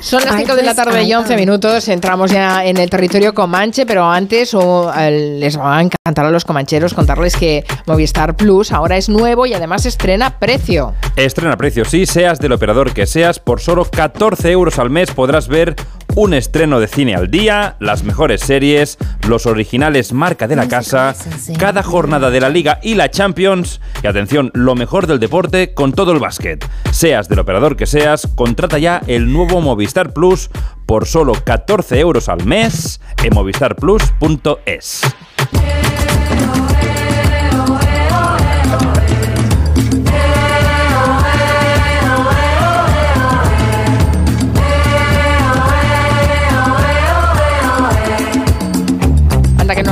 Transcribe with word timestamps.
Son 0.00 0.24
las 0.24 0.36
5 0.36 0.56
de 0.56 0.62
la 0.62 0.74
tarde 0.74 1.02
y 1.02 1.12
11 1.12 1.36
minutos. 1.36 1.88
Entramos 1.88 2.30
ya 2.30 2.64
en 2.64 2.78
el 2.78 2.88
territorio 2.88 3.34
comanche, 3.34 3.84
pero 3.84 4.08
antes 4.08 4.54
oh, 4.54 4.90
les 4.96 5.58
va 5.58 5.78
a 5.78 5.82
encantar 5.82 6.24
a 6.24 6.30
los 6.30 6.44
comancheros 6.44 6.94
contarles 6.94 7.36
que 7.36 7.64
Movistar 7.86 8.34
Plus 8.36 8.72
ahora 8.72 8.96
es 8.96 9.08
nuevo 9.08 9.44
y 9.44 9.54
además 9.54 9.84
estrena 9.86 10.38
precio. 10.38 10.94
Estrena 11.16 11.56
precio, 11.56 11.84
sí, 11.84 12.06
seas 12.06 12.38
del 12.38 12.52
operador 12.52 12.94
que 12.94 13.06
seas, 13.06 13.38
por 13.38 13.60
solo 13.60 13.84
14 13.84 14.50
euros 14.50 14.78
al 14.78 14.88
mes 14.88 15.10
podrás 15.10 15.48
ver 15.48 15.76
un 16.18 16.34
estreno 16.34 16.80
de 16.80 16.88
cine 16.88 17.14
al 17.14 17.30
día, 17.30 17.76
las 17.78 18.02
mejores 18.02 18.40
series, 18.40 18.98
los 19.28 19.46
originales 19.46 20.12
marca 20.12 20.48
de 20.48 20.56
la 20.56 20.66
casa, 20.66 21.14
cada 21.60 21.84
jornada 21.84 22.28
de 22.30 22.40
la 22.40 22.48
Liga 22.48 22.80
y 22.82 22.96
la 22.96 23.08
Champions 23.08 23.80
y 24.02 24.08
atención, 24.08 24.50
lo 24.52 24.74
mejor 24.74 25.06
del 25.06 25.20
deporte 25.20 25.74
con 25.74 25.92
todo 25.92 26.10
el 26.10 26.18
básquet. 26.18 26.68
Seas 26.90 27.28
del 27.28 27.38
operador 27.38 27.76
que 27.76 27.86
seas, 27.86 28.26
contrata 28.34 28.78
ya 28.78 29.00
el 29.06 29.32
nuevo 29.32 29.60
Movistar 29.60 30.12
Plus 30.12 30.50
por 30.86 31.06
solo 31.06 31.34
14 31.34 32.00
euros 32.00 32.28
al 32.28 32.44
mes 32.44 33.00
en 33.22 33.34
movistarplus.es. 33.34 35.02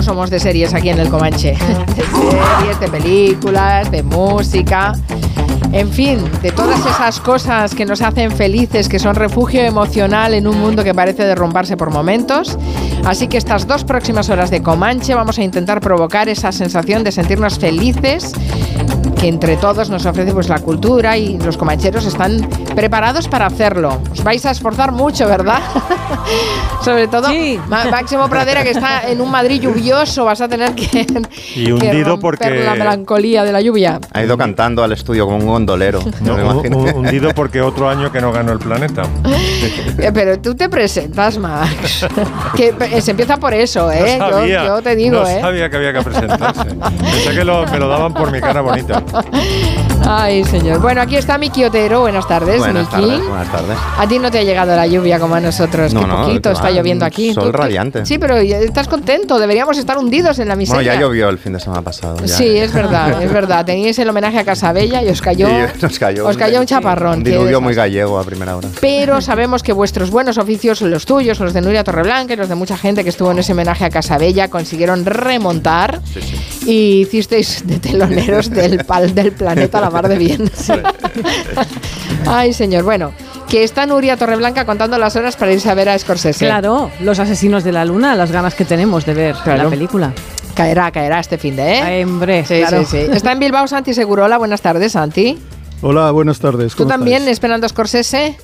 somos 0.07 0.31
de 0.31 0.39
series 0.39 0.73
aquí 0.73 0.91
en 0.91 1.01
el 1.01 1.09
Comanche. 1.09 1.57
De 1.97 2.03
series, 2.05 2.79
de 2.79 2.89
películas, 2.89 3.91
de 3.91 4.05
música. 4.05 4.93
En 5.73 5.91
fin, 5.91 6.21
de 6.43 6.53
todas 6.53 6.79
esas 6.79 7.19
cosas 7.19 7.75
que 7.75 7.85
nos 7.85 8.01
hacen 8.03 8.31
felices, 8.31 8.89
que 8.89 9.01
son 9.01 9.17
refugio 9.17 9.63
emocional 9.63 10.33
en 10.35 10.47
un 10.47 10.61
mundo 10.61 10.85
que 10.85 10.95
parece 10.95 11.25
derrumbarse 11.25 11.77
por 11.77 11.91
momentos. 11.91 12.57
Así 13.05 13.27
que 13.27 13.37
estas 13.37 13.67
dos 13.67 13.83
próximas 13.83 14.31
horas 14.31 14.49
de 14.51 14.63
Comanche 14.63 15.13
vamos 15.13 15.41
a 15.41 15.43
intentar 15.43 15.81
provocar 15.81 16.29
esa 16.29 16.53
sensación 16.53 17.03
de 17.03 17.11
sentirnos 17.11 17.59
felices 17.59 18.33
que 19.19 19.29
entre 19.29 19.57
todos 19.57 19.91
nos 19.91 20.05
ofrece 20.07 20.33
pues 20.33 20.49
la 20.49 20.59
cultura 20.59 21.17
y 21.17 21.39
los 21.39 21.57
comancheros 21.57 22.07
están 22.07 22.49
preparados 22.75 23.29
para 23.29 23.47
hacerlo. 23.47 24.01
Os 24.13 24.23
vais 24.23 24.45
a 24.47 24.51
esforzar 24.51 24.93
mucho, 24.93 25.27
¿verdad? 25.27 25.61
Sobre 26.83 27.09
todo 27.09 27.29
Máximo 27.69 28.29
Pradera 28.29 28.63
que 28.63 28.71
está 28.71 29.09
en 29.09 29.21
un 29.21 29.31
Madrid 29.31 29.61
lluvioso, 29.63 30.25
vas 30.25 30.41
a 30.41 30.49
tener 30.49 30.75
que 30.75 31.07
y 31.55 31.71
hundido 31.71 32.19
porque 32.19 32.51
la 32.51 32.75
melancolía 32.75 33.45
de 33.45 33.53
la 33.53 33.61
lluvia. 33.61 34.01
Ha 34.13 34.23
ido 34.23 34.37
cantando 34.37 34.83
al 34.83 34.93
estudio 34.93 35.25
como 35.27 35.39
un 35.39 35.47
gondolero. 35.47 36.01
hundido 36.95 37.31
porque 37.35 37.61
otro 37.61 37.89
año 37.89 38.13
que 38.13 38.21
no 38.21 38.33
ganó 38.33 38.53
el 38.53 38.59
planeta. 38.59 39.03
Eh, 39.99 40.11
pero 40.13 40.39
tú 40.39 40.55
te 40.55 40.69
presentas, 40.69 41.39
Max. 41.39 42.07
que 42.55 43.01
se 43.01 43.13
empieza 43.13 43.39
por 43.39 43.55
eso, 43.55 43.91
¿eh? 43.91 44.19
yo, 44.49 44.83
te 44.83 44.95
digo, 44.95 45.21
no 45.21 45.27
¿eh? 45.27 45.41
sabía 45.41 45.71
que 45.71 45.77
había 45.77 45.93
que 45.93 46.03
presentarse. 46.03 46.65
Pensé 46.65 47.31
que 47.31 47.45
me 47.45 47.79
lo 47.79 47.89
daban 47.89 48.13
por 48.13 48.31
mi 48.31 48.41
cara 48.41 48.61
bonita. 48.61 49.03
Ay, 50.09 50.45
señor. 50.45 50.81
Bueno, 50.81 51.01
aquí 51.01 51.17
está 51.17 51.39
Miki 51.39 51.65
Otero. 51.65 52.01
Buenas 52.01 52.29
tardes, 52.29 52.59
buenas 52.59 52.89
Tardes, 52.89 53.27
buenas 53.27 53.51
tardes. 53.51 53.77
A 53.99 54.07
ti 54.07 54.19
no 54.19 54.31
te 54.31 54.39
ha 54.39 54.43
llegado 54.43 54.77
la 54.77 54.87
lluvia 54.87 55.19
como 55.19 55.35
a 55.35 55.41
nosotros. 55.41 55.93
No, 55.93 56.25
poquito 56.25 56.51
está 56.51 56.71
lloviendo 56.71 57.05
aquí. 57.05 57.33
Sol 57.35 57.53
radiante. 57.53 58.07
Sí, 58.07 58.19
pero 58.19 58.37
estás 58.37 58.89
contento. 58.89 59.39
Deberíamos 59.39 59.79
estar 59.79 59.99
hundidos 59.99 60.39
en 60.39 60.49
la 60.49 60.57
miseria. 60.57 60.79
Bueno, 60.79 60.93
ya 60.95 61.01
llovió 61.01 61.29
el 61.29 61.39
fin 61.39 61.55
de 61.55 61.61
semana 61.61 61.83
pasado. 61.83 62.17
sí, 62.27 62.57
es 62.57 62.73
verdad, 62.73 63.23
es 63.23 63.33
verdad. 63.33 63.65
Teníais 63.65 63.99
el 63.99 64.09
homenaje 64.09 64.39
a 64.39 64.45
Casabella 64.45 65.03
y 65.03 65.09
os 65.09 65.21
cayó, 65.21 65.49
nos 65.81 65.99
cayó, 65.99 66.27
os 66.27 66.37
cayó 66.37 66.61
un 66.61 66.67
chaparrón. 66.67 67.19
Un 67.19 67.25
diluvio 67.25 67.61
muy 67.61 67.75
gallego 67.75 68.19
a 68.19 68.25
primera 68.25 68.57
hora. 68.57 68.69
Pero 68.81 69.21
sabemos 69.21 69.63
que 69.63 69.73
vuestros 69.73 70.11
buenos 70.11 70.39
oficios, 70.39 70.83
los 70.83 71.07
tuyos, 71.07 71.41
los 71.41 71.53
de 71.53 71.61
Nuria 71.61 71.85
Torreblanca 71.85 72.35
y 72.35 72.37
los 72.37 72.49
de 72.49 72.55
mucha 72.55 72.77
gente 72.77 73.03
que 73.03 73.11
estuvo 73.11 73.33
en 73.33 73.39
ese 73.39 73.53
homenaje 73.53 73.85
a 73.85 73.91
Casabella, 73.91 74.49
consiguieron 74.49 75.05
remontar 75.05 76.01
y 76.65 77.01
hicisteis 77.03 77.67
de 77.67 77.79
teloneros 77.79 78.51
del, 78.51 78.85
pal, 78.97 79.15
del 79.15 79.33
planeta 79.33 79.79
a 79.79 79.81
la 79.83 79.91
mar 79.91 80.09
de 80.09 80.19
bien. 80.19 80.51
Ay, 82.27 82.53
señor. 82.53 82.85
Bueno, 82.85 83.13
que 83.49 83.65
está 83.65 83.87
Nuria 83.87 84.17
Torreblanca 84.17 84.65
contando 84.65 84.99
las 84.99 85.17
horas 85.17 85.37
para 85.37 85.53
irse 85.53 85.71
a 85.71 85.75
ver 85.75 85.89
a 85.89 85.99
Scorsese. 85.99 86.47
Claro, 86.47 86.91
los 87.01 87.19
asesinos 87.19 87.65
de 87.65 87.73
la 87.73 87.85
luna, 87.85 88.15
las 88.15 88.33
ganas 88.33 88.55
que 88.55 88.65
tenemos 88.65 89.05
de 89.07 89.15
ver 89.15 89.37
la 89.47 89.69
película. 89.69 90.13
Caerá, 90.55 90.91
caerá 90.91 91.21
este 91.21 91.37
fin 91.37 91.55
de, 91.55 92.01
¿eh? 92.01 92.05
hombre, 92.05 92.45
sí, 92.47 92.63
sí, 92.67 92.85
sí. 92.87 92.97
Está 92.97 93.33
en 93.33 93.41
Bilbao 93.41 93.67
Santi 93.69 93.93
Segurola. 93.93 94.39
Buenas 94.39 94.63
tardes, 94.63 94.93
Santi. 94.93 95.39
Hola, 95.83 96.11
buenas 96.13 96.41
tardes. 96.41 96.75
¿Tú 96.75 96.87
también 96.87 97.29
esperando 97.29 97.69
Scorsese? 97.69 98.37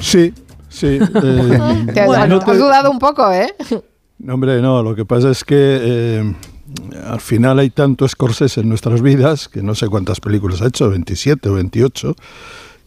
Sí, 0.00 0.34
sí. 0.68 0.98
Eh, 1.08 1.86
te, 1.94 2.00
has, 2.02 2.58
dudado 2.58 2.90
un 2.90 2.98
poco, 2.98 3.32
¿eh? 3.32 3.54
No, 4.18 4.34
hombre, 4.34 4.60
no. 4.60 4.82
Lo 4.82 4.94
que 4.94 5.06
pasa 5.06 5.30
es 5.30 5.42
que 5.42 5.56
eh, 5.56 6.34
al 7.04 7.20
final 7.20 7.58
hay 7.58 7.70
tanto 7.70 8.08
Scorsese 8.08 8.60
en 8.60 8.68
nuestras 8.68 9.02
vidas, 9.02 9.48
que 9.48 9.62
no 9.62 9.74
sé 9.74 9.88
cuántas 9.88 10.20
películas 10.20 10.62
ha 10.62 10.66
hecho, 10.66 10.90
27 10.90 11.48
o 11.48 11.54
28, 11.54 12.16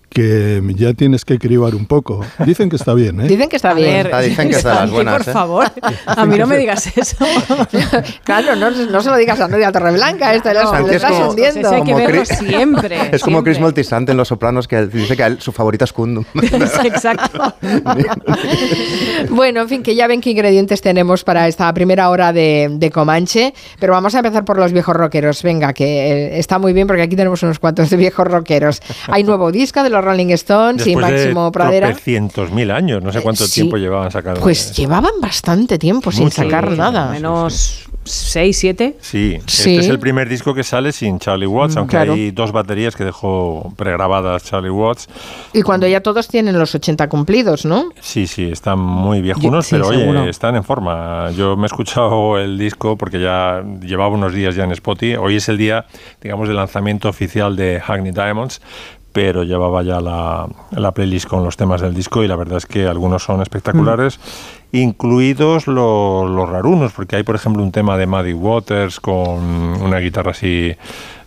que 0.10 0.62
ya 0.76 0.94
tienes 0.94 1.24
que 1.24 1.38
cribar 1.38 1.76
un 1.76 1.86
poco. 1.86 2.26
Dicen 2.46 2.70
que 2.70 2.76
está 2.76 2.94
bien, 2.94 3.22
¿eh? 3.22 3.28
Dicen 3.28 3.48
que 3.48 3.56
está 3.56 3.74
bien. 3.74 4.10
dicen 4.24 4.50
que 4.50 4.56
está 4.56 4.82
las 4.82 4.92
buenas, 4.92 5.18
Por 5.20 5.30
¿eh? 5.30 5.34
favor, 5.34 5.72
a 6.06 6.26
mí 6.26 6.38
no 6.38 6.48
me 6.48 6.58
digas 6.58 6.88
eso. 6.98 7.18
claro, 8.24 8.56
no, 8.56 8.72
no, 8.72 9.02
se 9.02 9.10
lo 9.10 9.18
digas 9.18 9.40
a 9.40 9.48
Nuria 9.48 9.72
Torreblanca, 9.72 10.34
esto 10.34 10.52
no, 10.54 10.88
le 10.88 10.96
estás 10.96 11.12
como, 11.12 11.30
hundiendo. 11.30 11.70
hay 11.70 11.84
que 11.84 11.94
verlo 11.94 12.26
siempre. 12.26 13.00
Es 13.12 13.24
como 13.24 13.44
Chris 13.44 13.60
Multisante 13.60 14.12
en 14.12 14.18
Los 14.18 14.30
Sopranos, 14.30 14.68
que 14.68 14.88
dice 14.88 15.16
que 15.16 15.38
su 15.40 15.52
favorita 15.52 15.86
es 15.86 15.94
Kundum. 15.94 16.26
Exacto. 16.84 17.54
bueno, 19.30 19.62
en 19.62 19.70
fin, 19.70 19.84
que 19.84 19.96
ya 19.96 20.08
ven 20.08 20.22
qué 20.22 20.32
ingredientes 20.32 20.82
tenemos 20.82 21.24
para 21.24 21.48
esta 21.48 21.72
primera 21.74 22.10
hora 22.10 22.34
de, 22.34 22.70
de 22.72 22.92
Comanche, 22.92 23.54
pero 23.80 23.94
vamos 23.94 24.16
a 24.16 24.20
empezar 24.20 24.46
por 24.46 24.58
los 24.58 24.72
viejos 24.72 24.96
rockeros. 24.96 25.44
Venga, 25.44 25.74
que 25.74 25.86
eh, 25.86 26.40
está 26.40 26.60
muy 26.60 26.74
bien 26.74 26.88
porque 26.88 27.02
aquí 27.02 27.16
tenemos 27.16 27.42
unos 27.44 27.60
cuantos 27.60 27.90
de 27.90 27.98
viejos 27.98 28.28
rockeros. 28.28 28.82
Hay 29.08 29.24
nuevo 29.24 29.52
disco 29.52 29.84
de 29.84 29.90
los 29.90 29.99
Rolling 30.02 30.32
Stones 30.32 30.86
y 30.88 30.96
Máximo 30.96 31.52
Pradera. 31.52 31.94
cientos 31.96 32.52
mil 32.52 32.72
años, 32.72 33.04
no 33.04 33.12
sé 33.12 33.22
cuánto 33.22 33.48
tiempo 33.48 33.78
llevaban 33.78 34.12
sacando. 34.12 34.42
Pues 34.42 34.76
llevaban 34.76 35.14
bastante 35.22 35.78
tiempo 35.78 36.12
sin 36.12 36.32
sacar 36.32 36.72
nada. 36.72 37.12
Menos 37.12 37.90
6, 38.10 38.58
7. 38.58 38.98
Sí, 39.02 39.40
este 39.46 39.76
es 39.78 39.88
el 39.88 40.00
primer 40.00 40.28
disco 40.28 40.54
que 40.54 40.64
sale 40.64 40.92
sin 40.92 41.20
Charlie 41.20 41.46
Watts, 41.46 41.76
mm, 41.76 41.80
aunque 41.80 41.98
hay 41.98 42.32
dos 42.32 42.52
baterías 42.52 42.96
que 42.96 43.04
dejó 43.04 43.72
pregrabadas 43.76 44.44
Charlie 44.44 44.70
Watts. 44.70 45.08
Y 45.54 45.62
cuando 45.62 45.88
ya 45.88 46.02
todos 46.02 46.28
tienen 46.28 46.58
los 46.58 46.74
80 46.74 47.08
cumplidos, 47.08 47.66
¿no? 47.66 47.90
Sí, 48.02 48.26
sí, 48.26 48.50
están 48.52 48.80
muy 48.80 49.22
viejunos, 49.22 49.68
pero 49.70 49.88
oye, 49.88 50.30
están 50.30 50.56
en 50.56 50.64
forma. 50.64 51.30
Yo 51.32 51.56
me 51.56 51.64
he 51.64 51.68
escuchado 51.68 52.38
el 52.40 52.58
disco 52.58 52.98
porque 52.98 53.20
ya 53.20 53.64
llevaba 53.82 54.10
unos 54.16 54.34
días 54.34 54.56
ya 54.56 54.64
en 54.64 54.72
Spotify. 54.72 55.18
Hoy 55.18 55.36
es 55.36 55.48
el 55.50 55.58
día, 55.58 55.86
digamos, 56.22 56.48
del 56.48 56.58
lanzamiento 56.58 57.10
oficial 57.10 57.56
de 57.56 57.80
Hackney 57.80 58.12
Diamonds, 58.12 58.62
pero 59.12 59.44
llevaba 59.44 59.84
ya 59.84 60.00
la, 60.00 60.48
la, 60.72 60.92
playlist 60.92 61.28
con 61.28 61.44
los 61.44 61.58
temas 61.58 61.82
del 61.82 61.94
disco 61.94 62.24
y 62.24 62.28
la 62.28 62.36
verdad 62.36 62.58
es 62.58 62.66
que 62.66 62.88
algunos 62.88 63.24
son 63.24 63.42
espectaculares, 63.42 64.20
mm. 64.72 64.78
incluidos 64.78 65.68
los, 65.68 66.30
los 66.30 66.50
rarunos, 66.50 66.94
porque 66.94 67.16
hay 67.16 67.24
por 67.24 67.36
ejemplo 67.36 67.64
un 67.64 67.72
tema 67.72 67.98
de 67.98 68.08
Muddy 68.08 68.34
Waters 68.34 69.00
con 69.00 69.40
una 69.82 69.98
guitarra 70.00 70.32
así 70.32 70.76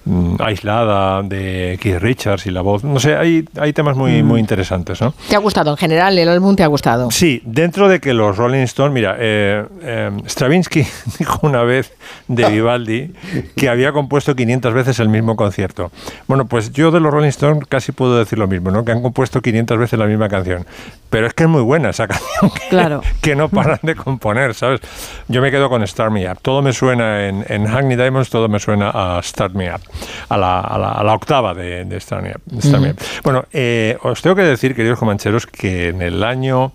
Mm, 0.05 0.35
aislada 0.41 1.23
de 1.23 1.79
Keith 1.81 2.01
Richards 2.01 2.47
y 2.47 2.51
la 2.51 2.61
voz. 2.61 2.83
No 2.83 2.99
sé, 2.99 3.15
hay, 3.15 3.49
hay 3.57 3.73
temas 3.73 3.97
muy, 3.97 4.23
mm. 4.23 4.27
muy 4.27 4.41
interesantes, 4.41 5.01
¿no? 5.01 5.15
¿Te 5.29 5.37
ha 5.37 5.39
gustado? 5.39 5.71
En 5.71 5.77
general, 5.77 6.19
el 6.19 6.29
álbum 6.29 6.57
te 6.57 6.65
ha 6.65 6.67
gustado. 6.67 7.11
Sí, 7.13 7.41
dentro 7.45 7.89
de 7.89 8.01
que 8.01 8.13
los 8.13 8.37
Rolling 8.37 8.63
Stones, 8.63 8.93
mira, 8.93 9.17
eh, 9.21 9.65
eh, 9.83 10.11
Stravinsky 10.27 10.85
dijo 11.19 11.39
una 11.43 11.63
vez 11.63 11.93
de 12.27 12.51
Vivaldi 12.51 13.13
que 13.57 13.69
había 13.69 13.93
compuesto 13.93 14.35
500 14.35 14.75
veces 14.75 14.99
el 14.99 15.09
mismo 15.09 15.37
concierto. 15.37 15.93
Bueno, 16.27 16.47
pues 16.47 16.73
yo 16.73 16.91
de 16.91 16.99
los 16.99 17.13
Rolling 17.13 17.29
Stones 17.29 17.65
casi 17.69 17.93
puedo 17.93 18.19
decir 18.19 18.41
lo 18.41 18.49
mismo, 18.49 18.73
¿no? 18.73 18.85
Que 18.85 18.91
han 18.91 19.03
compuesto 19.03 19.41
500 19.41 19.79
veces 19.79 19.99
la 19.99 20.07
misma 20.07 20.29
canción. 20.29 20.67
Pero 21.13 21.27
es 21.27 21.35
que 21.35 21.43
es 21.43 21.49
muy 21.49 21.61
buena 21.61 21.91
esa 21.91 22.09
canción 22.09 22.51
que, 22.51 22.69
claro. 22.71 23.03
que 23.21 23.37
no 23.37 23.51
paran 23.51 23.79
de 23.83 23.95
componer, 23.95 24.55
¿sabes? 24.55 24.81
Yo 25.29 25.43
me 25.43 25.51
quedo 25.51 25.69
con 25.69 25.87
Start 25.87 26.11
Me 26.11 26.29
Up. 26.29 26.39
Todo 26.41 26.63
me 26.63 26.73
suena 26.73 27.29
en, 27.29 27.45
en 27.49 27.67
Hackney 27.67 27.97
Diamonds, 27.97 28.31
todo 28.31 28.49
me 28.49 28.59
suena 28.59 28.91
a 28.91 29.23
Start 29.23 29.53
Me 29.53 29.73
Up 29.73 29.83
a 30.31 30.39
la, 30.39 30.61
a 30.61 31.05
la, 31.05 31.13
octava 31.13 31.53
de, 31.53 31.85
de 31.85 32.95
Bueno, 33.23 33.45
eh, 33.53 33.99
os 34.03 34.23
tengo 34.23 34.35
que 34.35 34.43
decir, 34.43 34.75
queridos 34.75 34.99
comancheros, 34.99 35.47
que 35.47 35.89
en 35.89 36.01
el 36.01 36.25
año 36.25 36.73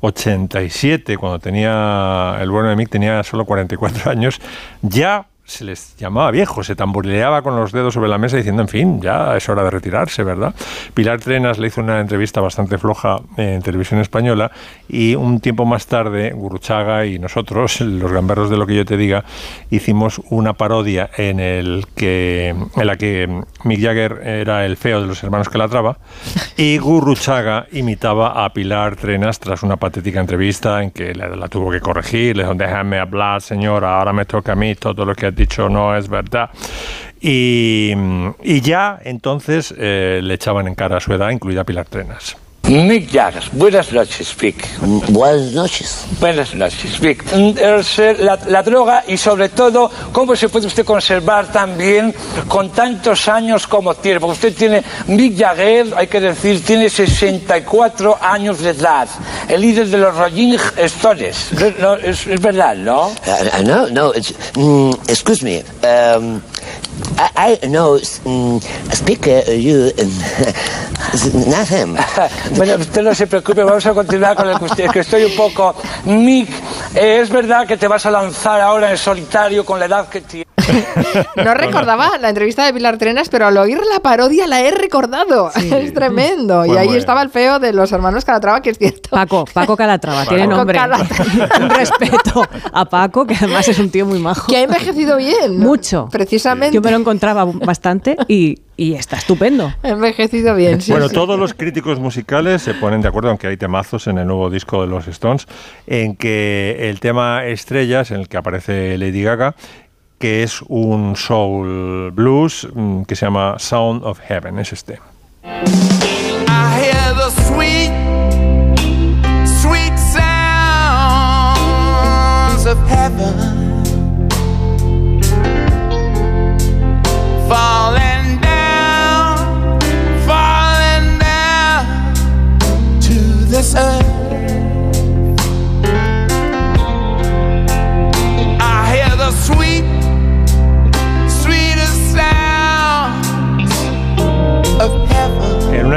87, 0.00 1.16
cuando 1.16 1.38
tenía 1.38 2.36
el 2.40 2.50
bueno 2.50 2.68
de 2.68 2.76
Mick 2.76 2.90
tenía 2.90 3.22
solo 3.22 3.46
44 3.46 4.10
años, 4.10 4.38
ya 4.82 5.26
se 5.48 5.64
les 5.64 5.96
llamaba 5.96 6.30
viejo, 6.30 6.62
se 6.62 6.76
tamborileaba 6.76 7.40
con 7.40 7.56
los 7.56 7.72
dedos 7.72 7.94
sobre 7.94 8.08
la 8.08 8.18
mesa 8.18 8.36
diciendo, 8.36 8.60
en 8.62 8.68
fin, 8.68 9.00
ya 9.00 9.34
es 9.34 9.48
hora 9.48 9.64
de 9.64 9.70
retirarse, 9.70 10.22
¿verdad? 10.22 10.54
Pilar 10.92 11.20
Trenas 11.20 11.58
le 11.58 11.68
hizo 11.68 11.80
una 11.80 12.00
entrevista 12.00 12.42
bastante 12.42 12.76
floja 12.76 13.20
en 13.38 13.62
televisión 13.62 14.00
española 14.00 14.50
y 14.88 15.14
un 15.14 15.40
tiempo 15.40 15.64
más 15.64 15.86
tarde, 15.86 16.32
Guruchaga 16.32 17.06
y 17.06 17.18
nosotros, 17.18 17.80
los 17.80 18.12
gamberros 18.12 18.50
de 18.50 18.58
lo 18.58 18.66
que 18.66 18.76
yo 18.76 18.84
te 18.84 18.98
diga, 18.98 19.24
hicimos 19.70 20.20
una 20.28 20.52
parodia 20.52 21.08
en, 21.16 21.40
el 21.40 21.86
que, 21.96 22.48
en 22.48 22.86
la 22.86 22.96
que 22.96 23.42
Mick 23.64 23.80
Jagger 23.80 24.20
era 24.24 24.66
el 24.66 24.76
feo 24.76 25.00
de 25.00 25.06
los 25.06 25.22
hermanos 25.22 25.48
que 25.48 25.56
la 25.56 25.68
traba 25.68 25.96
y 26.58 26.76
Guruchaga 26.76 27.66
imitaba 27.72 28.44
a 28.44 28.52
Pilar 28.52 28.96
Trenas 28.96 29.40
tras 29.40 29.62
una 29.62 29.76
patética 29.76 30.20
entrevista 30.20 30.82
en 30.82 30.90
que 30.90 31.14
la, 31.14 31.48
tuvo 31.48 31.70
que 31.70 31.80
corregir, 31.80 32.36
le 32.36 32.44
déjame 32.54 32.98
hablar, 32.98 33.40
señora, 33.40 33.98
ahora 33.98 34.12
me 34.12 34.26
toca 34.26 34.52
a 34.52 34.56
mí 34.56 34.74
todo 34.74 35.06
lo 35.06 35.14
que 35.14 35.37
dicho 35.38 35.68
no 35.70 35.96
es 35.96 36.08
verdad. 36.08 36.50
Y, 37.20 37.92
y 38.42 38.60
ya 38.60 39.00
entonces 39.02 39.74
eh, 39.76 40.20
le 40.22 40.34
echaban 40.34 40.68
en 40.68 40.74
cara 40.74 40.98
a 40.98 41.00
su 41.00 41.12
edad, 41.12 41.30
incluida 41.30 41.64
Pilar 41.64 41.86
Trenas. 41.86 42.36
Mick 42.68 43.10
Jagger, 43.10 43.42
buenas 43.52 43.90
noches, 43.92 44.36
Vic. 44.38 44.62
Buenas 45.08 45.52
noches. 45.52 46.04
Buenas 46.20 46.54
noches, 46.54 47.00
Vic. 47.00 47.24
La, 48.18 48.38
la, 48.46 48.62
droga 48.62 49.04
y 49.08 49.16
sobre 49.16 49.48
todo, 49.48 49.90
¿cómo 50.12 50.36
se 50.36 50.50
puede 50.50 50.66
usted 50.66 50.84
conservar 50.84 51.50
tan 51.50 51.78
bien 51.78 52.14
con 52.46 52.68
tantos 52.68 53.26
años 53.28 53.66
como 53.66 53.94
tiene? 53.94 54.20
Porque 54.20 54.32
usted 54.32 54.54
tiene, 54.54 54.82
Mick 55.06 55.38
Jagger, 55.38 55.94
hay 55.96 56.08
que 56.08 56.20
decir, 56.20 56.62
tiene 56.62 56.90
64 56.90 58.18
años 58.20 58.60
de 58.60 58.70
edad. 58.70 59.08
El 59.48 59.62
líder 59.62 59.86
de 59.88 59.96
los 59.96 60.14
Rolling 60.14 60.58
Stones. 60.76 61.48
No, 61.80 61.94
es, 61.94 62.26
es, 62.26 62.40
verdad, 62.40 62.76
¿no? 62.76 63.08
Uh, 63.08 63.62
no, 63.64 63.88
no, 63.88 64.12
mm, 64.56 64.90
excuse 65.08 65.42
me. 65.42 65.64
Um, 65.82 66.38
I, 67.18 67.58
I 67.62 67.66
know, 67.66 67.98
um, 68.26 68.60
you, 69.08 69.92
not 71.46 71.68
him. 71.68 71.96
bueno, 72.56 72.76
usted 72.76 73.02
no 73.02 73.14
se 73.14 73.26
preocupe, 73.26 73.62
vamos 73.62 73.86
a 73.86 73.94
continuar 73.94 74.36
con 74.36 74.48
el 74.48 74.58
que 74.58 74.88
que 74.88 75.00
estoy 75.00 75.24
un 75.24 75.36
poco... 75.36 75.74
Mick, 76.04 76.50
eh, 76.94 77.20
es 77.22 77.30
verdad 77.30 77.66
que 77.66 77.76
te 77.76 77.88
vas 77.88 78.04
a 78.06 78.10
lanzar 78.10 78.60
ahora 78.60 78.90
en 78.90 78.98
solitario 78.98 79.64
con 79.64 79.78
la 79.78 79.86
edad 79.86 80.08
que 80.08 80.20
tienes. 80.22 80.47
no 81.36 81.54
recordaba 81.54 82.18
la 82.18 82.28
entrevista 82.28 82.64
de 82.64 82.72
Pilar 82.72 82.98
Trenas, 82.98 83.28
pero 83.28 83.46
al 83.46 83.56
oír 83.56 83.80
la 83.92 84.00
parodia 84.00 84.46
la 84.46 84.60
he 84.60 84.70
recordado. 84.70 85.50
Es 85.78 85.94
tremendo. 85.94 86.66
y 86.66 86.76
ahí 86.76 86.96
estaba 86.96 87.22
el 87.22 87.30
feo 87.30 87.58
de 87.58 87.72
los 87.72 87.92
hermanos 87.92 88.24
Calatrava, 88.24 88.60
que 88.60 88.70
es 88.70 88.78
cierto. 88.78 89.10
Paco, 89.10 89.44
Paco 89.52 89.76
Calatrava, 89.76 90.24
tiene 90.28 90.46
nombre. 90.46 90.78
un 91.60 91.70
respeto 91.70 92.46
a 92.72 92.84
Paco, 92.84 93.26
que 93.26 93.34
además 93.34 93.68
es 93.68 93.78
un 93.78 93.90
tío 93.90 94.06
muy 94.06 94.18
majo. 94.18 94.46
Que 94.48 94.56
ha 94.56 94.62
envejecido 94.62 95.16
bien. 95.16 95.58
Mucho. 95.58 96.08
Precisamente. 96.10 96.74
Yo 96.74 96.80
me 96.80 96.90
lo 96.90 96.96
encontraba 96.96 97.44
bastante 97.44 98.16
y, 98.26 98.58
y 98.76 98.94
está 98.94 99.16
estupendo. 99.16 99.72
Ha 99.82 99.88
envejecido 99.88 100.54
bien, 100.54 100.80
sí. 100.80 100.90
Bueno, 100.90 101.08
todos 101.08 101.38
los 101.38 101.54
críticos 101.54 101.98
musicales 101.98 102.62
se 102.62 102.74
ponen 102.74 103.00
de 103.02 103.08
acuerdo, 103.08 103.30
aunque 103.30 103.46
hay 103.46 103.56
temazos 103.56 104.06
en 104.06 104.18
el 104.18 104.26
nuevo 104.26 104.50
disco 104.50 104.80
de 104.82 104.88
los 104.88 105.06
Stones, 105.08 105.46
en 105.86 106.16
que 106.16 106.88
el 106.88 107.00
tema 107.00 107.44
Estrellas, 107.44 108.10
en 108.10 108.20
el 108.20 108.28
que 108.28 108.36
aparece 108.36 108.96
Lady 108.98 109.22
Gaga, 109.22 109.54
que 110.18 110.42
es 110.42 110.60
un 110.68 111.16
soul 111.16 112.10
blues 112.10 112.68
mm, 112.72 113.02
que 113.02 113.16
se 113.16 113.26
llama 113.26 113.58
Sound 113.58 114.04
of 114.04 114.20
Heaven, 114.20 114.58
es 114.58 114.72
este. 114.72 114.98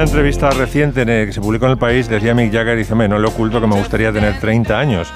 Una 0.02 0.10
entrevista 0.10 0.50
reciente 0.50 1.06
que 1.06 1.32
se 1.32 1.40
publicó 1.42 1.66
en 1.66 1.74
el 1.74 1.78
país 1.78 2.10
decía 2.10 2.34
Mick 2.34 2.52
Jagger, 2.52 2.76
dice, 2.76 2.96
no 2.96 3.20
le 3.20 3.28
oculto 3.28 3.62
que 3.62 3.68
me 3.68 3.76
gustaría 3.76 4.12
tener 4.12 4.40
30 4.40 4.80
años 4.80 5.14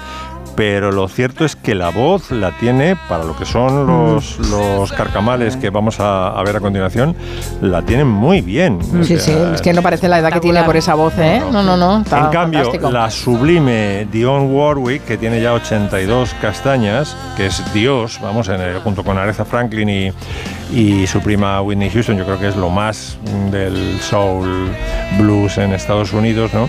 pero 0.56 0.90
lo 0.90 1.06
cierto 1.06 1.44
es 1.44 1.54
que 1.54 1.74
la 1.74 1.90
voz 1.90 2.30
la 2.30 2.56
tiene, 2.58 2.96
para 3.08 3.24
lo 3.24 3.36
que 3.36 3.44
son 3.44 3.84
mm. 3.84 3.86
los, 3.86 4.38
los 4.50 4.92
carcamales 4.92 5.56
que 5.56 5.70
vamos 5.70 6.00
a, 6.00 6.42
ver 6.44 6.56
a 6.56 6.60
continuación, 6.60 7.14
la 7.60 7.82
tienen 7.82 8.08
muy 8.08 8.40
bien. 8.40 8.78
Sí, 9.04 9.18
sí, 9.18 9.32
es 9.54 9.60
que 9.60 9.72
no 9.72 9.82
parece 9.82 10.08
la 10.08 10.18
edad 10.18 10.32
que 10.32 10.40
tiene 10.40 10.62
por 10.64 10.76
esa 10.76 10.94
voz, 10.94 11.14
¿eh? 11.18 11.42
No, 11.52 11.62
no, 11.62 11.76
no. 11.76 11.98
en 11.98 12.30
cambio, 12.30 12.72
la 12.90 13.10
sublime 13.10 14.06
Dionne 14.10 14.46
Warwick, 14.46 15.04
que 15.04 15.18
tiene 15.18 15.40
ya 15.40 15.52
82 15.52 16.34
castañas, 16.40 17.16
que 17.36 17.46
es 17.46 17.62
Dios, 17.74 18.18
vamos, 18.22 18.48
en 18.48 18.56
junto 18.80 19.04
con 19.04 19.18
Aretha 19.18 19.44
Franklin 19.44 19.88
y, 19.88 20.12
y 20.72 21.06
su 21.06 21.20
prima 21.20 21.60
Whitney 21.60 21.90
Houston, 21.90 22.16
yo 22.16 22.24
creo 22.24 22.38
que 22.40 22.48
es 22.48 22.56
lo 22.56 22.70
más 22.70 23.18
del 23.50 24.00
soul 24.00 24.70
blues 25.18 25.58
en 25.58 25.72
Estados 25.72 26.12
Unidos, 26.12 26.52
¿no? 26.54 26.68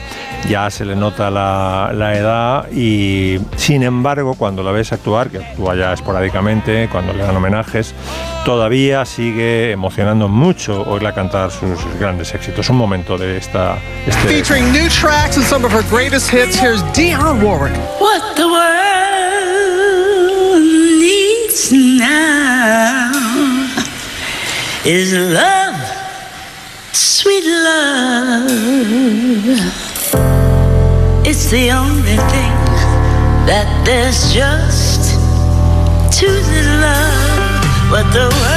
Ya 0.49 0.69
se 0.69 0.85
le 0.85 0.95
nota 0.95 1.31
la, 1.31 1.91
la 1.93 2.15
edad 2.15 2.71
y 2.71 3.39
sin 3.77 3.83
embargo, 3.83 4.33
cuando 4.33 4.63
la 4.63 4.71
ves 4.71 4.91
actuar, 4.91 5.29
que 5.29 5.37
actúa 5.37 5.75
ya 5.75 5.93
esporádicamente, 5.93 6.89
cuando 6.91 7.13
le 7.13 7.21
dan 7.21 7.35
homenajes, 7.35 7.93
todavía 8.43 9.05
sigue 9.05 9.71
emocionando 9.71 10.27
mucho 10.27 10.81
oírla 10.81 11.13
cantar 11.13 11.51
sus 11.51 11.79
grandes 11.99 12.33
éxitos. 12.33 12.67
Un 12.71 12.77
momento 12.77 13.19
de 13.19 13.37
esta. 13.37 13.77
Este... 14.07 14.29
Featuring 14.29 14.71
new 14.71 14.89
tracks 14.89 15.37
and 15.37 15.45
some 15.45 15.63
of 15.63 15.71
her 15.71 15.83
greatest 15.91 16.33
hits, 16.33 16.59
here's 16.59 16.81
Dionne 16.95 17.39
Warwick. 17.43 17.77
What 17.99 18.35
the 18.35 18.47
world 18.47 18.63
needs 20.99 21.71
now 21.71 23.11
is 24.85 25.13
love, 25.13 25.77
sweet 26.93 27.45
love. 27.45 28.49
It's 31.27 31.51
the 31.51 31.71
only 31.71 32.17
thing 32.31 32.66
that 33.47 33.67
there's 33.85 34.33
just 34.33 35.15
too 36.11 36.27
little 36.27 36.79
love, 36.83 37.89
but 37.89 38.03
the 38.11 38.27
world 38.27 38.56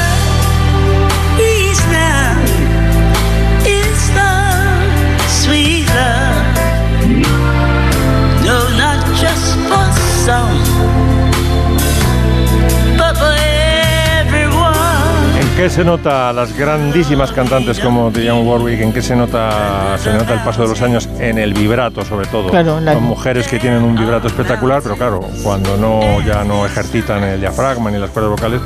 qué 15.56 15.70
se 15.70 15.84
nota 15.84 16.32
las 16.32 16.56
grandísimas 16.56 17.32
cantantes 17.32 17.78
como 17.80 18.10
Dionne 18.10 18.42
Warwick? 18.42 18.80
¿En 18.80 18.92
qué 18.92 19.02
se 19.02 19.16
nota, 19.16 19.96
se 19.98 20.12
nota 20.12 20.34
el 20.34 20.40
paso 20.40 20.62
de 20.62 20.68
los 20.68 20.82
años? 20.82 21.08
En 21.18 21.38
el 21.38 21.54
vibrato, 21.54 22.04
sobre 22.04 22.26
todo. 22.26 22.50
Claro, 22.50 22.80
Son 22.84 23.02
mujeres 23.02 23.48
que 23.48 23.58
tienen 23.58 23.82
un 23.82 23.94
vibrato 23.94 24.26
espectacular, 24.26 24.82
pero 24.82 24.96
claro, 24.96 25.20
cuando 25.42 25.76
no 25.76 26.20
ya 26.22 26.44
no 26.44 26.66
ejercitan 26.66 27.22
el 27.24 27.40
diafragma 27.40 27.90
ni 27.90 27.98
las 27.98 28.10
cuerdas 28.10 28.32
vocales. 28.32 28.60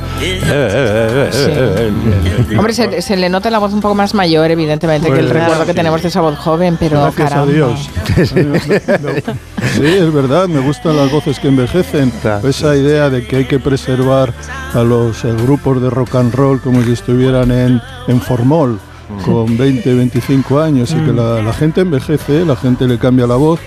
Hombre, 2.57 2.73
se, 2.73 3.17
le 3.17 3.29
nota 3.29 3.49
la 3.49 3.59
voz 3.59 3.73
un 3.73 3.81
poco 3.81 3.95
más 3.95 4.13
mayor, 4.13 4.51
evidentemente, 4.51 5.11
que 5.11 5.19
el 5.19 5.29
recuerdo 5.29 5.65
que 5.65 5.73
tenemos 5.73 6.01
de 6.01 6.09
esa 6.09 6.21
voz 6.21 6.37
joven, 6.37 6.77
pero 6.79 7.01
Gracias 7.01 7.33
a 7.33 7.45
Dios. 7.45 7.89
sí, 9.75 9.85
es 9.85 10.13
verdad, 10.13 10.47
me 10.47 10.59
gustan 10.59 10.97
las 10.97 11.11
voces 11.11 11.39
que 11.39 11.47
envejecen. 11.47 12.11
Esa 12.43 12.75
idea 12.75 13.09
de 13.09 13.25
que 13.25 13.37
hay 13.37 13.45
que 13.45 13.59
preservar 13.59 14.33
a 14.73 14.83
los 14.83 15.23
grupos 15.23 15.81
de 15.81 15.89
rock 15.89 16.15
and 16.15 16.33
roll 16.33 16.61
como 16.61 16.74
si 16.83 16.91
estuvieran 16.91 17.51
en, 17.51 17.81
en 18.07 18.21
formol 18.21 18.79
con 19.23 19.57
20, 19.57 19.93
25 19.93 20.59
años 20.59 20.91
y 20.91 20.95
que 20.95 21.13
la, 21.13 21.41
la, 21.41 21.53
gente 21.53 21.81
envejece, 21.81 22.43
la 22.43 22.55
gente 22.55 22.87
le 22.87 22.97
cambia 22.97 23.27
la 23.27 23.35
voz 23.35 23.59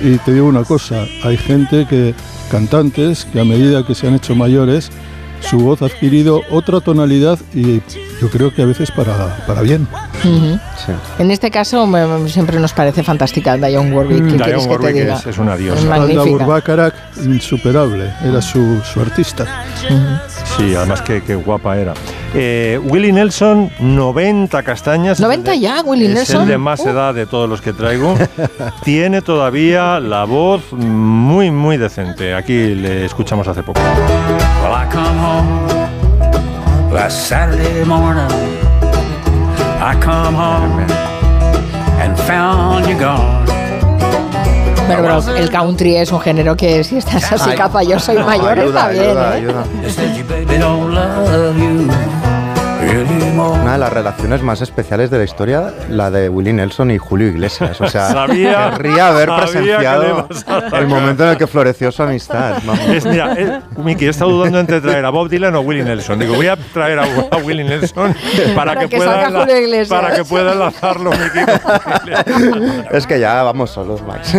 y 0.00 0.18
te 0.18 0.32
digo 0.32 0.46
una 0.46 0.64
cosa, 0.64 1.04
hay 1.24 1.36
gente 1.36 1.86
que, 1.88 2.14
cantantes, 2.50 3.24
que 3.24 3.40
a 3.40 3.44
medida 3.44 3.84
que 3.84 3.94
se 3.94 4.06
han 4.06 4.14
hecho 4.14 4.34
mayores, 4.34 4.90
su 5.40 5.58
voz 5.58 5.82
ha 5.82 5.86
adquirido 5.86 6.42
otra 6.50 6.80
tonalidad 6.80 7.38
y 7.54 7.82
yo 8.20 8.30
creo 8.30 8.54
que 8.54 8.62
a 8.62 8.66
veces 8.66 8.90
para, 8.90 9.44
para 9.46 9.60
bien. 9.62 9.86
En 11.18 11.30
este 11.30 11.50
caso 11.50 11.88
siempre 12.26 12.58
nos 12.58 12.72
parece 12.72 13.02
fantástica 13.02 13.56
Dionne 13.56 13.94
Warwick. 13.94 14.22
Mm. 14.22 14.36
Dionne 14.36 14.66
Warwick 14.66 14.96
es, 14.96 15.26
es, 15.26 15.38
una 15.38 15.56
diosa. 15.56 15.94
Alda 15.94 16.24
Burbakarak, 16.24 16.94
insuperable, 17.24 18.10
era 18.24 18.40
su, 18.40 18.80
su 18.92 19.00
artista. 19.00 19.64
Sí, 20.56 20.74
además 20.74 21.02
que, 21.02 21.34
guapa 21.34 21.76
era. 21.76 21.94
Eh, 22.36 22.80
Willie 22.82 23.12
Nelson, 23.12 23.70
90 23.78 24.62
castañas. 24.64 25.20
90 25.20 25.54
ya, 25.54 25.82
Willie 25.84 26.08
Nelson. 26.08 26.36
Es 26.36 26.42
el 26.42 26.48
de 26.48 26.58
más 26.58 26.84
edad 26.84 27.14
de 27.14 27.26
todos 27.26 27.48
los 27.48 27.60
que 27.60 27.72
traigo. 27.72 28.16
Tiene 28.84 29.22
todavía 29.22 30.00
la 30.00 30.24
voz 30.24 30.72
muy, 30.72 31.52
muy 31.52 31.76
decente. 31.76 32.34
Aquí 32.34 32.74
le 32.74 33.04
escuchamos 33.04 33.46
hace 33.46 33.62
poco. 33.62 33.80
Well, 33.80 34.72
I 34.72 34.88
come 34.90 35.18
home 35.18 35.74
last 36.92 37.28
Saturday 37.28 37.84
morning, 37.84 38.30
I 39.80 39.96
come 40.00 40.34
home 40.34 40.80
and 42.00 42.18
found 42.18 42.88
you 42.88 42.98
gone. 42.98 43.44
Pero, 44.86 45.20
pero, 45.24 45.36
el 45.36 45.50
country 45.50 45.96
es 45.96 46.12
un 46.12 46.20
género 46.20 46.56
que 46.56 46.84
si 46.84 46.98
estás 46.98 47.32
así 47.32 47.50
capa, 47.52 47.82
yo 47.82 47.98
soy 47.98 48.18
mayor, 48.18 48.58
está 48.58 48.88
bien. 48.88 49.16
Ayuda, 49.16 49.30
¿eh? 49.30 49.36
ayuda. 49.36 49.64
Una 53.02 53.72
de 53.72 53.78
las 53.78 53.92
relaciones 53.92 54.40
más 54.42 54.62
especiales 54.62 55.10
de 55.10 55.18
la 55.18 55.24
historia, 55.24 55.74
la 55.88 56.12
de 56.12 56.28
Willie 56.28 56.52
Nelson 56.52 56.92
y 56.92 56.98
Julio 56.98 57.26
Iglesias. 57.26 57.80
O 57.80 57.88
sea, 57.88 58.08
sabía, 58.12 58.70
querría 58.76 59.08
haber 59.08 59.30
presenciado 59.34 60.28
el 60.72 60.86
momento 60.86 61.24
en 61.24 61.30
el 61.30 61.36
que 61.36 61.48
floreció 61.48 61.90
su 61.90 62.04
amistad. 62.04 62.58
Es, 62.88 63.04
mira, 63.04 63.62
Miki, 63.76 64.06
he 64.06 64.10
estado 64.10 64.30
dudando 64.30 64.60
entre 64.60 64.80
traer 64.80 65.04
a 65.04 65.10
Bob 65.10 65.28
Dylan 65.28 65.56
o 65.56 65.60
Willie 65.62 65.82
Nelson. 65.82 66.20
Digo, 66.20 66.34
voy 66.36 66.46
a 66.46 66.56
traer 66.56 67.00
a, 67.00 67.36
Willie 67.44 67.64
Nelson 67.64 68.14
para, 68.54 68.76
que, 68.76 68.96
pueda 68.96 69.28
para 69.88 70.14
que 70.14 70.24
pueda 70.24 70.52
enlazarlo, 70.52 71.10
Miki. 71.10 71.40
es 72.92 73.06
que 73.08 73.18
ya 73.18 73.42
vamos 73.42 73.70
solos, 73.70 74.02
Max. 74.02 74.34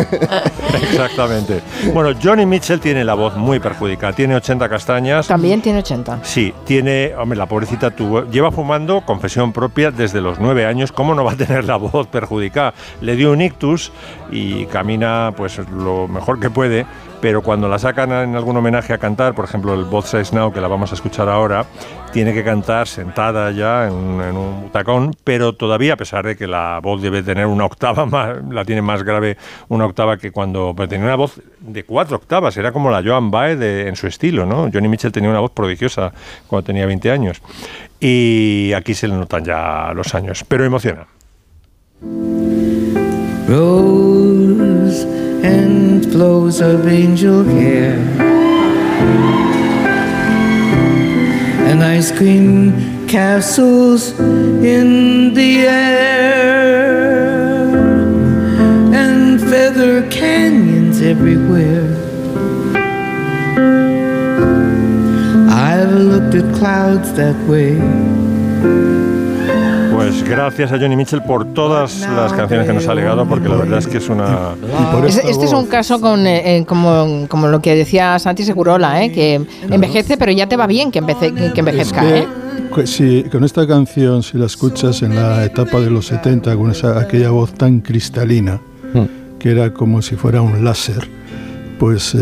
Exactamente. 0.82 1.62
Bueno, 1.94 2.18
Johnny 2.24 2.46
Mitchell 2.46 2.80
tiene 2.80 3.04
la 3.04 3.16
voz 3.16 3.36
muy 3.36 3.60
perjudicada. 3.60 4.14
Tiene 4.14 4.36
80 4.36 4.70
castañas. 4.70 5.28
También 5.28 5.62
tiene 5.62 5.80
80. 5.80 6.20
Sí, 6.24 6.54
tiene, 6.66 7.14
hombre, 7.18 7.38
la 7.38 7.48
pobrecita 7.48 7.92
tuvo, 7.92 8.24
lleva 8.30 8.45
fumando, 8.52 9.02
confesión 9.02 9.54
propia, 9.54 9.92
desde 9.92 10.22
los 10.22 10.40
nueve 10.40 10.66
años. 10.66 10.92
¿Cómo 10.92 11.16
no 11.16 11.24
va 11.24 11.34
a 11.34 11.38
tener 11.38 11.66
la 11.66 11.78
voz 11.78 12.08
perjudicada? 12.08 12.74
Le 13.02 13.16
dio 13.16 13.32
un 13.32 13.42
ictus 13.42 13.92
y 14.32 14.66
camina 14.68 15.34
pues 15.36 15.58
lo 15.70 16.08
mejor 16.08 16.40
que 16.40 16.50
puede, 16.50 16.86
pero 17.22 17.42
cuando 17.42 17.68
la 17.68 17.80
sacan 17.80 18.12
en 18.12 18.36
algún 18.36 18.58
homenaje 18.58 18.94
a 18.94 18.98
cantar, 18.98 19.34
por 19.34 19.46
ejemplo 19.46 19.74
el 19.74 19.86
Both 19.86 20.06
Sides 20.06 20.34
Now, 20.34 20.54
que 20.54 20.62
la 20.62 20.68
vamos 20.68 20.92
a 20.92 20.96
escuchar 20.96 21.30
ahora, 21.30 21.66
tiene 22.16 22.34
que 22.34 22.44
cantar 22.44 22.88
sentada 22.88 23.52
ya 23.52 23.88
en, 23.88 23.94
un 23.94 24.62
butacón, 24.62 25.16
pero 25.24 25.54
todavía, 25.54 25.94
a 25.94 25.98
pesar 25.98 26.26
de 26.26 26.38
que 26.38 26.48
la 26.48 26.80
voz 26.82 27.02
debe 27.02 27.24
tener 27.24 27.46
una 27.46 27.66
octava 27.66 28.06
más, 28.06 28.38
la 28.50 28.64
tiene 28.64 28.82
más 28.82 29.04
grave 29.04 29.38
una 29.70 29.86
octava 29.86 30.18
que 30.18 30.32
cuando 30.32 30.74
pues, 30.76 30.88
tenía 30.88 31.08
una 31.08 31.16
voz 31.16 31.42
de 31.60 31.84
cuatro 31.84 32.18
octavas, 32.18 32.56
era 32.58 32.72
como 32.72 32.90
la 32.92 33.04
Joan 33.04 33.32
Baez 33.32 33.60
en 33.60 33.96
su 33.96 34.08
estilo, 34.08 34.46
¿no? 34.46 34.70
Johnny 34.72 34.88
Mitchell 34.88 35.12
tenía 35.12 35.30
una 35.30 35.40
voz 35.40 35.52
prodigiosa 35.52 36.14
cuando 36.48 36.66
tenía 36.68 36.86
20 36.86 37.12
años. 37.12 37.42
Y 38.00 38.74
aquí 38.74 38.94
se 38.94 39.08
le 39.08 39.16
notan 39.16 39.44
ya 39.46 39.92
los 39.96 40.14
años, 40.14 40.44
pero 40.48 40.66
emociona. 40.66 41.08
Rose 43.48 45.06
and 45.44 46.06
flows 46.12 46.62
of 46.62 46.88
angel 46.88 47.44
hair 47.44 48.00
and 51.70 51.84
ice 51.84 52.12
cream 52.12 53.08
castles 53.08 54.20
in 54.20 55.34
the 55.34 55.68
air 55.68 56.96
and 58.94 59.40
feather 59.42 60.02
canyons 60.10 61.02
everywhere. 61.02 61.95
At 66.36 66.58
clouds 66.58 67.14
that 67.16 67.36
way. 67.48 67.80
Pues 69.94 70.24
gracias 70.24 70.72
a 70.72 70.78
Johnny 70.78 70.96
Mitchell 70.96 71.22
por 71.22 71.46
todas 71.54 72.02
las 72.02 72.34
canciones 72.34 72.68
que 72.68 72.74
nos 72.74 72.88
ha 72.88 72.94
legado, 72.94 73.26
porque 73.26 73.48
la 73.48 73.56
verdad 73.56 73.80
es 73.80 73.88
que 73.88 73.98
es 73.98 74.10
una... 74.10 74.56
Este, 75.08 75.46
es 75.46 75.54
un 75.54 75.68
caso 75.68 76.02
con, 76.02 76.28
eh, 76.28 76.58
eh, 76.58 76.66
como, 76.66 77.26
como, 77.30 77.48
lo 77.48 77.62
que 77.62 77.76
decía 77.76 78.20
Santi 78.20 78.44
Segurola, 78.44 79.04
eh, 79.04 79.12
que 79.12 79.42
envejece, 79.70 80.18
pero 80.18 80.32
ya 80.32 80.48
te 80.48 80.58
va 80.58 80.68
bien 80.68 80.92
que, 80.92 81.02
que 81.02 81.60
envejezca. 81.60 82.04
¿eh? 82.08 82.28
Si, 82.86 83.24
con 83.24 83.46
esta 83.46 83.66
canción, 83.66 84.22
si 84.22 84.38
la 84.38 84.48
escuchas 84.48 85.02
en 85.02 85.16
la 85.16 85.46
etapa 85.46 85.80
de 85.80 85.90
los 85.90 86.08
70, 86.08 86.56
con 86.58 86.72
esa, 86.72 87.00
aquella 87.00 87.30
voz 87.30 87.54
tan 87.54 87.80
cristalina, 87.80 88.60
hmm. 88.94 89.38
que 89.40 89.52
era 89.52 89.74
como 89.74 90.02
si 90.02 90.16
fuera 90.16 90.42
un 90.42 90.64
láser, 90.66 91.08
pues 91.80 92.16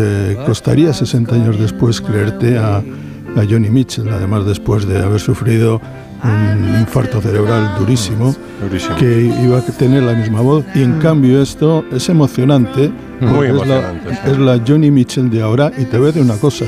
costaría 0.45 0.93
60 0.93 1.35
años 1.35 1.59
después 1.59 2.01
creerte 2.01 2.57
a, 2.57 2.81
a 3.35 3.45
Johnny 3.49 3.69
Mitchell, 3.69 4.09
además 4.09 4.45
después 4.45 4.87
de 4.87 5.01
haber 5.01 5.19
sufrido 5.19 5.81
un 6.23 6.79
infarto 6.79 7.21
cerebral 7.21 7.75
durísimo, 7.77 8.35
que 8.97 9.33
iba 9.43 9.57
a 9.57 9.61
tener 9.61 10.03
la 10.03 10.13
misma 10.13 10.41
voz. 10.41 10.63
Y 10.73 10.83
en 10.83 10.99
cambio 10.99 11.41
esto 11.41 11.83
es 11.91 12.07
emocionante. 12.09 12.91
Muy 13.19 13.47
es, 13.47 13.51
emocionante 13.51 14.09
la, 14.09 14.31
es 14.31 14.37
la 14.37 14.61
Johnny 14.65 14.91
Mitchell 14.91 15.29
de 15.29 15.41
ahora 15.41 15.71
y 15.77 15.85
te 15.85 15.97
voy 15.97 16.05
a 16.05 16.07
decir 16.07 16.23
una 16.23 16.37
cosa. 16.37 16.65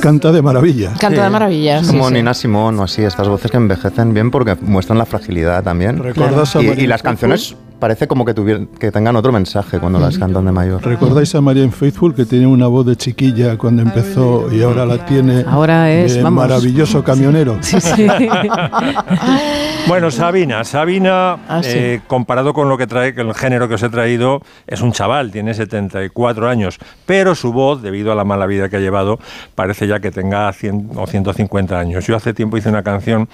Canta 0.00 0.30
de 0.30 0.42
maravilla. 0.42 0.92
Canta 0.98 1.24
de 1.24 1.30
maravilla. 1.30 1.82
como 1.86 2.10
Nina 2.10 2.34
Simón 2.34 2.78
o 2.78 2.84
así, 2.84 3.02
estas 3.02 3.28
voces 3.28 3.50
que 3.50 3.56
envejecen 3.56 4.14
bien 4.14 4.30
porque 4.30 4.56
muestran 4.60 4.98
la 4.98 5.06
fragilidad 5.06 5.62
también. 5.62 5.98
¿Recuerdas 5.98 6.54
y, 6.56 6.82
y 6.82 6.86
las 6.86 7.02
canciones 7.02 7.56
parece 7.78 8.06
como 8.06 8.24
que, 8.24 8.34
que 8.78 8.90
tengan 8.90 9.16
otro 9.16 9.32
mensaje 9.32 9.78
cuando 9.78 9.98
las 9.98 10.18
cantan 10.18 10.44
de 10.44 10.52
mayor. 10.52 10.84
¿Recordáis 10.84 11.34
a 11.34 11.40
Marianne 11.40 11.72
Faithful 11.72 12.14
que 12.14 12.24
tenía 12.24 12.48
una 12.48 12.66
voz 12.66 12.86
de 12.86 12.96
chiquilla 12.96 13.56
cuando 13.58 13.82
empezó 13.82 14.52
y 14.52 14.62
ahora 14.62 14.86
la 14.86 15.04
tiene 15.04 15.44
ahora 15.46 15.90
es 15.90 16.22
maravilloso 16.22 17.02
camionero? 17.02 17.58
Sí, 17.66 17.80
sí. 17.80 18.06
bueno, 19.88 20.10
Sabina, 20.10 20.62
Sabina, 20.62 21.38
ah, 21.48 21.60
eh, 21.64 22.00
comparado 22.06 22.54
con 22.54 22.68
lo 22.68 22.78
que 22.78 22.86
trae, 22.86 23.12
el 23.16 23.34
género 23.34 23.68
que 23.68 23.74
os 23.74 23.82
he 23.82 23.88
traído, 23.88 24.40
es 24.66 24.80
un 24.82 24.92
chaval, 24.92 25.32
tiene 25.32 25.52
74 25.52 26.48
años, 26.48 26.78
pero 27.06 27.34
su 27.34 27.52
voz, 27.52 27.82
debido 27.82 28.12
a 28.12 28.14
la 28.14 28.24
mala 28.24 28.46
vida 28.46 28.68
que 28.68 28.76
ha 28.76 28.80
llevado, 28.80 29.18
parece 29.54 29.86
ya 29.86 30.00
que 30.00 30.10
tenga 30.10 30.52
100 30.52 30.90
o 30.94 31.06
150 31.06 31.78
años. 31.78 32.06
Yo 32.06 32.16
hace 32.16 32.34
tiempo 32.34 32.56
hice 32.56 32.68
una 32.68 32.82
canción 32.82 33.28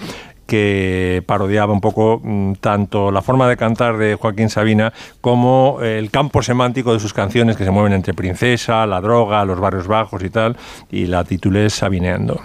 que 0.53 1.23
parodiaba 1.25 1.73
un 1.73 1.81
poco 1.81 2.21
mm, 2.23 2.57
tanto 2.61 3.11
la 3.11 3.23
forma 3.23 3.49
de 3.49 3.57
cantar 3.57 3.97
de 3.97 4.17
Joaquín 4.17 4.51
Sabina 4.51 4.93
como 5.23 5.79
el 5.81 6.11
campo 6.11 6.43
semántico 6.43 6.93
de 6.93 7.01
sus 7.01 7.15
canciones 7.15 7.57
que 7.57 7.65
se 7.65 7.71
mueven 7.71 7.95
entre 7.95 8.13
princesa, 8.13 8.85
la 8.85 9.01
droga, 9.01 9.47
los 9.47 9.59
barrios 9.59 9.87
bajos 9.87 10.23
y 10.23 10.29
tal, 10.29 10.59
y 10.91 11.07
la 11.07 11.25
titulé 11.25 11.71
Sabineando. 11.71 12.43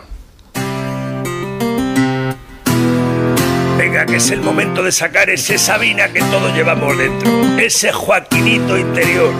Venga, 3.77 4.05
que 4.05 4.15
es 4.15 4.31
el 4.31 4.39
momento 4.39 4.83
de 4.83 4.93
sacar 4.93 5.29
ese 5.29 5.57
Sabina 5.57 6.07
que 6.07 6.21
todos 6.21 6.55
llevamos 6.55 6.97
dentro, 6.97 7.29
ese 7.59 7.91
Joaquinito 7.91 8.77
interior. 8.77 9.33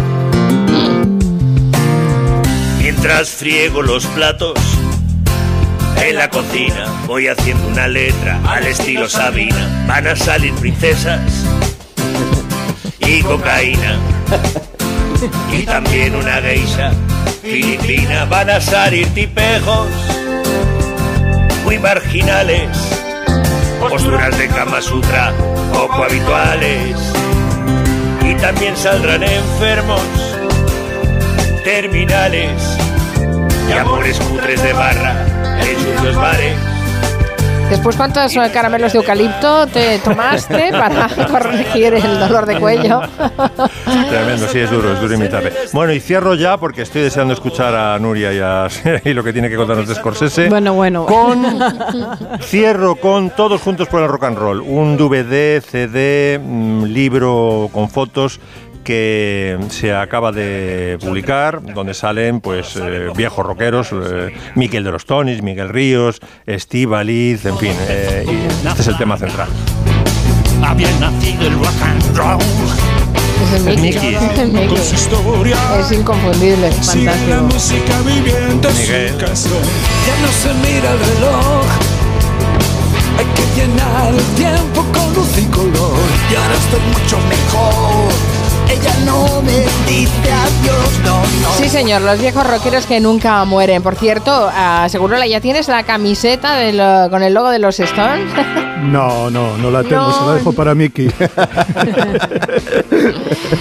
Mientras 2.82 3.30
friego 3.30 3.82
los 3.82 4.06
platos, 4.08 4.60
en 6.02 6.16
la 6.16 6.30
cocina 6.30 6.86
voy 7.06 7.28
haciendo 7.28 7.68
una 7.68 7.88
letra 7.88 8.40
al 8.48 8.66
estilo 8.68 9.10
Sabina. 9.10 9.86
Van 9.88 10.08
a 10.08 10.16
salir 10.16 10.54
princesas 10.56 11.22
y 13.00 13.22
cocaína. 13.22 13.98
Y 15.52 15.64
también 15.64 16.16
una 16.16 16.42
geisha 16.42 16.92
filipina. 17.42 18.26
Van 18.26 18.50
a 18.50 18.62
salir 18.62 19.08
tipejos 19.14 19.88
muy 21.64 21.80
marginales. 21.80 22.70
Posturas 23.80 24.38
de 24.38 24.48
Kama 24.48 24.82
Sutra 24.82 25.34
poco 25.74 26.04
habituales. 26.04 26.98
Y 28.24 28.36
también 28.36 28.76
saldrán 28.76 29.24
enfermos 29.24 30.02
terminales 31.64 32.52
y 33.70 33.74
amores 33.74 34.18
cutres 34.20 34.62
de 34.64 34.74
barra 34.74 35.37
Después, 37.70 37.98
¿cuántos 37.98 38.34
caramelos 38.54 38.94
de 38.94 39.00
eucalipto 39.00 39.68
te 39.68 40.00
tomaste 40.00 40.72
para 40.72 41.10
corregir 41.30 41.96
el 41.96 42.20
dolor 42.20 42.46
de 42.46 42.60
cuello? 42.60 43.02
Tremendo, 44.10 44.48
sí, 44.48 44.60
es 44.60 44.72
duro, 44.72 44.94
es 44.94 45.02
duro 45.02 45.14
imitarle. 45.14 45.52
Bueno, 45.74 45.92
y 45.92 46.00
cierro 46.00 46.34
ya 46.36 46.58
porque 46.58 46.84
estoy 46.84 47.02
deseando 47.02 47.34
escuchar 47.34 47.76
a 47.76 48.00
Nuria 48.00 48.34
y, 48.34 48.40
a, 48.40 48.68
y 49.04 49.14
lo 49.14 49.22
que 49.22 49.34
tiene 49.34 49.50
que 49.50 49.58
contarnos 49.58 49.86
de 49.86 49.96
Scorsese. 49.96 50.48
Bueno, 50.48 50.74
bueno. 50.76 51.06
Con, 51.06 51.46
cierro 52.42 52.96
con 52.96 53.32
Todos 53.32 53.62
Juntos 53.62 53.90
por 53.90 54.02
el 54.02 54.08
Rock 54.08 54.24
and 54.24 54.38
Roll, 54.38 54.62
un 54.62 54.96
DVD, 54.96 55.62
CD, 55.62 56.40
mm, 56.42 56.86
libro 56.86 57.70
con 57.74 57.90
fotos 57.90 58.40
que 58.88 59.60
se 59.70 59.94
acaba 59.94 60.32
de 60.32 60.98
publicar, 61.02 61.62
donde 61.62 61.94
salen 61.94 62.40
pues 62.40 62.78
eh, 62.78 63.10
viejos 63.14 63.46
rockeros, 63.46 63.90
eh, 63.92 64.34
Miquel 64.56 64.86
de 64.86 64.92
los 64.94 65.06
Tonis, 65.06 65.42
Miguel 65.42 65.68
Ríos, 65.68 66.22
Steve 66.48 66.96
Aliz, 66.96 67.44
en 67.46 67.58
fin, 67.58 67.74
eh, 67.90 68.26
y 68.26 68.66
este 68.66 68.84
es 68.84 68.88
el 68.88 68.98
tema 68.98 69.18
central. 69.18 69.50
Había 70.64 70.90
nacido 71.02 71.48
el 71.48 71.54
rock 71.56 71.82
and 71.82 72.18
roll. 72.18 72.40
Es 73.44 73.66
el 73.68 73.78
Mickey. 73.78 74.16
Es 74.16 75.92
inconfundible, 75.92 76.72
fantástico. 76.72 77.12
La 77.28 77.42
música 77.42 78.02
viviendo 78.06 78.70
Miguel. 78.72 79.18
Ya 79.18 80.16
no 80.22 80.32
se 80.32 80.54
mira 80.64 80.94
el 80.94 81.00
reloj. 81.00 81.66
Hay 83.18 83.26
que 83.36 83.60
llenar 83.60 84.14
el 84.14 84.24
tiempo 84.36 84.86
con 84.94 85.14
luz 85.14 85.38
y 85.38 85.46
color. 85.48 86.00
Y 86.32 86.36
estoy 86.36 86.80
mucho 86.94 87.18
mejor 87.28 88.37
ella 88.70 88.94
no 89.06 89.42
me 89.42 89.60
dice 89.88 90.32
adiós, 90.32 91.00
no, 91.04 91.22
no. 91.22 91.54
Sí, 91.58 91.70
señor, 91.70 92.02
los 92.02 92.20
viejos 92.20 92.46
rockeros 92.46 92.86
que 92.86 93.00
nunca 93.00 93.44
mueren. 93.46 93.82
Por 93.82 93.96
cierto, 93.96 94.48
uh, 94.48 94.90
seguro 94.90 95.18
ya 95.24 95.42
tienes 95.42 95.68
la 95.68 95.84
camiseta 95.84 96.58
con 97.10 97.24
el 97.24 97.34
logo 97.34 97.50
de 97.50 97.60
los 97.60 97.80
Stones. 97.80 98.32
No, 98.78 99.30
no, 99.32 99.58
no 99.58 99.72
la 99.72 99.84
tengo, 99.84 100.14
se 100.14 100.24
la 100.24 100.36
dejo 100.36 100.54
para 100.54 100.76
Mickey. 100.76 101.08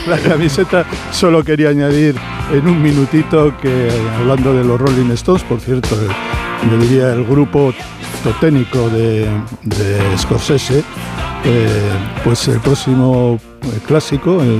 la 0.07 0.19
camiseta 0.19 0.85
solo 1.11 1.43
quería 1.43 1.71
añadir 1.71 2.15
en 2.53 2.69
un 2.69 2.83
minutito 2.83 3.57
que, 3.57 3.91
hablando 4.19 4.53
de 4.53 4.63
los 4.63 4.79
Rolling 4.79 5.11
Stones, 5.13 5.43
por 5.45 5.59
cierto, 5.61 5.97
yo 6.71 6.79
diría 6.79 7.15
el 7.15 7.25
grupo 7.25 7.73
toténico 8.27 8.91
de, 8.91 9.25
de 9.63 10.19
Scorsese, 10.19 10.83
eh, 11.45 11.69
pues 12.25 12.49
el 12.49 12.59
próximo 12.59 13.39
clásico, 13.87 14.43
el, 14.43 14.59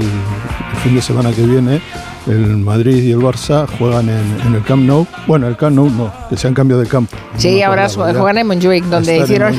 fin 0.85 0.95
de 0.95 1.03
semana 1.03 1.33
que 1.33 1.43
viene, 1.43 1.81
el 2.29 2.59
Madrid 2.59 3.03
y 3.03 3.11
el 3.11 3.19
Barça 3.19 3.67
juegan 3.77 4.09
en, 4.09 4.55
el 4.55 4.63
Camp 4.63 4.85
Nou. 4.85 5.05
Bueno, 5.27 5.49
el 5.49 5.57
Camp 5.57 5.75
Nou 5.75 5.91
no, 5.91 6.13
que 6.29 6.37
se 6.37 6.47
han 6.47 6.55
cambiado 6.55 6.81
de 6.81 6.89
campo. 6.89 7.17
Sí, 7.39 7.61
ahora 7.61 7.89
juegan 7.89 8.39
en 8.39 8.47
Montjuic, 8.47 8.85
donde 8.91 9.19
hicieron, 9.19 9.55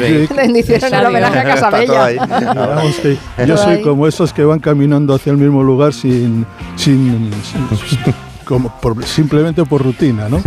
hicieron 0.56 0.94
el 0.94 1.06
homenaje 1.06 1.40
a 1.40 1.44
Casabella. 1.44 2.12
yo 3.46 3.58
soy 3.58 3.82
como 3.82 4.08
esos 4.08 4.32
que 4.32 4.46
van 4.46 4.60
caminando 4.60 5.14
hacia 5.16 5.32
el 5.32 5.38
mismo 5.38 5.64
lugar 5.64 5.92
sin, 5.94 6.46
sin 6.78 7.30
como 8.48 8.74
simplemente 9.06 9.66
por 9.66 9.84
rutina, 9.84 10.30
¿no? 10.30 10.42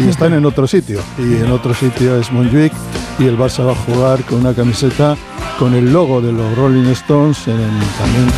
Y 0.00 0.08
están 0.08 0.32
en 0.34 0.46
otro 0.46 0.66
sitio. 0.66 1.00
Y 1.18 1.34
en 1.34 1.50
otro 1.50 1.74
sitio 1.74 2.16
es 2.16 2.30
Montjuic 2.30 2.72
y 3.18 3.26
el 3.26 3.36
Barça 3.36 3.66
va 3.66 3.72
a 3.72 3.74
jugar 3.74 4.22
con 4.24 4.40
una 4.40 4.54
camiseta 4.54 5.16
con 5.58 5.74
el 5.74 5.92
logo 5.92 6.22
de 6.22 6.32
los 6.32 6.56
Rolling 6.56 6.88
Stones, 6.90 7.44
también 7.44 8.28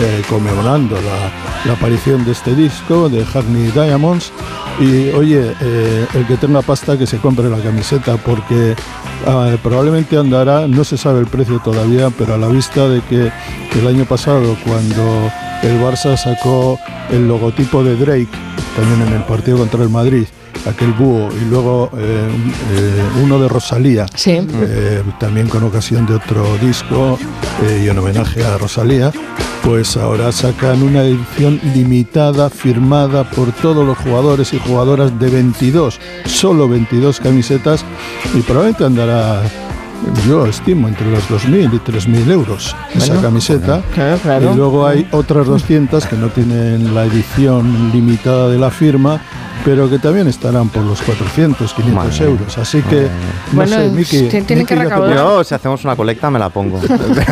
eh, 0.00 0.22
conmemorando 0.28 0.96
la, 0.96 1.72
aparición 1.72 2.24
de 2.24 2.32
este 2.32 2.56
disco 2.56 3.08
de 3.08 3.24
Hackney 3.24 3.70
Diamonds. 3.70 4.32
Y 4.80 5.10
oye, 5.10 5.54
eh, 5.60 6.06
el 6.14 6.26
que 6.26 6.36
tenga 6.36 6.62
pasta 6.62 6.98
que 6.98 7.06
se 7.06 7.18
compre 7.18 7.48
la 7.48 7.58
camiseta 7.58 8.16
porque 8.16 8.74
ah, 9.26 9.54
probablemente 9.62 10.16
andará, 10.16 10.66
no 10.66 10.82
se 10.82 10.96
sabe 10.96 11.20
el 11.20 11.26
precio 11.26 11.60
todavía, 11.60 12.10
pero 12.10 12.34
a 12.34 12.38
la 12.38 12.48
vista 12.48 12.88
de 12.88 13.00
que 13.02 13.30
el 13.78 13.86
año 13.86 14.06
pasado 14.06 14.56
cuando 14.64 15.30
el 15.62 15.80
Barça 15.80 16.16
sacó 16.16 16.78
el 17.10 17.28
logotipo 17.28 17.84
de 17.84 17.96
Drake, 17.96 18.28
también 18.76 19.08
en 19.08 19.14
el 19.14 19.24
partido 19.24 19.58
contra 19.58 19.82
el 19.82 19.88
Madrid, 19.88 20.24
aquel 20.66 20.92
búho, 20.92 21.28
y 21.40 21.44
luego 21.44 21.90
eh, 21.96 22.28
eh, 22.72 23.02
uno 23.22 23.38
de 23.38 23.48
Rosalía, 23.48 24.06
eh, 24.26 25.02
también 25.18 25.48
con 25.48 25.62
ocasión 25.64 26.06
de 26.06 26.14
otro 26.14 26.44
disco 26.58 27.18
y 27.80 27.88
en 27.88 27.98
homenaje 27.98 28.44
a 28.44 28.58
Rosalía, 28.58 29.12
pues 29.62 29.96
ahora 29.96 30.32
sacan 30.32 30.82
una 30.82 31.04
edición 31.04 31.60
limitada, 31.74 32.50
firmada 32.50 33.28
por 33.30 33.52
todos 33.52 33.86
los 33.86 33.96
jugadores 33.98 34.52
y 34.52 34.58
jugadoras 34.58 35.18
de 35.18 35.30
22, 35.30 36.00
solo 36.24 36.68
22 36.68 37.20
camisetas, 37.20 37.84
y 38.34 38.40
probablemente 38.40 38.84
andará 38.84 39.42
yo 40.26 40.46
estimo 40.46 40.88
entre 40.88 41.10
los 41.10 41.28
2.000 41.28 41.74
y 41.74 41.78
3.000 41.78 42.30
euros 42.30 42.76
esa 42.94 43.20
camiseta. 43.20 43.82
Y 44.40 44.56
luego 44.56 44.86
hay 44.86 45.06
otras 45.10 45.46
200 45.46 46.06
que 46.06 46.16
no 46.16 46.28
tienen 46.28 46.94
la 46.94 47.04
edición 47.04 47.90
limitada 47.92 48.48
de 48.48 48.58
la 48.58 48.70
firma, 48.70 49.20
pero 49.64 49.88
que 49.88 49.98
también 49.98 50.28
estarán 50.28 50.68
por 50.68 50.82
los 50.82 51.02
400, 51.02 51.72
500 51.72 52.20
euros. 52.20 52.58
Así 52.58 52.82
que, 52.82 53.08
no 53.52 53.66
sé, 53.66 53.90
Miki. 53.90 54.28
Tienen 54.28 54.66
que 54.66 54.74
recaudar. 54.74 55.14
Yo, 55.14 55.44
si 55.44 55.54
hacemos 55.54 55.84
una 55.84 55.96
colecta, 55.96 56.30
me 56.30 56.38
la 56.38 56.50
pongo. 56.50 56.80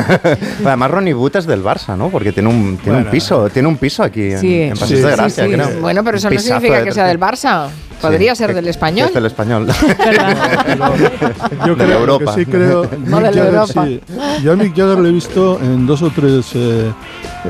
Además, 0.65 0.91
Ronnie 0.91 1.15
Wood 1.15 1.37
es 1.37 1.47
del 1.47 1.63
Barça, 1.63 1.97
¿no? 1.97 2.09
Porque 2.09 2.33
tiene 2.33 2.49
un, 2.49 2.79
tiene 2.83 2.99
un 2.99 3.05
piso, 3.07 3.49
tiene 3.51 3.69
un 3.69 3.77
piso 3.77 4.03
aquí 4.03 4.33
en, 4.33 4.77
Paseo 4.77 5.07
de 5.07 5.13
Gracia, 5.13 5.47
creo. 5.47 5.81
Bueno, 5.81 6.05
pero 6.05 6.17
eso 6.17 6.31
no 6.31 6.39
significa 6.39 6.85
que 6.85 6.93
sea 6.93 7.07
del 7.07 7.19
Barça. 7.19 7.69
Podría 8.01 8.35
ser 8.35 8.55
del 8.55 8.69
español. 8.69 9.09
Es 9.09 9.15
del 9.15 9.27
español. 9.27 9.67
yo 11.67 11.77
creo 11.77 12.01
Europa. 12.01 12.35
Que 12.35 12.45
sí 12.45 12.51
creo. 12.51 12.89
No 13.07 13.21
Mick 13.21 13.35
Jagger, 13.35 13.67
sí. 13.67 14.01
Yo 14.43 14.53
a 14.53 14.57
Mick 14.57 14.77
Jagger 14.77 14.99
lo 14.99 15.09
he 15.09 15.13
visto 15.13 15.61
en 15.63 15.87
dos 15.87 16.03
o 16.03 16.11
tres, 16.11 16.51
eh, 16.55 16.93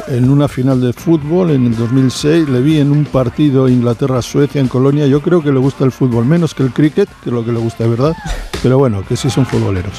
en 0.08 0.30
una 0.30 0.48
final 0.48 0.80
de 0.80 0.92
fútbol 0.92 1.50
en 1.50 1.66
el 1.66 1.76
2006. 1.76 2.48
Le 2.48 2.60
vi 2.60 2.80
en 2.80 2.90
un 2.90 3.04
partido 3.04 3.68
Inglaterra-Suecia 3.68 4.60
en 4.60 4.68
Colonia. 4.68 5.06
Yo 5.06 5.20
creo 5.20 5.42
que 5.42 5.52
le 5.52 5.58
gusta 5.58 5.84
el 5.84 5.92
fútbol 5.92 6.24
menos 6.24 6.54
que 6.54 6.62
el 6.62 6.72
cricket, 6.72 7.08
que 7.22 7.30
es 7.30 7.34
lo 7.34 7.44
que 7.44 7.52
le 7.52 7.58
gusta 7.58 7.84
de 7.84 7.90
verdad. 7.90 8.16
Pero 8.62 8.78
bueno, 8.78 9.04
que 9.06 9.16
sí 9.16 9.30
son 9.30 9.46
futboleros. 9.46 9.92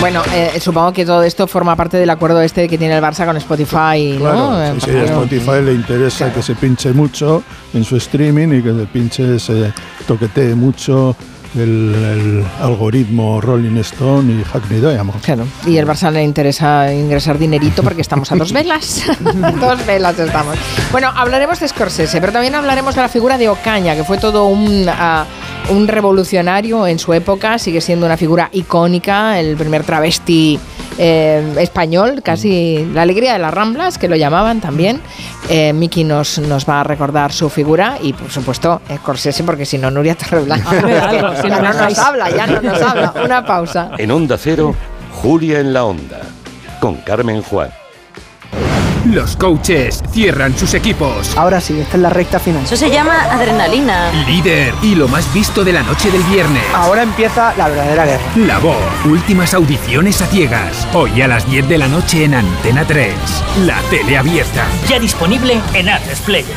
Bueno, 0.00 0.22
eh, 0.32 0.60
supongo 0.60 0.92
que 0.92 1.04
todo 1.04 1.22
esto 1.22 1.46
forma 1.46 1.74
parte 1.74 1.96
del 1.96 2.10
acuerdo 2.10 2.40
este 2.40 2.68
que 2.68 2.78
tiene 2.78 2.96
el 2.96 3.02
Barça 3.02 3.26
con 3.26 3.36
Spotify. 3.36 4.16
Claro, 4.18 4.80
sí, 4.80 4.90
a 4.90 5.04
Spotify 5.04 5.62
le 5.62 5.72
interesa 5.74 6.32
que 6.32 6.42
se 6.42 6.54
pinche 6.54 6.92
mucho 6.92 7.42
en 7.74 7.84
su 7.84 7.96
streaming 7.96 8.58
y 8.58 8.62
que 8.62 8.72
se 8.74 8.86
pinche, 8.86 9.38
se 9.38 9.72
toquetee 10.06 10.54
mucho 10.54 11.16
el, 11.56 12.44
algoritmo 12.60 13.40
Rolling 13.40 13.76
Stone 13.78 14.32
y 14.32 14.44
Hackney 14.44 14.80
Diamond. 14.80 15.20
Claro, 15.22 15.46
y 15.66 15.76
el 15.76 15.86
Barça 15.86 16.10
le 16.10 16.22
interesa 16.22 16.92
ingresar 16.92 17.38
dinerito 17.38 17.82
porque 17.82 18.02
estamos 18.02 18.30
a 18.32 18.36
dos 18.36 18.52
velas. 18.52 19.02
dos 19.60 19.86
velas 19.86 20.18
estamos. 20.18 20.56
Bueno, 20.92 21.12
hablaremos 21.14 21.60
de 21.60 21.68
Scorsese, 21.68 22.20
pero 22.20 22.32
también 22.32 22.54
hablaremos 22.54 22.94
de 22.94 23.02
la 23.02 23.08
figura 23.08 23.38
de 23.38 23.48
Ocaña, 23.48 23.94
que 23.94 24.04
fue 24.04 24.18
todo 24.18 24.46
un, 24.46 24.86
ah, 24.88 25.26
un 25.70 25.88
revolucionario 25.88 26.86
en 26.86 26.98
su 26.98 27.12
época, 27.12 27.58
sigue 27.58 27.80
siendo 27.80 28.06
una 28.06 28.16
figura 28.16 28.48
icónica, 28.52 29.38
el 29.38 29.56
primer 29.56 29.84
travesti 29.84 30.58
eh, 30.98 31.54
español, 31.58 32.22
casi 32.22 32.84
la 32.92 33.02
alegría 33.02 33.32
de 33.32 33.38
las 33.38 33.54
Ramblas, 33.54 33.98
que 33.98 34.08
lo 34.08 34.16
llamaban 34.16 34.60
también. 34.60 35.00
Eh, 35.48 35.72
Miki 35.72 36.04
nos, 36.04 36.38
nos 36.38 36.68
va 36.68 36.80
a 36.80 36.84
recordar 36.84 37.32
su 37.32 37.48
figura 37.48 37.98
y, 38.02 38.12
por 38.12 38.30
supuesto, 38.30 38.82
Scorsese, 38.96 39.44
porque 39.44 39.64
si 39.64 39.78
no, 39.78 39.90
Nuria 39.90 40.14
Torreblanca 40.14 40.72
no 41.48 41.60
nos 41.72 41.98
habla, 41.98 42.30
ya 42.30 42.46
no 42.46 42.60
nos 42.60 42.82
habla. 42.82 43.14
Una 43.24 43.44
pausa. 43.46 43.92
En 43.98 44.10
Onda 44.10 44.36
Cero, 44.36 44.74
Julia 45.22 45.60
en 45.60 45.72
la 45.72 45.84
Onda, 45.84 46.20
con 46.80 46.96
Carmen 46.96 47.42
Juan. 47.42 47.70
Los 49.12 49.36
coaches 49.36 50.02
cierran 50.12 50.56
sus 50.58 50.74
equipos. 50.74 51.34
Ahora 51.34 51.62
sí, 51.62 51.80
esta 51.80 51.96
es 51.96 52.02
la 52.02 52.10
recta 52.10 52.38
final. 52.38 52.64
Eso 52.64 52.76
se 52.76 52.90
llama 52.90 53.22
adrenalina. 53.30 54.12
Líder 54.26 54.74
y 54.82 54.94
lo 54.94 55.08
más 55.08 55.32
visto 55.32 55.64
de 55.64 55.72
la 55.72 55.82
noche 55.82 56.10
del 56.10 56.22
viernes. 56.24 56.62
Ahora 56.74 57.04
empieza 57.04 57.54
la 57.56 57.68
verdadera 57.68 58.04
guerra. 58.04 58.22
La 58.36 58.58
voz. 58.58 58.76
Últimas 59.06 59.54
audiciones 59.54 60.20
a 60.20 60.26
ciegas. 60.26 60.86
Hoy 60.92 61.22
a 61.22 61.28
las 61.28 61.50
10 61.50 61.68
de 61.70 61.78
la 61.78 61.88
noche 61.88 62.24
en 62.24 62.34
Antena 62.34 62.86
3. 62.86 63.14
La 63.64 63.80
tele 63.88 64.18
abierta. 64.18 64.66
Ya 64.86 65.00
disponible 65.00 65.58
en 65.72 65.88
Atresplayer. 65.88 66.56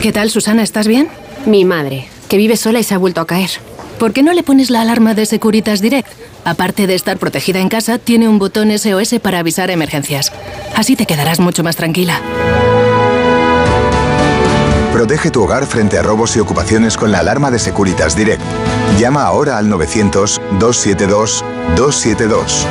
¿Qué 0.00 0.12
tal, 0.12 0.30
Susana? 0.30 0.62
¿Estás 0.62 0.88
bien? 0.88 1.08
Mi 1.44 1.66
madre, 1.66 2.08
que 2.30 2.38
vive 2.38 2.56
sola 2.56 2.80
y 2.80 2.84
se 2.84 2.94
ha 2.94 2.98
vuelto 2.98 3.20
a 3.20 3.26
caer. 3.26 3.50
¿Por 4.00 4.12
qué 4.14 4.22
no 4.22 4.32
le 4.32 4.42
pones 4.42 4.70
la 4.70 4.80
alarma 4.80 5.12
de 5.12 5.26
Securitas 5.26 5.82
Direct? 5.82 6.08
Aparte 6.46 6.86
de 6.86 6.94
estar 6.94 7.18
protegida 7.18 7.58
en 7.58 7.68
casa, 7.68 7.98
tiene 7.98 8.30
un 8.30 8.38
botón 8.38 8.70
SOS 8.70 9.16
para 9.22 9.40
avisar 9.40 9.70
emergencias. 9.70 10.32
Así 10.74 10.96
te 10.96 11.04
quedarás 11.04 11.38
mucho 11.38 11.62
más 11.62 11.76
tranquila. 11.76 12.18
Protege 14.94 15.30
tu 15.30 15.42
hogar 15.42 15.66
frente 15.66 15.98
a 15.98 16.02
robos 16.02 16.34
y 16.34 16.40
ocupaciones 16.40 16.96
con 16.96 17.12
la 17.12 17.18
alarma 17.18 17.50
de 17.50 17.58
Securitas 17.58 18.16
Direct. 18.16 18.40
Llama 18.98 19.24
ahora 19.24 19.58
al 19.58 19.66
900-272-272. 19.66 22.64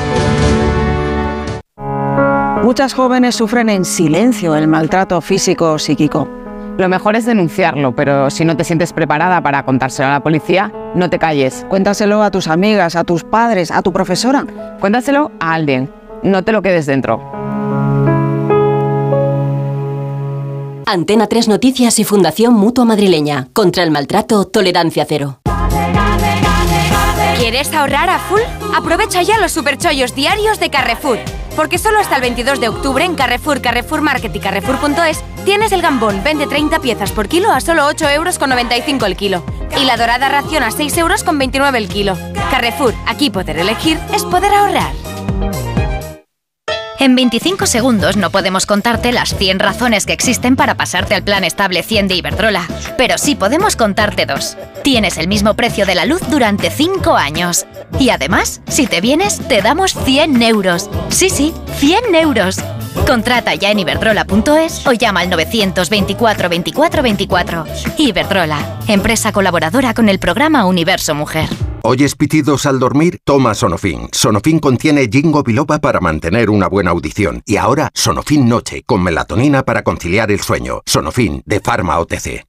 Muchas 2.63 2.95
jóvenes 2.95 3.35
sufren 3.35 3.69
en 3.69 3.85
silencio 3.85 4.55
el 4.55 4.67
maltrato 4.67 5.21
físico 5.21 5.73
o 5.73 5.77
psíquico. 5.77 6.38
Lo 6.79 6.87
mejor 6.87 7.17
es 7.17 7.25
denunciarlo, 7.25 7.93
pero 7.93 8.29
si 8.29 8.45
no 8.45 8.55
te 8.55 8.63
sientes 8.63 8.93
preparada 8.93 9.43
para 9.43 9.65
contárselo 9.65 10.07
a 10.07 10.11
la 10.11 10.23
policía, 10.23 10.71
no 10.95 11.09
te 11.09 11.19
calles. 11.19 11.65
Cuéntaselo 11.67 12.23
a 12.23 12.31
tus 12.31 12.47
amigas, 12.47 12.95
a 12.95 13.03
tus 13.03 13.25
padres, 13.25 13.69
a 13.69 13.81
tu 13.81 13.91
profesora. 13.91 14.45
Cuéntaselo 14.79 15.29
a 15.41 15.55
alguien. 15.55 15.91
No 16.23 16.41
te 16.45 16.53
lo 16.53 16.61
quedes 16.61 16.85
dentro. 16.85 17.21
Antena 20.85 21.27
3 21.27 21.49
Noticias 21.49 21.99
y 21.99 22.05
Fundación 22.05 22.53
Mutua 22.53 22.85
Madrileña. 22.85 23.49
Contra 23.51 23.83
el 23.83 23.91
maltrato, 23.91 24.45
tolerancia 24.45 25.03
cero. 25.05 25.41
¿Quieres 27.37 27.73
ahorrar 27.73 28.09
a 28.09 28.19
full? 28.19 28.39
Aprovecha 28.73 29.21
ya 29.21 29.37
los 29.37 29.51
superchollos 29.51 30.15
diarios 30.15 30.61
de 30.61 30.69
Carrefour. 30.69 31.19
Porque 31.59 31.77
solo 31.77 31.99
hasta 31.99 32.15
el 32.15 32.21
22 32.21 32.61
de 32.61 32.69
octubre 32.69 33.03
en 33.03 33.15
Carrefour, 33.15 33.61
Carrefour 33.61 33.99
Market 33.99 34.33
y 34.33 34.39
Carrefour.es 34.39 35.21
tienes 35.43 35.73
el 35.73 35.81
gambón, 35.81 36.23
vende 36.23 36.47
30 36.47 36.79
piezas 36.79 37.11
por 37.11 37.27
kilo 37.27 37.51
a 37.51 37.59
solo 37.59 37.85
8 37.85 38.07
euros 38.11 38.39
con 38.39 38.49
95 38.49 39.05
el 39.05 39.17
kilo. 39.17 39.43
Y 39.77 39.83
la 39.83 39.97
dorada 39.97 40.29
ración 40.29 40.63
a 40.63 40.71
6 40.71 40.97
euros 40.99 41.25
con 41.25 41.37
29 41.37 41.77
el 41.77 41.89
kilo. 41.89 42.17
Carrefour, 42.49 42.93
aquí 43.05 43.29
poder 43.29 43.59
elegir 43.59 43.99
es 44.13 44.23
poder 44.23 44.53
ahorrar. 44.53 45.08
En 46.99 47.15
25 47.15 47.65
segundos 47.65 48.17
no 48.17 48.29
podemos 48.29 48.65
contarte 48.65 49.13
las 49.13 49.33
100 49.33 49.59
razones 49.59 50.05
que 50.05 50.11
existen 50.11 50.57
para 50.57 50.75
pasarte 50.75 51.15
al 51.15 51.23
plan 51.23 51.45
estable 51.45 51.81
100 51.81 52.09
de 52.09 52.15
Iberdrola, 52.15 52.67
pero 52.97 53.17
sí 53.17 53.35
podemos 53.35 53.77
contarte 53.77 54.25
dos. 54.25 54.57
Tienes 54.83 55.17
el 55.17 55.29
mismo 55.29 55.53
precio 55.53 55.85
de 55.85 55.95
la 55.95 56.05
luz 56.05 56.21
durante 56.29 56.69
5 56.69 57.15
años. 57.15 57.65
Y 57.99 58.09
además, 58.09 58.59
si 58.67 58.85
te 58.85 58.99
vienes, 58.99 59.39
te 59.47 59.61
damos 59.61 59.93
100 59.93 60.43
euros. 60.43 60.89
Sí, 61.07 61.29
sí, 61.29 61.53
100 61.77 62.15
euros. 62.15 62.57
Contrata 63.05 63.55
ya 63.55 63.71
en 63.71 63.79
iberdrola.es 63.79 64.85
o 64.87 64.93
llama 64.93 65.21
al 65.21 65.29
924 65.29 66.49
24 66.49 67.03
24. 67.03 67.65
Iberdrola, 67.97 68.79
empresa 68.87 69.31
colaboradora 69.31 69.93
con 69.93 70.09
el 70.09 70.19
programa 70.19 70.65
Universo 70.65 71.15
Mujer. 71.15 71.49
¿Oyes 71.81 72.15
pitidos 72.15 72.65
al 72.65 72.79
dormir? 72.79 73.19
Toma 73.23 73.55
Sonofin. 73.55 74.09
Sonofin 74.11 74.59
contiene 74.59 75.07
Jingo 75.11 75.43
Biloba 75.43 75.79
para 75.79 76.01
mantener 76.01 76.49
una 76.49 76.67
buena 76.67 76.91
audición. 76.91 77.41
Y 77.45 77.55
ahora, 77.55 77.89
Sonofin 77.93 78.49
Noche, 78.49 78.83
con 78.85 79.01
melatonina 79.01 79.63
para 79.63 79.83
conciliar 79.83 80.29
el 80.31 80.41
sueño. 80.41 80.81
Sonofin, 80.85 81.41
de 81.45 81.61
Pharma 81.61 81.99
OTC. 81.99 82.48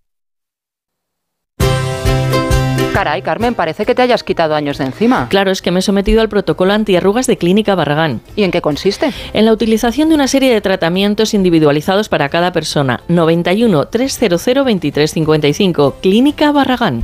Caray, 3.00 3.22
Carmen, 3.22 3.54
parece 3.54 3.86
que 3.86 3.94
te 3.94 4.02
hayas 4.02 4.22
quitado 4.22 4.54
años 4.54 4.76
de 4.76 4.84
encima. 4.84 5.26
Claro, 5.30 5.50
es 5.50 5.62
que 5.62 5.70
me 5.70 5.78
he 5.78 5.82
sometido 5.82 6.20
al 6.20 6.28
protocolo 6.28 6.74
antiarrugas 6.74 7.26
de 7.26 7.38
Clínica 7.38 7.74
Barragán. 7.74 8.20
¿Y 8.36 8.42
en 8.42 8.50
qué 8.50 8.60
consiste? 8.60 9.10
En 9.32 9.46
la 9.46 9.54
utilización 9.54 10.10
de 10.10 10.16
una 10.16 10.28
serie 10.28 10.52
de 10.52 10.60
tratamientos 10.60 11.32
individualizados 11.32 12.10
para 12.10 12.28
cada 12.28 12.52
persona. 12.52 13.00
91 13.08 13.86
300 13.86 14.44
2355. 14.44 15.96
Clínica 16.02 16.52
Barragán. 16.52 17.02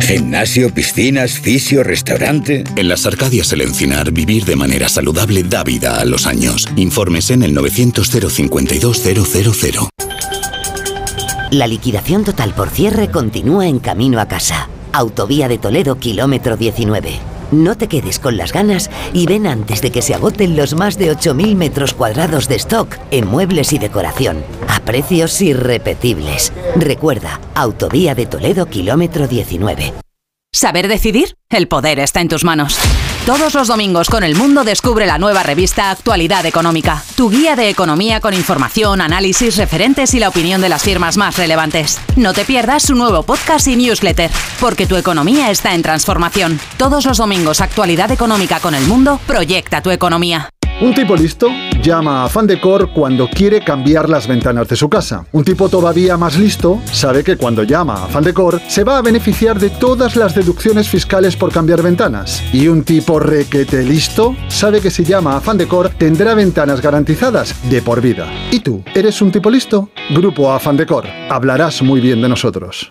Gimnasio, 0.00 0.72
piscinas, 0.72 1.38
fisio, 1.38 1.84
restaurante. 1.84 2.64
En 2.74 2.88
las 2.88 3.04
Arcadias 3.04 3.52
El 3.52 3.60
Encinar, 3.60 4.12
vivir 4.12 4.46
de 4.46 4.56
manera 4.56 4.88
saludable 4.88 5.42
da 5.42 5.62
vida 5.62 6.00
a 6.00 6.06
los 6.06 6.26
años. 6.26 6.66
Informes 6.76 7.30
en 7.30 7.42
el 7.42 7.52
900 7.52 8.08
052 8.08 9.02
000. 9.02 9.90
La 11.50 11.66
liquidación 11.66 12.22
total 12.22 12.54
por 12.54 12.70
cierre 12.70 13.10
continúa 13.10 13.66
en 13.66 13.80
camino 13.80 14.20
a 14.20 14.26
casa. 14.26 14.68
Autovía 14.92 15.48
de 15.48 15.58
Toledo, 15.58 15.98
kilómetro 15.98 16.56
19. 16.56 17.18
No 17.50 17.76
te 17.76 17.88
quedes 17.88 18.20
con 18.20 18.36
las 18.36 18.52
ganas 18.52 18.88
y 19.12 19.26
ven 19.26 19.48
antes 19.48 19.82
de 19.82 19.90
que 19.90 20.00
se 20.00 20.14
agoten 20.14 20.56
los 20.56 20.74
más 20.74 20.96
de 20.96 21.10
8.000 21.10 21.56
metros 21.56 21.92
cuadrados 21.92 22.46
de 22.46 22.54
stock 22.54 22.96
en 23.10 23.26
muebles 23.26 23.72
y 23.72 23.78
decoración, 23.78 24.44
a 24.68 24.78
precios 24.78 25.40
irrepetibles. 25.42 26.52
Recuerda, 26.76 27.40
Autovía 27.56 28.14
de 28.14 28.26
Toledo, 28.26 28.66
kilómetro 28.66 29.26
19. 29.26 29.92
¿Saber 30.52 30.86
decidir? 30.86 31.34
El 31.48 31.66
poder 31.66 31.98
está 31.98 32.20
en 32.20 32.28
tus 32.28 32.44
manos. 32.44 32.78
Todos 33.26 33.54
los 33.54 33.68
domingos 33.68 34.08
con 34.08 34.24
El 34.24 34.34
Mundo 34.34 34.64
descubre 34.64 35.06
la 35.06 35.18
nueva 35.18 35.42
revista 35.42 35.90
Actualidad 35.90 36.46
Económica, 36.46 37.04
tu 37.16 37.30
guía 37.30 37.54
de 37.54 37.68
economía 37.68 38.18
con 38.20 38.32
información, 38.34 39.00
análisis, 39.00 39.56
referentes 39.56 40.14
y 40.14 40.18
la 40.18 40.28
opinión 40.28 40.60
de 40.60 40.70
las 40.70 40.82
firmas 40.82 41.16
más 41.16 41.36
relevantes. 41.36 42.00
No 42.16 42.32
te 42.32 42.44
pierdas 42.44 42.82
su 42.82 42.94
nuevo 42.94 43.22
podcast 43.22 43.68
y 43.68 43.76
newsletter, 43.76 44.30
porque 44.58 44.86
tu 44.86 44.96
economía 44.96 45.50
está 45.50 45.74
en 45.74 45.82
transformación. 45.82 46.58
Todos 46.78 47.04
los 47.04 47.18
domingos 47.18 47.60
Actualidad 47.60 48.10
Económica 48.10 48.58
con 48.58 48.74
El 48.74 48.86
Mundo, 48.86 49.20
proyecta 49.26 49.82
tu 49.82 49.90
economía. 49.90 50.50
Un 50.80 50.94
tipo 50.94 51.14
listo 51.14 51.48
llama 51.82 52.24
a 52.24 52.28
Fandecor 52.30 52.90
cuando 52.94 53.28
quiere 53.28 53.60
cambiar 53.60 54.08
las 54.08 54.26
ventanas 54.26 54.66
de 54.66 54.76
su 54.76 54.88
casa. 54.88 55.26
Un 55.30 55.44
tipo 55.44 55.68
todavía 55.68 56.16
más 56.16 56.38
listo 56.38 56.80
sabe 56.90 57.22
que 57.22 57.36
cuando 57.36 57.64
llama 57.64 58.04
a 58.04 58.06
Fandecor 58.06 58.62
se 58.66 58.82
va 58.82 58.96
a 58.96 59.02
beneficiar 59.02 59.60
de 59.60 59.68
todas 59.68 60.16
las 60.16 60.34
deducciones 60.34 60.88
fiscales 60.88 61.36
por 61.36 61.52
cambiar 61.52 61.82
ventanas. 61.82 62.42
Y 62.54 62.68
un 62.68 62.82
tipo 62.82 63.18
requete 63.18 63.82
listo 63.82 64.34
sabe 64.48 64.80
que 64.80 64.90
si 64.90 65.04
llama 65.04 65.36
a 65.36 65.40
Fandecor 65.40 65.90
tendrá 65.90 66.32
ventanas 66.32 66.80
garantizadas 66.80 67.54
de 67.68 67.82
por 67.82 68.00
vida. 68.00 68.26
¿Y 68.50 68.60
tú? 68.60 68.82
¿Eres 68.94 69.20
un 69.20 69.30
tipo 69.30 69.50
listo? 69.50 69.90
Grupo 70.08 70.50
Afandecor. 70.50 71.04
Hablarás 71.28 71.82
muy 71.82 72.00
bien 72.00 72.22
de 72.22 72.30
nosotros. 72.30 72.90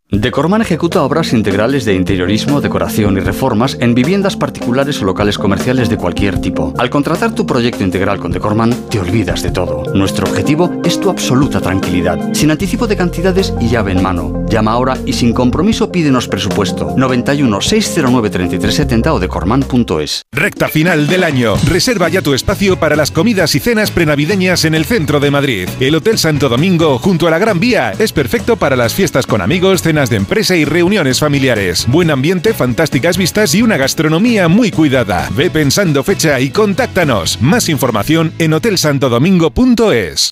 Decorman 0.13 0.61
ejecuta 0.61 1.03
obras 1.03 1.31
integrales 1.31 1.85
de 1.85 1.93
interiorismo, 1.93 2.59
decoración 2.59 3.15
y 3.15 3.21
reformas 3.21 3.77
en 3.79 3.95
viviendas 3.95 4.35
particulares 4.35 5.01
o 5.01 5.05
locales 5.05 5.37
comerciales 5.37 5.87
de 5.87 5.95
cualquier 5.95 6.41
tipo. 6.41 6.73
Al 6.77 6.89
contratar 6.89 7.33
tu 7.33 7.45
proyecto 7.45 7.85
integral 7.85 8.19
con 8.19 8.33
Decorman, 8.33 8.73
te 8.89 8.99
olvidas 8.99 9.41
de 9.41 9.51
todo. 9.51 9.83
Nuestro 9.93 10.27
objetivo 10.27 10.69
es 10.83 10.99
tu 10.99 11.09
absoluta 11.09 11.61
tranquilidad, 11.61 12.33
sin 12.33 12.51
anticipo 12.51 12.87
de 12.87 12.97
cantidades 12.97 13.53
y 13.61 13.69
llave 13.69 13.93
en 13.93 14.03
mano. 14.03 14.43
Llama 14.49 14.73
ahora 14.73 14.97
y 15.05 15.13
sin 15.13 15.31
compromiso 15.31 15.93
pídenos 15.93 16.27
presupuesto 16.27 16.93
91 16.97 17.61
609 17.61 18.29
3370 18.29 19.13
o 19.13 19.19
decorman.es. 19.19 20.23
Recta 20.33 20.67
final 20.67 21.07
del 21.07 21.23
año. 21.23 21.53
Reserva 21.69 22.09
ya 22.09 22.21
tu 22.21 22.33
espacio 22.33 22.77
para 22.77 22.97
las 22.97 23.11
comidas 23.11 23.55
y 23.55 23.61
cenas 23.61 23.91
prenavideñas 23.91 24.65
en 24.65 24.75
el 24.75 24.83
centro 24.83 25.21
de 25.21 25.31
Madrid. 25.31 25.69
El 25.79 25.95
Hotel 25.95 26.17
Santo 26.17 26.49
Domingo, 26.49 26.99
junto 26.99 27.29
a 27.29 27.31
la 27.31 27.39
Gran 27.39 27.61
Vía, 27.61 27.93
es 27.97 28.11
perfecto 28.11 28.57
para 28.57 28.75
las 28.75 28.93
fiestas 28.93 29.25
con 29.25 29.39
amigos, 29.39 29.81
cenas 29.81 30.00
de 30.09 30.17
empresa 30.17 30.55
y 30.55 30.65
reuniones 30.65 31.19
familiares. 31.19 31.85
Buen 31.87 32.11
ambiente, 32.11 32.53
fantásticas 32.53 33.17
vistas 33.17 33.53
y 33.55 33.61
una 33.61 33.77
gastronomía 33.77 34.47
muy 34.47 34.71
cuidada. 34.71 35.29
Ve 35.35 35.49
pensando 35.49 36.03
fecha 36.03 36.39
y 36.39 36.49
contáctanos. 36.49 37.41
Más 37.41 37.69
información 37.69 38.33
en 38.39 38.53
hotelsantodomingo.es. 38.53 40.31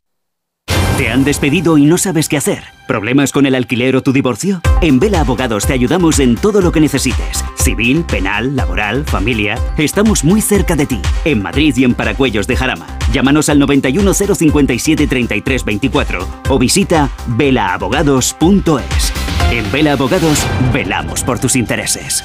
¿Te 0.99 1.09
han 1.09 1.23
despedido 1.23 1.77
y 1.77 1.85
no 1.85 1.97
sabes 1.97 2.27
qué 2.27 2.35
hacer? 2.35 2.61
¿Problemas 2.85 3.31
con 3.31 3.45
el 3.45 3.55
alquiler 3.55 3.95
o 3.95 4.03
tu 4.03 4.11
divorcio? 4.11 4.59
En 4.81 4.99
Vela 4.99 5.21
Abogados 5.21 5.65
te 5.65 5.71
ayudamos 5.71 6.19
en 6.19 6.35
todo 6.35 6.59
lo 6.59 6.73
que 6.73 6.81
necesites. 6.81 7.45
Civil, 7.55 8.03
penal, 8.03 8.53
laboral, 8.57 9.05
familia. 9.05 9.57
Estamos 9.77 10.25
muy 10.25 10.41
cerca 10.41 10.75
de 10.75 10.85
ti. 10.85 10.99
En 11.23 11.41
Madrid 11.41 11.73
y 11.77 11.85
en 11.85 11.93
Paracuellos 11.93 12.47
de 12.47 12.57
Jarama. 12.57 12.85
Llámanos 13.13 13.47
al 13.47 13.59
91057 13.59 15.07
3324 15.07 16.27
o 16.49 16.59
visita 16.59 17.09
velaabogados.es. 17.27 19.18
En 19.51 19.71
Vela 19.71 19.93
Abogados, 19.93 20.45
velamos 20.71 21.23
por 21.23 21.39
tus 21.39 21.55
intereses. 21.55 22.23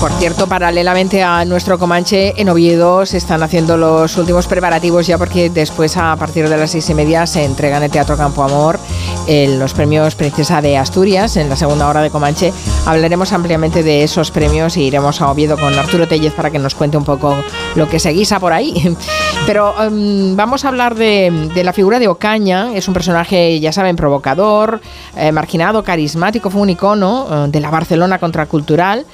Por 0.00 0.12
cierto, 0.12 0.46
paralelamente 0.46 1.24
a 1.24 1.44
nuestro 1.44 1.76
Comanche, 1.76 2.34
en 2.36 2.48
Oviedo 2.48 3.04
se 3.04 3.16
están 3.16 3.42
haciendo 3.42 3.76
los 3.76 4.16
últimos 4.16 4.46
preparativos 4.46 5.08
ya 5.08 5.18
porque 5.18 5.50
después 5.50 5.96
a 5.96 6.14
partir 6.14 6.48
de 6.48 6.56
las 6.56 6.70
seis 6.70 6.88
y 6.90 6.94
media 6.94 7.26
se 7.26 7.44
entregan 7.44 7.78
en 7.78 7.86
el 7.86 7.90
Teatro 7.90 8.16
Campo 8.16 8.44
Amor 8.44 8.78
los 9.28 9.74
premios 9.74 10.14
Princesa 10.14 10.62
de 10.62 10.78
Asturias 10.78 11.36
en 11.36 11.50
la 11.50 11.56
segunda 11.56 11.86
hora 11.86 12.00
de 12.00 12.08
Comanche. 12.08 12.50
Hablaremos 12.86 13.32
ampliamente 13.32 13.82
de 13.82 14.02
esos 14.02 14.30
premios 14.30 14.76
y 14.78 14.84
iremos 14.84 15.20
a 15.20 15.30
Oviedo 15.30 15.58
con 15.58 15.78
Arturo 15.78 16.08
Tellez 16.08 16.32
para 16.32 16.50
que 16.50 16.58
nos 16.58 16.74
cuente 16.74 16.96
un 16.96 17.04
poco 17.04 17.36
lo 17.74 17.88
que 17.88 17.98
se 17.98 18.10
guisa 18.10 18.40
por 18.40 18.54
ahí. 18.54 18.96
Pero 19.46 19.74
em, 19.82 20.34
vamos 20.34 20.64
a 20.64 20.68
hablar 20.68 20.94
de, 20.94 21.50
la 21.62 21.74
figura 21.74 21.98
de 21.98 22.08
Ocaña. 22.08 22.72
Es 22.74 22.88
un 22.88 22.94
personaje, 22.94 23.60
ya 23.60 23.70
saben, 23.70 23.96
provocador, 23.96 24.80
eh, 25.14 25.30
marginado, 25.30 25.82
carismático, 25.84 26.48
fue 26.48 26.62
un 26.62 26.70
icono 26.70 27.26
eh, 27.30 27.48
de 27.50 27.60
la 27.60 27.70
Barcelona 27.70 28.18
contracultural. 28.18 29.04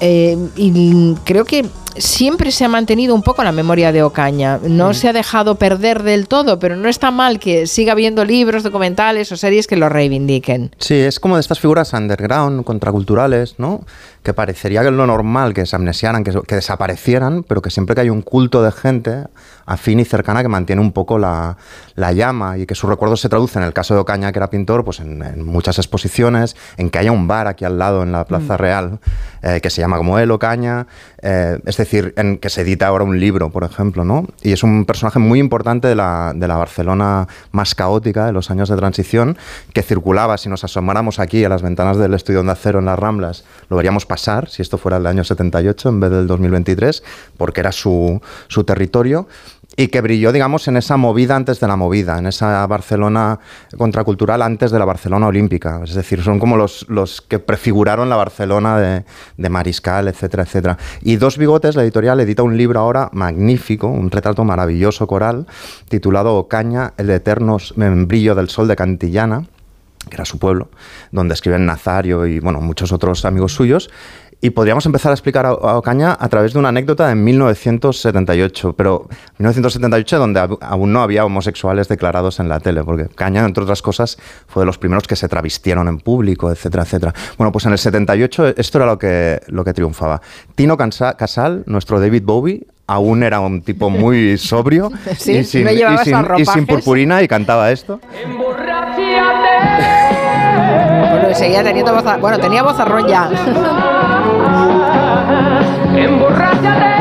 Eh, 0.00 0.36
y 0.56 1.14
creo 1.24 1.44
que 1.44 1.64
siempre 1.96 2.50
se 2.50 2.64
ha 2.64 2.68
mantenido 2.68 3.14
un 3.14 3.22
poco 3.22 3.42
la 3.44 3.52
memoria 3.52 3.92
de 3.92 4.02
Ocaña. 4.02 4.58
No 4.62 4.90
mm. 4.90 4.94
se 4.94 5.08
ha 5.08 5.12
dejado 5.12 5.56
perder 5.56 6.02
del 6.02 6.28
todo, 6.28 6.58
pero 6.58 6.76
no 6.76 6.88
está 6.88 7.10
mal 7.10 7.38
que 7.38 7.66
siga 7.66 7.92
habiendo 7.92 8.24
libros, 8.24 8.62
documentales 8.62 9.30
o 9.32 9.36
series 9.36 9.66
que 9.66 9.76
lo 9.76 9.88
reivindiquen. 9.88 10.74
Sí, 10.78 10.94
es 10.94 11.20
como 11.20 11.36
de 11.36 11.40
estas 11.40 11.60
figuras 11.60 11.92
underground, 11.92 12.64
contraculturales, 12.64 13.58
¿no? 13.58 13.84
Que 14.22 14.34
parecería 14.34 14.82
que 14.82 14.88
es 14.88 14.94
lo 14.94 15.06
normal 15.06 15.54
que 15.54 15.66
se 15.66 15.76
amnesiaran, 15.76 16.24
que, 16.24 16.32
que 16.46 16.54
desaparecieran, 16.54 17.42
pero 17.42 17.62
que 17.62 17.70
siempre 17.70 17.94
que 17.94 18.02
hay 18.02 18.10
un 18.10 18.22
culto 18.22 18.62
de 18.62 18.72
gente 18.72 19.24
afín 19.66 20.00
y 20.00 20.04
cercana 20.04 20.42
que 20.42 20.48
mantiene 20.48 20.82
un 20.82 20.92
poco 20.92 21.18
la, 21.18 21.56
llama 21.96 22.58
y 22.58 22.66
que 22.66 22.74
su 22.74 22.86
recuerdo 22.86 23.16
se 23.16 23.28
traduce 23.28 23.58
en 23.58 23.64
el 23.64 23.72
caso 23.72 23.94
de 23.94 24.00
Ocaña, 24.00 24.32
que 24.32 24.38
era 24.38 24.50
pintor, 24.50 24.84
pues 24.84 25.00
en, 25.00 25.44
muchas 25.44 25.78
exposiciones, 25.78 26.56
en 26.76 26.90
que 26.90 26.98
haya 26.98 27.12
un 27.12 27.26
bar 27.26 27.46
aquí 27.46 27.64
al 27.64 27.78
lado 27.78 28.02
en 28.02 28.12
la 28.12 28.24
Plaza 28.24 28.54
mm. 28.54 28.58
Real 28.58 29.00
eh, 29.42 29.60
que 29.60 29.70
se 29.70 29.80
llama 29.80 29.96
como 29.96 30.18
él, 30.18 30.30
Ocaña, 30.30 30.86
eh, 31.20 31.58
es 31.64 31.76
decir, 31.84 32.14
en 32.16 32.38
que 32.38 32.50
se 32.50 32.62
edita 32.62 32.86
ahora 32.86 33.04
un 33.04 33.18
libro, 33.18 33.50
por 33.50 33.64
ejemplo, 33.64 34.04
¿no? 34.04 34.26
Y 34.42 34.52
es 34.52 34.62
un 34.62 34.84
personaje 34.84 35.18
muy 35.18 35.38
importante 35.38 35.88
de 35.88 35.94
la, 35.94 36.32
de 36.34 36.48
la 36.48 36.56
Barcelona 36.56 37.28
más 37.50 37.74
caótica 37.74 38.26
de 38.26 38.32
los 38.32 38.50
años 38.50 38.68
de 38.68 38.76
transición, 38.76 39.36
que 39.72 39.82
circulaba, 39.82 40.38
si 40.38 40.48
nos 40.48 40.64
asomáramos 40.64 41.18
aquí 41.18 41.44
a 41.44 41.48
las 41.48 41.62
ventanas 41.62 41.96
del 41.96 42.14
estudio 42.14 42.42
de 42.42 42.50
acero 42.50 42.78
en 42.78 42.86
las 42.86 42.98
Ramblas, 42.98 43.44
lo 43.68 43.76
veríamos 43.76 44.06
pasar, 44.06 44.48
si 44.48 44.62
esto 44.62 44.78
fuera 44.78 44.96
el 44.96 45.06
año 45.06 45.24
78 45.24 45.88
en 45.88 46.00
vez 46.00 46.10
del 46.10 46.26
2023, 46.26 47.02
porque 47.36 47.60
era 47.60 47.72
su, 47.72 48.20
su 48.48 48.64
territorio 48.64 49.26
y 49.76 49.88
que 49.88 50.00
brilló, 50.00 50.32
digamos, 50.32 50.68
en 50.68 50.76
esa 50.76 50.96
movida 50.96 51.36
antes 51.36 51.60
de 51.60 51.68
la 51.68 51.76
movida, 51.76 52.18
en 52.18 52.26
esa 52.26 52.66
Barcelona 52.66 53.38
contracultural 53.76 54.42
antes 54.42 54.70
de 54.70 54.78
la 54.78 54.84
Barcelona 54.84 55.28
olímpica. 55.28 55.80
Es 55.84 55.94
decir, 55.94 56.22
son 56.22 56.38
como 56.38 56.56
los, 56.56 56.86
que 57.28 57.38
prefiguraron 57.38 58.08
la 58.08 58.16
Barcelona 58.16 58.78
de, 58.78 59.48
Mariscal, 59.48 60.08
etcétera, 60.08 60.42
etcétera. 60.42 60.78
Y 61.02 61.16
Dos 61.16 61.38
Bigotes, 61.38 61.74
la 61.74 61.82
editorial, 61.82 62.20
edita 62.20 62.42
un 62.42 62.56
libro 62.56 62.80
ahora 62.80 63.08
magnífico, 63.12 63.88
un 63.88 64.10
retrato 64.10 64.44
maravilloso 64.44 65.06
coral, 65.06 65.46
titulado 65.88 66.36
Ocaña, 66.36 66.92
el 66.96 67.10
eterno 67.10 67.56
brillo 67.76 68.34
del 68.34 68.48
sol 68.48 68.68
de 68.68 68.76
Cantillana 68.76 69.44
que 70.08 70.16
era 70.16 70.24
su 70.24 70.38
pueblo, 70.38 70.68
donde 71.12 71.34
escriben 71.34 71.64
Nazario 71.64 72.26
y 72.26 72.40
bueno, 72.40 72.60
muchos 72.60 72.90
otros 72.90 73.24
amigos 73.24 73.54
suyos, 73.54 73.88
y 74.44 74.50
podríamos 74.50 74.84
empezar 74.86 75.12
a 75.12 75.14
explicar 75.14 75.46
a, 75.46 75.52
Ocaña 75.52 76.16
a 76.18 76.28
través 76.28 76.52
de 76.52 76.58
una 76.58 76.70
anécdota 76.70 77.06
de 77.06 77.14
1978, 77.14 78.74
pero 78.76 79.08
1978 79.38 80.18
donde 80.18 80.40
aún 80.60 80.92
no 80.92 81.00
había 81.00 81.24
homosexuales 81.24 81.86
declarados 81.86 82.40
en 82.40 82.48
la 82.48 82.58
tele, 82.58 82.82
porque 82.82 83.04
Ocaña, 83.04 83.44
entre 83.44 83.62
otras 83.62 83.80
cosas, 83.82 84.18
fue 84.48 84.62
de 84.62 84.66
los 84.66 84.78
primeros 84.78 85.06
que 85.06 85.14
se 85.14 85.28
travistieron 85.28 85.86
en 85.86 85.98
público, 85.98 86.50
etcétera, 86.50 86.82
etcétera. 86.82 87.14
Bueno, 87.38 87.52
pues 87.52 87.66
en 87.66 87.72
el 87.72 87.78
78 87.78 88.54
esto 88.56 88.78
era 88.78 88.86
lo 88.86 88.98
que, 88.98 89.40
lo 89.46 89.64
que 89.64 89.72
triunfaba. 89.72 90.20
Tino 90.56 90.76
Casal, 90.76 91.62
nuestro 91.66 92.00
David 92.00 92.24
Bowie, 92.24 92.66
aún 92.88 93.22
era 93.22 93.38
un 93.38 93.62
tipo 93.62 93.90
muy 93.90 94.36
sobrio 94.38 94.90
y, 95.24 95.44
sin, 95.44 95.68
y 95.68 96.46
sin 96.46 96.66
purpurina 96.66 97.22
y 97.22 97.28
cantaba 97.28 97.70
esto. 97.70 98.00
Seguía 101.34 101.62
teniendo 101.62 101.94
voz. 101.94 102.04
Bueno, 102.20 102.38
tenía 102.38 102.62
voz 102.62 102.78
ya. 103.06 103.30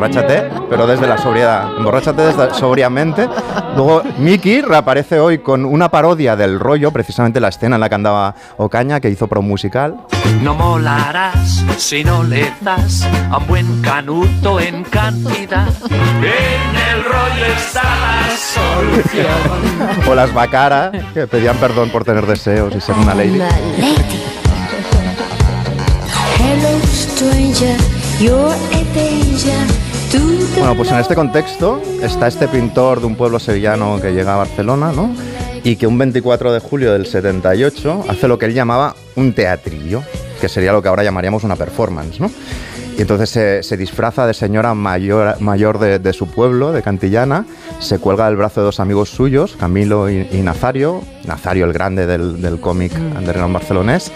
Emborráchate, 0.00 0.48
pero 0.70 0.86
desde 0.86 1.06
la 1.06 1.18
sobriedad. 1.18 1.76
Emborráchate 1.76 2.22
desde, 2.22 2.54
sobriamente. 2.54 3.28
Luego, 3.76 4.02
Mickey 4.16 4.62
reaparece 4.62 5.20
hoy 5.20 5.40
con 5.40 5.66
una 5.66 5.90
parodia 5.90 6.36
del 6.36 6.58
rollo, 6.58 6.90
precisamente 6.90 7.38
la 7.38 7.48
escena 7.48 7.76
en 7.76 7.80
la 7.80 7.90
que 7.90 7.96
andaba 7.96 8.34
Ocaña, 8.56 8.98
que 8.98 9.10
hizo 9.10 9.26
pro 9.26 9.42
musical. 9.42 9.98
No 10.42 10.54
molarás 10.54 11.66
si 11.76 12.02
no 12.02 12.24
le 12.24 12.50
das 12.62 13.06
a 13.30 13.36
un 13.36 13.46
buen 13.46 13.82
canuto 13.82 14.58
en 14.58 14.84
cantidad. 14.84 15.68
En 15.90 16.96
el 16.96 17.04
rollo 17.04 17.44
está 17.58 17.82
la 17.82 18.36
solución. 18.38 20.08
o 20.08 20.14
las 20.14 20.32
Bacara, 20.32 20.92
que 21.12 21.26
pedían 21.26 21.58
perdón 21.58 21.90
por 21.90 22.04
tener 22.04 22.24
deseos 22.24 22.74
y 22.74 22.80
ser 22.80 22.94
una 22.96 23.14
lady. 23.14 23.38
Hello, 26.38 26.80
stranger, 26.86 27.76
you're 28.18 28.54
a 28.72 28.94
danger. 28.94 29.89
Bueno, 30.12 30.74
pues 30.76 30.90
en 30.90 30.98
este 30.98 31.14
contexto 31.14 31.80
está 32.02 32.26
este 32.26 32.48
pintor 32.48 33.00
de 33.00 33.06
un 33.06 33.14
pueblo 33.14 33.38
sevillano 33.38 34.00
que 34.00 34.12
llega 34.12 34.34
a 34.34 34.38
Barcelona, 34.38 34.90
¿no? 34.92 35.14
Y 35.62 35.76
que 35.76 35.86
un 35.86 35.98
24 35.98 36.52
de 36.52 36.58
julio 36.58 36.92
del 36.92 37.06
78 37.06 38.06
hace 38.08 38.26
lo 38.26 38.38
que 38.38 38.46
él 38.46 38.54
llamaba 38.54 38.96
un 39.14 39.32
teatrillo, 39.32 40.02
que 40.40 40.48
sería 40.48 40.72
lo 40.72 40.82
que 40.82 40.88
ahora 40.88 41.04
llamaríamos 41.04 41.44
una 41.44 41.54
performance, 41.54 42.18
¿no? 42.18 42.30
Y 42.98 43.02
entonces 43.02 43.66
se, 43.66 43.76
disfraza 43.76 44.26
de 44.26 44.34
señora 44.34 44.74
mayor, 44.74 45.40
mayor 45.40 45.78
de, 45.78 46.12
su 46.12 46.26
pueblo, 46.26 46.72
de 46.72 46.82
Cantillana, 46.82 47.46
se 47.78 47.98
cuelga 47.98 48.26
del 48.26 48.36
brazo 48.36 48.60
de 48.60 48.66
dos 48.66 48.80
amigos 48.80 49.08
suyos, 49.10 49.56
Camilo 49.58 50.10
y, 50.10 50.26
Nazario, 50.42 51.02
Nazario 51.24 51.64
el 51.64 51.72
grande 51.72 52.06
del, 52.06 52.42
del 52.42 52.60
cómic 52.60 52.92
mm. 52.92 53.16
underground 53.16 53.54
barcelonés, 53.54 54.12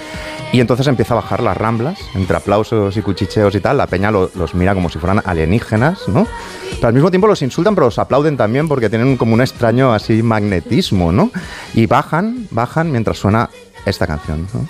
y 0.55 0.61
entonces 0.61 0.87
empieza 0.87 1.15
a 1.15 1.17
bajar 1.17 1.43
las 1.43 1.57
ramblas, 1.57 1.99
entre 2.15 2.37
aplausos 2.37 2.97
y 2.97 3.03
cuchicheos 3.03 3.53
y 3.57 3.61
tal. 3.61 3.77
La 3.77 3.89
peña 3.89 4.13
los 4.13 4.55
mira 4.55 4.73
como 4.73 4.89
si 4.89 5.01
fueran 5.01 5.21
alienígenas, 5.25 6.07
¿no? 6.07 6.29
Pero 6.77 6.87
al 6.87 6.95
mismo 6.95 7.11
tiempo 7.11 7.27
los 7.27 7.43
insultan, 7.43 7.75
pero 7.75 7.89
los 7.89 7.99
aplauden 7.99 8.37
también 8.37 8.69
porque 8.69 8.89
tienen 8.89 9.17
como 9.17 9.35
un 9.35 9.41
extraño 9.41 9.93
así 9.93 10.23
magnetismo, 10.23 11.11
¿no? 11.11 11.33
Y 11.75 11.87
bajan, 11.87 12.47
bajan 12.53 12.93
mientras 12.93 13.19
suena 13.19 13.51
esta 13.85 14.07
canción, 14.07 14.47
¿no? 14.55 14.69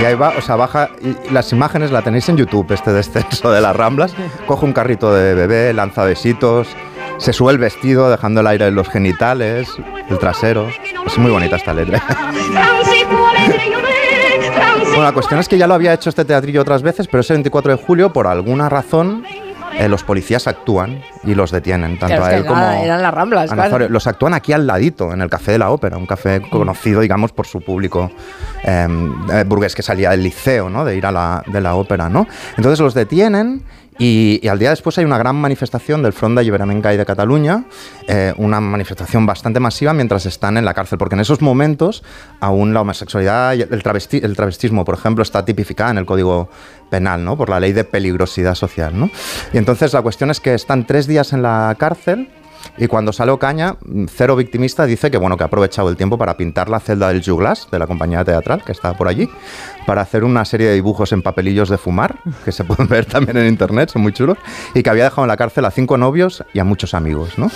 Y 0.00 0.04
ahí 0.04 0.14
va, 0.14 0.32
o 0.38 0.40
sea, 0.40 0.54
baja. 0.54 0.90
Las 1.32 1.52
imágenes 1.52 1.90
la 1.90 2.02
tenéis 2.02 2.28
en 2.28 2.36
YouTube, 2.36 2.70
este 2.70 2.92
descenso 2.92 3.50
de 3.50 3.60
las 3.60 3.74
ramblas. 3.74 4.14
Coge 4.46 4.64
un 4.64 4.72
carrito 4.72 5.12
de 5.12 5.34
bebé, 5.34 5.72
lanza 5.72 6.04
besitos, 6.04 6.68
se 7.20 7.32
sube 7.34 7.52
el 7.52 7.58
vestido 7.58 8.10
dejando 8.10 8.40
el 8.40 8.46
aire 8.46 8.66
en 8.68 8.74
los 8.74 8.88
genitales, 8.88 9.68
el 10.08 10.18
trasero. 10.18 10.68
Es 11.06 11.18
muy 11.18 11.30
bonita 11.30 11.56
esta 11.56 11.74
letra. 11.74 12.02
bueno, 14.86 15.02
la 15.02 15.12
cuestión 15.12 15.38
es 15.38 15.48
que 15.48 15.58
ya 15.58 15.66
lo 15.66 15.74
había 15.74 15.92
hecho 15.92 16.08
este 16.08 16.24
teatrillo 16.24 16.62
otras 16.62 16.82
veces, 16.82 17.06
pero 17.08 17.20
ese 17.20 17.34
24 17.34 17.76
de 17.76 17.82
julio, 17.84 18.12
por 18.12 18.26
alguna 18.26 18.70
razón, 18.70 19.24
eh, 19.78 19.88
los 19.88 20.02
policías 20.02 20.46
actúan 20.46 21.02
y 21.22 21.34
los 21.34 21.50
detienen, 21.50 21.98
tanto 21.98 22.24
a 22.24 22.34
él 22.34 22.44
como 22.44 22.62
eran 22.62 23.02
las 23.02 23.14
Ramblas, 23.14 23.50
Los 23.90 24.06
actúan 24.06 24.34
aquí 24.34 24.52
al 24.52 24.66
ladito, 24.66 25.12
en 25.12 25.20
el 25.20 25.30
Café 25.30 25.52
de 25.52 25.58
la 25.58 25.70
Ópera, 25.70 25.96
un 25.96 26.06
café 26.06 26.40
conocido, 26.40 27.00
digamos, 27.00 27.32
por 27.32 27.46
su 27.46 27.60
público 27.60 28.10
em, 28.62 29.30
eh, 29.30 29.44
burgués 29.44 29.74
que 29.74 29.82
salía 29.82 30.10
del 30.10 30.22
liceo, 30.22 30.68
¿no? 30.68 30.84
De 30.84 30.96
ir 30.96 31.06
a 31.06 31.12
la, 31.12 31.42
de 31.46 31.60
la 31.60 31.74
ópera, 31.74 32.08
¿no? 32.08 32.26
Entonces 32.56 32.80
los 32.80 32.94
detienen 32.94 33.62
y, 34.02 34.48
al 34.48 34.58
día 34.58 34.70
después 34.70 34.96
hay 34.96 35.04
una 35.04 35.18
gran 35.18 35.36
manifestación 35.36 36.02
del 36.02 36.14
Front 36.14 36.38
de 36.38 36.44
y 36.44 36.96
de 36.96 37.04
Cataluña, 37.04 37.64
eh, 38.08 38.32
una 38.38 38.58
manifestación 38.58 39.26
bastante 39.26 39.60
masiva 39.60 39.92
mientras 39.92 40.24
están 40.24 40.56
en 40.56 40.64
la 40.64 40.72
cárcel, 40.72 40.96
porque 40.96 41.16
en 41.16 41.20
esos 41.20 41.42
momentos 41.42 42.02
aún 42.40 42.72
la 42.72 42.80
homosexualidad 42.80 43.52
y 43.52 43.60
el, 43.60 43.68
el 43.70 44.36
travestismo, 44.36 44.86
por 44.86 44.94
ejemplo, 44.94 45.22
está 45.22 45.44
tipificada 45.44 45.90
en 45.90 45.98
el 45.98 46.06
Código 46.06 46.48
Penal, 46.88 47.22
¿no? 47.26 47.36
por 47.36 47.50
la 47.50 47.60
ley 47.60 47.74
de 47.74 47.84
peligrosidad 47.84 48.54
social. 48.54 48.98
¿no? 48.98 49.10
Y 49.52 49.58
entonces 49.58 49.92
la 49.92 50.00
cuestión 50.00 50.30
es 50.30 50.40
que 50.40 50.54
están 50.54 50.86
tres 50.86 51.06
días 51.06 51.34
en 51.34 51.42
la 51.42 51.76
cárcel 51.78 52.30
y 52.78 52.86
cuando 52.86 53.12
sale 53.12 53.30
Ocaña, 53.30 53.76
Cero 54.08 54.36
Victimista 54.36 54.86
dice 54.86 55.10
que 55.10 55.18
bueno, 55.18 55.36
que 55.36 55.44
ha 55.44 55.46
aprovechado 55.46 55.88
el 55.88 55.96
tiempo 55.96 56.18
para 56.18 56.36
pintar 56.36 56.68
la 56.68 56.80
celda 56.80 57.08
del 57.08 57.22
Juglas, 57.22 57.68
de 57.70 57.78
la 57.78 57.86
compañía 57.86 58.24
teatral 58.24 58.62
que 58.64 58.72
está 58.72 58.96
por 58.96 59.08
allí, 59.08 59.28
para 59.86 60.02
hacer 60.02 60.24
una 60.24 60.44
serie 60.44 60.68
de 60.68 60.74
dibujos 60.74 61.12
en 61.12 61.22
papelillos 61.22 61.68
de 61.68 61.78
fumar, 61.78 62.18
que 62.44 62.52
se 62.52 62.64
pueden 62.70 62.88
ver 62.88 63.06
también 63.06 63.36
en 63.36 63.46
internet, 63.46 63.90
son 63.90 64.02
muy 64.02 64.12
chulos, 64.12 64.38
y 64.74 64.82
que 64.82 64.90
había 64.90 65.04
dejado 65.04 65.22
en 65.22 65.28
la 65.28 65.36
cárcel 65.36 65.64
a 65.64 65.70
cinco 65.70 65.98
novios 65.98 66.44
y 66.52 66.58
a 66.58 66.64
muchos 66.64 66.94
amigos. 66.94 67.38
¿no? 67.38 67.50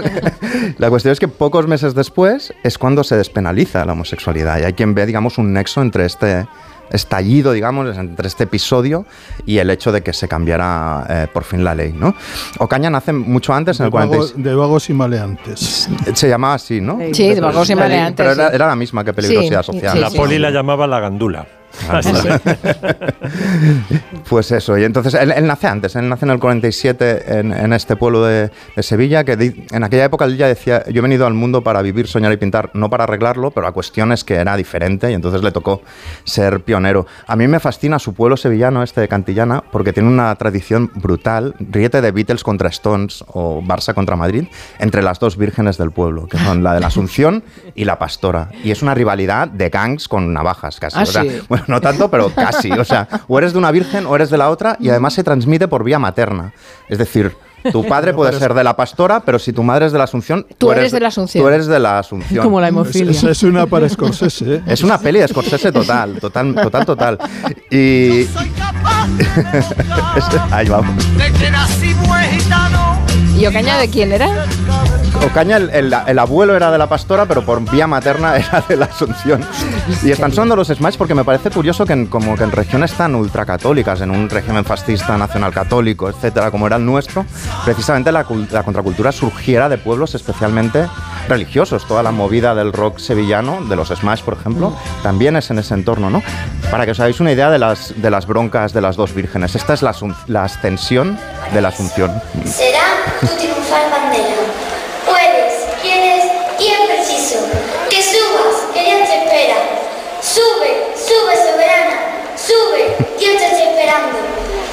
la 0.78 0.90
cuestión 0.90 1.12
es 1.12 1.20
que 1.20 1.28
pocos 1.28 1.66
meses 1.66 1.94
después 1.94 2.52
es 2.62 2.78
cuando 2.78 3.04
se 3.04 3.16
despenaliza 3.16 3.84
la 3.84 3.92
homosexualidad 3.92 4.60
y 4.60 4.64
hay 4.64 4.72
quien 4.72 4.94
ve, 4.94 5.06
digamos, 5.06 5.38
un 5.38 5.52
nexo 5.52 5.82
entre 5.82 6.06
este 6.06 6.46
estallido, 6.90 7.52
digamos, 7.52 7.96
entre 7.96 8.28
este 8.28 8.44
episodio 8.44 9.06
y 9.46 9.58
el 9.58 9.70
hecho 9.70 9.92
de 9.92 10.02
que 10.02 10.12
se 10.12 10.28
cambiara 10.28 11.06
eh, 11.08 11.26
por 11.32 11.44
fin 11.44 11.64
la 11.64 11.74
ley, 11.74 11.92
¿no? 11.92 12.14
Ocaña 12.58 12.90
nace 12.90 13.12
mucho 13.12 13.52
antes, 13.52 13.80
en 13.80 13.86
el 13.86 13.92
46. 13.92 14.42
de 14.42 14.54
vagos 14.54 14.90
y 14.90 14.94
maleantes. 14.94 15.88
Se 16.14 16.28
llamaba 16.28 16.54
así, 16.54 16.80
¿no? 16.80 16.98
Sí, 17.12 17.34
de 17.34 17.40
vagos 17.40 17.70
y 17.70 17.74
maleantes. 17.74 18.26
Pero 18.26 18.48
era, 18.50 18.66
la 18.66 18.76
misma 18.76 19.04
que 19.04 19.12
peligrosidad 19.12 19.62
social. 19.62 20.00
la 20.00 20.10
poli 20.10 20.38
la 20.38 20.50
llamaba 20.50 20.86
la 20.86 21.00
gandula. 21.00 21.46
Ah, 21.88 22.00
pues 24.28 24.50
eso, 24.52 24.76
y 24.76 24.84
entonces 24.84 25.14
él, 25.14 25.32
nace 25.46 25.66
antes, 25.66 25.96
él 25.96 26.08
nace 26.08 26.24
en 26.24 26.32
el 26.32 26.38
47 26.38 27.38
en, 27.38 27.72
este 27.72 27.96
pueblo 27.96 28.24
de, 28.24 28.50
Sevilla, 28.78 29.24
que 29.24 29.32
en 29.70 29.84
aquella 29.84 30.04
época 30.04 30.24
él 30.24 30.36
ya 30.36 30.46
decía, 30.46 30.84
yo 30.88 30.98
he 30.98 31.02
venido 31.02 31.26
al 31.26 31.34
mundo 31.34 31.62
para 31.62 31.82
vivir, 31.82 32.06
soñar 32.06 32.32
y 32.32 32.36
pintar, 32.36 32.70
no 32.74 32.90
para 32.90 33.04
arreglarlo, 33.04 33.50
pero 33.50 33.66
la 33.66 33.72
cuestión 33.72 34.12
es 34.12 34.24
que 34.24 34.34
era 34.34 34.56
diferente 34.56 35.10
y 35.10 35.14
entonces 35.14 35.42
le 35.42 35.52
tocó 35.52 35.82
ser 36.24 36.60
pionero. 36.62 37.06
A 37.26 37.36
mí 37.36 37.46
me 37.46 37.60
fascina 37.60 37.98
su 37.98 38.14
pueblo 38.14 38.36
sevillano, 38.36 38.82
este 38.82 39.00
de 39.00 39.08
Cantillana, 39.08 39.62
porque 39.70 39.92
tiene 39.92 40.08
una 40.08 40.34
tradición 40.36 40.90
brutal, 40.94 41.54
ríete 41.58 42.00
de 42.00 42.10
Beatles 42.10 42.42
contra 42.42 42.68
Stones 42.68 43.24
o 43.28 43.62
Barça 43.62 43.94
contra 43.94 44.16
Madrid, 44.16 44.46
entre 44.78 45.02
las 45.02 45.18
dos 45.18 45.36
vírgenes 45.36 45.78
del 45.78 45.90
pueblo, 45.90 46.26
que 46.26 46.38
son 46.38 46.62
la 46.62 46.74
de 46.74 46.80
la 46.80 46.88
Asunción 46.88 47.44
y 47.74 47.84
la 47.84 47.98
Pastora. 47.98 48.50
Y 48.64 48.70
es 48.70 48.82
una 48.82 48.94
rivalidad 48.94 49.48
de 49.48 49.68
gangs 49.68 50.08
con 50.08 50.32
navajas 50.32 50.80
casi. 50.80 50.98
Ah, 50.98 51.24
bueno, 51.48 51.59
no 51.66 51.80
tanto, 51.80 52.10
pero 52.10 52.30
casi. 52.34 52.70
O 52.72 52.84
sea, 52.84 53.08
o 53.28 53.38
eres 53.38 53.52
de 53.52 53.58
una 53.58 53.70
virgen 53.70 54.06
o 54.06 54.14
eres 54.14 54.30
de 54.30 54.38
la 54.38 54.50
otra 54.50 54.76
y 54.80 54.88
además 54.88 55.14
se 55.14 55.24
transmite 55.24 55.68
por 55.68 55.84
vía 55.84 55.98
materna. 55.98 56.52
Es 56.88 56.98
decir, 56.98 57.36
tu 57.72 57.84
padre 57.88 58.14
puede 58.14 58.38
ser 58.38 58.54
de 58.54 58.64
la 58.64 58.76
pastora, 58.76 59.20
pero 59.20 59.38
si 59.38 59.52
tu 59.52 59.62
madre 59.62 59.86
es 59.86 59.92
de 59.92 59.98
la 59.98 60.04
Asunción, 60.04 60.46
tú, 60.58 60.72
eres, 60.72 60.92
de 60.92 61.00
la 61.00 61.08
Asunción. 61.08 61.44
Tú 61.44 61.48
eres 61.48 61.66
de 61.66 61.78
la 61.78 61.98
Asunción. 61.98 62.44
Como 62.44 62.60
la 62.60 62.68
hemofilia. 62.68 63.10
Es, 63.10 63.22
es 63.22 63.42
una 63.42 63.66
para 63.66 63.88
Scorsese. 63.88 64.56
¿eh? 64.56 64.62
Es 64.66 64.82
una 64.82 64.98
peli 64.98 65.20
de 65.20 65.28
Scorsese 65.28 65.72
total, 65.72 66.18
total, 66.20 66.54
total, 66.54 66.86
total. 66.86 67.18
Y 67.70 68.26
ahí 70.50 70.68
vamos. 70.68 71.04
¿Y 73.36 73.46
Ocaña 73.46 73.78
de 73.78 73.88
quién 73.88 74.12
era? 74.12 74.46
Ocaña, 75.24 75.58
el, 75.58 75.94
el, 76.06 76.18
abuelo 76.18 76.56
era 76.56 76.70
de 76.70 76.78
la 76.78 76.88
pastora, 76.88 77.26
pero 77.26 77.44
por 77.44 77.60
vía 77.70 77.86
materna 77.86 78.36
era 78.38 78.64
de 78.66 78.76
la 78.76 78.86
Asunción. 78.86 79.44
Y 80.02 80.10
están 80.10 80.32
sonando 80.32 80.56
los 80.56 80.68
Smash 80.68 80.96
porque 80.96 81.14
me 81.14 81.24
parece 81.24 81.50
curioso 81.50 81.84
que 81.86 81.92
en, 81.92 82.06
como 82.06 82.36
que 82.36 82.44
en 82.44 82.52
regiones 82.52 82.92
tan 82.94 83.14
ultracatólicas, 83.14 84.00
en 84.00 84.10
un 84.10 84.28
régimen 84.28 84.64
fascista 84.64 85.16
nacional 85.16 85.52
católico, 85.52 86.08
etcétera, 86.08 86.50
como 86.50 86.66
era 86.66 86.76
el 86.76 86.86
nuestro, 86.86 87.24
precisamente 87.64 88.12
la, 88.12 88.24
contracultura 88.24 89.12
surgiera 89.12 89.68
de 89.68 89.78
pueblos 89.78 90.14
especialmente 90.14 90.86
religiosos. 91.28 91.86
Toda 91.86 92.02
la 92.02 92.10
movida 92.10 92.54
del 92.54 92.72
rock 92.72 92.98
sevillano, 92.98 93.64
de 93.64 93.76
los 93.76 93.88
Smash, 93.88 94.22
por 94.22 94.34
ejemplo, 94.34 94.76
también 95.02 95.36
es 95.36 95.50
en 95.50 95.58
ese 95.58 95.74
entorno, 95.74 96.10
¿no? 96.10 96.22
Para 96.70 96.84
que 96.84 96.92
os 96.92 97.00
hagáis 97.00 97.20
una 97.20 97.32
idea 97.32 97.50
de 97.50 97.58
las, 97.58 97.94
de 98.00 98.10
las 98.10 98.26
broncas 98.26 98.72
de 98.72 98.80
las 98.80 98.96
dos 98.96 99.14
vírgenes. 99.14 99.54
Esta 99.54 99.74
es 99.74 99.82
la, 99.82 99.94
la 100.26 100.44
ascensión 100.44 101.18
de 101.52 101.60
la 101.60 101.68
Asunción. 101.68 102.10
Será 102.44 102.80
tu 103.20 103.26
triunfal 103.26 103.90
bandera. 103.90 104.36
Puedes, 105.06 105.52
quieres 105.82 106.24
y 106.58 106.66
es 106.66 106.80
preciso 106.86 107.38
que 107.88 108.02
subas, 108.02 108.74
que 108.74 108.84
Dios 108.84 109.08
te 109.08 109.24
espera. 109.24 109.56
Sube, 110.20 110.70
sube 110.94 111.34
soberana, 111.36 111.96
sube, 112.36 112.96
Dios 113.18 113.36
te 113.38 113.46
está 113.46 113.70
esperando. 113.70 114.18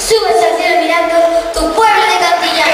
Subes 0.08 0.42
al 0.42 0.56
cielo 0.56 0.80
mirando 0.80 1.16
tu 1.54 1.60
pueblo 1.74 2.02
de 2.02 2.18
Castilla. 2.18 2.66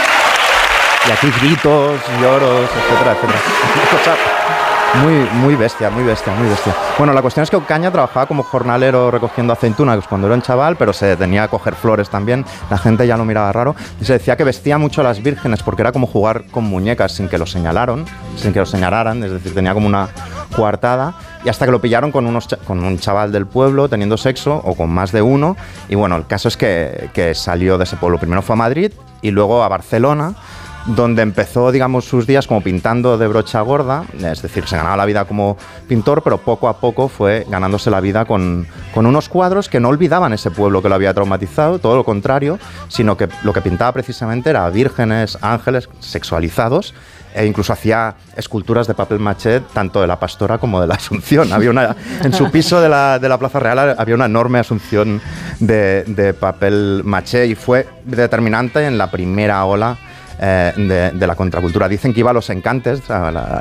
Y 1.08 1.12
aquí 1.12 1.32
gritos, 1.41 2.00
lloros, 2.22 2.69
etcétera, 2.69 3.13
etcétera. 3.13 4.43
Muy, 5.02 5.28
muy 5.42 5.56
bestia, 5.56 5.90
muy 5.90 6.04
bestia, 6.04 6.34
muy 6.36 6.48
bestia. 6.48 6.74
Bueno, 7.00 7.14
la 7.14 7.22
cuestión 7.24 7.44
es 7.44 7.50
que 7.50 7.56
Ocaña 7.56 7.92
trabajaba 7.92 8.28
como 8.28 8.44
jornalero 8.44 9.10
recogiendo 9.10 9.52
aceitunas 9.52 10.08
cuando 10.08 10.28
era 10.28 10.36
un 10.36 10.44
chaval, 10.44 10.76
pero 10.76 10.94
se 10.94 11.08
detenía 11.08 11.44
a 11.44 11.48
coger 11.48 11.74
flores 11.74 12.10
también. 12.10 12.46
La 12.70 12.78
gente 12.78 13.08
ya 13.08 13.18
lo 13.18 13.26
miraba 13.26 13.52
raro. 13.52 13.76
Y 14.00 14.06
se 14.06 14.14
decía 14.14 14.38
que 14.38 14.44
vestía 14.44 14.78
mucho 14.78 15.02
a 15.02 15.04
las 15.04 15.24
vírgenes 15.24 15.64
porque 15.64 15.82
era 15.82 15.92
como 15.92 16.06
jugar 16.06 16.46
con 16.52 16.66
muñecas 16.66 17.12
sin 17.12 17.28
que 17.28 17.40
lo 17.40 17.48
señalaron, 17.48 18.06
sin 18.36 18.54
que 18.54 18.60
lo 18.60 18.68
señalaran. 18.68 19.24
Es 19.24 19.32
decir, 19.32 19.56
tenía 19.56 19.74
como 19.74 19.88
una 19.88 20.10
coartada. 20.56 21.16
Y 21.44 21.50
hasta 21.50 21.66
que 21.66 21.72
lo 21.72 21.82
pillaron 21.82 22.12
con, 22.12 22.28
unos, 22.28 22.48
con 22.66 22.84
un 22.84 23.00
chaval 23.00 23.32
del 23.32 23.48
pueblo 23.48 23.90
teniendo 23.90 24.16
sexo 24.16 24.62
o 24.64 24.76
con 24.76 24.92
más 24.92 25.12
de 25.12 25.24
uno. 25.24 25.58
Y 25.90 25.96
bueno, 25.96 26.16
el 26.16 26.28
caso 26.28 26.48
es 26.48 26.56
que, 26.56 27.10
que 27.14 27.34
salió 27.34 27.80
de 27.80 27.86
ese 27.86 27.98
pueblo. 27.98 28.20
Primero 28.20 28.44
fue 28.44 28.54
a 28.54 28.58
Madrid 28.58 28.94
y 29.24 29.32
luego 29.32 29.64
a 29.64 29.68
Barcelona 29.70 30.36
donde 30.86 31.22
empezó, 31.22 31.72
digamos, 31.72 32.06
sus 32.06 32.28
días 32.28 32.48
como 32.48 32.62
pintando 32.62 33.17
de 33.17 33.28
brocha 33.28 33.62
gorda, 33.62 34.04
es 34.19 34.41
decir, 34.41 34.67
se 34.67 34.76
ganaba 34.76 34.98
la 34.98 35.06
vida 35.06 35.26
como 35.26 35.58
pintor, 35.88 36.22
pero 36.24 36.39
poco 36.39 36.67
a 36.67 36.80
poco 36.80 37.08
fue 37.08 37.46
ganándose 37.50 37.89
la 37.89 38.02
vida 38.02 38.26
con, 38.26 38.67
con 38.93 39.06
unos 39.06 39.30
cuadros 39.30 39.69
que 39.69 39.80
no 39.80 39.89
olvidaban 39.89 40.34
ese 40.34 40.52
pueblo 40.52 40.82
que 40.82 40.89
lo 40.89 40.96
había 40.96 41.13
traumatizado, 41.13 41.80
todo 41.80 41.96
lo 41.96 42.04
contrario, 42.04 42.60
sino 42.89 43.15
que 43.15 43.30
lo 43.43 43.54
que 43.54 43.62
pintaba 43.62 43.93
precisamente 43.93 44.50
era 44.50 44.69
vírgenes, 44.69 45.38
ángeles 45.41 45.89
sexualizados, 46.00 46.93
e 47.34 47.46
incluso 47.46 47.74
hacía 47.74 48.15
esculturas 48.36 48.86
de 48.86 48.93
papel 48.93 49.19
maché 49.19 49.62
tanto 49.74 50.02
de 50.02 50.08
la 50.08 50.19
pastora 50.19 50.60
como 50.60 50.80
de 50.80 50.88
la 50.88 50.96
Asunción. 50.96 51.52
Había 51.52 51.72
una, 51.72 51.96
en 52.24 52.32
su 52.32 52.52
piso 52.52 52.80
de 52.80 52.89
la, 52.89 53.17
de 53.17 53.28
la 53.28 53.39
Plaza 53.39 53.60
Real 53.60 53.96
había 53.98 54.13
una 54.15 54.26
enorme 54.26 54.60
Asunción 54.60 55.19
de, 55.60 56.04
de 56.04 56.34
papel 56.34 57.02
maché 57.04 57.48
y 57.48 57.56
fue 57.56 57.88
determinante 58.06 58.86
en 58.86 58.98
la 58.98 59.10
primera 59.10 59.65
ola 59.65 59.98
eh, 60.39 61.12
de, 61.13 61.28
la 61.28 61.36
contracultura. 61.36 61.88
Dicen 61.88 62.13
que 62.13 62.19
iba 62.19 62.32
a 62.32 62.34
los 62.34 62.50
encantes 62.50 63.02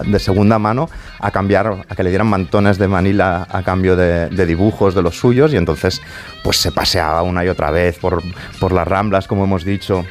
de 0.06 0.18
segunda 0.18 0.58
mano 0.58 0.88
a 1.18 1.30
cambiar, 1.30 1.85
a 1.88 1.94
que 1.94 2.02
le 2.02 2.11
dieran 2.11 2.26
mantones 2.26 2.78
de 2.78 2.88
Manila 2.88 3.46
a 3.50 3.62
cambio 3.62 3.96
de, 3.96 4.28
de 4.28 4.46
dibujos 4.46 4.94
de 4.94 5.02
los 5.02 5.18
suyos 5.18 5.52
y 5.52 5.56
entonces 5.56 6.00
pues 6.42 6.56
se 6.56 6.72
paseaba 6.72 7.22
una 7.22 7.44
y 7.44 7.48
otra 7.48 7.70
vez 7.70 7.98
por, 7.98 8.22
por 8.58 8.72
las 8.72 8.87
ramblas, 8.87 9.26
como 9.28 9.44
hemos 9.44 9.64
dicho, 9.64 10.04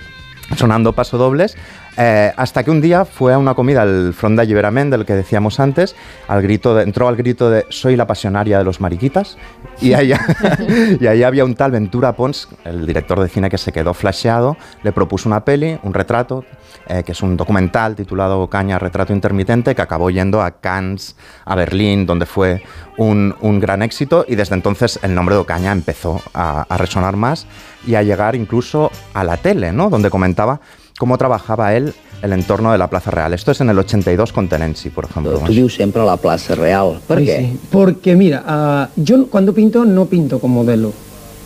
sonando 0.56 0.94
pasodobles, 0.94 1.58
eh, 1.98 2.32
hasta 2.38 2.64
que 2.64 2.72
un 2.72 2.82
día 2.82 3.06
fue 3.06 3.34
a 3.34 3.38
una 3.38 3.54
comida 3.54 3.82
al 3.82 4.14
Front 4.14 4.38
de 4.38 4.44
Alliberament, 4.44 4.92
del 4.92 5.06
que 5.06 5.14
decíamos 5.14 5.60
antes, 5.60 5.96
al 6.28 6.42
grito 6.42 6.74
de- 6.76 6.84
entró 6.84 7.08
al 7.08 7.16
grito 7.16 7.50
de 7.50 7.66
soy 7.70 7.96
la 7.96 8.08
pasionaria 8.08 8.58
de 8.58 8.64
los 8.64 8.80
mariquitas, 8.80 9.38
y 9.82 9.94
ahí, 9.94 10.14
y 11.00 11.08
había 11.24 11.46
un 11.46 11.56
tal 11.56 11.72
Ventura 11.72 12.14
Pons, 12.14 12.48
el 12.66 12.86
director 12.88 13.20
de 13.20 13.30
cine 13.30 13.50
que 13.50 13.58
se 13.58 13.72
quedó 13.72 13.94
flasheado, 13.94 14.58
le 14.84 14.92
propuso 14.92 15.28
una 15.28 15.44
peli, 15.44 15.80
un 15.84 15.94
retrato, 15.94 16.46
eh, 16.88 17.04
que 17.04 17.12
es 17.12 17.22
un 17.22 17.38
documental 17.38 17.96
titulado 17.96 18.48
Caña, 18.48 18.80
Retrato 18.80 19.14
Intermitente, 19.14 19.76
que 19.76 19.82
acabó 19.82 20.10
yendo 20.10 20.42
a 20.42 20.52
Cannes, 20.52 21.16
a 21.46 21.56
Berlín, 21.56 22.06
donde 22.06 22.26
fue 22.26 22.64
un, 22.98 23.36
un 23.42 23.60
gran 23.60 23.82
éxito, 23.82 24.26
y 24.28 24.36
desde 24.36 24.56
entonces 24.56 25.00
el 25.04 25.14
nombre 25.14 25.36
de 25.36 25.42
Ocaña 25.42 25.72
empezó 25.72 26.22
a, 26.34 26.66
a 26.68 26.78
resonar 26.78 27.16
más 27.18 27.46
y 27.86 27.96
a 27.96 28.04
llegar 28.04 28.36
incluso 28.36 28.92
a 29.14 29.24
la 29.24 29.38
tele, 29.38 29.72
¿no? 29.72 29.90
donde 29.90 30.10
comentaba 30.10 30.60
cómo 31.02 31.18
trabajaba 31.18 31.74
él 31.74 31.96
el 32.22 32.32
entorno 32.32 32.72
de 32.72 32.78
la 32.78 32.88
Plaza 32.88 33.10
Real. 33.10 33.34
Esto 33.34 33.50
es 33.50 33.60
en 33.60 33.72
el 33.72 33.80
82 33.80 34.32
con 34.32 34.48
Tenensi, 34.48 34.92
por 34.92 35.06
ejemplo. 35.06 35.40
Tu 35.48 35.52
dius 35.52 35.74
sempre 35.74 36.00
a 36.04 36.06
la 36.06 36.18
plaça 36.18 36.54
Real. 36.54 37.00
Per 37.08 37.18
Sí, 37.18 37.26
què? 37.26 37.38
sí. 37.40 37.60
Porque 37.72 38.16
mira, 38.16 38.44
ah, 38.46 38.88
yo 38.96 39.26
cuando 39.26 39.52
pinto 39.52 39.84
no 39.84 40.06
pinto 40.06 40.38
con 40.40 40.52
modelo. 40.52 40.94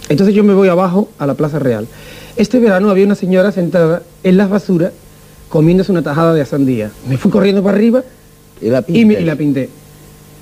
Entonces 0.09 0.35
yo 0.35 0.43
me 0.43 0.53
voy 0.53 0.67
abajo 0.67 1.07
a 1.17 1.25
la 1.25 1.35
Plaza 1.35 1.59
Real. 1.59 1.87
Este 2.35 2.59
verano 2.59 2.89
había 2.89 3.05
una 3.05 3.15
señora 3.15 3.53
sentada 3.53 4.01
en 4.25 4.35
las 4.35 4.49
basuras 4.49 4.91
comiéndose 5.47 5.93
una 5.93 6.01
tajada 6.01 6.33
de 6.33 6.45
sandía. 6.45 6.91
Me 7.07 7.15
fui 7.15 7.31
corriendo 7.31 7.63
para 7.63 7.77
arriba 7.77 8.03
y 8.61 8.67
la, 8.69 8.83
y, 8.89 9.05
me- 9.05 9.13
y 9.21 9.23
la 9.23 9.37
pinté. 9.37 9.69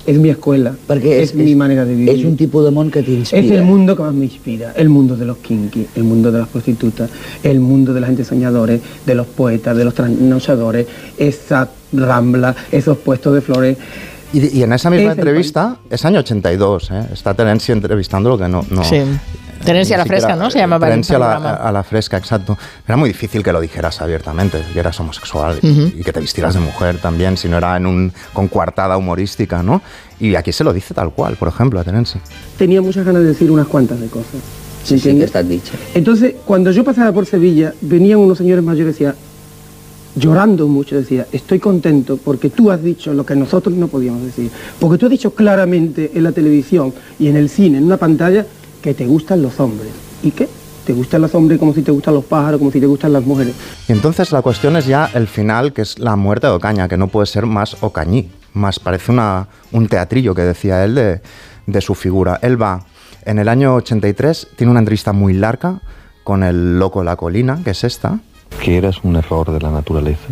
Es 0.06 0.18
mi 0.18 0.28
escuela, 0.28 0.74
Perquè 0.86 1.22
es, 1.22 1.34
mi 1.34 1.54
manera 1.54 1.84
de 1.84 1.94
vivir. 1.94 2.12
És 2.12 2.24
un 2.28 2.36
tipus 2.36 2.64
de 2.66 2.70
món 2.70 2.90
que 2.92 3.02
t'inspira. 3.02 3.40
Es 3.40 3.50
el 3.50 3.64
mundo 3.64 3.96
que 3.96 4.02
más 4.02 4.14
me 4.14 4.26
inspira, 4.26 4.72
el 4.76 4.88
mundo 4.88 5.16
de 5.16 5.24
los 5.24 5.38
kinky, 5.38 5.86
el 5.96 6.04
mundo 6.04 6.30
de 6.30 6.38
las 6.40 6.48
prostitutas, 6.48 7.10
el 7.42 7.60
mundo 7.60 7.94
de 7.94 8.00
la 8.00 8.08
gente 8.08 8.24
soñadores, 8.24 8.82
de 9.06 9.14
los 9.14 9.26
poetas, 9.26 9.76
de 9.76 9.84
los 9.84 9.94
trasnochadores, 9.94 10.86
esa 11.16 11.70
rambla, 11.92 12.54
esos 12.70 12.98
puestos 12.98 13.34
de 13.34 13.40
flores. 13.40 13.78
Y, 14.34 14.58
y 14.58 14.62
en 14.62 14.72
esa 14.72 14.90
misma 14.90 15.12
Es 15.12 15.12
el 15.12 15.18
entrevista, 15.20 15.78
es 15.88 16.04
año 16.04 16.20
82, 16.20 16.90
¿eh? 16.90 17.08
está 17.12 17.34
Terenci 17.34 17.72
entrevistando 17.72 18.28
lo 18.28 18.36
que 18.36 18.48
no... 18.48 18.62
no 18.70 18.84
Sí. 18.84 18.98
Tenencia 19.64 19.96
a 19.96 19.98
la 19.98 20.06
fresca, 20.06 20.36
¿no? 20.36 20.50
Se 20.50 20.58
llamaba 20.58 20.86
el 20.86 20.92
Terencia 20.92 21.16
a 21.16 21.18
la, 21.18 21.54
a 21.54 21.72
la 21.72 21.82
fresca, 21.82 22.16
exacto. 22.16 22.56
Era 22.86 22.96
muy 22.96 23.08
difícil 23.10 23.42
que 23.42 23.52
lo 23.52 23.60
dijeras 23.60 24.00
abiertamente, 24.02 24.62
que 24.72 24.78
eras 24.80 24.98
homosexual 25.00 25.58
y- 25.62 25.70
Ujú. 25.70 25.92
y 26.00 26.02
que 26.02 26.12
te 26.12 26.20
vistieras 26.20 26.54
de 26.54 26.60
mujer 26.60 26.98
también, 26.98 27.36
si 27.36 27.48
no 27.48 27.56
era 27.58 27.76
en 27.76 27.86
un 27.86 28.12
con 28.32 28.48
coartada 28.48 28.96
humorística, 28.96 29.62
¿no? 29.62 29.82
Y 30.20 30.34
aquí 30.34 30.52
se 30.52 30.64
lo 30.64 30.72
dice 30.72 30.94
tal 30.94 31.10
cual, 31.12 31.36
por 31.36 31.48
ejemplo, 31.48 31.80
a 31.80 31.84
Terenci. 31.84 32.18
Tenía 32.58 32.80
muchas 32.82 33.04
ganas 33.04 33.22
de 33.22 33.28
decir 33.28 33.50
unas 33.50 33.66
cuantas 33.66 34.00
de 34.00 34.06
cosas. 34.08 34.40
Sí, 34.84 34.98
sí, 34.98 35.18
que 35.18 35.42
dicha. 35.44 35.72
Entonces, 35.94 36.34
cuando 36.44 36.70
yo 36.70 36.84
pasaba 36.84 37.10
por 37.12 37.24
Sevilla, 37.26 37.72
venían 37.80 38.18
unos 38.18 38.36
señores 38.38 38.62
mayores 38.62 38.96
y 39.00 39.04
decían, 39.04 39.14
llorando 40.16 40.68
mucho, 40.68 40.94
decía, 40.96 41.26
estoy 41.32 41.58
contento 41.58 42.18
porque 42.22 42.50
tú 42.50 42.70
has 42.70 42.82
dicho 42.82 43.12
lo 43.14 43.24
que 43.26 43.34
nosotros 43.34 43.74
no 43.74 43.88
podíamos 43.88 44.22
decir. 44.22 44.50
Porque 44.78 44.98
tú 44.98 45.06
has 45.06 45.10
dicho 45.10 45.34
claramente 45.34 46.12
en 46.14 46.22
la 46.22 46.32
televisión 46.32 46.92
y 47.18 47.28
en 47.28 47.36
el 47.36 47.48
cine, 47.48 47.78
en 47.78 47.84
una 47.84 47.96
pantalla, 47.96 48.46
que 48.84 48.92
te 48.92 49.06
gustan 49.06 49.40
los 49.40 49.58
hombres. 49.60 49.90
¿Y 50.22 50.30
qué? 50.30 50.46
Te 50.84 50.92
gustan 50.92 51.22
los 51.22 51.34
hombres 51.34 51.58
como 51.58 51.72
si 51.72 51.80
te 51.80 51.90
gustan 51.90 52.12
los 52.12 52.24
pájaros, 52.26 52.58
como 52.58 52.70
si 52.70 52.80
te 52.80 52.86
gustan 52.86 53.14
las 53.14 53.24
mujeres. 53.24 53.54
Y 53.88 53.92
entonces 53.92 54.30
la 54.30 54.42
cuestión 54.42 54.76
es 54.76 54.84
ya 54.84 55.08
el 55.14 55.26
final, 55.26 55.72
que 55.72 55.80
es 55.80 55.98
la 55.98 56.16
muerte 56.16 56.48
de 56.48 56.52
Ocaña, 56.52 56.86
que 56.86 56.98
no 56.98 57.08
puede 57.08 57.26
ser 57.26 57.46
más 57.46 57.82
Ocañí, 57.82 58.28
más 58.52 58.78
parece 58.78 59.10
una, 59.10 59.48
un 59.72 59.88
teatrillo 59.88 60.34
que 60.34 60.42
decía 60.42 60.84
él 60.84 60.96
de, 60.96 61.22
de 61.66 61.80
su 61.80 61.94
figura. 61.94 62.38
Él 62.42 62.60
va 62.60 62.84
en 63.24 63.38
el 63.38 63.48
año 63.48 63.74
83, 63.76 64.48
tiene 64.54 64.70
una 64.70 64.80
entrevista 64.80 65.14
muy 65.14 65.32
larga 65.32 65.80
con 66.22 66.42
el 66.42 66.78
loco 66.78 67.02
la 67.02 67.16
colina, 67.16 67.62
que 67.64 67.70
es 67.70 67.84
esta. 67.84 68.20
que 68.62 68.76
eras 68.76 69.02
un 69.02 69.16
error 69.16 69.50
de 69.50 69.60
la 69.60 69.70
naturaleza. 69.70 70.28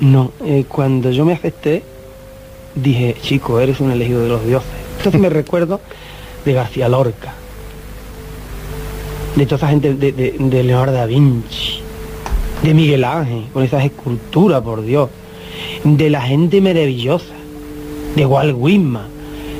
No, 0.00 0.32
eh, 0.44 0.64
cuando 0.66 1.12
yo 1.12 1.24
me 1.24 1.34
acepté, 1.34 1.84
dije, 2.74 3.14
chico, 3.22 3.60
eres 3.60 3.78
un 3.78 3.92
elegido 3.92 4.20
de 4.20 4.30
los 4.30 4.44
dioses. 4.44 4.68
Entonces 4.98 5.20
me 5.20 5.28
recuerdo 5.42 5.80
de 6.46 6.52
García 6.52 6.88
Lorca, 6.88 7.34
de 9.34 9.44
toda 9.44 9.56
esa 9.56 9.68
gente, 9.68 9.94
de, 9.94 10.62
Leonardo 10.62 10.92
da 10.92 11.04
Vinci, 11.04 11.80
de 12.62 12.72
Miguel 12.72 13.04
Ángel, 13.04 13.46
con 13.52 13.64
esas 13.64 13.84
esculturas, 13.84 14.62
por 14.62 14.82
Dios, 14.82 15.10
de 15.82 16.08
la 16.08 16.22
gente 16.22 16.60
maravillosa, 16.60 17.34
de 18.14 18.24
Walt 18.24 18.54
Whitman, 18.56 19.08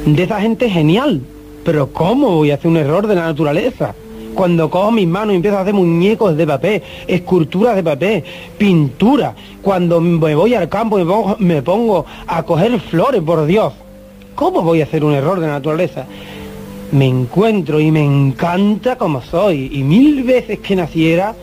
de 0.06 0.22
esa 0.22 0.40
gente 0.40 0.70
genial. 0.70 1.20
Pero 1.64 1.88
¿cómo 1.92 2.30
voy 2.36 2.52
a 2.52 2.54
hacer 2.54 2.68
un 2.68 2.76
error 2.76 3.08
de 3.08 3.16
la 3.16 3.26
naturaleza? 3.26 3.92
Cuando 4.36 4.70
cojo 4.70 4.92
mis 4.92 5.08
manos 5.08 5.32
y 5.32 5.36
empiezo 5.36 5.58
a 5.58 5.62
hacer 5.62 5.74
muñecos 5.74 6.36
de 6.36 6.46
papel, 6.46 6.82
esculturas 7.08 7.74
de 7.74 7.82
papel, 7.82 8.22
pintura, 8.56 9.34
cuando 9.60 10.00
me 10.00 10.36
voy 10.36 10.54
al 10.54 10.68
campo 10.68 11.00
y 11.00 11.04
me 11.04 11.10
pongo, 11.10 11.36
me 11.40 11.62
pongo 11.62 12.06
a 12.28 12.44
coger 12.44 12.78
flores, 12.80 13.22
por 13.22 13.44
Dios, 13.44 13.72
¿cómo 14.36 14.62
voy 14.62 14.82
a 14.82 14.84
hacer 14.84 15.02
un 15.02 15.14
error 15.14 15.40
de 15.40 15.48
la 15.48 15.54
naturaleza? 15.54 16.06
Me 16.92 17.06
encuentro 17.06 17.80
y 17.80 17.90
me 17.90 18.04
encanta 18.04 18.96
como 18.96 19.20
soy, 19.22 19.70
y 19.72 19.82
mil 19.82 20.22
veces 20.22 20.60
que 20.60 20.76
naciera, 20.76 21.34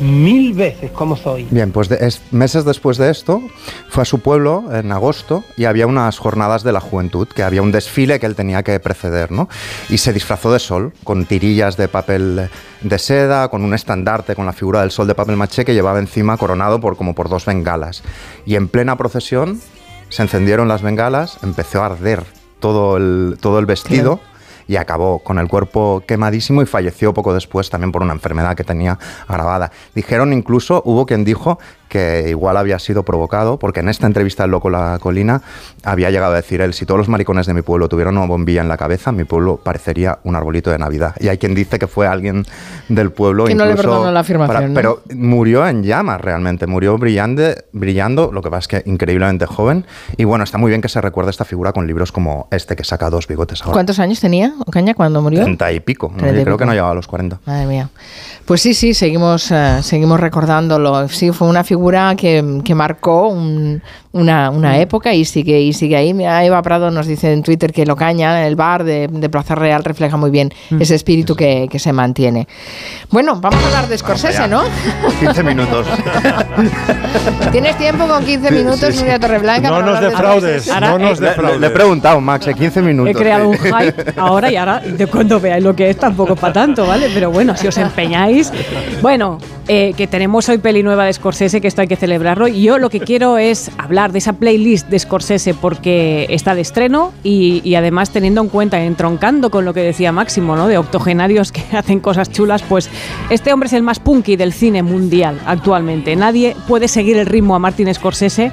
mil 0.00 0.52
veces 0.54 0.90
como 0.92 1.16
soy. 1.16 1.46
Bien, 1.50 1.70
pues 1.72 1.88
de- 1.88 1.98
es- 2.06 2.22
meses 2.30 2.64
después 2.64 2.98
de 2.98 3.10
esto, 3.10 3.42
fue 3.88 4.02
a 4.02 4.04
su 4.06 4.20
pueblo 4.20 4.64
en 4.72 4.90
agosto 4.92 5.42
y 5.56 5.64
había 5.64 5.86
unas 5.86 6.18
jornadas 6.18 6.62
de 6.62 6.72
la 6.72 6.80
juventud, 6.80 7.26
que 7.28 7.42
había 7.42 7.62
un 7.62 7.72
desfile 7.72 8.18
que 8.20 8.26
él 8.26 8.34
tenía 8.36 8.62
que 8.62 8.78
preceder, 8.80 9.32
¿no? 9.32 9.48
Y 9.90 9.98
se 9.98 10.12
disfrazó 10.12 10.52
de 10.52 10.58
sol, 10.60 10.92
con 11.04 11.26
tirillas 11.26 11.76
de 11.76 11.88
papel 11.88 12.48
de 12.80 12.98
seda, 12.98 13.48
con 13.48 13.62
un 13.64 13.74
estandarte 13.74 14.34
con 14.34 14.46
la 14.46 14.52
figura 14.52 14.80
del 14.80 14.90
sol 14.92 15.06
de 15.08 15.14
papel 15.14 15.36
maché 15.36 15.64
que 15.64 15.74
llevaba 15.74 15.98
encima 15.98 16.36
coronado 16.36 16.80
por 16.80 16.96
como 16.96 17.14
por 17.14 17.28
dos 17.28 17.44
bengalas. 17.44 18.02
Y 18.46 18.54
en 18.54 18.68
plena 18.68 18.96
procesión 18.96 19.60
se 20.08 20.22
encendieron 20.22 20.68
las 20.68 20.82
bengalas, 20.82 21.38
empezó 21.42 21.82
a 21.82 21.86
arder 21.86 22.22
todo 22.60 22.96
el, 22.96 23.36
todo 23.40 23.58
el 23.58 23.66
vestido 23.66 24.20
y 24.66 24.76
acabó 24.76 25.18
con 25.20 25.38
el 25.38 25.48
cuerpo 25.48 26.02
quemadísimo 26.06 26.62
y 26.62 26.66
falleció 26.66 27.14
poco 27.14 27.34
después 27.34 27.70
también 27.70 27.92
por 27.92 28.02
una 28.02 28.12
enfermedad 28.12 28.56
que 28.56 28.64
tenía 28.64 28.98
agravada. 29.26 29.70
Dijeron 29.94 30.32
incluso, 30.32 30.82
hubo 30.84 31.06
quien 31.06 31.24
dijo 31.24 31.58
que 31.92 32.24
igual 32.30 32.56
había 32.56 32.78
sido 32.78 33.02
provocado, 33.02 33.58
porque 33.58 33.80
en 33.80 33.90
esta 33.90 34.06
entrevista 34.06 34.44
del 34.44 34.52
Loco 34.52 34.70
La 34.70 34.98
Colina 34.98 35.42
había 35.84 36.10
llegado 36.10 36.32
a 36.32 36.36
decir 36.36 36.62
él, 36.62 36.72
si 36.72 36.86
todos 36.86 36.96
los 36.96 37.10
maricones 37.10 37.44
de 37.46 37.52
mi 37.52 37.60
pueblo 37.60 37.86
tuvieran 37.90 38.16
una 38.16 38.26
bombilla 38.26 38.62
en 38.62 38.68
la 38.68 38.78
cabeza, 38.78 39.12
mi 39.12 39.24
pueblo 39.24 39.58
parecería 39.62 40.18
un 40.24 40.34
arbolito 40.34 40.70
de 40.70 40.78
Navidad. 40.78 41.14
Y 41.20 41.28
hay 41.28 41.36
quien 41.36 41.54
dice 41.54 41.78
que 41.78 41.86
fue 41.86 42.06
alguien 42.06 42.46
del 42.88 43.12
pueblo 43.12 43.44
Que 43.44 43.54
no 43.54 43.66
le 43.66 43.72
incluso 43.72 43.90
perdonó 43.90 44.10
la 44.10 44.20
afirmación, 44.20 44.72
¿no? 44.72 44.74
Pero 44.74 45.02
murió 45.14 45.66
en 45.66 45.82
llamas 45.82 46.18
realmente, 46.18 46.66
murió 46.66 46.96
brillante, 46.96 47.66
brillando, 47.72 48.30
lo 48.32 48.40
que 48.40 48.48
pasa 48.48 48.60
es 48.60 48.68
que 48.84 48.90
increíblemente 48.90 49.44
joven. 49.44 49.84
Y 50.16 50.24
bueno, 50.24 50.44
está 50.44 50.56
muy 50.56 50.70
bien 50.70 50.80
que 50.80 50.88
se 50.88 50.98
recuerde 51.02 51.30
esta 51.30 51.44
figura 51.44 51.72
con 51.74 51.86
libros 51.86 52.10
como 52.10 52.48
este 52.50 52.74
que 52.74 52.84
saca 52.84 53.10
dos 53.10 53.26
bigotes 53.26 53.60
ahora. 53.60 53.74
¿Cuántos 53.74 53.98
años 53.98 54.18
tenía 54.18 54.54
Ocaña 54.64 54.94
cuando 54.94 55.20
murió? 55.20 55.42
Treinta 55.42 55.70
y 55.70 55.80
pico, 55.80 56.10
¿no? 56.16 56.22
Y 56.22 56.26
Yo 56.28 56.32
creo 56.32 56.44
pico. 56.44 56.56
que 56.56 56.64
no 56.64 56.72
llegaba 56.72 56.92
a 56.92 56.94
los 56.94 57.06
40. 57.06 57.40
Madre 57.44 57.66
mía. 57.66 57.90
Pues 58.46 58.62
sí, 58.62 58.72
sí, 58.72 58.94
seguimos, 58.94 59.50
eh, 59.50 59.78
seguimos 59.82 60.18
recordándolo. 60.18 61.08
Sí, 61.08 61.30
fue 61.32 61.48
una 61.48 61.64
figura 61.64 61.81
que, 62.16 62.60
que 62.64 62.74
marcó 62.74 63.28
un- 63.28 63.82
una, 64.14 64.50
una 64.50 64.78
época 64.78 65.14
y 65.14 65.24
sigue, 65.24 65.58
y 65.62 65.72
sigue 65.72 65.96
ahí. 65.96 66.12
Mira, 66.12 66.44
Eva 66.44 66.60
Prado 66.60 66.90
nos 66.90 67.06
dice 67.06 67.32
en 67.32 67.42
Twitter 67.42 67.72
que 67.72 67.86
Locaña, 67.86 68.46
el 68.46 68.56
bar 68.56 68.84
de, 68.84 69.08
de 69.08 69.28
Plaza 69.30 69.54
Real, 69.54 69.82
refleja 69.84 70.18
muy 70.18 70.30
bien 70.30 70.52
ese 70.78 70.94
espíritu 70.94 71.34
que, 71.34 71.66
que 71.70 71.78
se 71.78 71.94
mantiene. 71.94 72.46
Bueno, 73.10 73.36
vamos 73.40 73.62
a 73.62 73.66
hablar 73.68 73.88
de 73.88 73.96
Scorsese, 73.96 74.48
¿no? 74.48 74.62
15 75.20 75.42
minutos. 75.42 75.86
¿Tienes 77.52 77.76
tiempo 77.78 78.06
con 78.06 78.24
15 78.24 78.50
minutos, 78.50 78.80
Sí, 78.94 78.98
sí. 78.98 79.04
Torreblanca? 79.20 79.68
No 79.70 79.82
nos 79.82 80.00
de 80.00 80.06
defraudes, 80.10 80.66
no 80.80 80.98
nos 80.98 81.18
defraudes. 81.18 81.60
Le 81.60 81.66
he 81.66 81.70
preguntado, 81.70 82.20
Max, 82.20 82.46
en 82.46 82.54
15 82.54 82.82
minutos. 82.82 83.10
He 83.10 83.14
creado 83.18 83.48
un 83.48 83.56
hype 83.58 84.12
ahora 84.16 84.50
y 84.50 84.56
ahora, 84.56 84.80
de 84.80 85.06
cuando 85.06 85.40
veáis 85.40 85.62
lo 85.64 85.74
que 85.74 85.90
es, 85.90 85.96
tampoco 85.96 86.34
es 86.34 86.40
para 86.40 86.52
tanto, 86.52 86.86
¿vale? 86.86 87.08
Pero 87.12 87.30
bueno, 87.30 87.56
si 87.56 87.66
os 87.66 87.76
empeñáis. 87.78 88.52
Bueno, 89.00 89.38
eh, 89.68 89.92
que 89.96 90.06
tenemos 90.06 90.48
hoy 90.48 90.58
peli 90.58 90.82
nueva 90.82 91.04
de 91.06 91.12
Scorsese, 91.12 91.60
que 91.60 91.68
hay 91.80 91.88
que 91.88 91.96
celebrarlo. 91.96 92.48
Y 92.48 92.62
yo 92.62 92.78
lo 92.78 92.90
que 92.90 93.00
quiero 93.00 93.38
es 93.38 93.70
hablar 93.78 94.12
de 94.12 94.18
esa 94.18 94.34
playlist 94.34 94.88
de 94.88 94.98
Scorsese 94.98 95.54
porque 95.54 96.26
está 96.28 96.54
de 96.54 96.60
estreno 96.60 97.12
y, 97.22 97.62
y 97.64 97.74
además 97.74 98.10
teniendo 98.10 98.42
en 98.42 98.48
cuenta, 98.48 98.82
entroncando 98.82 99.50
con 99.50 99.64
lo 99.64 99.72
que 99.72 99.80
decía 99.80 100.12
Máximo, 100.12 100.56
¿no? 100.56 100.68
De 100.68 100.78
octogenarios 100.78 101.52
que 101.52 101.62
hacen 101.76 102.00
cosas 102.00 102.30
chulas, 102.30 102.62
pues 102.62 102.90
este 103.30 103.52
hombre 103.52 103.68
es 103.68 103.72
el 103.72 103.82
más 103.82 103.98
punky 103.98 104.36
del 104.36 104.52
cine 104.52 104.82
mundial 104.82 105.40
actualmente. 105.46 106.14
Nadie 106.16 106.56
puede 106.68 106.88
seguir 106.88 107.16
el 107.16 107.26
ritmo 107.26 107.54
a 107.54 107.58
Martin 107.58 107.92
Scorsese 107.94 108.52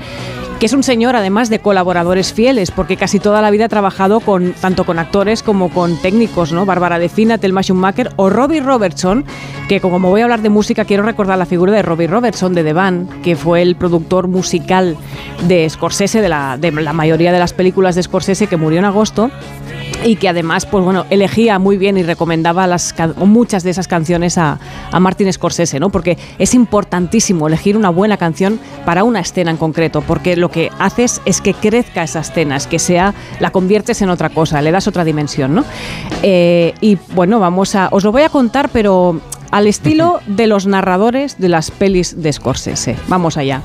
que 0.59 0.65
es 0.65 0.73
un 0.73 0.83
señor 0.83 1.15
además 1.15 1.49
de 1.49 1.59
colaboradores 1.59 2.33
fieles, 2.33 2.69
porque 2.69 2.97
casi 2.97 3.19
toda 3.19 3.41
la 3.41 3.49
vida 3.49 3.65
ha 3.65 3.69
trabajado 3.69 4.19
con, 4.19 4.51
tanto 4.51 4.85
con 4.85 4.99
actores 4.99 5.41
como 5.41 5.69
con 5.69 5.95
técnicos, 5.95 6.51
¿no? 6.51 6.65
Bárbara 6.65 6.99
de 6.99 7.07
Fina, 7.07 7.37
Schumacher 7.37 8.11
o 8.17 8.29
Robbie 8.29 8.59
Robertson, 8.59 9.23
que 9.69 9.79
como 9.79 10.09
voy 10.09 10.19
a 10.19 10.25
hablar 10.25 10.41
de 10.41 10.49
música, 10.49 10.83
quiero 10.83 11.03
recordar 11.03 11.37
la 11.37 11.45
figura 11.45 11.71
de 11.71 11.81
Robbie 11.81 12.07
Robertson 12.07 12.53
de 12.53 12.65
The 12.65 12.73
Band, 12.73 13.21
que 13.21 13.37
fue 13.37 13.61
el 13.61 13.77
productor 13.77 14.27
musical 14.27 14.97
de 15.47 15.69
Scorsese, 15.69 16.21
de 16.21 16.27
la, 16.27 16.57
de 16.57 16.71
la 16.71 16.91
mayoría 16.91 17.31
de 17.31 17.39
las 17.39 17.53
películas 17.53 17.95
de 17.95 18.03
Scorsese, 18.03 18.47
que 18.47 18.57
murió 18.57 18.79
en 18.79 18.85
agosto 18.85 19.31
y 20.03 20.15
que 20.15 20.29
además 20.29 20.65
pues 20.65 20.83
bueno 20.83 21.05
elegía 21.09 21.59
muy 21.59 21.77
bien 21.77 21.97
y 21.97 22.03
recomendaba 22.03 22.67
las 22.67 22.95
muchas 23.17 23.63
de 23.63 23.71
esas 23.71 23.87
canciones 23.87 24.37
a, 24.37 24.59
a 24.91 24.99
Martin 24.99 25.31
Scorsese 25.31 25.79
no 25.79 25.89
porque 25.89 26.17
es 26.37 26.53
importantísimo 26.53 27.47
elegir 27.47 27.75
una 27.75 27.89
buena 27.89 28.17
canción 28.17 28.59
para 28.85 29.03
una 29.03 29.19
escena 29.19 29.51
en 29.51 29.57
concreto 29.57 30.01
porque 30.01 30.35
lo 30.35 30.49
que 30.49 30.69
haces 30.79 31.21
es 31.25 31.41
que 31.41 31.53
crezca 31.53 32.03
esa 32.03 32.21
escena 32.21 32.55
es 32.55 32.67
que 32.67 32.79
sea 32.79 33.13
la 33.39 33.51
conviertes 33.51 34.01
en 34.01 34.09
otra 34.09 34.29
cosa 34.29 34.61
le 34.61 34.71
das 34.71 34.87
otra 34.87 35.03
dimensión 35.03 35.55
no 35.55 35.65
Eh, 36.21 36.73
y 36.81 36.97
bueno 37.15 37.39
vamos 37.39 37.75
a 37.75 37.87
os 37.91 38.03
lo 38.03 38.11
voy 38.11 38.23
a 38.23 38.29
contar 38.29 38.69
pero 38.69 39.21
al 39.51 39.67
estilo 39.67 40.19
de 40.27 40.47
los 40.47 40.67
narradores 40.67 41.37
de 41.37 41.49
las 41.49 41.71
pelis 41.71 42.21
de 42.21 42.31
Scorsese. 42.31 42.95
Vamos 43.07 43.37
allá. 43.37 43.61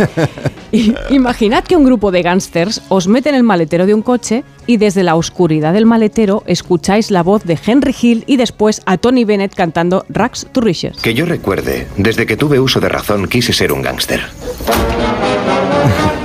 Imaginad 1.10 1.64
que 1.64 1.76
un 1.76 1.84
grupo 1.84 2.10
de 2.10 2.22
gángsters 2.22 2.82
os 2.88 3.06
mete 3.06 3.28
en 3.28 3.34
el 3.34 3.42
maletero 3.42 3.86
de 3.86 3.94
un 3.94 4.02
coche 4.02 4.44
y 4.66 4.76
desde 4.76 5.02
la 5.02 5.16
oscuridad 5.16 5.72
del 5.72 5.86
maletero 5.86 6.42
escucháis 6.46 7.10
la 7.10 7.22
voz 7.22 7.44
de 7.44 7.58
Henry 7.64 7.94
Hill 8.00 8.24
y 8.26 8.36
después 8.36 8.82
a 8.86 8.98
Tony 8.98 9.24
Bennett 9.24 9.54
cantando 9.54 10.04
Rags 10.08 10.46
to 10.52 10.60
Riches. 10.60 10.98
Que 11.02 11.14
yo 11.14 11.26
recuerde, 11.26 11.86
desde 11.96 12.26
que 12.26 12.36
tuve 12.36 12.60
uso 12.60 12.80
de 12.80 12.88
razón 12.88 13.28
quise 13.28 13.52
ser 13.52 13.72
un 13.72 13.82
gángster. 13.82 14.20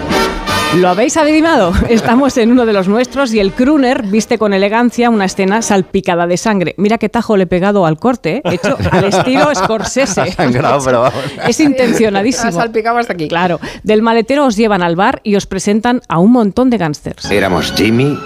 ¿Lo 0.76 0.90
habéis 0.90 1.18
adivinado? 1.18 1.74
Estamos 1.90 2.38
en 2.38 2.52
uno 2.52 2.66
de 2.66 2.74
los 2.74 2.88
nuestros 2.88 3.34
y 3.34 3.40
el 3.40 3.54
crooner 3.54 4.04
viste 4.04 4.38
con 4.38 4.54
elegancia 4.54 5.10
una 5.10 5.26
escena 5.26 5.64
salpicada 5.64 6.28
de 6.28 6.38
sangre. 6.38 6.76
Mira 6.78 7.00
qué 7.00 7.10
tajo 7.10 7.38
le 7.38 7.44
he 7.44 7.48
pegado 7.48 7.88
al 7.88 7.98
corte, 7.98 8.38
¿eh? 8.38 8.42
hecho 8.46 8.78
al 8.92 9.06
estilo 9.06 9.50
Scorsese. 9.56 10.32
Sangrado, 10.32 10.80
pero 10.86 11.02
vamos. 11.02 11.20
Es 11.48 11.60
intencionadísimo. 11.60 12.50
Ha 12.50 12.52
salpicado 12.52 13.00
hasta 13.00 13.14
aquí. 13.14 13.28
Claro. 13.28 13.60
Del 13.84 14.04
maletero 14.04 14.46
os 14.46 14.56
llevan 14.56 14.84
al 14.84 14.96
bar 14.96 15.22
y 15.24 15.36
os 15.36 15.48
presentan 15.48 16.02
a 16.08 16.20
un 16.20 16.32
montón 16.32 16.70
de 16.70 16.78
gángsters. 16.78 17.30
Éramos 17.32 17.74
Jimmy, 17.76 18.18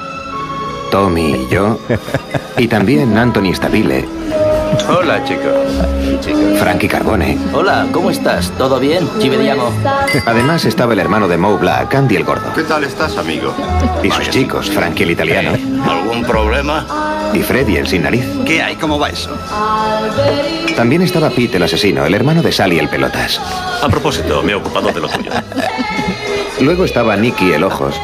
Tommy 0.92 1.36
y 1.36 1.48
yo, 1.50 1.80
y 2.58 2.68
también 2.68 3.18
Anthony 3.18 3.54
Stabile, 3.56 4.06
Hola, 4.90 5.24
chicos. 5.24 6.03
Frankie 6.58 6.88
Carbone. 6.88 7.38
Hola, 7.54 7.88
¿cómo 7.92 8.10
estás? 8.10 8.52
¿Todo 8.58 8.80
bien? 8.80 9.10
Ci 9.20 9.30
vediamo. 9.30 9.72
Además 10.26 10.66
estaba 10.66 10.94
el 10.94 11.00
hermano 11.00 11.28
de 11.28 11.38
Mo 11.38 11.58
Black, 11.58 11.94
Andy 11.94 12.16
el 12.16 12.24
Gordo. 12.24 12.54
¿Qué 12.54 12.64
tal 12.64 12.84
estás, 12.84 13.18
amigo? 13.18 13.54
Y 14.02 14.10
sus 14.12 14.30
chicos, 14.30 14.70
Frankie 14.70 15.04
el 15.04 15.12
italiano. 15.12 15.52
¿Algún 15.90 16.24
problema? 16.24 16.86
Y 17.34 17.40
Freddy 17.42 17.78
el 17.78 17.88
sin 17.88 18.04
nariz. 18.04 18.26
¿Qué 18.46 18.62
hay? 18.62 18.76
¿Cómo 18.76 19.00
va 19.00 19.10
eso? 19.10 19.32
También 20.76 21.02
estaba 21.02 21.30
Pete 21.30 21.58
el 21.58 21.64
asesino, 21.64 22.06
el 22.06 22.14
hermano 22.14 22.42
de 22.42 22.52
Sally 22.52 22.80
el 22.80 22.90
pelotas. 22.90 23.42
A 23.82 23.90
propósito, 23.90 24.42
me 24.44 24.54
he 24.54 24.56
ocupado 24.56 24.92
de 24.92 25.02
lo 25.02 25.10
tuyo. 25.10 25.32
Luego 26.62 26.86
estaba 26.86 27.18
Nicky 27.18 27.52
el 27.52 27.64
ojos. 27.64 27.96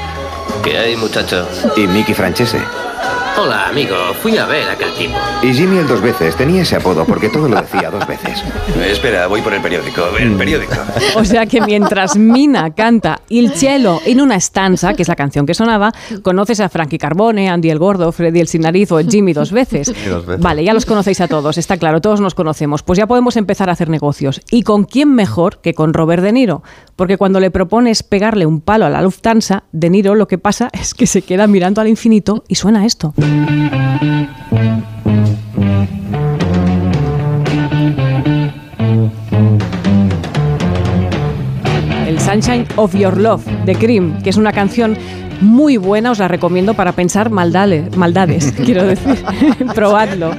¿Qué 0.64 0.78
hay, 0.78 0.98
muchacho? 0.98 1.48
Y 1.78 1.88
Nicky 1.88 2.14
Francese. 2.14 2.60
Hola, 3.38 3.70
amigo. 3.70 3.96
Fui 4.22 4.38
a 4.38 4.46
ver 4.46 4.68
a 4.68 4.74
aquel 4.74 4.92
tipo. 4.94 5.14
Y 5.42 5.54
Jimmy 5.54 5.78
el 5.78 5.88
dos 5.88 6.02
veces. 6.02 6.36
Tenía 6.36 6.62
ese 6.64 6.76
apodo 6.76 7.06
porque 7.06 7.30
todo 7.30 7.48
lo 7.48 7.56
decía 7.62 7.90
dos 7.90 8.06
veces. 8.06 8.44
Espera, 8.86 9.28
voy 9.28 9.42
por 9.42 9.54
el 9.54 9.62
periódico. 9.62 10.02
El 10.18 10.34
periódico. 10.36 10.74
O 11.16 11.24
sea 11.24 11.46
que 11.46 11.62
mientras 11.62 12.18
Mina 12.18 12.74
canta 12.74 13.22
Il 13.30 13.52
cielo 13.52 14.02
en 14.06 14.20
una 14.20 14.36
estanza, 14.36 14.94
que 14.94 15.04
es 15.04 15.08
la 15.08 15.16
canción 15.16 15.46
que 15.46 15.54
sonaba, 15.54 15.92
conoces 16.22 16.60
a 16.60 16.68
Frankie 16.70 16.98
Carbone, 16.98 17.50
Andy 17.50 17.70
el 17.70 17.80
Gordo, 17.80 18.12
Freddy 18.12 18.42
el 18.42 18.48
Sin 18.48 18.62
Nariz 18.64 18.92
o 18.92 19.00
Jimmy 19.00 19.32
dos 19.34 19.52
veces. 19.52 19.94
dos 20.10 20.26
veces. 20.26 20.44
Vale, 20.44 20.64
ya 20.64 20.74
los 20.74 20.86
conocéis 20.86 21.22
a 21.22 21.28
todos, 21.28 21.58
está 21.58 21.78
claro, 21.78 22.02
todos 22.02 22.20
nos 22.20 22.36
conocemos. 22.36 22.84
Pues 22.84 22.98
ya 22.98 23.08
podemos 23.08 23.38
empezar 23.38 23.70
a 23.70 23.74
hacer 23.74 23.90
negocios. 23.90 24.42
¿Y 24.52 24.64
con 24.64 24.84
quién 24.84 25.14
mejor 25.14 25.60
que 25.62 25.74
con 25.74 25.94
Robert 25.94 26.24
De 26.24 26.34
Niro? 26.34 26.62
Porque 26.98 27.18
cuando 27.18 27.40
le 27.40 27.52
propones 27.52 28.04
pegarle 28.04 28.46
un 28.46 28.60
palo 28.60 28.86
a 28.86 28.90
la 28.90 29.02
Lufthansa, 29.02 29.64
De 29.72 29.90
Niro 29.90 30.16
lo 30.16 30.28
que 30.28 30.38
pasa 30.38 30.70
es 30.74 30.94
que 30.94 31.08
se 31.08 31.22
queda 31.22 31.48
mirando 31.48 31.80
al 31.80 31.88
infinito 31.88 32.44
y 32.50 32.56
suena 32.56 32.86
esto. 32.86 33.14
El 42.08 42.20
Sunshine 42.20 42.66
of 42.76 42.96
Your 42.96 43.18
Love 43.18 43.46
de 43.66 43.76
Cream, 43.76 44.22
que 44.22 44.30
es 44.30 44.38
una 44.38 44.52
canción 44.52 44.98
muy 45.42 45.78
buena, 45.78 46.12
os 46.12 46.20
la 46.20 46.28
recomiendo 46.28 46.74
para 46.74 46.92
pensar 46.92 47.30
maldades, 47.30 47.96
maldades 47.96 48.52
quiero 48.66 48.86
decir. 48.86 49.24
Probadlo. 49.76 50.32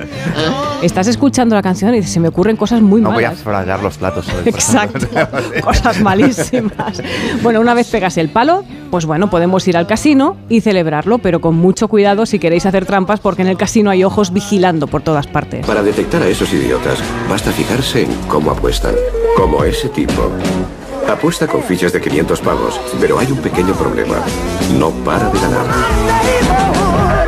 Estás 0.83 1.07
escuchando 1.09 1.55
la 1.55 1.63
canción 1.63 1.95
y 1.95 2.03
se 2.03 2.21
me 2.21 2.29
ocurren 2.29 2.57
cosas 2.57 2.81
muy 2.81 3.01
No 3.01 3.13
voy 3.13 3.25
a 3.25 3.29
malas. 3.29 3.43
frayar 3.43 3.83
los 3.83 3.99
platos 3.99 4.27
hoy. 4.29 4.35
por 4.45 4.49
Exacto, 4.49 5.07
cosas 5.63 6.01
malísimas. 6.01 7.03
Bueno, 7.43 7.61
una 7.61 7.75
vez 7.75 7.89
pegas 7.89 8.17
el 8.17 8.31
palo, 8.31 8.65
pues 8.91 9.05
bueno, 9.05 9.29
podemos 9.31 9.67
ir 9.69 9.77
al 9.77 9.87
casino 9.87 10.37
y 10.49 10.61
celebrarlo, 10.63 11.19
pero 11.19 11.41
con 11.41 11.55
mucho 11.57 11.89
cuidado 11.89 12.25
si 12.27 12.39
queréis 12.39 12.65
hacer 12.67 12.87
trampas, 12.87 13.21
porque 13.21 13.43
en 13.43 13.49
el 13.49 13.57
casino 13.57 13.91
hay 13.91 14.05
ojos 14.05 14.33
vigilando 14.33 14.87
por 14.87 15.03
todas 15.03 15.27
partes. 15.27 15.67
Para 15.67 15.83
detectar 15.83 16.23
a 16.23 16.29
esos 16.29 16.53
idiotas, 16.53 16.99
basta 17.29 17.51
fijarse 17.53 18.03
en 18.05 18.15
cómo 18.29 18.51
apuestan. 18.51 18.95
Como 19.37 19.63
ese 19.65 19.89
tipo. 19.91 20.31
Apuesta 21.09 21.47
con 21.47 21.63
fichas 21.63 21.93
de 21.93 22.01
500 22.01 22.41
pavos, 22.41 22.81
pero 23.01 23.19
hay 23.19 23.31
un 23.31 23.39
pequeño 23.39 23.75
problema. 23.75 24.17
No 24.79 24.91
para 25.05 25.29
de 25.29 25.41
ganar. 25.41 27.20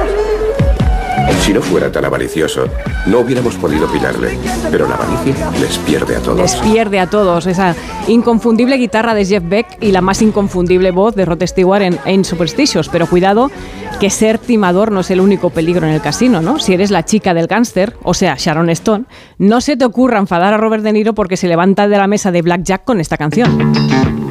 Si 1.43 1.53
no 1.53 1.61
fuera 1.61 1.90
tan 1.90 2.05
avaricioso, 2.05 2.66
no 3.07 3.18
hubiéramos 3.18 3.57
podido 3.57 3.88
pillarle. 3.88 4.38
Pero 4.70 4.88
la 4.88 4.95
avaricia 4.95 5.51
les 5.61 5.76
pierde 5.78 6.14
a 6.14 6.20
todos. 6.20 6.38
Les 6.38 6.55
pierde 6.55 7.01
a 7.01 7.11
todos 7.11 7.49
esa 7.49 7.74
inconfundible 8.07 8.76
guitarra 8.76 9.12
de 9.12 9.24
Jeff 9.24 9.43
Beck 9.45 9.66
y 9.80 9.90
la 9.90 10.01
más 10.03 10.22
inconfundible 10.22 10.93
voz 10.93 11.16
de 11.16 11.24
Rod 11.24 11.43
Stewart 11.45 11.82
en, 11.82 11.99
en 12.05 12.24
Superstitious. 12.24 12.88
Pero 12.88 13.09
cuidado, 13.09 13.51
que 13.99 14.09
ser 14.09 14.38
timador 14.38 14.93
no 14.93 15.01
es 15.01 15.11
el 15.11 15.20
único 15.20 15.51
peligro 15.51 15.84
en 15.84 15.95
el 15.95 16.01
casino, 16.01 16.40
¿no? 16.40 16.61
Si 16.61 16.74
eres 16.74 16.93
la 16.93 17.05
chica 17.05 17.34
del 17.34 17.49
gángster, 17.49 17.97
o 18.05 18.14
sea, 18.14 18.36
Sharon 18.38 18.70
Stone, 18.70 19.07
no 19.38 19.61
se 19.61 19.76
te 19.76 19.84
ocurra 19.84 20.20
enfadar 20.20 20.55
a 20.55 20.59
Robert 20.59 20.84
De 20.84 20.93
Niro 20.93 21.12
porque 21.12 21.36
se 21.36 21.49
levanta 21.49 21.88
de 21.88 21.99
la 21.99 22.07
mesa 22.07 22.30
de 22.30 22.43
Blackjack 22.43 22.84
con 22.84 23.01
esta 23.01 23.16
canción. 23.16 24.22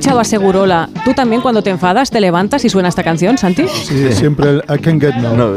Escuchado 0.00 0.20
a 0.20 0.24
Segurola, 0.24 0.88
¿tú 1.04 1.12
también 1.12 1.42
cuando 1.42 1.62
te 1.62 1.68
enfadas 1.68 2.10
te 2.10 2.22
levantas 2.22 2.64
y 2.64 2.70
suena 2.70 2.88
esta 2.88 3.02
canción, 3.02 3.36
Santi? 3.36 3.68
Sí, 3.68 4.10
siempre 4.12 4.48
el 4.48 4.64
I 4.66 4.78
can 4.80 4.98
get 4.98 5.14
no. 5.16 5.56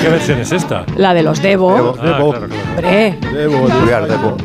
¿Qué 0.00 0.08
versión 0.08 0.38
es 0.40 0.52
esta? 0.52 0.84
La 0.96 1.12
de 1.12 1.24
los 1.24 1.42
Devo. 1.42 1.74
Debo, 1.74 1.96
Ah, 2.00 2.04
debo. 2.04 2.30
claro, 2.30 2.46
claro. 2.46 2.62
Hombre. 2.70 3.18
Debo, 3.32 3.68
Julián, 3.68 4.04
debo. 4.08 4.36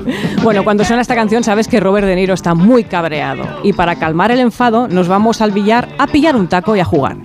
Bueno, 0.41 0.63
cuando 0.63 0.83
suena 0.83 1.03
esta 1.03 1.13
canción 1.13 1.43
sabes 1.43 1.67
que 1.67 1.79
Robert 1.79 2.07
De 2.07 2.15
Niro 2.15 2.33
está 2.33 2.55
muy 2.55 2.85
cabreado. 2.85 3.43
Y 3.63 3.73
para 3.73 3.95
calmar 3.97 4.31
el 4.31 4.39
enfado 4.39 4.87
nos 4.87 5.07
vamos 5.07 5.41
al 5.41 5.51
billar 5.51 5.87
a 5.99 6.07
pillar 6.07 6.35
un 6.35 6.47
taco 6.47 6.75
y 6.75 6.79
a 6.79 6.85
jugar. 6.85 7.17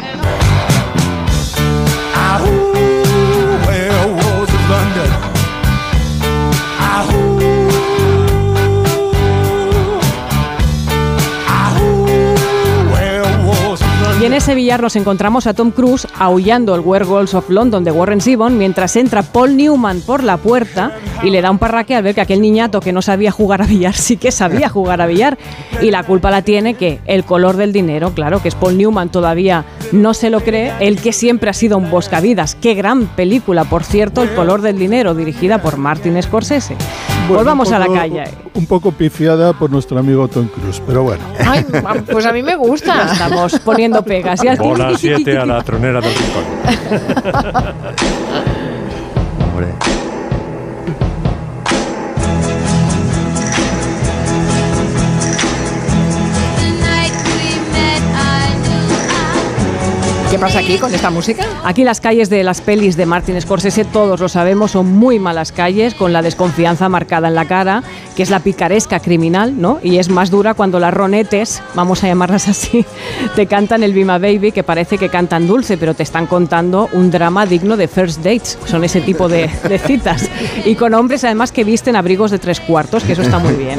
En 14.32 14.38
ese 14.38 14.54
billar 14.54 14.80
nos 14.80 14.96
encontramos 14.96 15.46
a 15.46 15.52
Tom 15.52 15.72
Cruise 15.72 16.08
aullando 16.18 16.74
el 16.74 16.80
Werewolves 16.80 17.34
of 17.34 17.50
London 17.50 17.84
de 17.84 17.90
Warren 17.90 18.22
Zevon 18.22 18.56
mientras 18.56 18.96
entra 18.96 19.22
Paul 19.22 19.58
Newman 19.58 20.00
por 20.00 20.24
la 20.24 20.38
puerta 20.38 20.96
y 21.22 21.28
le 21.28 21.42
da 21.42 21.50
un 21.50 21.58
parraque 21.58 21.94
al 21.94 22.02
ver 22.02 22.14
que 22.14 22.22
aquel 22.22 22.40
niñato 22.40 22.80
que 22.80 22.94
no 22.94 23.02
sabía 23.02 23.30
jugar 23.30 23.60
a 23.60 23.66
billar 23.66 23.94
sí 23.94 24.16
que 24.16 24.32
sabía 24.32 24.70
jugar 24.70 25.02
a 25.02 25.06
billar. 25.06 25.36
Y 25.82 25.90
la 25.90 26.02
culpa 26.04 26.30
la 26.30 26.40
tiene 26.40 26.72
que 26.72 27.00
el 27.04 27.24
color 27.24 27.58
del 27.58 27.74
dinero, 27.74 28.14
claro, 28.14 28.40
que 28.40 28.48
es 28.48 28.54
Paul 28.54 28.78
Newman 28.78 29.10
todavía 29.10 29.66
no 29.92 30.14
se 30.14 30.30
lo 30.30 30.40
cree, 30.40 30.72
el 30.80 30.98
que 30.98 31.12
siempre 31.12 31.50
ha 31.50 31.54
sido 31.54 31.76
un 31.76 31.90
buscavidas. 31.90 32.54
Qué 32.54 32.72
gran 32.72 33.08
película, 33.08 33.64
por 33.64 33.84
cierto, 33.84 34.22
El 34.22 34.34
color 34.34 34.62
del 34.62 34.78
dinero, 34.78 35.14
dirigida 35.14 35.60
por 35.60 35.76
Martin 35.76 36.22
Scorsese. 36.22 36.74
Bueno, 37.32 37.44
Volvamos 37.44 37.72
a 37.72 37.78
la 37.78 37.88
calle. 37.88 38.24
Un 38.54 38.66
poco 38.66 38.92
pifiada 38.92 39.54
por 39.54 39.70
nuestro 39.70 39.98
amigo 39.98 40.28
Tom 40.28 40.48
Cruise, 40.48 40.82
pero 40.86 41.02
bueno. 41.02 41.24
Ay, 41.38 41.64
pues 42.10 42.26
a 42.26 42.32
mí 42.32 42.42
me 42.42 42.56
gusta. 42.56 43.10
estamos 43.10 43.58
poniendo 43.60 44.02
pegas. 44.02 44.40
Bola 44.58 44.92
7 44.96 45.38
a 45.38 45.46
la 45.46 45.62
tronera 45.62 46.00
del 46.02 46.12
rincón. 46.14 46.44
Hombre. 49.52 49.91
¿Qué 60.32 60.38
pasa 60.38 60.60
aquí 60.60 60.78
con 60.78 60.94
esta 60.94 61.10
música? 61.10 61.44
Aquí 61.62 61.84
las 61.84 62.00
calles 62.00 62.30
de 62.30 62.42
las 62.42 62.62
pelis 62.62 62.96
de 62.96 63.04
Martin 63.04 63.38
Scorsese, 63.38 63.84
todos 63.84 64.18
lo 64.18 64.30
sabemos, 64.30 64.70
son 64.70 64.90
muy 64.90 65.18
malas 65.18 65.52
calles, 65.52 65.92
con 65.92 66.14
la 66.14 66.22
desconfianza 66.22 66.88
marcada 66.88 67.28
en 67.28 67.34
la 67.34 67.44
cara, 67.44 67.82
que 68.16 68.22
es 68.22 68.30
la 68.30 68.40
picaresca 68.40 68.98
criminal, 68.98 69.60
¿no? 69.60 69.78
Y 69.82 69.98
es 69.98 70.08
más 70.08 70.30
dura 70.30 70.54
cuando 70.54 70.80
las 70.80 70.94
ronetes, 70.94 71.62
vamos 71.74 72.02
a 72.02 72.06
llamarlas 72.06 72.48
así, 72.48 72.86
te 73.36 73.46
cantan 73.46 73.82
el 73.82 73.92
Bima 73.92 74.16
Baby, 74.16 74.52
que 74.52 74.62
parece 74.62 74.96
que 74.96 75.10
cantan 75.10 75.46
dulce, 75.46 75.76
pero 75.76 75.92
te 75.92 76.02
están 76.02 76.26
contando 76.26 76.88
un 76.94 77.10
drama 77.10 77.44
digno 77.44 77.76
de 77.76 77.86
First 77.86 78.22
Dates. 78.22 78.58
Son 78.64 78.84
ese 78.84 79.02
tipo 79.02 79.28
de, 79.28 79.50
de 79.68 79.78
citas. 79.78 80.30
Y 80.64 80.76
con 80.76 80.94
hombres, 80.94 81.24
además, 81.24 81.52
que 81.52 81.62
visten 81.62 81.94
abrigos 81.94 82.30
de 82.30 82.38
tres 82.38 82.58
cuartos, 82.58 83.04
que 83.04 83.12
eso 83.12 83.20
está 83.20 83.38
muy 83.38 83.52
bien. 83.52 83.78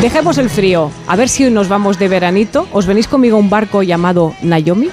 Dejemos 0.00 0.38
el 0.38 0.50
frío. 0.50 0.92
A 1.08 1.16
ver 1.16 1.28
si 1.28 1.46
hoy 1.46 1.50
nos 1.50 1.66
vamos 1.66 1.98
de 1.98 2.06
veranito. 2.06 2.68
¿Os 2.70 2.86
venís 2.86 3.08
conmigo 3.08 3.38
a 3.38 3.40
un 3.40 3.50
barco 3.50 3.82
llamado 3.82 4.34
Naomi? 4.40 4.90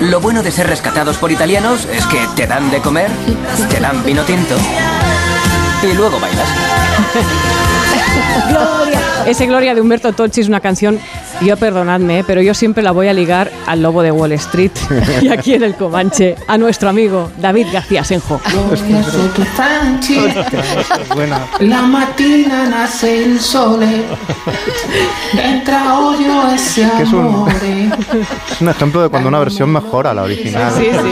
Lo 0.00 0.20
bueno 0.20 0.42
de 0.42 0.50
ser 0.50 0.66
rescatados 0.66 1.18
por 1.18 1.30
italianos 1.30 1.86
es 1.92 2.06
que 2.06 2.26
te 2.34 2.46
dan 2.46 2.70
de 2.70 2.80
comer, 2.80 3.10
te 3.68 3.78
dan 3.78 4.02
vino 4.04 4.22
tinto 4.22 4.56
y 5.82 5.92
luego 5.92 6.18
bailas. 6.18 6.48
Gloria. 8.48 9.00
Ese 9.26 9.46
Gloria 9.46 9.74
de 9.74 9.80
Humberto 9.80 10.12
Tocci 10.12 10.40
es 10.40 10.48
una 10.48 10.60
canción, 10.60 10.98
yo 11.40 11.56
perdonadme, 11.56 12.20
eh, 12.20 12.24
pero 12.26 12.42
yo 12.42 12.54
siempre 12.54 12.82
la 12.82 12.90
voy 12.92 13.08
a 13.08 13.12
ligar 13.12 13.50
al 13.66 13.82
lobo 13.82 14.02
de 14.02 14.10
Wall 14.10 14.32
Street 14.32 14.72
y 15.22 15.28
aquí 15.28 15.54
en 15.54 15.62
el 15.62 15.74
Comanche 15.74 16.36
a 16.46 16.58
nuestro 16.58 16.88
amigo 16.88 17.30
David 17.38 17.66
García 17.72 18.04
Senjo. 18.04 18.40
La 21.60 21.82
mattina 21.82 22.66
nace 22.68 23.16
il 23.16 23.40
sole, 23.40 24.04
entra 25.42 25.98
odio 25.98 26.48
e 26.48 26.58
si 26.58 26.82
Que 26.82 27.02
es 27.02 27.12
un-. 27.12 27.46
Es 28.50 28.60
un 28.60 28.68
ejemplo 28.68 29.02
de 29.02 29.08
cuando 29.08 29.28
una 29.28 29.38
versión 29.38 29.70
mejora 29.70 30.14
la 30.14 30.22
original. 30.22 30.72
Sí, 30.76 30.84
sí. 30.84 31.08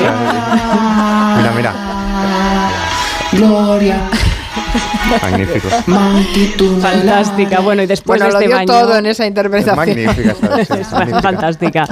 Mira, 1.37 1.53
mira. 1.57 1.75
Gloria, 3.33 4.09
Magnífico. 5.23 5.69
Fantástica. 6.81 7.61
Bueno, 7.61 7.83
y 7.83 7.87
después 7.87 8.21
Bueno, 8.21 8.27
de 8.27 8.33
lo 8.33 8.39
este 8.39 8.49
dio 8.49 8.57
baño... 8.57 8.67
todo 8.67 8.99
en 8.99 9.07
esa 9.07 9.27
interpretación. 9.27 9.89
Es 9.89 10.07
magnífica. 10.07 11.21
fantástica. 11.23 11.89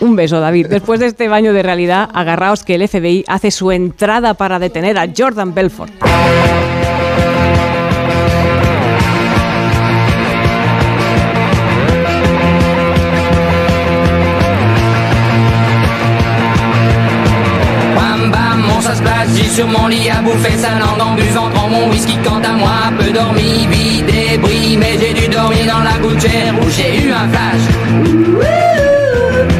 Un 0.00 0.16
beso, 0.16 0.40
David. 0.40 0.66
Después 0.68 1.00
de 1.00 1.06
este 1.06 1.28
baño 1.28 1.52
de 1.52 1.62
realidad, 1.62 2.08
agarraos 2.12 2.64
que 2.64 2.74
el 2.74 2.88
FBI 2.88 3.24
hace 3.28 3.50
su 3.50 3.72
entrada 3.72 4.34
para 4.34 4.58
detener 4.58 4.98
a 4.98 5.06
Jordan 5.16 5.54
Belfort. 5.54 5.92
Sur 19.30 19.66
mon 19.66 19.86
lit 19.88 20.08
à 20.10 20.20
bouffer 20.22 20.56
sa 20.58 20.70
langue 20.78 21.00
en 21.00 21.14
buvant 21.14 21.48
prends 21.50 21.68
mon 21.68 21.88
whisky 21.90 22.16
quant 22.24 22.40
à 22.42 22.52
moi, 22.52 22.92
peu 22.98 23.10
dormi, 23.10 23.66
vide 23.70 24.06
débris, 24.06 24.76
mais 24.76 24.98
j'ai 24.98 25.12
dû 25.12 25.28
dormir 25.28 25.66
dans 25.66 25.82
la 25.82 25.98
gouttière 25.98 26.54
où 26.60 26.70
j'ai 26.70 27.06
eu 27.06 27.12
un 27.12 27.28
flash. 27.28 27.60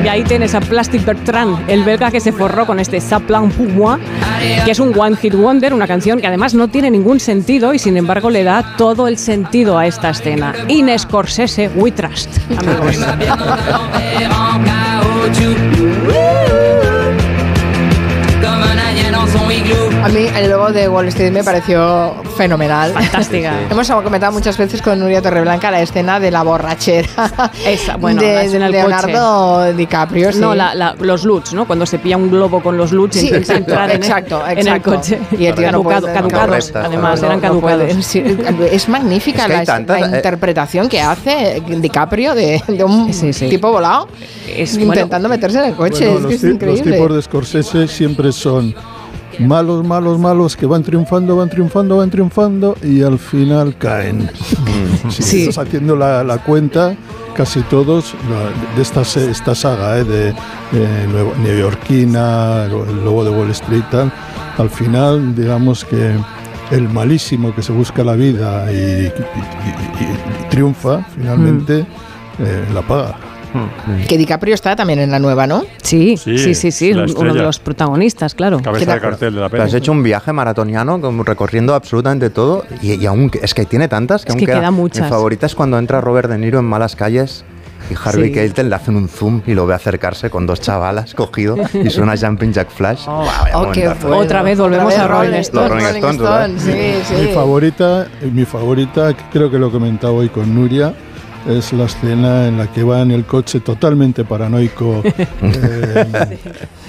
Y 0.05 0.09
ahí 0.09 0.25
tienes 0.25 0.55
a 0.57 0.61
Plastic 0.61 1.05
Bertrand, 1.05 1.59
el 1.69 1.85
belga 1.85 2.11
que 2.11 2.19
se 2.19 2.33
forró 2.33 2.67
con 2.67 2.81
este 2.81 3.01
Saplan 3.01 3.51
pour 3.51 3.69
moi, 3.69 4.01
que 4.65 4.73
es 4.73 4.81
un 4.81 4.93
One 4.99 5.17
Hit 5.17 5.35
Wonder, 5.35 5.73
una 5.73 5.87
canción 5.87 6.21
que 6.21 6.27
además 6.27 6.55
no 6.55 6.67
tiene 6.67 6.91
ningún 6.91 7.21
sentido 7.21 7.73
y 7.73 7.79
sin 7.79 7.97
embargo 7.97 8.29
le 8.29 8.43
da 8.43 8.75
todo 8.77 9.07
el 9.07 9.17
sentido 9.17 9.79
a 9.79 9.87
esta 9.87 10.11
escena. 10.11 10.55
In 10.67 10.91
Scorsese, 10.99 11.71
We 11.77 11.93
Trust, 11.93 12.37
amigos. 12.59 12.99
A 19.37 20.09
mí 20.09 20.26
el 20.37 20.51
logo 20.51 20.70
de 20.72 20.89
Wall 20.89 21.09
Street 21.09 21.33
me 21.33 21.43
pareció 21.43 22.14
fenomenal. 22.37 22.93
Fantástica. 22.93 23.55
Hemos 23.70 23.89
comentado 23.91 24.30
muchas 24.33 24.59
veces 24.59 24.83
con 24.83 24.99
Nuria 24.99 25.22
Torreblanca 25.22 25.70
la 25.70 25.80
escena 25.80 26.20
de 26.20 26.30
la 26.30 26.43
borrachera 26.43 27.09
Esa, 27.66 27.97
bueno, 27.97 28.20
de 28.20 28.35
la 28.35 28.43
escena 28.45 28.64
del 28.66 28.72
Leonardo 28.72 29.72
DiCaprio. 29.72 30.33
sí. 30.33 30.39
No, 30.39 30.55
la- 30.55 30.74
la- 30.74 30.95
los 31.01 31.24
LUTs, 31.24 31.55
¿no? 31.55 31.66
Cuando 31.66 31.87
se 31.87 31.99
pilla 31.99 32.16
un 32.18 32.30
globo 32.30 32.62
con 32.62 32.76
los 32.76 32.93
LUTs 32.93 33.16
y 33.16 33.20
Sí, 33.20 33.26
exacto, 33.28 33.53
entrar 33.55 33.91
en, 33.91 33.97
exacto, 33.97 34.43
en 34.47 34.59
el 34.59 34.66
exacto. 34.66 34.91
coche. 34.97 35.18
Y 35.39 35.47
el 35.47 35.55
tío 35.55 35.72
no 35.72 35.78
Caducado- 35.83 36.01
puede, 36.03 36.14
caducados, 36.14 36.47
correctas, 36.49 36.85
además, 36.87 37.20
no, 37.20 37.26
eran 37.28 37.41
No 37.41 37.49
caducados. 37.49 38.05
Sí, 38.05 38.22
es 38.70 38.89
magnífica 38.89 39.43
Es 39.43 39.47
que 39.47 39.53
hay 39.55 39.59
la, 39.61 39.64
tantas, 39.64 40.01
la 40.01 40.07
eh. 40.09 40.16
interpretación 40.16 40.89
que 40.89 41.01
hace 41.01 41.62
DiCaprio 41.66 42.35
de, 42.35 42.62
de 42.68 42.85
un 42.85 43.12
Sí, 43.14 43.33
sí. 43.33 43.49
tipo 43.49 43.70
volado 43.72 44.09
Es, 44.55 44.76
intentando 44.76 45.28
meterse 45.28 45.59
en 45.59 45.64
el 45.66 45.74
coche. 45.74 46.09
Bueno, 46.09 46.28
es 46.28 46.41
que 46.41 46.47
los, 46.49 46.61
es 46.61 46.62
los 46.66 46.83
tipos 46.83 47.14
de 47.14 47.22
Scorsese 47.22 47.89
siempre 47.89 48.30
son 48.33 48.74
malos, 49.41 49.85
malos, 49.87 50.18
malos, 50.18 50.57
que 50.57 50.66
van 50.66 50.83
triunfando, 50.83 51.37
van 51.37 51.49
triunfando, 51.51 51.97
van 51.99 52.11
triunfando 52.11 52.76
y 52.83 53.03
al 53.03 53.18
final 53.18 53.76
caen. 53.78 54.30
Si 55.11 55.22
Sí. 55.22 55.41
estás 55.49 55.66
haciendo 55.66 55.97
la, 55.97 56.22
la 56.22 56.39
cuenta, 56.39 56.95
casi 57.35 57.61
todos 57.62 58.14
de 58.76 58.83
esta, 58.83 59.03
esta 59.03 59.55
saga 59.55 59.99
eh, 59.99 60.05
de, 60.05 60.24
de 60.26 61.07
Nuevo- 61.09 61.33
neoyorquina, 61.43 62.64
el, 62.66 63.05
lobo 63.05 63.24
de 63.24 63.30
Wall 63.30 63.51
Street, 63.51 63.83
tal, 63.91 64.12
al 64.59 64.70
final, 64.70 65.35
digamos 65.35 65.85
que 65.85 66.14
el 66.70 66.89
malísimo 66.89 67.55
que 67.55 67.62
se 67.62 67.72
busca 67.72 68.05
la 68.05 68.14
vida 68.14 68.70
y, 68.72 68.76
y- 68.76 69.07
y- 69.07 70.45
y 70.45 70.49
triunfa, 70.51 71.05
finalmente, 71.16 71.80
eh, 72.39 72.64
la 72.72 72.83
paga. 72.83 73.16
Que 74.09 74.17
DiCaprio 74.19 74.55
está 74.55 74.75
también 74.77 74.99
en 74.99 75.11
la 75.11 75.19
nueva, 75.19 75.47
¿no? 75.47 75.65
Sí, 75.83 76.17
Sí, 76.17 76.39
sí, 76.39 76.55
sí, 76.55 76.71
sí, 76.71 76.93
uno 76.93 77.35
de 77.35 77.43
los 77.43 77.59
protagonistas, 77.59 78.35
claro. 78.35 78.61
Cabeza 78.63 78.95
de 78.95 79.01
cartel 79.01 79.35
de 79.35 79.41
la 79.41 79.49
Pero 79.49 79.63
has 79.65 79.71
peli. 79.71 79.79
hecho 79.79 79.93
un 79.93 80.03
viaje 80.03 80.33
maratoniano 80.33 81.01
como 81.01 81.23
recorriendo 81.25 81.75
absolutamente 81.75 82.31
todo 82.31 82.65
y, 82.81 82.95
y 82.95 83.07
aún 83.07 83.31
es 83.43 83.55
que 83.55 83.65
tiene 83.67 83.89
tantas 83.89 84.25
que 84.25 84.31
Es 84.31 84.35
aún 84.35 84.41
que 84.41 84.47
queda- 84.47 84.61
quedan 84.61 84.75
muchas. 84.75 85.05
Mi 85.05 85.11
favorita 85.11 85.47
es 85.47 85.55
cuando 85.55 85.79
entra 85.79 86.01
Robert 86.01 86.29
De 86.31 86.39
Niro 86.39 86.59
en 86.59 86.65
Malas 86.65 86.97
Calles 86.97 87.45
y 87.91 87.95
Harvey 88.03 88.29
Sí. 88.29 88.33
Keitel 88.35 88.71
le 88.71 88.77
hacen 88.77 88.95
un 88.97 89.09
zoom 89.09 89.43
y 89.47 89.55
lo 89.55 89.67
ve 89.67 89.75
acercarse 89.75 90.31
con 90.31 90.47
dos 90.47 90.61
chavalas 90.61 91.15
cogido 91.15 91.57
y 91.75 91.91
suena 91.91 92.15
Jumping 92.17 92.53
Jack 92.53 92.71
Flash. 92.71 93.03
Oh, 93.09 93.27
qué 93.73 93.81
momentazo. 93.85 94.07
bueno. 94.09 94.23
Otra 94.23 94.43
vez 94.43 94.59
volvemos 94.59 94.95
a 94.97 95.09
Rolling 95.09 95.31
Los 95.33 95.51
Rolling 95.69 95.85
Stones, 95.85 96.19
¿verdad? 96.23 96.51
Sí, 96.59 96.73
sí. 97.09 97.15
Mi 97.27 97.35
favorita, 97.35 98.07
mi 98.33 98.45
favorita, 98.45 99.13
creo 99.33 99.51
que 99.51 99.59
lo 99.59 99.71
comentaba 99.73 100.13
hoy 100.15 100.29
con 100.29 100.55
Nuria, 100.55 100.95
es 101.49 101.72
la 101.72 101.84
escena 101.84 102.47
en 102.49 102.59
la 102.59 102.70
que 102.70 102.82
va 102.82 103.01
en 103.01 103.11
el 103.11 103.24
coche 103.24 103.61
totalmente 103.61 104.24
paranoico 104.24 105.03
eh, 105.43 106.38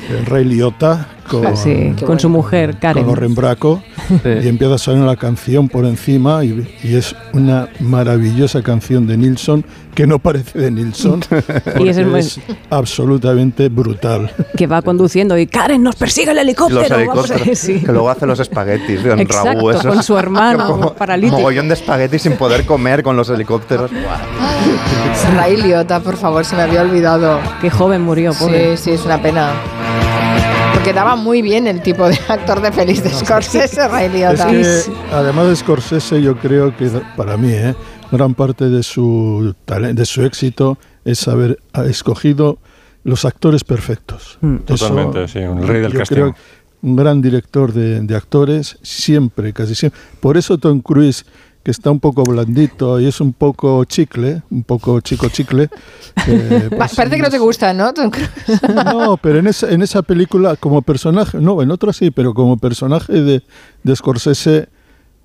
el 0.09 0.25
rey 0.25 0.43
Liotta 0.45 1.07
con, 1.29 1.55
Sí, 1.55 1.93
con 2.05 2.19
su 2.19 2.27
mujer, 2.29 2.77
Karen. 2.79 3.05
con 3.05 3.15
Rembraco 3.15 3.81
y 4.25 4.47
empieza 4.47 4.75
a 4.75 4.77
sonar 4.77 5.07
la 5.07 5.15
canción 5.15 5.69
por 5.69 5.85
encima 5.85 6.43
y, 6.43 6.67
y 6.83 6.95
es 6.95 7.15
una 7.33 7.69
maravillosa 7.79 8.61
canción 8.61 9.07
de 9.07 9.15
Nilsson 9.17 9.65
que 9.95 10.05
no 10.05 10.19
parece 10.19 10.59
de 10.59 10.71
Nilsson 10.71 11.21
Y 11.79 11.87
es 11.87 11.97
es 11.97 12.39
absolutamente 12.69 13.69
brutal. 13.69 14.31
Que 14.57 14.67
va 14.67 14.81
conduciendo 14.81 15.37
y 15.37 15.47
Karen 15.47 15.81
nos 15.83 15.95
persigue 15.95 16.31
el 16.31 16.39
helicóptero. 16.39 16.81
Los 16.81 16.89
vamos 17.07 17.31
a- 17.31 17.35
helicópteros, 17.35 17.59
sí. 17.59 17.79
que 17.79 17.91
luego 17.91 18.09
hace 18.09 18.25
los 18.25 18.39
espaguetis 18.39 18.99
con 19.01 19.19
Exacto, 19.19 19.59
Raúl. 19.59 19.71
esos. 19.75 19.85
con 19.85 20.03
su 20.03 20.17
hermano 20.17 20.67
Como 20.67 20.93
paralítico. 20.93 21.37
Mogollón 21.37 21.67
de 21.69 21.75
espaguetis 21.75 22.21
sin 22.23 22.33
poder 22.33 22.65
comer 22.65 23.01
con 23.03 23.15
los 23.15 23.29
helicópteros. 23.29 23.89
Ray 25.35 25.57
Liotta, 25.57 25.99
por 26.01 26.17
favor, 26.17 26.43
se 26.43 26.55
me 26.55 26.63
había 26.63 26.81
olvidado. 26.81 27.39
Qué 27.61 27.69
joven 27.69 28.01
murió, 28.01 28.33
pobre. 28.33 28.75
Sí, 28.77 28.83
sí, 28.85 28.91
es 28.91 29.05
una 29.05 29.21
pena. 29.21 29.51
Porque 30.83 30.95
daba 30.95 31.15
muy 31.15 31.41
bien 31.41 31.65
el 31.65 31.81
tipo 31.81 32.09
de 32.09 32.19
actor 32.27 32.59
de 32.59 32.69
feliz 32.73 33.01
de 33.01 33.09
Scorsese, 33.09 33.87
Ray 33.87 34.07
Es 34.07 34.13
Liotta. 34.13 34.47
que, 34.47 35.13
además 35.13 35.47
de 35.47 35.55
Scorsese, 35.55 36.21
yo 36.21 36.35
creo 36.35 36.75
que 36.75 36.89
para 37.15 37.37
mí, 37.37 37.53
¿eh? 37.53 37.73
gran 38.11 38.33
parte 38.33 38.67
de 38.67 38.83
su, 38.83 39.55
de 39.65 40.05
su 40.05 40.25
éxito 40.25 40.77
es 41.05 41.25
haber 41.29 41.57
ha 41.71 41.85
escogido 41.85 42.57
los 43.05 43.23
actores 43.23 43.63
perfectos. 43.63 44.37
Mm. 44.41 44.55
Eso, 44.67 44.89
Totalmente, 44.89 45.27
sí, 45.29 45.39
un 45.39 45.65
rey 45.65 45.83
del 45.83 45.93
que 45.93 46.33
un 46.81 46.95
gran 46.97 47.21
director 47.21 47.71
de, 47.71 48.01
de 48.01 48.15
actores, 48.17 48.77
siempre, 48.81 49.53
casi 49.53 49.75
siempre. 49.75 50.01
Por 50.19 50.35
eso 50.35 50.57
Tom 50.57 50.81
Cruise, 50.81 51.25
que 51.63 51.71
está 51.71 51.91
un 51.91 51.99
poco 51.99 52.23
blandito 52.23 52.99
y 52.99 53.07
es 53.07 53.21
un 53.21 53.31
poco 53.33 53.85
chicle, 53.85 54.41
un 54.51 54.63
poco 54.63 54.99
chico 54.99 55.29
chicle. 55.29 55.69
eh, 56.27 56.69
pues, 56.75 56.93
Parece 56.95 57.15
que 57.15 57.21
no 57.21 57.29
te 57.29 57.39
gusta, 57.39 57.73
¿no? 57.73 57.93
No, 58.85 59.17
pero 59.17 59.39
en 59.39 59.47
esa, 59.47 59.71
en 59.71 59.81
esa 59.81 60.01
película, 60.01 60.55
como 60.57 60.81
personaje, 60.81 61.39
no, 61.39 61.61
en 61.61 61.71
otra 61.71 61.93
sí, 61.93 62.11
pero 62.11 62.33
como 62.33 62.57
personaje 62.57 63.13
de, 63.13 63.43
de 63.83 63.95
Scorsese, 63.95 64.67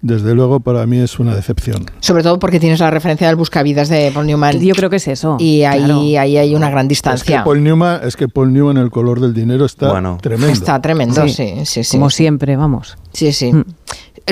desde 0.01 0.32
luego 0.34 0.61
para 0.61 0.86
mí 0.86 0.99
es 0.99 1.18
una 1.18 1.34
decepción. 1.34 1.86
Sobre 1.99 2.22
todo 2.22 2.39
porque 2.39 2.61
tienes 2.61 2.78
la 2.78 2.91
referencia 2.91 3.26
del 3.26 3.34
Buscavidas 3.34 3.89
de 3.89 4.12
Paul 4.14 4.26
Newman. 4.26 4.61
Yo 4.61 4.74
creo 4.74 4.91
que 4.91 4.97
es 4.97 5.09
eso. 5.09 5.36
Y 5.41 5.64
ahí, 5.64 5.80
claro. 5.82 6.01
ahí 6.01 6.36
hay 6.36 6.55
una 6.55 6.70
gran 6.70 6.84
Es 6.84 6.86
que 6.86 6.91
distancia. 6.91 7.43
Paul 7.43 7.64
Newman, 7.64 8.01
es 8.05 8.16
que 8.16 8.28
Paul 8.28 8.53
Newman, 8.53 8.76
el 8.76 8.91
color 8.91 9.18
del 9.20 9.34
dinero 9.34 9.64
está 9.64 9.91
Bueno. 9.91 10.18
tremendo. 10.22 10.53
Está 10.53 10.80
tremendo, 10.80 11.26
Sí. 11.26 11.34
sí, 11.34 11.55
sí, 11.66 11.84
sí. 11.84 11.97
Como 11.97 12.11
siempre, 12.11 12.57
vamos. 12.57 12.97
Sí, 13.12 13.32
sí. 13.32 13.53
Mm. 13.53 13.64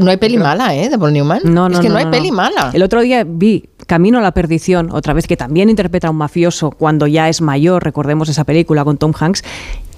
No 0.02 0.10
hay 0.10 0.16
peli 0.16 0.36
mala, 0.36 0.74
¿eh? 0.74 0.88
De 0.88 0.98
Paul 0.98 1.12
Newman. 1.12 1.40
No, 1.44 1.68
no, 1.68 1.74
es 1.74 1.80
que 1.80 1.88
no, 1.88 1.94
no, 1.94 1.98
hay 1.98 2.04
no, 2.06 2.10
peli 2.10 2.30
mala. 2.30 2.70
El 2.72 2.82
otro 2.82 3.00
día 3.00 3.24
vi 3.26 3.68
Camino 3.86 4.18
a 4.18 4.20
la 4.20 4.32
Perdición, 4.32 4.90
otra 4.92 5.14
vez 5.14 5.26
que 5.26 5.36
también 5.36 5.70
interpreta 5.70 6.08
a 6.08 6.10
un 6.10 6.16
mafioso 6.16 6.70
cuando 6.70 7.06
ya 7.06 7.28
es 7.28 7.40
mayor, 7.40 7.84
recordemos 7.84 8.28
esa 8.28 8.44
película 8.44 8.84
con 8.84 8.98
Tom 8.98 9.12
Hanks, 9.18 9.44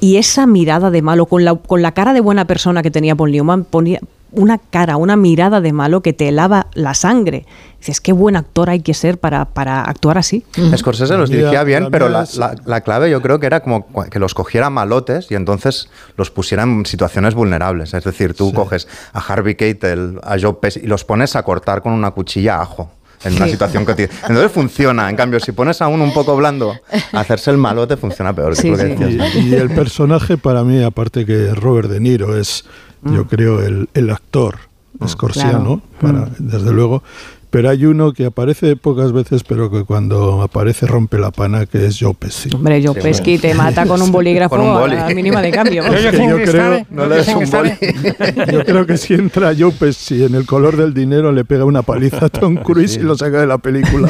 y 0.00 0.16
esa 0.16 0.46
mirada 0.46 0.90
de 0.90 1.02
malo, 1.02 1.26
con 1.26 1.44
la, 1.44 1.54
con 1.54 1.82
la 1.82 1.92
cara 1.92 2.12
de 2.12 2.20
buena 2.20 2.44
persona 2.44 2.82
que 2.82 2.90
tenía 2.90 3.16
Paul 3.16 3.32
Newman, 3.32 3.64
ponía 3.64 4.00
una 4.32 4.58
cara, 4.58 4.96
una 4.96 5.16
mirada 5.16 5.60
de 5.60 5.72
malo 5.72 6.02
que 6.02 6.12
te 6.12 6.28
helaba 6.28 6.66
la 6.74 6.94
sangre. 6.94 7.46
Dices, 7.78 8.00
qué 8.00 8.12
buen 8.12 8.36
actor 8.36 8.68
hay 8.70 8.80
que 8.80 8.92
ser 8.92 9.18
para, 9.18 9.44
para 9.46 9.82
actuar 9.82 10.18
así. 10.18 10.44
Scorsese 10.76 11.16
los 11.16 11.30
dirigía 11.30 11.62
bien, 11.64 11.88
pero 11.90 12.08
la, 12.08 12.26
la- 12.36 12.54
la 12.64 12.80
clave 12.80 13.10
yo 13.10 13.22
creo 13.22 13.38
que 13.38 13.46
era 13.46 13.60
como 13.60 13.86
que 14.10 14.18
los 14.18 14.34
cogiera 14.34 14.68
malotes 14.68 15.30
y 15.30 15.34
entonces 15.36 15.88
los 16.16 16.30
pusiera 16.30 16.64
en 16.64 16.84
situaciones 16.86 17.34
vulnerables. 17.34 17.94
Es 17.94 18.04
decir, 18.04 18.34
tú 18.34 18.52
coges 18.52 18.88
a 19.12 19.20
Harvey 19.20 19.54
Keitel, 19.54 20.20
a 20.24 20.36
Joe 20.40 20.54
Pesci 20.60 20.80
y 20.82 20.86
los 20.86 21.04
pones 21.04 21.36
a 21.36 21.42
cortar 21.42 21.80
con 21.82 21.92
una 21.92 22.10
cuchilla 22.10 22.56
a 22.56 22.62
ajo. 22.62 22.90
En 23.24 23.34
una 23.34 23.46
Sí. 23.46 23.52
situación 23.52 23.84
que 23.84 23.94
tiene. 23.96 24.12
Entonces 24.28 24.52
funciona. 24.52 25.10
En 25.10 25.16
cambio, 25.16 25.40
si 25.40 25.50
pones 25.50 25.82
a 25.82 25.88
uno 25.88 26.04
un 26.04 26.12
poco 26.14 26.36
blando 26.36 26.72
a 27.12 27.18
hacerse 27.20 27.50
el 27.50 27.56
malote, 27.56 27.96
funciona 27.96 28.32
peor. 28.32 28.54
Sí, 28.54 28.72
sí. 28.76 28.96
Y, 29.34 29.38
y 29.48 29.54
el 29.54 29.70
personaje 29.70 30.38
para 30.38 30.62
mí, 30.62 30.80
aparte 30.84 31.26
que 31.26 31.52
Robert 31.52 31.90
De 31.90 31.98
Niro 31.98 32.38
es, 32.38 32.64
yo 33.04 33.26
creo, 33.26 33.60
el, 33.62 33.88
el 33.94 34.10
actor 34.10 34.56
escorciano, 35.04 35.80
para- 36.00 36.28
desde 36.38 36.72
luego. 36.72 37.02
Pero 37.50 37.70
hay 37.70 37.86
uno 37.86 38.12
que 38.12 38.26
aparece 38.26 38.76
pocas 38.76 39.12
veces, 39.12 39.42
pero 39.42 39.70
que 39.70 39.84
cuando 39.84 40.42
aparece 40.42 40.86
rompe 40.86 41.18
la 41.18 41.30
pana, 41.30 41.64
que 41.64 41.86
es 41.86 41.96
Joe 41.98 42.12
Pesci. 42.14 42.50
Hombre, 42.54 42.82
Joe 42.84 42.94
Sí, 42.94 43.00
Pesci 43.00 43.38
te 43.38 43.54
mata 43.54 43.86
con 43.86 44.02
un 44.02 44.12
bolígrafo 44.12 44.56
Con 44.56 44.66
un 44.66 44.74
boli. 44.74 44.96
a 44.96 45.08
la 45.08 45.14
mínima 45.14 45.40
de 45.40 45.50
cambio. 45.50 45.82
Que 45.88 46.02
yo 46.28 46.36
creo, 46.42 46.86
No 46.90 47.06
le 47.06 47.16
des 47.16 47.28
un 47.28 47.50
boli. 47.50 47.72
yo 48.52 48.64
creo 48.64 48.86
que 48.86 48.96
si 48.98 49.14
entra 49.14 49.52
Joe 49.58 49.72
Pesci 49.72 50.24
en 50.24 50.34
el 50.34 50.44
color 50.46 50.76
del 50.76 50.92
dinero, 50.92 51.32
le 51.32 51.44
pega 51.44 51.64
una 51.64 51.82
paliza 51.82 52.26
a 52.26 52.28
Tom 52.28 52.56
Cruise 52.56 52.96
y 52.96 53.00
lo 53.00 53.16
saca 53.16 53.40
de 53.40 53.46
la 53.46 53.58
película. 53.58 54.08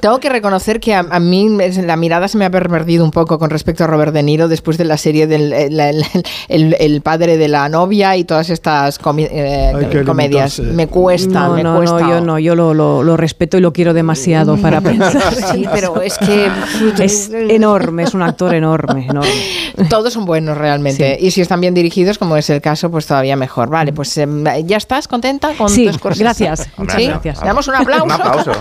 Tengo 0.00 0.18
que 0.20 0.28
reconocer 0.30 0.80
que 0.80 0.94
a, 0.94 1.00
a 1.10 1.20
mí 1.20 1.58
la 1.84 1.96
mirada 1.96 2.28
se 2.28 2.38
me 2.38 2.44
ha 2.46 2.50
pervertido 2.50 3.04
un 3.04 3.10
poco 3.10 3.38
con 3.38 3.50
respecto 3.50 3.84
a 3.84 3.86
Robert 3.86 4.12
De 4.14 4.22
Niro 4.22 4.48
después 4.48 4.78
de 4.78 4.84
la 4.84 4.96
serie 4.96 5.26
del 5.26 5.52
el, 5.52 5.78
el- 5.80 6.04
el- 6.48 6.76
el 6.78 7.00
padre 7.02 7.36
de 7.36 7.48
la 7.48 7.68
novia 7.68 8.16
y 8.16 8.24
todas 8.24 8.48
estas 8.50 9.00
comi- 9.00 9.28
eh, 9.30 10.02
comedias. 10.06 10.58
Me 10.60 10.86
cuesta, 10.86 11.48
no, 11.48 11.54
me 11.54 11.62
no, 11.62 11.76
cuesta. 11.76 12.00
no, 12.00 12.08
yo 12.08 12.20
no, 12.20 12.38
yo 12.46 12.54
lo, 12.54 12.72
lo- 12.74 13.02
lo 13.02 13.16
respeto 13.16 13.58
y 13.58 13.60
lo 13.60 13.72
quiero 13.72 13.92
demasiado 13.94 14.56
para 14.56 14.80
pensar. 14.80 15.22
Sí, 15.52 15.66
pero 15.72 16.00
es 16.02 16.16
que 16.18 16.50
Es 16.98 17.30
enorme, 17.32 18.04
es 18.04 18.14
un 18.14 18.22
actor 18.22 18.54
enorme, 18.54 19.06
enorme. 19.08 19.30
todos 19.90 20.12
son 20.12 20.24
buenos 20.24 20.56
realmente. 20.56 21.16
Y 21.20 21.30
si 21.30 21.40
están 21.40 21.60
bien 21.60 21.74
dirigidos, 21.74 22.18
como 22.18 22.36
es 22.36 22.48
el 22.50 22.60
caso, 22.60 22.90
pues 22.90 23.06
todavía 23.06 23.36
mejor. 23.36 23.68
Vale, 23.68 23.92
pues 23.92 24.16
em, 24.18 24.44
¿ya 24.64 24.76
estás 24.76 25.06
contenta 25.08 25.52
con 25.58 25.68
Sí, 25.68 25.86
tu 25.86 25.92
Scorsese? 25.94 26.24
gracias, 26.24 26.60
¿Sí? 26.96 27.06
gracias. 27.08 27.40
Le 27.40 27.46
damos 27.46 27.68
un 27.68 27.74
aplauso. 27.76 28.04
Un 28.04 28.12
aplauso. 28.12 28.52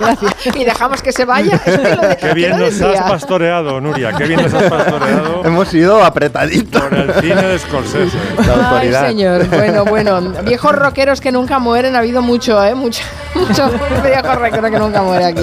Gracias. 0.00 0.34
Y 0.56 0.64
dejamos 0.64 1.02
que 1.02 1.12
se 1.12 1.24
vaya. 1.24 1.60
Es 1.64 1.78
que 1.78 1.94
lo 1.96 2.08
de- 2.08 2.16
Qué 2.16 2.34
bien 2.34 2.52
¿qué 2.52 2.58
lo 2.58 2.66
nos 2.66 2.80
has 2.82 3.10
pastoreado, 3.10 3.80
Nuria. 3.80 4.12
Qué 4.12 4.24
bien 4.26 4.42
nos 4.42 4.52
has 4.54 4.64
pastoreado 4.64 5.44
Hemos 5.44 5.72
ido 5.74 6.04
apretaditos. 6.04 6.82
por 6.82 6.94
el 6.94 7.12
cine 7.14 7.42
de 7.42 7.58
Scorsese. 7.58 8.16
La 8.46 8.78
Ay, 8.78 8.92
señor. 8.92 9.46
Bueno, 9.48 9.84
bueno. 9.84 10.20
Viejos 10.44 10.72
rockeros 10.74 11.20
que 11.20 11.32
nunca 11.32 11.58
mueren. 11.58 11.94
Ha 11.96 12.00
habido 12.00 12.22
mucho, 12.22 12.62
¿eh? 12.64 12.74
Mucho, 12.74 13.02
mucho 13.38 13.70
viejo 14.02 14.34
rockero 14.34 14.70
que 14.70 14.78
nunca 14.78 15.02
muere 15.02 15.24
aquí. 15.26 15.42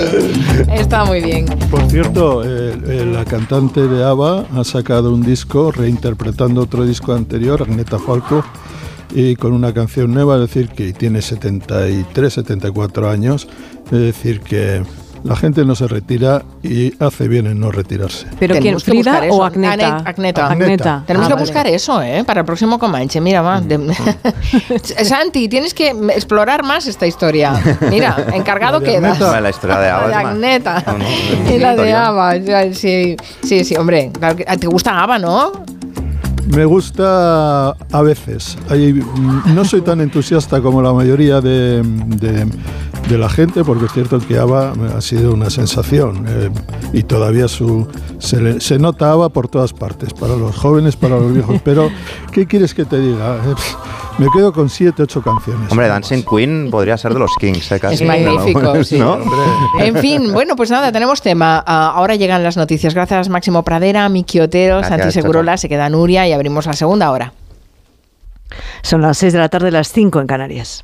Está 0.72 1.06
muy 1.06 1.22
bien. 1.22 1.46
Por 1.70 1.82
cierto, 1.90 2.44
eh, 2.44 2.78
eh, 2.88 3.06
la 3.06 3.26
cantante 3.26 3.88
de 3.88 4.04
ABBA 4.04 4.46
ha 4.56 4.64
sacado 4.64 5.14
un 5.14 5.22
disco 5.22 5.72
reinterpretando 5.72 6.62
otro 6.62 6.86
disco 6.86 7.14
anterior, 7.14 7.62
Agneta 7.62 8.00
Falco, 8.00 8.44
y 9.14 9.36
con 9.36 9.54
una 9.54 9.74
canción 9.74 10.14
nueva, 10.14 10.36
es 10.36 10.42
decir, 10.42 10.70
que 10.70 10.94
tiene 10.94 11.22
73, 11.22 12.34
74 12.34 13.10
años, 13.10 13.48
es 13.86 13.92
decir, 14.00 14.42
que 14.42 14.84
la 15.26 15.36
gente 15.36 15.66
no 15.66 15.76
se 15.76 15.88
retira 15.88 16.44
y 16.64 16.94
hace 17.04 17.28
bien 17.28 17.48
en 17.48 17.60
no 17.60 17.72
retirarse. 17.72 18.28
¿Pero 18.40 18.56
quién, 18.60 18.80
Frida 18.80 19.24
o 19.32 19.44
Agneta? 19.44 19.98
Agneta. 20.06 20.48
Agneta. 20.52 21.04
Tenemos 21.06 21.26
Ah, 21.26 21.30
que 21.30 21.34
vale. 21.34 21.46
buscar 21.46 21.68
eso, 21.68 22.02
¿eh? 22.02 22.24
Para 22.24 22.42
el 22.42 22.46
próximo 22.46 22.78
Comanche. 22.80 23.20
Mira, 23.20 23.42
va. 23.42 23.60
de- 23.60 23.94
Santi, 25.06 25.48
tienes 25.50 25.74
que 25.74 25.90
explorar 26.16 26.64
más 26.64 26.88
esta 26.88 27.08
historia. 27.08 27.54
Mira, 27.90 28.16
encargado 28.34 28.80
La 28.82 28.86
quedas. 28.86 29.20
La 29.20 29.50
historia 29.50 29.80
de 29.80 29.88
La 29.90 29.98
Ava 29.98 30.08
de 30.08 30.14
más- 30.14 30.26
Agneta. 30.26 30.84
No, 30.88 30.98
no, 31.00 31.06
es 31.06 31.52
Y 31.56 31.60
la 31.60 31.76
de. 31.76 31.94
Ava. 31.94 32.34
Sí, 32.74 33.16
sí, 33.44 33.64
sí, 33.64 33.76
hombre. 33.76 34.12
claro 34.18 34.36
que- 34.36 34.46
¿Te 34.46 34.68
gusta 34.68 35.02
Ava, 35.02 35.18
no? 35.20 35.52
Me 36.48 36.64
gusta 36.66 37.70
a 37.72 38.02
veces. 38.04 38.56
Mm, 38.70 39.56
no 39.56 39.66
soy 39.66 39.82
tan 39.82 40.00
entusiasta 40.02 40.62
como 40.62 40.80
la 40.82 40.94
mayoría 40.94 41.42
de, 41.42 41.82
de- 41.84 42.46
de 43.10 43.18
la 43.20 43.30
gente, 43.30 43.64
porque 43.64 43.86
es 43.86 43.92
cierto 43.94 44.20
que 44.20 44.38
ABBA 44.40 44.74
ha 44.98 45.02
sido 45.02 45.34
una 45.34 45.50
sensación 45.52 46.26
eh, 46.28 46.50
y 46.92 47.04
todavía 47.04 47.48
su, 47.48 47.88
se, 48.20 48.42
le- 48.42 48.60
se 48.62 48.80
nota 48.80 49.12
ABBA 49.12 49.30
por 49.30 49.48
todas 49.48 49.74
partes, 49.74 50.14
para 50.14 50.36
los 50.36 50.56
jóvenes, 50.56 50.96
para 50.96 51.18
los 51.20 51.32
viejos. 51.32 51.62
Pero, 51.64 51.92
¿qué 52.32 52.48
quieres 52.48 52.74
que 52.74 52.84
te 52.86 53.00
diga? 53.00 53.36
Eh, 53.36 53.54
me 54.18 54.28
quedo 54.36 54.52
con 54.54 54.70
siete, 54.70 55.04
ocho 55.04 55.22
canciones. 55.22 55.70
Hombre, 55.72 55.88
Dancing 55.88 56.24
Queen 56.24 56.70
podría 56.72 56.98
ser 56.98 57.14
de 57.14 57.20
los 57.20 57.32
Kings, 57.40 57.72
¿eh? 57.74 57.80
Casi. 57.80 57.96
Es 57.96 58.02
magnífico, 58.08 58.84
sí. 58.84 58.98
¿No? 58.98 59.20
En 59.80 59.98
fin, 59.98 60.32
bueno, 60.34 60.56
pues 60.56 60.72
nada, 60.72 60.92
tenemos 60.92 61.22
tema. 61.22 61.64
Ah, 61.68 61.94
ahora 61.96 62.16
llegan 62.16 62.42
las 62.42 62.58
noticias. 62.58 62.94
Gracias, 62.96 63.30
Máximo 63.30 63.62
Pradera, 63.64 64.10
Miki 64.10 64.40
Otero, 64.40 64.78
Gracias, 64.78 65.00
Santi 65.00 65.14
Segurola, 65.14 65.58
se 65.58 65.70
queda 65.70 65.90
Nuria 65.90 66.28
y 66.28 66.34
abrimos 66.34 66.66
la 66.66 66.74
segunda 66.74 67.12
hora. 67.12 67.34
Son 68.82 69.02
las 69.02 69.18
6 69.18 69.34
de 69.34 69.40
la 69.40 69.50
tarde, 69.50 69.70
las 69.70 69.92
5 69.92 70.22
en 70.22 70.28
Canarias. 70.28 70.84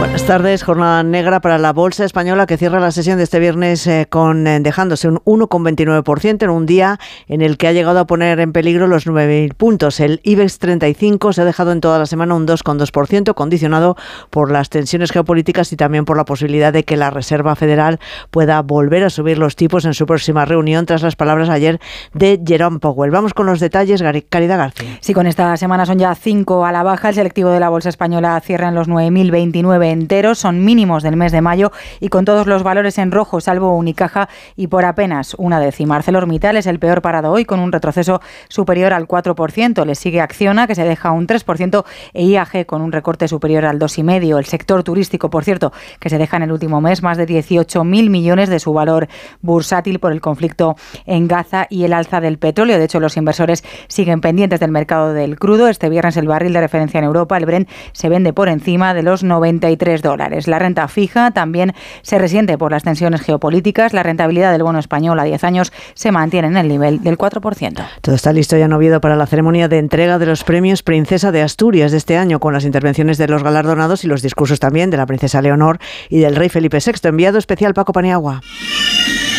Buenas 0.00 0.24
tardes. 0.24 0.62
Jornada 0.62 1.02
negra 1.02 1.40
para 1.40 1.58
la 1.58 1.74
bolsa 1.74 2.06
española 2.06 2.46
que 2.46 2.56
cierra 2.56 2.80
la 2.80 2.90
sesión 2.90 3.18
de 3.18 3.24
este 3.24 3.38
viernes 3.38 3.86
eh, 3.86 4.06
con 4.08 4.46
eh, 4.46 4.58
dejándose 4.58 5.06
un 5.08 5.18
1,29% 5.26 6.42
en 6.42 6.48
un 6.48 6.64
día 6.64 6.98
en 7.28 7.42
el 7.42 7.58
que 7.58 7.68
ha 7.68 7.72
llegado 7.72 7.98
a 7.98 8.06
poner 8.06 8.40
en 8.40 8.52
peligro 8.52 8.86
los 8.86 9.06
9.000 9.06 9.52
puntos. 9.52 10.00
El 10.00 10.20
IBEX 10.24 10.58
35 10.58 11.34
se 11.34 11.42
ha 11.42 11.44
dejado 11.44 11.72
en 11.72 11.82
toda 11.82 11.98
la 11.98 12.06
semana 12.06 12.34
un 12.34 12.46
2,2%, 12.46 13.34
condicionado 13.34 13.94
por 14.30 14.50
las 14.50 14.70
tensiones 14.70 15.12
geopolíticas 15.12 15.70
y 15.74 15.76
también 15.76 16.06
por 16.06 16.16
la 16.16 16.24
posibilidad 16.24 16.72
de 16.72 16.84
que 16.84 16.96
la 16.96 17.10
Reserva 17.10 17.54
Federal 17.54 18.00
pueda 18.30 18.62
volver 18.62 19.04
a 19.04 19.10
subir 19.10 19.36
los 19.36 19.54
tipos 19.54 19.84
en 19.84 19.92
su 19.92 20.06
próxima 20.06 20.46
reunión 20.46 20.86
tras 20.86 21.02
las 21.02 21.14
palabras 21.14 21.50
ayer 21.50 21.78
de 22.14 22.40
Jerome 22.42 22.78
Powell. 22.78 23.10
Vamos 23.10 23.34
con 23.34 23.44
los 23.44 23.60
detalles, 23.60 24.02
Caridad 24.30 24.56
García. 24.56 24.96
Sí, 25.00 25.12
con 25.12 25.26
esta 25.26 25.54
semana 25.58 25.84
son 25.84 25.98
ya 25.98 26.14
cinco 26.14 26.64
a 26.64 26.72
la 26.72 26.82
baja. 26.82 27.10
El 27.10 27.16
selectivo 27.16 27.50
de 27.50 27.60
la 27.60 27.68
bolsa 27.68 27.90
española 27.90 28.40
cierra 28.40 28.68
en 28.68 28.74
los 28.74 28.88
9.029 28.88 29.89
enteros, 29.90 30.38
son 30.38 30.64
mínimos 30.64 31.02
del 31.02 31.16
mes 31.16 31.32
de 31.32 31.40
mayo 31.40 31.72
y 32.00 32.08
con 32.08 32.24
todos 32.24 32.46
los 32.46 32.62
valores 32.62 32.98
en 32.98 33.10
rojo, 33.10 33.40
salvo 33.40 33.76
Unicaja 33.76 34.28
y 34.56 34.66
por 34.68 34.84
apenas 34.84 35.34
una 35.38 35.60
décima. 35.60 35.96
ArcelorMittal 35.96 36.56
es 36.56 36.66
el 36.66 36.78
peor 36.78 37.02
parado 37.02 37.30
hoy 37.30 37.44
con 37.44 37.60
un 37.60 37.72
retroceso 37.72 38.20
superior 38.48 38.92
al 38.92 39.06
4%. 39.06 39.84
Le 39.84 39.94
sigue 39.94 40.20
Acciona, 40.20 40.66
que 40.66 40.74
se 40.74 40.84
deja 40.84 41.10
un 41.12 41.26
3%, 41.26 41.84
e 42.12 42.24
IAG 42.24 42.66
con 42.66 42.82
un 42.82 42.92
recorte 42.92 43.28
superior 43.28 43.64
al 43.66 43.78
2,5%. 43.78 44.38
El 44.38 44.44
sector 44.44 44.82
turístico, 44.82 45.30
por 45.30 45.44
cierto, 45.44 45.72
que 45.98 46.08
se 46.08 46.18
deja 46.18 46.36
en 46.36 46.44
el 46.44 46.52
último 46.52 46.80
mes 46.80 47.02
más 47.02 47.16
de 47.16 47.26
18.000 47.26 48.10
millones 48.10 48.48
de 48.48 48.60
su 48.60 48.72
valor 48.72 49.08
bursátil 49.42 49.98
por 49.98 50.12
el 50.12 50.20
conflicto 50.20 50.76
en 51.06 51.28
Gaza 51.28 51.66
y 51.68 51.84
el 51.84 51.92
alza 51.92 52.20
del 52.20 52.38
petróleo. 52.38 52.78
De 52.78 52.84
hecho, 52.84 53.00
los 53.00 53.16
inversores 53.16 53.64
siguen 53.88 54.20
pendientes 54.20 54.60
del 54.60 54.70
mercado 54.70 55.12
del 55.12 55.38
crudo. 55.38 55.68
Este 55.68 55.88
viernes 55.88 56.16
el 56.16 56.28
barril 56.28 56.52
de 56.52 56.60
referencia 56.60 56.98
en 56.98 57.04
Europa, 57.04 57.36
el 57.36 57.46
Brent, 57.46 57.68
se 57.92 58.08
vende 58.08 58.32
por 58.32 58.48
encima 58.48 58.94
de 58.94 59.02
los 59.02 59.22
93 59.22 59.79
dólares. 60.02 60.46
La 60.46 60.58
renta 60.58 60.86
fija 60.88 61.30
también 61.30 61.72
se 62.02 62.18
resiente 62.18 62.58
por 62.58 62.70
las 62.70 62.82
tensiones 62.82 63.22
geopolíticas. 63.22 63.92
La 63.92 64.02
rentabilidad 64.02 64.52
del 64.52 64.62
bono 64.62 64.78
español 64.78 65.18
a 65.18 65.24
10 65.24 65.42
años 65.44 65.72
se 65.94 66.12
mantiene 66.12 66.48
en 66.48 66.56
el 66.56 66.68
nivel 66.68 67.02
del 67.02 67.16
4%. 67.16 67.86
Todo 68.00 68.14
está 68.14 68.32
listo 68.32 68.56
ya 68.56 68.66
en 68.66 68.72
Oviedo 68.72 69.00
para 69.00 69.16
la 69.16 69.26
ceremonia 69.26 69.68
de 69.68 69.78
entrega 69.78 70.18
de 70.18 70.26
los 70.26 70.44
premios 70.44 70.82
Princesa 70.82 71.32
de 71.32 71.42
Asturias 71.42 71.92
de 71.92 71.98
este 71.98 72.16
año, 72.16 72.40
con 72.40 72.52
las 72.52 72.64
intervenciones 72.64 73.18
de 73.18 73.28
los 73.28 73.42
galardonados 73.42 74.04
y 74.04 74.06
los 74.06 74.22
discursos 74.22 74.60
también 74.60 74.90
de 74.90 74.96
la 74.96 75.06
princesa 75.06 75.40
Leonor 75.40 75.78
y 76.08 76.18
del 76.20 76.36
rey 76.36 76.48
Felipe 76.48 76.78
VI. 76.84 77.08
Enviado 77.08 77.38
especial 77.38 77.74
Paco 77.74 77.92
Paniagua. 77.92 78.42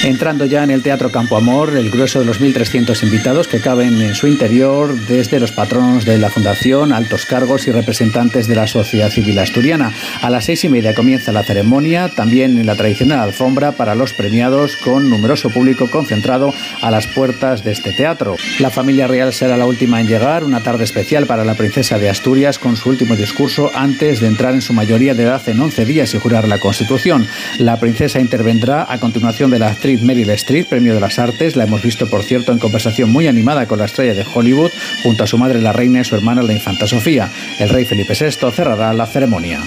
Entrando 0.03 0.45
ya 0.45 0.63
en 0.63 0.71
el 0.71 0.81
Teatro 0.81 1.11
Campo 1.11 1.37
Amor, 1.37 1.77
el 1.77 1.91
grueso 1.91 2.17
de 2.17 2.25
los 2.25 2.41
1.300 2.41 3.03
invitados 3.03 3.47
que 3.47 3.61
caben 3.61 4.01
en 4.01 4.15
su 4.15 4.25
interior, 4.25 4.99
desde 5.07 5.39
los 5.39 5.51
patronos 5.51 6.05
de 6.05 6.17
la 6.17 6.31
Fundación, 6.31 6.91
altos 6.91 7.27
cargos 7.27 7.67
y 7.67 7.71
representantes 7.71 8.47
de 8.47 8.55
la 8.55 8.65
sociedad 8.65 9.11
civil 9.11 9.37
asturiana. 9.37 9.93
A 10.23 10.31
las 10.31 10.45
seis 10.45 10.63
y 10.63 10.69
media 10.69 10.95
comienza 10.95 11.31
la 11.31 11.43
ceremonia, 11.43 12.09
también 12.09 12.57
en 12.57 12.65
la 12.65 12.75
tradicional 12.75 13.19
alfombra 13.19 13.73
para 13.73 13.93
los 13.93 14.13
premiados, 14.13 14.75
con 14.75 15.07
numeroso 15.07 15.51
público 15.51 15.87
concentrado 15.91 16.51
a 16.81 16.89
las 16.89 17.05
puertas 17.05 17.63
de 17.63 17.71
este 17.71 17.91
teatro. 17.91 18.37
La 18.57 18.71
familia 18.71 19.05
real 19.05 19.31
será 19.33 19.55
la 19.55 19.67
última 19.67 20.01
en 20.01 20.07
llegar, 20.07 20.43
una 20.43 20.63
tarde 20.63 20.83
especial 20.83 21.27
para 21.27 21.45
la 21.45 21.53
princesa 21.53 21.99
de 21.99 22.09
Asturias 22.09 22.57
con 22.57 22.75
su 22.75 22.89
último 22.89 23.15
discurso 23.15 23.69
antes 23.75 24.19
de 24.19 24.27
entrar 24.27 24.55
en 24.55 24.63
su 24.63 24.73
mayoría 24.73 25.13
de 25.13 25.23
edad 25.23 25.47
en 25.47 25.59
11 25.59 25.85
días 25.85 26.11
y 26.15 26.19
jurar 26.19 26.47
la 26.47 26.57
Constitución. 26.57 27.27
La 27.59 27.79
princesa 27.79 28.19
intervendrá 28.19 28.91
a 28.91 28.97
continuación 28.99 29.51
de 29.51 29.59
la 29.59 29.67
actriz 29.69 29.90
Meryl 29.97 30.29
Streep, 30.31 30.67
Premio 30.67 30.93
de 30.93 30.99
las 30.99 31.19
Artes. 31.19 31.55
La 31.55 31.63
hemos 31.63 31.81
visto, 31.81 32.09
por 32.09 32.23
cierto, 32.23 32.51
en 32.51 32.59
conversación 32.59 33.11
muy 33.11 33.27
animada 33.27 33.67
con 33.67 33.79
la 33.79 33.85
estrella 33.85 34.13
de 34.13 34.25
Hollywood, 34.33 34.71
junto 35.03 35.23
a 35.23 35.27
su 35.27 35.37
madre 35.37 35.61
la 35.61 35.73
reina 35.73 36.01
y 36.01 36.03
su 36.05 36.15
hermana 36.15 36.41
la 36.41 36.53
infanta 36.53 36.87
Sofía. 36.87 37.29
El 37.59 37.69
rey 37.69 37.85
Felipe 37.85 38.13
VI 38.19 38.51
cerrará 38.51 38.93
la 38.93 39.05
ceremonia. 39.05 39.61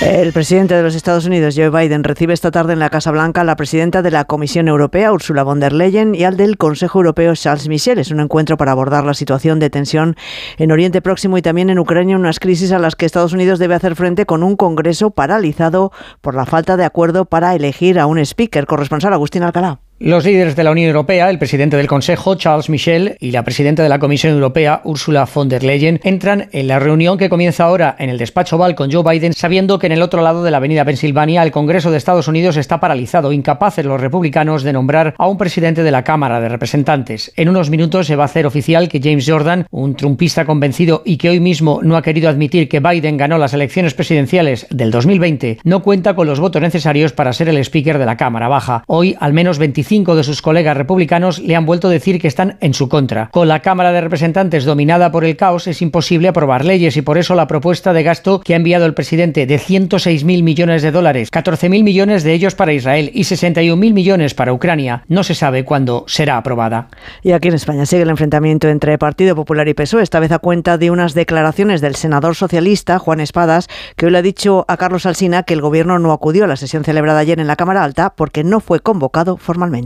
El 0.00 0.32
presidente 0.32 0.74
de 0.74 0.82
los 0.84 0.94
Estados 0.94 1.26
Unidos, 1.26 1.56
Joe 1.56 1.70
Biden, 1.70 2.04
recibe 2.04 2.32
esta 2.32 2.52
tarde 2.52 2.72
en 2.72 2.78
la 2.78 2.88
Casa 2.88 3.10
Blanca 3.10 3.40
a 3.40 3.44
la 3.44 3.56
presidenta 3.56 4.00
de 4.00 4.12
la 4.12 4.26
Comisión 4.26 4.68
Europea, 4.68 5.12
Ursula 5.12 5.42
von 5.42 5.58
der 5.58 5.72
Leyen, 5.72 6.14
y 6.14 6.22
al 6.22 6.36
del 6.36 6.56
Consejo 6.56 7.00
Europeo, 7.00 7.34
Charles 7.34 7.66
Michel. 7.66 7.98
Es 7.98 8.12
un 8.12 8.20
encuentro 8.20 8.56
para 8.56 8.70
abordar 8.70 9.04
la 9.04 9.14
situación 9.14 9.58
de 9.58 9.70
tensión 9.70 10.14
en 10.56 10.70
Oriente 10.70 11.02
Próximo 11.02 11.36
y 11.36 11.42
también 11.42 11.68
en 11.68 11.80
Ucrania, 11.80 12.16
unas 12.16 12.38
crisis 12.38 12.70
a 12.70 12.78
las 12.78 12.94
que 12.94 13.06
Estados 13.06 13.32
Unidos 13.32 13.58
debe 13.58 13.74
hacer 13.74 13.96
frente 13.96 14.24
con 14.24 14.44
un 14.44 14.54
Congreso 14.54 15.10
paralizado 15.10 15.90
por 16.20 16.36
la 16.36 16.46
falta 16.46 16.76
de 16.76 16.84
acuerdo 16.84 17.24
para 17.24 17.56
elegir 17.56 17.98
a 17.98 18.06
un 18.06 18.20
speaker. 18.20 18.66
Corresponsal 18.66 19.12
Agustín 19.12 19.42
Alcalá. 19.42 19.80
Los 20.00 20.24
líderes 20.24 20.54
de 20.54 20.62
la 20.62 20.70
Unión 20.70 20.86
Europea, 20.86 21.28
el 21.28 21.40
presidente 21.40 21.76
del 21.76 21.88
Consejo, 21.88 22.36
Charles 22.36 22.70
Michel, 22.70 23.16
y 23.18 23.32
la 23.32 23.42
presidenta 23.42 23.82
de 23.82 23.88
la 23.88 23.98
Comisión 23.98 24.32
Europea, 24.32 24.80
Ursula 24.84 25.26
von 25.34 25.48
der 25.48 25.64
Leyen, 25.64 25.98
entran 26.04 26.48
en 26.52 26.68
la 26.68 26.78
reunión 26.78 27.18
que 27.18 27.28
comienza 27.28 27.64
ahora 27.64 27.96
en 27.98 28.08
el 28.08 28.16
despacho 28.16 28.54
Oval 28.54 28.76
con 28.76 28.92
Joe 28.92 29.02
Biden, 29.02 29.32
sabiendo 29.32 29.80
que 29.80 29.86
en 29.86 29.92
el 29.92 30.02
otro 30.02 30.22
lado 30.22 30.44
de 30.44 30.52
la 30.52 30.58
avenida 30.58 30.84
Pensilvania 30.84 31.42
el 31.42 31.50
Congreso 31.50 31.90
de 31.90 31.96
Estados 31.96 32.28
Unidos 32.28 32.56
está 32.56 32.78
paralizado, 32.78 33.32
incapaces 33.32 33.84
los 33.84 34.00
republicanos 34.00 34.62
de 34.62 34.72
nombrar 34.72 35.16
a 35.18 35.26
un 35.26 35.36
presidente 35.36 35.82
de 35.82 35.90
la 35.90 36.04
Cámara 36.04 36.40
de 36.40 36.48
Representantes. 36.48 37.32
En 37.34 37.48
unos 37.48 37.68
minutos 37.68 38.06
se 38.06 38.14
va 38.14 38.22
a 38.22 38.26
hacer 38.26 38.46
oficial 38.46 38.88
que 38.88 39.00
James 39.02 39.28
Jordan, 39.28 39.66
un 39.72 39.96
trumpista 39.96 40.44
convencido 40.44 41.02
y 41.04 41.16
que 41.16 41.30
hoy 41.30 41.40
mismo 41.40 41.80
no 41.82 41.96
ha 41.96 42.02
querido 42.02 42.28
admitir 42.28 42.68
que 42.68 42.78
Biden 42.78 43.16
ganó 43.16 43.36
las 43.36 43.52
elecciones 43.52 43.94
presidenciales 43.94 44.68
del 44.70 44.92
2020, 44.92 45.58
no 45.64 45.82
cuenta 45.82 46.14
con 46.14 46.28
los 46.28 46.38
votos 46.38 46.62
necesarios 46.62 47.12
para 47.12 47.32
ser 47.32 47.48
el 47.48 47.58
speaker 47.58 47.98
de 47.98 48.06
la 48.06 48.16
Cámara 48.16 48.46
Baja. 48.46 48.84
Hoy, 48.86 49.16
al 49.18 49.32
menos 49.32 49.58
25 49.58 49.87
de 49.88 50.22
sus 50.22 50.42
colegas 50.42 50.76
republicanos 50.76 51.38
le 51.38 51.56
han 51.56 51.64
vuelto 51.64 51.88
a 51.88 51.90
decir 51.90 52.20
que 52.20 52.28
están 52.28 52.58
en 52.60 52.74
su 52.74 52.90
contra. 52.90 53.30
Con 53.32 53.48
la 53.48 53.62
Cámara 53.62 53.90
de 53.90 54.02
Representantes 54.02 54.66
dominada 54.66 55.10
por 55.10 55.24
el 55.24 55.34
caos 55.34 55.66
es 55.66 55.80
imposible 55.80 56.28
aprobar 56.28 56.66
leyes 56.66 56.98
y 56.98 57.02
por 57.02 57.16
eso 57.16 57.34
la 57.34 57.46
propuesta 57.46 57.94
de 57.94 58.02
gasto 58.02 58.40
que 58.40 58.52
ha 58.52 58.58
enviado 58.58 58.84
el 58.84 58.92
presidente 58.92 59.46
de 59.46 59.58
106.000 59.58 60.42
millones 60.42 60.82
de 60.82 60.90
dólares, 60.90 61.32
14.000 61.32 61.82
millones 61.82 62.22
de 62.22 62.34
ellos 62.34 62.54
para 62.54 62.74
Israel 62.74 63.10
y 63.14 63.22
61.000 63.22 63.94
millones 63.94 64.34
para 64.34 64.52
Ucrania, 64.52 65.04
no 65.08 65.24
se 65.24 65.34
sabe 65.34 65.64
cuándo 65.64 66.04
será 66.06 66.36
aprobada. 66.36 66.88
Y 67.22 67.32
aquí 67.32 67.48
en 67.48 67.54
España 67.54 67.86
sigue 67.86 68.02
el 68.02 68.10
enfrentamiento 68.10 68.68
entre 68.68 68.98
Partido 68.98 69.34
Popular 69.34 69.68
y 69.68 69.74
PSOE, 69.74 70.02
esta 70.02 70.20
vez 70.20 70.32
a 70.32 70.38
cuenta 70.38 70.76
de 70.76 70.90
unas 70.90 71.14
declaraciones 71.14 71.80
del 71.80 71.96
senador 71.96 72.34
socialista 72.34 72.98
Juan 72.98 73.20
Espadas, 73.20 73.68
que 73.96 74.04
hoy 74.04 74.12
le 74.12 74.18
ha 74.18 74.22
dicho 74.22 74.66
a 74.68 74.76
Carlos 74.76 75.06
Alsina 75.06 75.44
que 75.44 75.54
el 75.54 75.62
gobierno 75.62 75.98
no 75.98 76.12
acudió 76.12 76.44
a 76.44 76.46
la 76.46 76.56
sesión 76.56 76.84
celebrada 76.84 77.20
ayer 77.20 77.40
en 77.40 77.46
la 77.46 77.56
Cámara 77.56 77.84
Alta 77.84 78.12
porque 78.14 78.44
no 78.44 78.60
fue 78.60 78.80
convocado 78.80 79.38
formalmente. 79.38 79.77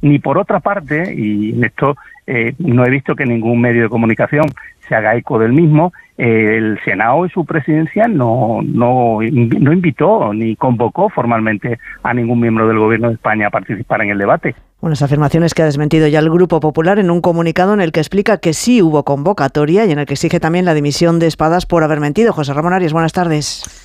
Ni 0.00 0.18
por 0.18 0.38
otra 0.38 0.60
parte, 0.60 1.14
y 1.14 1.52
en 1.52 1.64
esto 1.64 1.96
eh, 2.26 2.54
no 2.58 2.84
he 2.84 2.90
visto 2.90 3.14
que 3.14 3.26
ningún 3.26 3.60
medio 3.60 3.84
de 3.84 3.88
comunicación 3.88 4.46
se 4.88 4.94
haga 4.94 5.16
eco 5.16 5.38
del 5.38 5.52
mismo, 5.52 5.92
eh, 6.18 6.56
el 6.58 6.78
Senado 6.84 7.24
y 7.26 7.30
su 7.30 7.44
presidencia 7.44 8.06
no, 8.06 8.60
no, 8.62 9.18
no 9.20 9.72
invitó 9.72 10.32
ni 10.32 10.56
convocó 10.56 11.08
formalmente 11.08 11.78
a 12.02 12.14
ningún 12.14 12.40
miembro 12.40 12.68
del 12.68 12.78
Gobierno 12.78 13.08
de 13.08 13.14
España 13.14 13.48
a 13.48 13.50
participar 13.50 14.02
en 14.02 14.10
el 14.10 14.18
debate. 14.18 14.54
Unas 14.80 15.00
afirmaciones 15.00 15.54
que 15.54 15.62
ha 15.62 15.66
desmentido 15.66 16.06
ya 16.08 16.18
el 16.18 16.30
Grupo 16.30 16.60
Popular 16.60 16.98
en 16.98 17.10
un 17.10 17.22
comunicado 17.22 17.72
en 17.72 17.80
el 17.80 17.90
que 17.90 18.00
explica 18.00 18.38
que 18.38 18.52
sí 18.52 18.82
hubo 18.82 19.04
convocatoria 19.04 19.86
y 19.86 19.92
en 19.92 19.98
el 19.98 20.06
que 20.06 20.14
exige 20.14 20.40
también 20.40 20.66
la 20.66 20.74
dimisión 20.74 21.18
de 21.18 21.26
Espadas 21.26 21.64
por 21.64 21.82
haber 21.82 22.00
mentido. 22.00 22.32
José 22.32 22.52
Ramón 22.52 22.74
Arias, 22.74 22.92
buenas 22.92 23.14
tardes. 23.14 23.83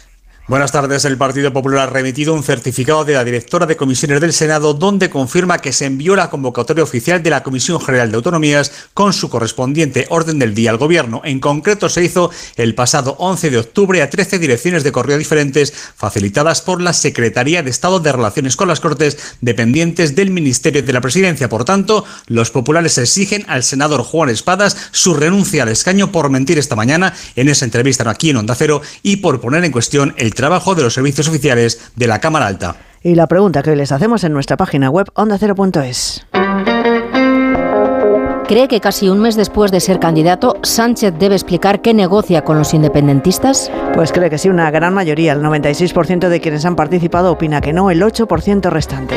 Buenas 0.50 0.72
tardes. 0.72 1.06
El 1.06 1.16
Partido 1.16 1.54
Popular 1.54 1.88
ha 1.88 1.92
remitido 1.92 2.34
un 2.34 2.42
certificado 2.42 3.06
de 3.06 3.14
la 3.14 3.24
directora 3.24 3.68
de 3.68 3.78
comisiones 3.78 4.20
del 4.20 4.34
Senado 4.34 4.74
donde 4.74 5.12
confirma 5.12 5.60
que 5.60 5.72
se 5.72 5.86
envió 5.86 6.16
la 6.16 6.32
convocatoria 6.32 6.84
oficial 6.84 7.22
de 7.22 7.30
la 7.30 7.44
Comisión 7.44 7.80
General 7.80 8.10
de 8.10 8.16
Autonomías 8.16 8.72
con 8.96 9.14
su 9.14 9.30
correspondiente 9.30 10.08
orden 10.10 10.40
del 10.40 10.56
día 10.56 10.72
al 10.72 10.80
Gobierno. 10.80 11.22
En 11.24 11.40
concreto 11.40 11.88
se 11.88 12.04
hizo 12.04 12.32
el 12.56 12.74
pasado 12.74 13.16
11 13.20 13.52
de 13.52 13.60
octubre 13.60 14.02
a 14.02 14.10
13 14.10 14.40
direcciones 14.40 14.84
de 14.84 14.92
correo 14.92 15.20
diferentes 15.20 15.72
facilitadas 15.72 16.62
por 16.62 16.82
la 16.82 16.94
Secretaría 16.94 17.62
de 17.62 17.70
Estado 17.70 18.00
de 18.00 18.12
Relaciones 18.12 18.56
con 18.56 18.70
las 18.70 18.80
Cortes 18.80 19.20
dependientes 19.42 20.16
del 20.16 20.32
Ministerio 20.32 20.82
de 20.82 20.94
la 20.94 21.02
Presidencia. 21.02 21.48
Por 21.48 21.64
tanto, 21.64 22.06
los 22.26 22.50
populares 22.50 22.98
exigen 22.98 23.46
al 23.48 23.62
senador 23.62 24.02
Juan 24.02 24.30
Espadas 24.30 24.76
su 24.94 25.14
renuncia 25.14 25.62
al 25.62 25.70
escaño 25.70 26.12
por 26.12 26.32
mentir 26.32 26.58
esta 26.58 26.76
mañana 26.76 27.14
en 27.36 27.50
esa 27.50 27.66
entrevista 27.66 28.10
aquí 28.10 28.32
en 28.32 28.38
Onda 28.38 28.56
Cero 28.56 28.82
y 29.04 29.18
por 29.18 29.42
poner 29.42 29.64
en 29.64 29.72
cuestión 29.72 30.16
el 30.18 30.34
trabajo 30.40 30.74
de 30.74 30.84
los 30.84 30.94
servicios 30.94 31.28
oficiales 31.28 31.92
de 31.98 32.08
la 32.08 32.20
Cámara 32.20 32.48
Alta. 32.48 32.78
Y 33.04 33.16
la 33.16 33.28
pregunta 33.28 33.62
que 33.62 33.72
hoy 33.72 33.76
les 33.76 33.92
hacemos 33.92 34.24
en 34.24 34.32
nuestra 34.32 34.56
página 34.56 34.90
web 34.90 35.08
ondacero.es. 35.14 36.26
¿Cree 38.48 38.68
que 38.68 38.80
casi 38.80 39.10
un 39.10 39.20
mes 39.20 39.36
después 39.36 39.72
de 39.72 39.80
ser 39.82 40.00
candidato, 40.00 40.56
Sánchez 40.64 41.14
debe 41.20 41.36
explicar 41.36 41.82
qué 41.82 41.94
negocia 41.94 42.44
con 42.44 42.58
los 42.58 42.74
independentistas? 42.74 43.70
Pues 43.94 44.12
cree 44.12 44.30
que 44.30 44.38
sí, 44.38 44.50
una 44.50 44.72
gran 44.72 44.94
mayoría, 44.94 45.34
el 45.34 45.42
96% 45.42 46.30
de 46.30 46.42
quienes 46.42 46.66
han 46.66 46.76
participado 46.76 47.32
opina 47.32 47.62
que 47.62 47.74
no, 47.74 47.92
el 47.92 48.02
8% 48.02 48.70
restante. 48.70 49.16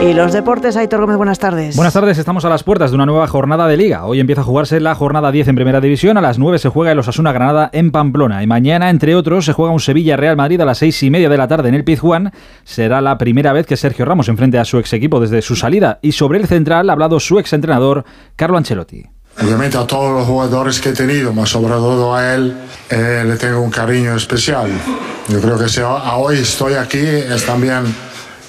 Y 0.00 0.12
los 0.12 0.32
deportes, 0.32 0.76
Aitor 0.76 1.00
Gómez, 1.00 1.16
buenas 1.16 1.38
tardes. 1.38 1.74
Buenas 1.74 1.94
tardes, 1.94 2.18
estamos 2.18 2.44
a 2.44 2.48
las 2.50 2.62
puertas 2.62 2.90
de 2.90 2.94
una 2.96 3.06
nueva 3.06 3.26
jornada 3.26 3.66
de 3.66 3.76
liga. 3.76 4.04
Hoy 4.04 4.20
empieza 4.20 4.42
a 4.42 4.44
jugarse 4.44 4.78
la 4.78 4.94
jornada 4.94 5.32
10 5.32 5.48
en 5.48 5.54
primera 5.56 5.80
división, 5.80 6.16
a 6.16 6.20
las 6.20 6.38
9 6.38 6.58
se 6.58 6.68
juega 6.68 6.92
el 6.92 6.98
Osasuna 6.98 7.32
Granada 7.32 7.70
en 7.72 7.90
Pamplona 7.90 8.42
y 8.42 8.46
mañana, 8.46 8.90
entre 8.90 9.14
otros, 9.16 9.46
se 9.46 9.52
juega 9.54 9.72
un 9.72 9.80
Sevilla 9.80 10.16
Real 10.16 10.36
Madrid 10.36 10.60
a 10.60 10.64
las 10.64 10.78
6 10.78 11.02
y 11.04 11.10
media 11.10 11.28
de 11.28 11.38
la 11.38 11.48
tarde 11.48 11.70
en 11.70 11.74
el 11.74 11.82
Pizjuán. 11.82 12.30
Será 12.64 13.00
la 13.00 13.16
primera 13.18 13.52
vez 13.52 13.66
que 13.66 13.76
Sergio 13.76 14.04
Ramos 14.04 14.28
enfrente 14.28 14.58
a 14.58 14.64
su 14.66 14.78
ex 14.78 14.92
equipo 14.92 15.18
desde 15.18 15.40
su 15.42 15.56
salida 15.56 15.98
y 16.02 16.12
sobre 16.12 16.38
el 16.38 16.46
central 16.46 16.88
ha 16.90 16.92
hablado 16.92 17.18
su 17.18 17.38
ex 17.38 17.52
entrenador 17.54 18.04
Carlo 18.36 18.58
Ancelotti. 18.58 19.02
Obviamente 19.42 19.76
a 19.78 19.86
todos 19.86 20.12
los 20.12 20.26
jugadores 20.26 20.78
que 20.80 20.90
he 20.90 20.94
tenido, 20.94 21.32
más 21.32 21.48
sobre 21.48 21.72
todo 21.74 22.14
a 22.14 22.34
él, 22.34 22.54
eh, 22.90 23.24
le 23.26 23.36
tengo 23.36 23.60
un 23.60 23.70
cariño 23.70 24.14
especial. 24.14 24.70
Yo 25.28 25.40
creo 25.40 25.58
que 25.58 25.68
si 25.68 25.80
a- 25.80 26.16
hoy 26.16 26.36
estoy 26.38 26.74
aquí 26.74 26.98
es 27.00 27.44
también 27.44 27.82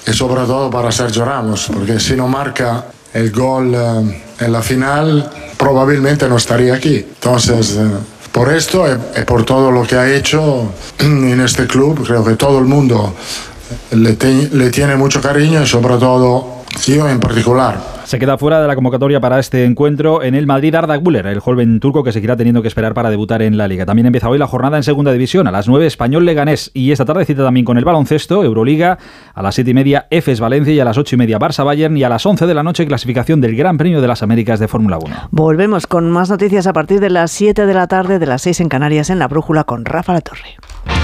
y 0.08 0.12
sobre 0.14 0.42
todo 0.46 0.70
para 0.70 0.90
Sergio 0.92 1.24
Ramos, 1.24 1.68
porque 1.72 1.98
si 2.00 2.14
no 2.16 2.28
marca 2.28 2.86
el 3.12 3.30
gol 3.30 3.74
eh, 3.74 4.22
en 4.40 4.52
la 4.52 4.62
final, 4.62 5.30
probablemente 5.56 6.28
no 6.28 6.36
estaría 6.36 6.74
aquí. 6.74 6.96
Entonces, 6.96 7.76
eh, 7.76 7.88
por 8.32 8.52
esto 8.52 8.84
y, 8.86 9.20
por 9.24 9.44
todo 9.44 9.70
lo 9.70 9.82
que 9.86 9.96
ha 9.96 10.10
hecho 10.14 10.72
en 10.98 11.40
este 11.40 11.66
club, 11.66 12.04
creo 12.06 12.24
que 12.24 12.34
todo 12.34 12.58
el 12.58 12.64
mundo 12.66 13.14
le, 13.90 14.12
te- 14.14 14.48
le 14.52 14.70
tiene 14.70 14.96
mucho 14.96 15.20
cariño 15.20 15.62
y 15.62 15.66
sobre 15.66 15.96
todo 15.96 16.62
yo 16.86 17.08
en 17.08 17.18
particular. 17.20 17.97
Se 18.08 18.18
queda 18.18 18.38
fuera 18.38 18.62
de 18.62 18.66
la 18.66 18.74
convocatoria 18.74 19.20
para 19.20 19.38
este 19.38 19.66
encuentro 19.66 20.22
en 20.22 20.34
el 20.34 20.46
Madrid 20.46 20.74
Arda 20.74 20.96
Güler, 20.96 21.26
el 21.26 21.40
joven 21.40 21.78
turco 21.78 22.02
que 22.02 22.10
seguirá 22.10 22.36
teniendo 22.36 22.62
que 22.62 22.68
esperar 22.68 22.94
para 22.94 23.10
debutar 23.10 23.42
en 23.42 23.58
la 23.58 23.68
liga. 23.68 23.84
También 23.84 24.06
empieza 24.06 24.30
hoy 24.30 24.38
la 24.38 24.46
jornada 24.46 24.78
en 24.78 24.82
segunda 24.82 25.12
división 25.12 25.46
a 25.46 25.50
las 25.50 25.68
9 25.68 25.86
Español 25.86 26.24
Leganés 26.24 26.70
y 26.72 26.90
esta 26.90 27.04
tarde 27.04 27.26
cita 27.26 27.44
también 27.44 27.66
con 27.66 27.76
el 27.76 27.84
baloncesto, 27.84 28.42
Euroliga, 28.42 28.96
a 29.34 29.42
las 29.42 29.56
7 29.56 29.72
y 29.72 29.74
media 29.74 30.06
Efes 30.08 30.40
Valencia 30.40 30.72
y 30.72 30.80
a 30.80 30.86
las 30.86 30.96
8 30.96 31.16
y 31.16 31.18
media 31.18 31.38
Barça 31.38 31.66
Bayern 31.66 31.98
y 31.98 32.02
a 32.02 32.08
las 32.08 32.24
11 32.24 32.46
de 32.46 32.54
la 32.54 32.62
noche 32.62 32.86
clasificación 32.86 33.42
del 33.42 33.54
Gran 33.54 33.76
Premio 33.76 34.00
de 34.00 34.08
las 34.08 34.22
Américas 34.22 34.58
de 34.58 34.68
Fórmula 34.68 34.96
1. 34.96 35.14
Volvemos 35.30 35.86
con 35.86 36.10
más 36.10 36.30
noticias 36.30 36.66
a 36.66 36.72
partir 36.72 37.00
de 37.00 37.10
las 37.10 37.30
7 37.30 37.66
de 37.66 37.74
la 37.74 37.88
tarde, 37.88 38.18
de 38.18 38.24
las 38.24 38.40
6 38.40 38.60
en 38.60 38.70
Canarias, 38.70 39.10
en 39.10 39.18
la 39.18 39.28
Brújula 39.28 39.64
con 39.64 39.84
Rafa 39.84 40.14
La 40.14 40.22
Torre. 40.22 40.56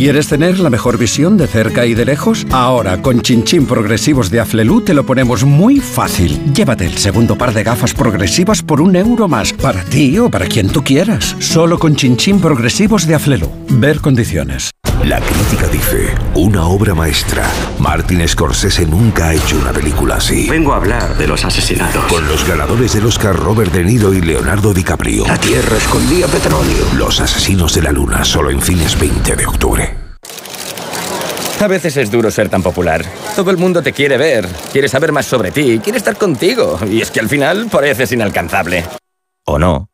¿Quieres 0.00 0.28
tener 0.28 0.58
la 0.60 0.70
mejor 0.70 0.96
visión 0.96 1.36
de 1.36 1.46
cerca 1.46 1.84
y 1.84 1.92
de 1.92 2.06
lejos? 2.06 2.46
Ahora, 2.52 3.02
con 3.02 3.20
Chinchín 3.20 3.66
Progresivos 3.66 4.30
de 4.30 4.40
Aflelu 4.40 4.80
te 4.80 4.94
lo 4.94 5.04
ponemos 5.04 5.44
muy 5.44 5.78
fácil. 5.78 6.40
Llévate 6.54 6.86
el 6.86 6.96
segundo 6.96 7.36
par 7.36 7.52
de 7.52 7.62
gafas 7.62 7.92
progresivas 7.92 8.62
por 8.62 8.80
un 8.80 8.96
euro 8.96 9.28
más, 9.28 9.52
para 9.52 9.84
ti 9.84 10.18
o 10.18 10.30
para 10.30 10.46
quien 10.46 10.70
tú 10.70 10.82
quieras. 10.82 11.36
Solo 11.38 11.78
con 11.78 11.96
Chinchín 11.96 12.40
Progresivos 12.40 13.06
de 13.06 13.14
Aflelu. 13.16 13.50
Ver 13.68 14.00
condiciones. 14.00 14.70
La 15.04 15.18
crítica 15.18 15.66
dice, 15.68 16.14
una 16.34 16.66
obra 16.66 16.94
maestra. 16.94 17.48
Martin 17.78 18.28
Scorsese 18.28 18.84
nunca 18.84 19.28
ha 19.28 19.34
hecho 19.34 19.56
una 19.56 19.72
película 19.72 20.16
así. 20.16 20.48
Vengo 20.48 20.74
a 20.74 20.76
hablar 20.76 21.16
de 21.16 21.26
los 21.26 21.44
asesinatos. 21.44 22.04
Con 22.04 22.28
los 22.28 22.46
ganadores 22.46 22.92
del 22.92 23.06
Oscar 23.06 23.34
Robert 23.34 23.72
De 23.72 23.82
Niro 23.82 24.12
y 24.12 24.20
Leonardo 24.20 24.74
DiCaprio. 24.74 25.26
La 25.26 25.38
Tierra 25.38 25.78
escondía 25.78 26.26
petróleo. 26.26 26.84
Los 26.96 27.20
asesinos 27.20 27.74
de 27.74 27.82
la 27.82 27.92
luna, 27.92 28.24
solo 28.24 28.50
en 28.50 28.60
cines 28.60 28.98
20 29.00 29.36
de 29.36 29.46
octubre. 29.46 29.94
A 31.60 31.66
veces 31.66 31.96
es 31.96 32.10
duro 32.10 32.30
ser 32.30 32.48
tan 32.48 32.62
popular. 32.62 33.04
Todo 33.34 33.50
el 33.50 33.56
mundo 33.56 33.82
te 33.82 33.92
quiere 33.92 34.16
ver, 34.16 34.46
quiere 34.72 34.88
saber 34.88 35.12
más 35.12 35.26
sobre 35.26 35.50
ti, 35.50 35.80
quiere 35.82 35.98
estar 35.98 36.16
contigo. 36.16 36.78
Y 36.90 37.00
es 37.00 37.10
que 37.10 37.20
al 37.20 37.28
final 37.28 37.68
pareces 37.70 38.12
inalcanzable. 38.12 38.84
¿O 39.44 39.58
no? 39.58 39.89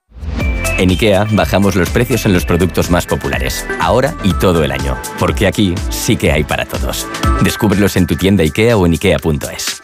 En 0.79 0.91
IKEA 0.91 1.27
bajamos 1.33 1.75
los 1.75 1.89
precios 1.89 2.27
en 2.27 2.35
los 2.35 2.45
productos 2.45 2.91
más 2.91 3.07
populares, 3.07 3.67
ahora 3.81 4.15
y 4.23 4.35
todo 4.35 4.63
el 4.63 4.73
año, 4.73 4.97
porque 5.19 5.47
aquí 5.47 5.75
sí 5.89 6.17
que 6.17 6.33
hay 6.33 6.45
para 6.45 6.67
todos. 6.67 7.07
Descúbrelos 7.43 7.97
en 7.97 8.07
tu 8.07 8.17
tienda 8.17 8.43
IKEA 8.43 8.77
o 8.77 8.85
en 8.85 8.93
IKEA.es. 8.93 9.83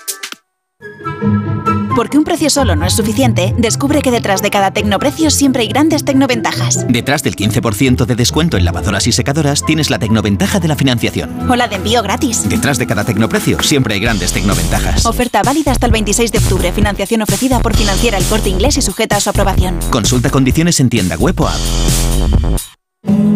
Porque 1.94 2.16
un 2.16 2.24
precio 2.24 2.48
solo 2.48 2.74
no 2.74 2.86
es 2.86 2.94
suficiente, 2.94 3.54
descubre 3.58 4.00
que 4.00 4.10
detrás 4.10 4.40
de 4.40 4.50
cada 4.50 4.70
tecnoprecio 4.70 5.30
siempre 5.30 5.62
hay 5.62 5.68
grandes 5.68 6.04
tecnoventajas. 6.04 6.86
Detrás 6.88 7.22
del 7.22 7.36
15% 7.36 8.06
de 8.06 8.14
descuento 8.14 8.56
en 8.56 8.64
lavadoras 8.64 9.06
y 9.06 9.12
secadoras 9.12 9.64
tienes 9.64 9.90
la 9.90 9.98
tecnoventaja 9.98 10.58
de 10.58 10.68
la 10.68 10.76
financiación. 10.76 11.50
O 11.50 11.56
la 11.56 11.68
de 11.68 11.76
envío 11.76 12.02
gratis. 12.02 12.48
Detrás 12.48 12.78
de 12.78 12.86
cada 12.86 13.04
tecnoprecio 13.04 13.62
siempre 13.62 13.94
hay 13.94 14.00
grandes 14.00 14.32
tecnoventajas. 14.32 15.04
Oferta 15.04 15.42
válida 15.42 15.72
hasta 15.72 15.86
el 15.86 15.92
26 15.92 16.32
de 16.32 16.38
octubre. 16.38 16.72
Financiación 16.72 17.22
ofrecida 17.22 17.60
por 17.60 17.76
Financiera 17.76 18.16
El 18.16 18.24
Corte 18.24 18.48
Inglés 18.48 18.78
y 18.78 18.82
sujeta 18.82 19.16
a 19.16 19.20
su 19.20 19.28
aprobación. 19.30 19.78
Consulta 19.90 20.30
condiciones 20.30 20.80
en 20.80 20.88
tienda 20.88 21.16
web 21.16 21.38
o 21.40 21.48
app. 21.48 21.60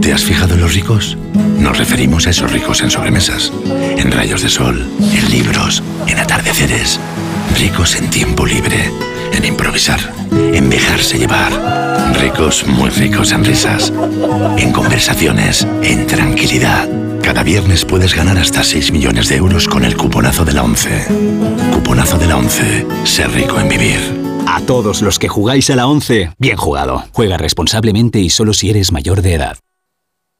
¿Te 0.01 0.13
has 0.13 0.23
fijado 0.23 0.55
en 0.55 0.61
los 0.61 0.75
ricos? 0.75 1.19
Nos 1.59 1.77
referimos 1.77 2.27
a 2.27 2.31
esos 2.31 2.53
ricos 2.53 2.81
en 2.81 2.91
sobremesas, 2.91 3.53
en 3.97 4.13
rayos 4.13 4.43
de 4.43 4.49
sol, 4.49 4.89
en 5.01 5.31
libros, 5.31 5.83
en 6.07 6.19
atardeceres. 6.19 7.01
Ricos 7.59 7.97
en 7.97 8.11
tiempo 8.11 8.45
libre, 8.45 8.91
en 9.33 9.45
improvisar, 9.45 10.01
en 10.31 10.69
dejarse 10.69 11.19
llevar. 11.19 11.53
Ricos, 12.21 12.67
muy 12.67 12.91
ricos 12.91 13.33
en 13.33 13.45
risas, 13.45 13.93
en 14.59 14.73
conversaciones, 14.73 15.67
en 15.83 16.07
tranquilidad. 16.07 16.89
Cada 17.23 17.43
viernes 17.43 17.85
puedes 17.85 18.15
ganar 18.15 18.39
hasta 18.39 18.63
6 18.63 18.93
millones 18.93 19.29
de 19.29 19.37
euros 19.37 19.69
con 19.69 19.85
el 19.85 19.97
cuponazo 19.97 20.45
de 20.45 20.53
la 20.53 20.63
11. 20.63 21.07
Cuponazo 21.73 22.19
de 22.19 22.27
la 22.27 22.37
11. 22.37 22.87
Ser 23.05 23.31
rico 23.33 23.59
en 23.59 23.69
vivir. 23.69 23.99
A 24.47 24.61
todos 24.61 25.03
los 25.03 25.19
que 25.19 25.29
jugáis 25.29 25.71
a 25.71 25.77
la 25.77 25.87
11, 25.87 26.33
bien 26.39 26.57
jugado. 26.57 27.05
Juega 27.13 27.37
responsablemente 27.37 28.21
y 28.21 28.31
solo 28.31 28.53
si 28.53 28.71
eres 28.71 28.93
mayor 28.93 29.23
de 29.23 29.35
edad. 29.35 29.59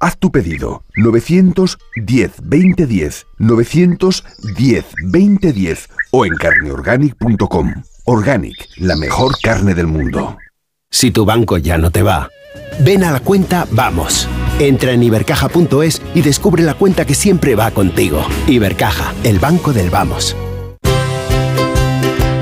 Haz 0.00 0.16
tu 0.18 0.30
pedido 0.30 0.84
910 0.96 2.32
2010 2.42 3.26
910 3.38 4.84
2010 5.02 5.88
o 6.12 6.24
en 6.24 6.34
carneorganic.com. 6.34 7.74
Organic, 8.04 8.56
la 8.76 8.96
mejor 8.96 9.38
carne 9.42 9.74
del 9.74 9.86
mundo. 9.86 10.38
Si 10.90 11.10
tu 11.10 11.24
banco 11.24 11.58
ya 11.58 11.78
no 11.78 11.90
te 11.90 12.02
va, 12.02 12.30
ven 12.80 13.04
a 13.04 13.10
la 13.10 13.20
cuenta 13.20 13.66
Vamos. 13.72 14.28
Entra 14.60 14.92
en 14.92 15.02
ibercaja.es 15.02 16.00
y 16.14 16.22
descubre 16.22 16.62
la 16.62 16.74
cuenta 16.74 17.04
que 17.04 17.14
siempre 17.14 17.54
va 17.54 17.70
contigo. 17.70 18.24
Ibercaja, 18.46 19.12
el 19.24 19.38
banco 19.38 19.72
del 19.72 19.90
Vamos. 19.90 20.36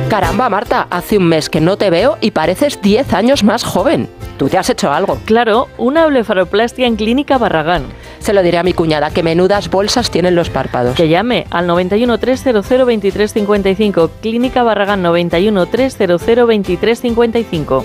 Caramba, 0.09 0.49
Marta, 0.49 0.87
hace 0.89 1.19
un 1.19 1.25
mes 1.25 1.51
que 1.51 1.61
no 1.61 1.77
te 1.77 1.91
veo 1.91 2.17
y 2.21 2.31
pareces 2.31 2.81
10 2.81 3.13
años 3.13 3.43
más 3.43 3.65
joven. 3.65 4.09
Tú 4.39 4.49
te 4.49 4.57
has 4.57 4.71
hecho 4.71 4.93
algo. 4.93 5.19
Claro, 5.25 5.67
una 5.79 6.07
blefaroplastia 6.07 6.87
en 6.87 6.95
Clínica 6.95 7.39
Barragán. 7.39 7.87
Se 8.21 8.33
lo 8.33 8.43
diré 8.43 8.59
a 8.59 8.63
mi 8.63 8.73
cuñada, 8.73 9.11
que 9.11 9.25
menudas 9.25 9.69
bolsas 9.69 10.11
tienen 10.11 10.37
los 10.37 10.49
párpados. 10.49 10.95
Que 10.95 11.09
llame 11.09 11.47
al 11.51 11.67
91 11.67 12.19
300 12.19 12.69
2355. 12.69 14.11
Clínica 14.23 14.63
Barragán 14.63 15.03
91 15.03 15.67
300 15.67 16.25
2355. 16.25 17.85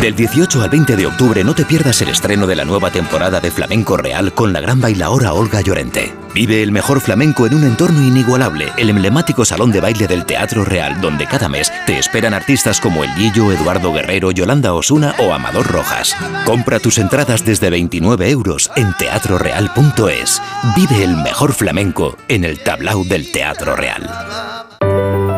Del 0.00 0.14
18 0.14 0.62
al 0.62 0.68
20 0.68 0.94
de 0.94 1.06
octubre 1.06 1.42
no 1.42 1.54
te 1.54 1.64
pierdas 1.64 2.02
el 2.02 2.10
estreno 2.10 2.46
de 2.46 2.54
la 2.54 2.64
nueva 2.66 2.90
temporada 2.90 3.40
de 3.40 3.50
Flamenco 3.50 3.96
Real 3.96 4.32
con 4.34 4.52
la 4.52 4.60
gran 4.60 4.80
bailaora 4.80 5.32
Olga 5.32 5.62
Llorente. 5.62 6.14
Vive 6.34 6.62
el 6.62 6.70
mejor 6.70 7.00
flamenco 7.00 7.46
en 7.46 7.54
un 7.54 7.64
entorno 7.64 8.02
inigualable, 8.02 8.70
el 8.76 8.90
emblemático 8.90 9.46
Salón 9.46 9.72
de 9.72 9.80
Baile 9.80 10.06
del 10.06 10.26
Teatro 10.26 10.66
Real, 10.66 11.00
donde 11.00 11.26
cada 11.26 11.48
mes 11.48 11.72
te 11.86 11.98
esperan 11.98 12.34
artistas 12.34 12.78
como 12.78 13.04
El 13.04 13.14
Guillo, 13.14 13.50
Eduardo 13.50 13.90
Guerrero, 13.92 14.32
Yolanda 14.32 14.74
Osuna 14.74 15.14
o 15.18 15.32
Amador 15.32 15.66
Rojas. 15.66 16.14
Compra 16.44 16.78
tus 16.78 16.98
entradas 16.98 17.42
desde 17.42 17.70
29 17.70 18.30
euros 18.30 18.70
en 18.76 18.92
teatroreal.es. 18.98 20.42
Vive 20.76 21.04
el 21.04 21.16
mejor 21.16 21.54
flamenco 21.54 22.18
en 22.28 22.44
el 22.44 22.62
tablao 22.62 23.02
del 23.02 23.32
Teatro 23.32 23.74
Real. 23.74 24.06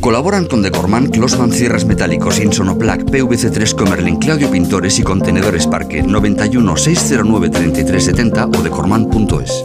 Colaboran 0.00 0.46
con 0.46 0.60
Decorman, 0.60 1.06
Closman 1.06 1.50
Cierres 1.50 1.86
Metálicos, 1.86 2.38
Insonoplac, 2.38 3.04
PVC3 3.04 3.74
Comerlin, 3.74 4.16
Claudio 4.16 4.50
Pintores 4.50 4.98
y 4.98 5.02
Contenedores 5.02 5.66
Parque 5.66 6.02
91 6.02 6.76
609 6.76 7.48
3370 7.48 8.46
o 8.46 8.62
decorman.es. 8.62 9.64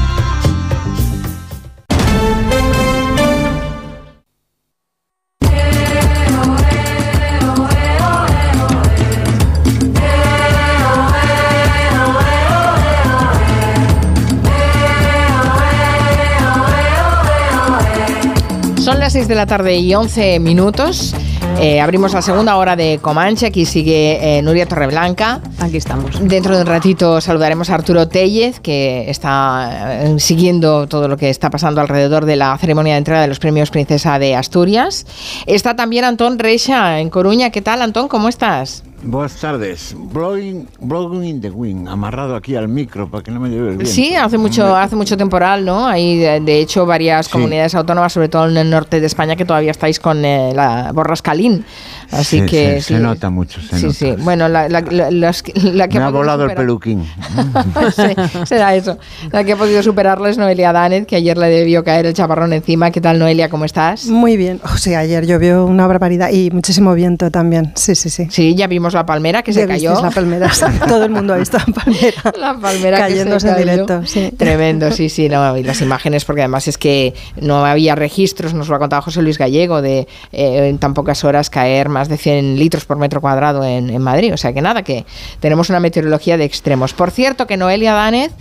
las 19.11 19.13
6 19.13 19.27
de 19.27 19.35
la 19.35 19.45
tarde 19.45 19.75
y 19.75 19.93
11 19.93 20.39
minutos. 20.39 21.13
Eh, 21.59 21.81
abrimos 21.81 22.13
la 22.13 22.21
segunda 22.21 22.55
hora 22.55 22.77
de 22.77 22.97
Comanche. 23.01 23.45
Aquí 23.45 23.65
sigue 23.65 24.37
eh, 24.37 24.41
Nuria 24.41 24.65
Torreblanca. 24.65 25.41
Aquí 25.59 25.75
estamos. 25.75 26.17
Dentro 26.25 26.55
de 26.55 26.61
un 26.61 26.67
ratito 26.67 27.19
saludaremos 27.19 27.69
a 27.69 27.75
Arturo 27.75 28.07
Tellez, 28.07 28.61
que 28.61 29.09
está 29.09 30.05
eh, 30.05 30.15
siguiendo 30.17 30.87
todo 30.87 31.09
lo 31.09 31.17
que 31.17 31.29
está 31.29 31.49
pasando 31.49 31.81
alrededor 31.81 32.23
de 32.23 32.37
la 32.37 32.57
ceremonia 32.57 32.93
de 32.93 32.99
entrega 32.99 33.19
de 33.19 33.27
los 33.27 33.39
premios 33.39 33.69
Princesa 33.69 34.17
de 34.17 34.33
Asturias. 34.33 35.05
Está 35.45 35.75
también 35.75 36.05
Antón 36.05 36.39
Reixa 36.39 37.01
en 37.01 37.09
Coruña. 37.09 37.49
¿Qué 37.49 37.61
tal, 37.61 37.81
Antón? 37.81 38.07
¿Cómo 38.07 38.29
estás? 38.29 38.83
Buenas 39.03 39.35
tardes. 39.37 39.95
Blowing, 39.97 40.67
blowing 40.79 41.23
in 41.23 41.41
the 41.41 41.49
wind, 41.49 41.87
amarrado 41.89 42.35
aquí 42.35 42.55
al 42.55 42.67
micro 42.67 43.09
para 43.09 43.23
que 43.23 43.31
no 43.31 43.39
me 43.39 43.49
lleve 43.49 43.71
el 43.71 43.77
viento. 43.77 43.91
Sí, 43.91 44.13
hace 44.13 44.37
mucho, 44.37 44.75
hace 44.75 44.95
mucho 44.95 45.17
temporal, 45.17 45.65
¿no? 45.65 45.87
Hay, 45.87 46.17
de, 46.19 46.59
hecho, 46.59 46.85
varias 46.85 47.27
comunidades 47.27 47.73
autónomas, 47.73 48.13
sobre 48.13 48.29
todo 48.29 48.47
en 48.47 48.57
el 48.57 48.69
norte 48.69 48.99
de 48.99 49.07
España, 49.07 49.35
que 49.35 49.43
todavía 49.43 49.71
estáis 49.71 49.99
con 49.99 50.23
eh, 50.23 50.51
la 50.55 50.91
borrascalín. 50.93 51.65
Así 52.11 52.41
Sí, 52.41 52.45
que 52.45 52.73
se, 52.81 52.93
se 52.93 52.99
nota 52.99 53.31
mucho. 53.31 53.59
Se 53.61 53.79
sí, 53.79 53.85
nota. 53.85 53.93
sí. 53.95 54.23
Bueno, 54.23 54.47
la, 54.47 54.69
la- 54.69 54.81
la- 54.81 55.09
la 55.09 55.87
que 55.87 55.97
me 55.97 56.05
ha 56.05 56.09
volado 56.09 56.43
el 56.43 56.51
superar- 56.51 56.55
peluquín. 56.57 57.05
Sí, 57.95 58.45
será 58.45 58.75
eso. 58.75 58.99
La 59.31 59.43
que 59.43 59.53
ha 59.53 59.57
podido 59.57 59.81
superarlo 59.81 60.27
es 60.27 60.37
Noelia 60.37 60.71
Danez, 60.73 61.07
que 61.07 61.15
ayer 61.15 61.37
le 61.37 61.47
debió 61.47 61.83
caer 61.83 62.05
el 62.05 62.13
chaparrón 62.13 62.53
encima. 62.53 62.91
¿Qué 62.91 63.01
tal, 63.01 63.17
Noelia? 63.17 63.49
¿Cómo 63.49 63.65
estás? 63.65 64.05
Muy 64.07 64.37
bien. 64.37 64.59
O 64.73 64.77
sea, 64.77 64.99
ayer 64.99 65.25
llovió 65.25 65.65
una 65.65 65.87
barbaridad 65.87 66.29
y 66.31 66.51
muchísimo 66.51 66.93
viento 66.93 67.31
también. 67.31 67.71
Sí, 67.75 67.95
sí, 67.95 68.09
sí. 68.09 68.27
Sí, 68.29 68.53
ya 68.55 68.67
vimos 68.67 68.90
la 68.93 69.05
palmera 69.05 69.43
que 69.43 69.53
se 69.53 69.67
cayó. 69.67 70.01
la 70.01 70.09
palmera. 70.11 70.51
sí. 70.53 70.65
Todo 70.87 71.03
el 71.05 71.11
mundo 71.11 71.33
ha 71.33 71.37
visto 71.37 71.57
la 71.57 71.65
palmera. 71.73 72.33
La 72.39 72.57
palmera 72.59 72.97
Cayéndose 72.97 73.47
que 73.47 73.53
se 73.53 73.59
en 73.61 73.67
directo, 73.69 74.01
sí. 74.05 74.31
Tremendo, 74.37 74.91
sí, 74.91 75.09
sí. 75.09 75.29
no, 75.29 75.57
y 75.57 75.63
las 75.63 75.81
imágenes, 75.81 76.25
porque 76.25 76.41
además 76.41 76.67
es 76.67 76.77
que 76.77 77.13
no 77.39 77.65
había 77.65 77.95
registros, 77.95 78.53
nos 78.53 78.67
lo 78.69 78.75
ha 78.75 78.79
contado 78.79 79.01
José 79.01 79.21
Luis 79.21 79.37
Gallego, 79.37 79.81
de 79.81 80.07
eh, 80.31 80.67
en 80.69 80.77
tan 80.77 80.93
pocas 80.93 81.23
horas 81.23 81.49
caer 81.49 81.89
más 81.89 82.09
de 82.09 82.17
100 82.17 82.57
litros 82.57 82.85
por 82.85 82.97
metro 82.97 83.21
cuadrado 83.21 83.63
en, 83.63 83.89
en 83.89 84.01
Madrid. 84.01 84.33
O 84.33 84.37
sea 84.37 84.53
que 84.53 84.61
nada, 84.61 84.83
que 84.83 85.05
tenemos 85.39 85.69
una 85.69 85.79
meteorología 85.79 86.37
de 86.37 86.45
extremos. 86.45 86.93
Por 86.93 87.11
cierto, 87.11 87.47
que 87.47 87.57
Noelia 87.57 87.93
Danez 87.93 88.31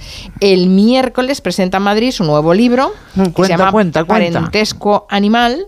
el 0.41 0.69
miércoles 0.69 1.41
presenta 1.41 1.77
en 1.79 1.83
Madrid 1.85 2.11
su 2.13 2.25
nuevo 2.25 2.55
libro, 2.55 2.93
que 3.15 3.25
se 3.25 3.31
Cuenta, 3.33 3.57
llama 3.57 3.73
cuenta, 3.73 4.05
cuenta. 4.05 4.33
Parentesco 4.39 5.07
Animal. 5.09 5.67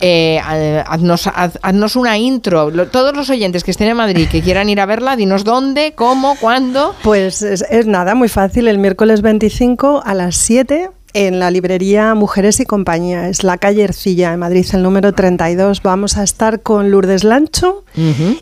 Eh, 0.00 0.40
haz- 0.44 0.84
haznos, 0.88 1.26
haz- 1.26 1.58
haznos 1.62 1.96
una 1.96 2.16
intro. 2.18 2.70
Lo- 2.70 2.86
todos 2.88 3.14
los 3.16 3.30
oyentes 3.30 3.64
que 3.64 3.70
estén 3.70 3.88
en 3.88 3.96
Madrid 3.96 4.13
que 4.30 4.42
quieran 4.42 4.68
ir 4.68 4.80
a 4.80 4.86
verla, 4.86 5.16
dinos 5.16 5.44
dónde, 5.44 5.92
cómo, 5.94 6.36
cuándo. 6.40 6.94
Pues 7.02 7.42
es, 7.42 7.64
es 7.68 7.86
nada, 7.86 8.14
muy 8.14 8.28
fácil. 8.28 8.68
El 8.68 8.78
miércoles 8.78 9.22
25 9.22 10.02
a 10.04 10.14
las 10.14 10.36
7 10.36 10.90
en 11.14 11.38
la 11.38 11.50
librería 11.50 12.14
Mujeres 12.14 12.60
y 12.60 12.64
Compañía. 12.66 13.28
Es 13.28 13.44
la 13.44 13.56
calle 13.56 13.82
Ercilla, 13.84 14.32
en 14.32 14.40
Madrid, 14.40 14.66
el 14.72 14.82
número 14.82 15.12
32. 15.12 15.82
Vamos 15.82 16.16
a 16.18 16.22
estar 16.24 16.60
con 16.60 16.90
Lourdes 16.90 17.24
Lancho 17.24 17.84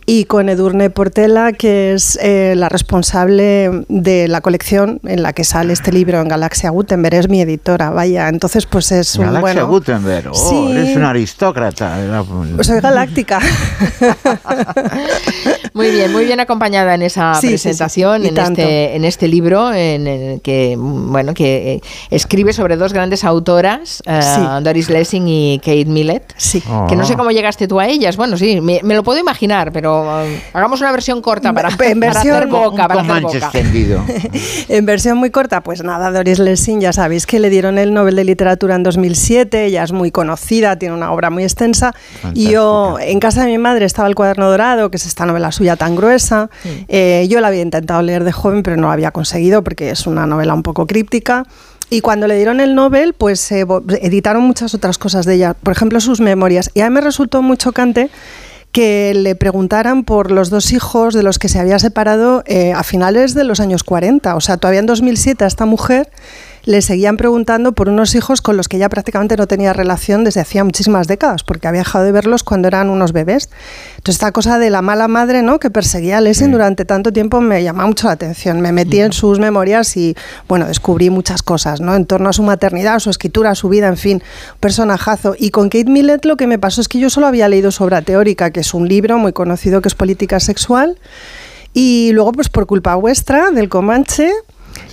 y 0.06 0.24
con 0.24 0.48
Edurne 0.48 0.88
Portela, 0.88 1.52
que 1.52 1.92
es 1.92 2.18
eh, 2.22 2.54
la 2.56 2.70
responsable 2.70 3.84
de 3.88 4.26
la 4.26 4.40
colección 4.40 4.98
en 5.04 5.22
la 5.22 5.34
que 5.34 5.44
sale 5.44 5.74
este 5.74 5.92
libro 5.92 6.20
en 6.20 6.28
Galaxia 6.28 6.70
Gutenberg. 6.70 7.14
Es 7.14 7.28
mi 7.28 7.42
editora, 7.42 7.90
vaya. 7.90 8.28
Entonces, 8.28 8.64
pues 8.66 8.90
es 8.92 9.14
un 9.16 9.26
Galaxia 9.26 9.40
bueno. 9.40 9.68
Gutenberg. 9.68 10.28
Oh, 10.30 10.34
Sí. 10.34 10.72
eres 10.72 10.96
un 10.96 11.04
aristócrata. 11.04 11.98
Pues 12.56 12.66
soy 12.66 12.80
galáctica. 12.80 13.38
Muy 15.74 15.90
bien, 15.90 16.12
muy 16.12 16.24
bien 16.26 16.38
acompañada 16.40 16.94
en 16.94 17.02
esa 17.02 17.34
Sí, 17.34 17.48
sí, 17.48 17.58
sí. 17.58 17.62
presentación, 17.64 18.26
en, 18.26 18.36
este, 18.36 18.94
en 18.96 19.04
este 19.06 19.26
libro, 19.26 19.72
en 19.72 20.06
el 20.06 20.40
que 20.42 20.74
bueno 20.78 21.32
que 21.34 21.74
eh, 21.74 21.80
escribe 22.10 22.52
sobre 22.62 22.76
dos 22.76 22.92
grandes 22.92 23.24
autoras, 23.24 24.02
eh, 24.06 24.20
Sí. 24.22 24.40
Doris 24.62 24.88
Lessing 24.88 25.26
y 25.26 25.58
Kate 25.58 25.84
Millett. 25.86 26.32
Sí. 26.36 26.62
Que 26.88 26.94
no 26.94 27.04
sé 27.04 27.14
Oh. 27.14 27.16
cómo 27.16 27.32
llegaste 27.32 27.66
tú 27.66 27.80
a 27.80 27.88
ellas. 27.88 28.16
Bueno, 28.16 28.36
sí, 28.36 28.60
me, 28.60 28.78
me 28.84 28.94
lo 28.94 29.02
puedo 29.02 29.18
imaginar, 29.18 29.72
pero 29.72 30.22
eh, 30.24 30.40
hagamos 30.52 30.80
una 30.80 30.92
versión 30.92 31.20
corta 31.22 31.52
para, 31.52 31.70
En 31.70 31.76
para 31.76 31.94
versión- 32.12 32.36
hacer 32.36 32.46
boca. 32.48 32.86
Para 32.86 33.00
hacer 33.02 33.22
boca. 33.22 33.36
extendido. 33.38 34.00
En 34.68 34.86
versión 34.86 35.18
muy 35.18 35.30
corta, 35.30 35.60
pues 35.62 35.82
nada, 35.82 36.12
Doris 36.12 36.38
Lessing, 36.38 36.80
ya 36.80 36.92
sabéis 36.92 37.26
que 37.26 37.40
le 37.40 37.50
dieron 37.50 37.78
el 37.78 37.92
Nobel 37.92 38.14
de 38.14 38.24
Literatura 38.24 38.76
en 38.76 38.84
2007, 38.84 39.64
ella 39.66 39.82
es 39.82 39.90
muy 39.92 40.12
conocida, 40.12 40.76
tiene 40.78 40.94
una 40.94 41.10
obra 41.12 41.30
muy 41.30 41.42
extensa. 41.42 41.94
Y 42.32 42.50
yo, 42.50 42.96
en 43.00 43.18
casa 43.18 43.40
de 43.44 43.48
mi 43.50 43.58
madre 43.58 43.86
estaba 43.86 44.06
El 44.08 44.14
Cuaderno 44.14 44.48
Dorado, 44.48 44.88
que 44.90 44.98
es 44.98 45.06
esta 45.06 45.26
novela 45.26 45.50
suya 45.50 45.74
tan 45.76 45.96
gruesa. 45.96 46.48
Eh, 46.88 47.26
yo 47.28 47.40
la 47.40 47.48
había 47.48 47.62
intentado 47.62 48.02
leer 48.02 48.22
de 48.22 48.30
joven, 48.32 48.62
pero 48.62 48.76
no 48.76 48.82
lo 48.86 48.92
había 48.92 49.10
conseguido 49.10 49.64
porque 49.64 49.90
es 49.90 50.06
una 50.06 50.26
novela 50.26 50.54
un 50.54 50.62
poco 50.62 50.86
críptica. 50.86 51.44
Y 51.92 52.00
cuando 52.00 52.26
le 52.26 52.36
dieron 52.36 52.60
el 52.60 52.74
Nobel, 52.74 53.12
pues 53.12 53.50
vo- 53.52 53.82
editaron 54.00 54.42
muchas 54.42 54.72
otras 54.74 54.96
cosas 54.98 55.26
de 55.26 55.34
ella, 55.34 55.54
por 55.54 55.72
ejemplo 55.72 56.00
sus 56.00 56.20
memorias. 56.20 56.70
Y 56.74 56.80
a 56.80 56.88
mí 56.88 56.94
me 56.94 57.00
resultó 57.02 57.42
muy 57.42 57.56
chocante 57.58 58.08
que 58.72 59.12
le 59.14 59.34
preguntaran 59.34 60.02
por 60.04 60.30
los 60.30 60.48
dos 60.48 60.72
hijos 60.72 61.12
de 61.12 61.22
los 61.22 61.38
que 61.38 61.50
se 61.50 61.58
había 61.58 61.78
separado 61.78 62.42
eh, 62.46 62.72
a 62.72 62.82
finales 62.82 63.34
de 63.34 63.44
los 63.44 63.60
años 63.60 63.84
40. 63.84 64.34
O 64.34 64.40
sea, 64.40 64.56
todavía 64.56 64.80
en 64.80 64.86
2007 64.86 65.44
a 65.44 65.46
esta 65.46 65.66
mujer 65.66 66.08
le 66.64 66.82
seguían 66.82 67.16
preguntando 67.16 67.72
por 67.72 67.88
unos 67.88 68.14
hijos 68.14 68.40
con 68.40 68.56
los 68.56 68.68
que 68.68 68.76
ella 68.76 68.88
prácticamente 68.88 69.36
no 69.36 69.46
tenía 69.46 69.72
relación 69.72 70.24
desde 70.24 70.40
hacía 70.40 70.64
muchísimas 70.64 71.06
décadas, 71.06 71.42
porque 71.42 71.68
había 71.68 71.80
dejado 71.80 72.04
de 72.04 72.12
verlos 72.12 72.44
cuando 72.44 72.68
eran 72.68 72.90
unos 72.90 73.12
bebés. 73.12 73.50
Entonces, 73.96 74.16
esta 74.16 74.32
cosa 74.32 74.58
de 74.58 74.70
la 74.70 74.82
mala 74.82 75.08
madre 75.08 75.42
¿no? 75.42 75.58
que 75.58 75.70
perseguía 75.70 76.18
a 76.18 76.20
Lessing 76.20 76.52
durante 76.52 76.84
tanto 76.84 77.12
tiempo 77.12 77.40
me 77.40 77.62
llama 77.62 77.86
mucho 77.86 78.06
la 78.06 78.14
atención. 78.14 78.60
Me 78.60 78.72
metí 78.72 79.00
en 79.00 79.12
sus 79.12 79.38
memorias 79.38 79.96
y, 79.96 80.16
bueno, 80.48 80.66
descubrí 80.66 81.10
muchas 81.10 81.42
cosas 81.42 81.80
¿no? 81.80 81.94
en 81.94 82.06
torno 82.06 82.28
a 82.28 82.32
su 82.32 82.42
maternidad, 82.42 82.96
a 82.96 83.00
su 83.00 83.10
escritura, 83.10 83.50
a 83.50 83.54
su 83.54 83.68
vida, 83.68 83.88
en 83.88 83.96
fin, 83.96 84.22
personajazo. 84.60 85.34
Y 85.38 85.50
con 85.50 85.68
Kate 85.68 85.90
Millett 85.90 86.24
lo 86.24 86.36
que 86.36 86.46
me 86.46 86.58
pasó 86.58 86.80
es 86.80 86.88
que 86.88 86.98
yo 86.98 87.10
solo 87.10 87.26
había 87.26 87.48
leído 87.48 87.70
su 87.70 87.84
obra 87.84 88.02
teórica, 88.02 88.50
que 88.50 88.60
es 88.60 88.74
un 88.74 88.88
libro 88.88 89.18
muy 89.18 89.32
conocido 89.32 89.82
que 89.82 89.88
es 89.88 89.94
Política 89.94 90.40
Sexual. 90.40 90.98
Y 91.74 92.10
luego, 92.12 92.32
pues 92.32 92.48
por 92.48 92.66
culpa 92.66 92.94
vuestra, 92.96 93.50
del 93.50 93.68
Comanche, 93.68 94.30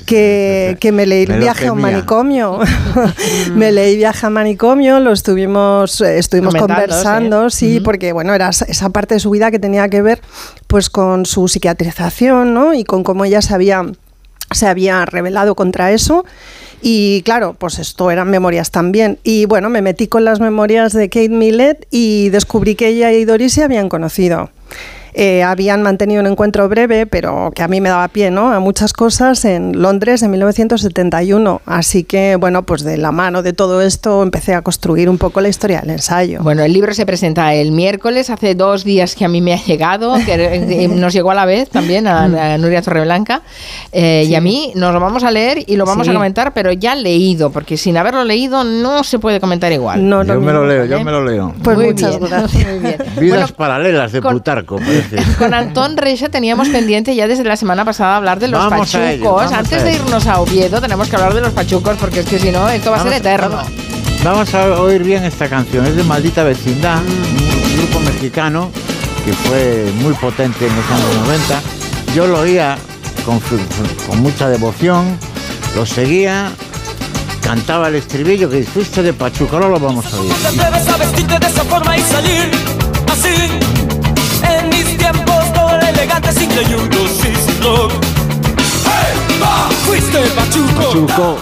que, 0.05 0.77
que 0.79 0.91
me 0.91 1.05
leí 1.05 1.25
viaje 1.25 1.67
a 1.67 1.73
un 1.73 1.81
manicomio. 1.81 2.59
me 3.53 3.71
leí 3.71 3.95
viaje 3.95 4.25
a 4.25 4.29
manicomio, 4.29 4.99
lo 4.99 5.11
estuvimos, 5.11 6.01
eh, 6.01 6.17
estuvimos 6.17 6.55
conversando, 6.55 7.49
sí, 7.49 7.79
porque 7.79 8.11
bueno, 8.11 8.33
era 8.33 8.49
esa 8.49 8.89
parte 8.89 9.15
de 9.15 9.19
su 9.19 9.29
vida 9.29 9.51
que 9.51 9.59
tenía 9.59 9.87
que 9.89 10.01
ver 10.01 10.21
pues 10.67 10.89
con 10.89 11.25
su 11.25 11.47
psiquiatrización, 11.47 12.53
¿no? 12.53 12.73
Y 12.73 12.83
con 12.83 13.03
cómo 13.03 13.25
ella 13.25 13.41
se 13.41 13.53
había, 13.53 13.83
se 14.51 14.67
había 14.67 15.05
revelado 15.05 15.55
contra 15.55 15.91
eso. 15.91 16.25
Y 16.81 17.21
claro, 17.23 17.55
pues 17.57 17.77
esto 17.77 18.09
eran 18.09 18.29
memorias 18.29 18.71
también. 18.71 19.19
Y 19.23 19.45
bueno, 19.45 19.69
me 19.69 19.81
metí 19.81 20.07
con 20.07 20.25
las 20.25 20.39
memorias 20.39 20.93
de 20.93 21.09
Kate 21.09 21.29
Millett 21.29 21.85
y 21.91 22.29
descubrí 22.29 22.75
que 22.75 22.87
ella 22.87 23.11
y 23.11 23.25
Doris 23.25 23.53
se 23.53 23.63
habían 23.63 23.89
conocido. 23.89 24.49
Eh, 25.21 25.43
habían 25.43 25.83
mantenido 25.83 26.21
un 26.21 26.27
encuentro 26.27 26.69
breve, 26.69 27.05
pero 27.05 27.51
que 27.53 27.61
a 27.61 27.67
mí 27.67 27.81
me 27.81 27.89
daba 27.89 28.07
pie 28.07 28.31
¿no? 28.31 28.53
a 28.53 28.61
muchas 28.61 28.93
cosas 28.93 29.43
en 29.43 29.81
Londres 29.81 30.23
en 30.23 30.31
1971. 30.31 31.61
Así 31.65 32.05
que, 32.05 32.37
bueno, 32.37 32.63
pues 32.63 32.85
de 32.85 32.95
la 32.95 33.11
mano 33.11 33.43
de 33.43 33.51
todo 33.51 33.81
esto 33.81 34.23
empecé 34.23 34.53
a 34.53 34.61
construir 34.61 35.09
un 35.09 35.17
poco 35.17 35.41
la 35.41 35.49
historia 35.49 35.81
del 35.81 35.89
ensayo. 35.89 36.41
Bueno, 36.41 36.63
el 36.63 36.71
libro 36.71 36.93
se 36.93 37.05
presenta 37.05 37.53
el 37.53 37.73
miércoles, 37.73 38.29
hace 38.29 38.55
dos 38.55 38.85
días 38.85 39.13
que 39.13 39.25
a 39.25 39.27
mí 39.27 39.41
me 39.41 39.51
ha 39.51 39.61
llegado, 39.61 40.15
que 40.25 40.35
eh, 40.35 40.87
nos 40.95 41.11
llegó 41.11 41.31
a 41.31 41.35
la 41.35 41.43
vez 41.43 41.69
también 41.69 42.07
a, 42.07 42.57
Nuria 42.57 42.81
Torreblanca, 42.81 43.41
eh, 43.91 44.25
y 44.25 44.35
a 44.35 44.39
mí 44.39 44.71
nos 44.75 44.93
lo 44.93 45.01
vamos 45.01 45.25
a 45.25 45.31
leer 45.31 45.65
y 45.67 45.75
lo 45.75 45.85
vamos 45.85 46.07
a 46.07 46.13
comentar, 46.13 46.53
pero 46.53 46.71
ya 46.71 46.95
leído, 46.95 47.49
porque 47.49 47.75
sin 47.75 47.97
haberlo 47.97 48.23
leído 48.23 48.63
no 48.63 49.03
se 49.03 49.19
puede 49.19 49.41
comentar 49.41 49.69
igual. 49.73 50.07
No, 50.07 50.23
yo 50.23 50.39
me 50.39 50.53
lo 50.53 50.65
leo, 50.65 50.85
yo 50.85 51.03
me 51.03 51.11
lo 51.11 51.25
leo. 51.25 51.53
Pues 51.61 51.77
muchas 51.77 52.17
gracias. 52.19 53.19
Vidas 53.19 53.51
paralelas 53.51 54.13
de 54.13 54.21
Plutarco. 54.21 54.79
Con 55.37 55.53
Antón 55.53 55.97
Reixa 55.97 56.29
teníamos 56.29 56.69
pendiente 56.69 57.15
ya 57.15 57.27
desde 57.27 57.43
la 57.43 57.55
semana 57.55 57.85
pasada 57.85 58.17
hablar 58.17 58.39
de 58.39 58.47
los 58.47 58.65
pachucos. 58.67 59.51
Antes 59.51 59.83
de 59.83 59.93
irnos 59.93 60.27
a 60.27 60.39
Oviedo 60.39 60.81
tenemos 60.81 61.07
que 61.07 61.15
hablar 61.15 61.33
de 61.33 61.41
los 61.41 61.53
pachucos 61.53 61.97
porque 61.99 62.21
es 62.21 62.25
que 62.25 62.39
si 62.39 62.51
no 62.51 62.69
esto 62.69 62.91
va 62.91 62.97
a 62.97 63.03
ser 63.03 63.13
eterno. 63.13 63.61
Vamos, 64.23 64.53
a 64.53 64.81
oír 64.81 65.03
bien 65.03 65.23
esta 65.23 65.47
canción. 65.47 65.85
Es 65.85 65.95
de 65.95 66.03
Maldita 66.03 66.43
Vecindad, 66.43 67.01
un 67.01 67.77
grupo 67.77 67.99
mexicano 68.01 68.69
que 69.25 69.31
fue 69.33 69.91
muy 70.01 70.13
potente 70.13 70.67
en 70.67 70.75
los 70.75 70.85
años 70.91 71.27
90. 71.27 71.61
Yo 72.13 72.27
lo 72.27 72.39
oía 72.39 72.77
con, 73.25 73.39
con 74.07 74.21
mucha 74.21 74.49
devoción, 74.49 75.17
lo 75.75 75.85
seguía 75.85 76.51
cantaba 77.49 77.87
el 77.87 77.95
estribillo 77.95 78.47
que 78.47 78.61
fuiste 78.63 79.01
de 79.01 79.11
Pachuca, 79.11 79.55
ahora 79.55 79.69
lo 79.69 79.79
vamos 79.79 80.05
a 80.13 80.19
oír. 80.19 80.31
Era 86.29 86.31
elegante 86.31 86.33
sin 86.33 86.49
gleyudos 86.49 87.11
y 87.11 87.35
sin 87.35 87.63
rock. 87.63 87.91
¡Hey! 88.85 89.39
¡Va! 89.41 89.69
¡Fuiste 89.85 90.19
Pachuco! 90.19 90.75
Pachuco. 90.75 91.37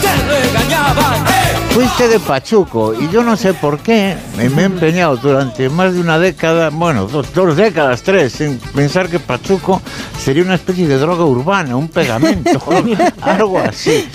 ¡Te 0.00 0.16
regañaban! 0.26 1.24
¡Hey! 1.26 1.37
Fuiste 1.78 2.08
de 2.08 2.18
Pachuco 2.18 2.92
y 2.92 3.08
yo 3.08 3.22
no 3.22 3.36
sé 3.36 3.54
por 3.54 3.78
qué 3.78 4.16
me, 4.36 4.46
he 4.46 4.64
empeñado 4.64 5.16
durante 5.16 5.68
más 5.68 5.94
de 5.94 6.00
una 6.00 6.18
década, 6.18 6.70
bueno, 6.70 7.06
dos, 7.06 7.32
dos, 7.32 7.56
décadas, 7.56 8.02
tres, 8.02 8.40
en 8.40 8.58
pensar 8.74 9.08
que 9.08 9.20
Pachuco 9.20 9.80
sería 10.18 10.42
una 10.42 10.56
especie 10.56 10.88
de 10.88 10.98
droga 10.98 11.24
urbana, 11.24 11.76
un 11.76 11.86
pegamento, 11.86 12.60
algo 13.22 13.60
así. 13.60 14.08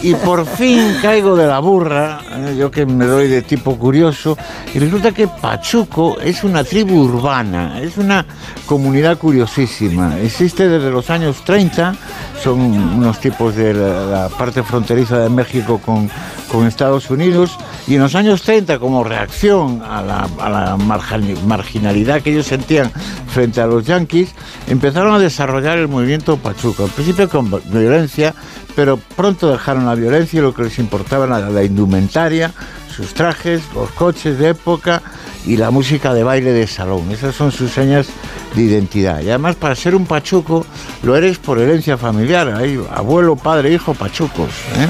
Y 0.00 0.14
por 0.14 0.46
fin 0.46 0.96
caigo 1.02 1.36
de 1.36 1.46
la 1.46 1.58
burra, 1.58 2.22
eh, 2.36 2.56
yo 2.58 2.70
que 2.70 2.86
me 2.86 3.04
doy 3.04 3.28
de 3.28 3.42
tipo 3.42 3.76
curioso, 3.76 4.38
y 4.72 4.78
resulta 4.78 5.12
que 5.12 5.28
Pachuco 5.28 6.18
es 6.20 6.42
una 6.42 6.64
tribu 6.64 7.02
urbana, 7.02 7.82
es 7.82 7.98
una 7.98 8.24
comunidad 8.64 9.18
curiosísima. 9.18 10.18
Existe 10.20 10.68
desde 10.68 10.90
los 10.90 11.10
años 11.10 11.44
30, 11.44 11.94
son 12.42 12.60
unos 12.60 13.20
tipos 13.20 13.56
de 13.56 13.74
la, 13.74 14.06
la 14.06 14.28
parte 14.30 14.62
fronteriza 14.62 15.18
de 15.18 15.28
México 15.28 15.78
con, 15.84 16.08
con 16.50 16.66
Estados 16.66 17.09
Unidos 17.10 17.56
y 17.86 17.94
en 17.94 18.02
los 18.02 18.14
años 18.14 18.42
30 18.42 18.78
como 18.78 19.04
reacción 19.04 19.82
a 19.82 20.02
la, 20.02 20.28
a 20.38 20.48
la 20.48 20.76
marginalidad 20.76 22.22
que 22.22 22.30
ellos 22.30 22.46
sentían 22.46 22.90
frente 23.28 23.60
a 23.60 23.66
los 23.66 23.86
yanquis, 23.86 24.34
empezaron 24.66 25.14
a 25.14 25.18
desarrollar 25.18 25.78
el 25.78 25.88
movimiento 25.88 26.36
Pachuco, 26.36 26.84
al 26.84 26.90
principio 26.90 27.28
con 27.28 27.50
violencia, 27.50 28.34
pero 28.74 28.98
pronto 29.16 29.50
dejaron 29.50 29.86
la 29.86 29.94
violencia 29.94 30.38
y 30.38 30.42
lo 30.42 30.54
que 30.54 30.64
les 30.64 30.78
importaba 30.78 31.26
era 31.26 31.50
la 31.50 31.64
indumentaria, 31.64 32.52
sus 32.94 33.14
trajes, 33.14 33.62
los 33.74 33.90
coches 33.90 34.38
de 34.38 34.50
época 34.50 35.02
y 35.46 35.56
la 35.56 35.70
música 35.70 36.12
de 36.12 36.22
baile 36.22 36.52
de 36.52 36.66
salón. 36.66 37.10
Esas 37.10 37.34
son 37.34 37.52
sus 37.52 37.70
señas 37.70 38.08
de 38.54 38.62
identidad. 38.62 39.20
Y 39.20 39.28
además 39.28 39.56
para 39.56 39.74
ser 39.74 39.94
un 39.94 40.06
pachuco 40.06 40.66
lo 41.02 41.16
eres 41.16 41.38
por 41.38 41.58
herencia 41.58 41.96
familiar. 41.96 42.48
Hay 42.48 42.80
abuelo, 42.92 43.36
padre, 43.36 43.72
hijo, 43.72 43.94
pachucos. 43.94 44.50
¿eh? 44.76 44.88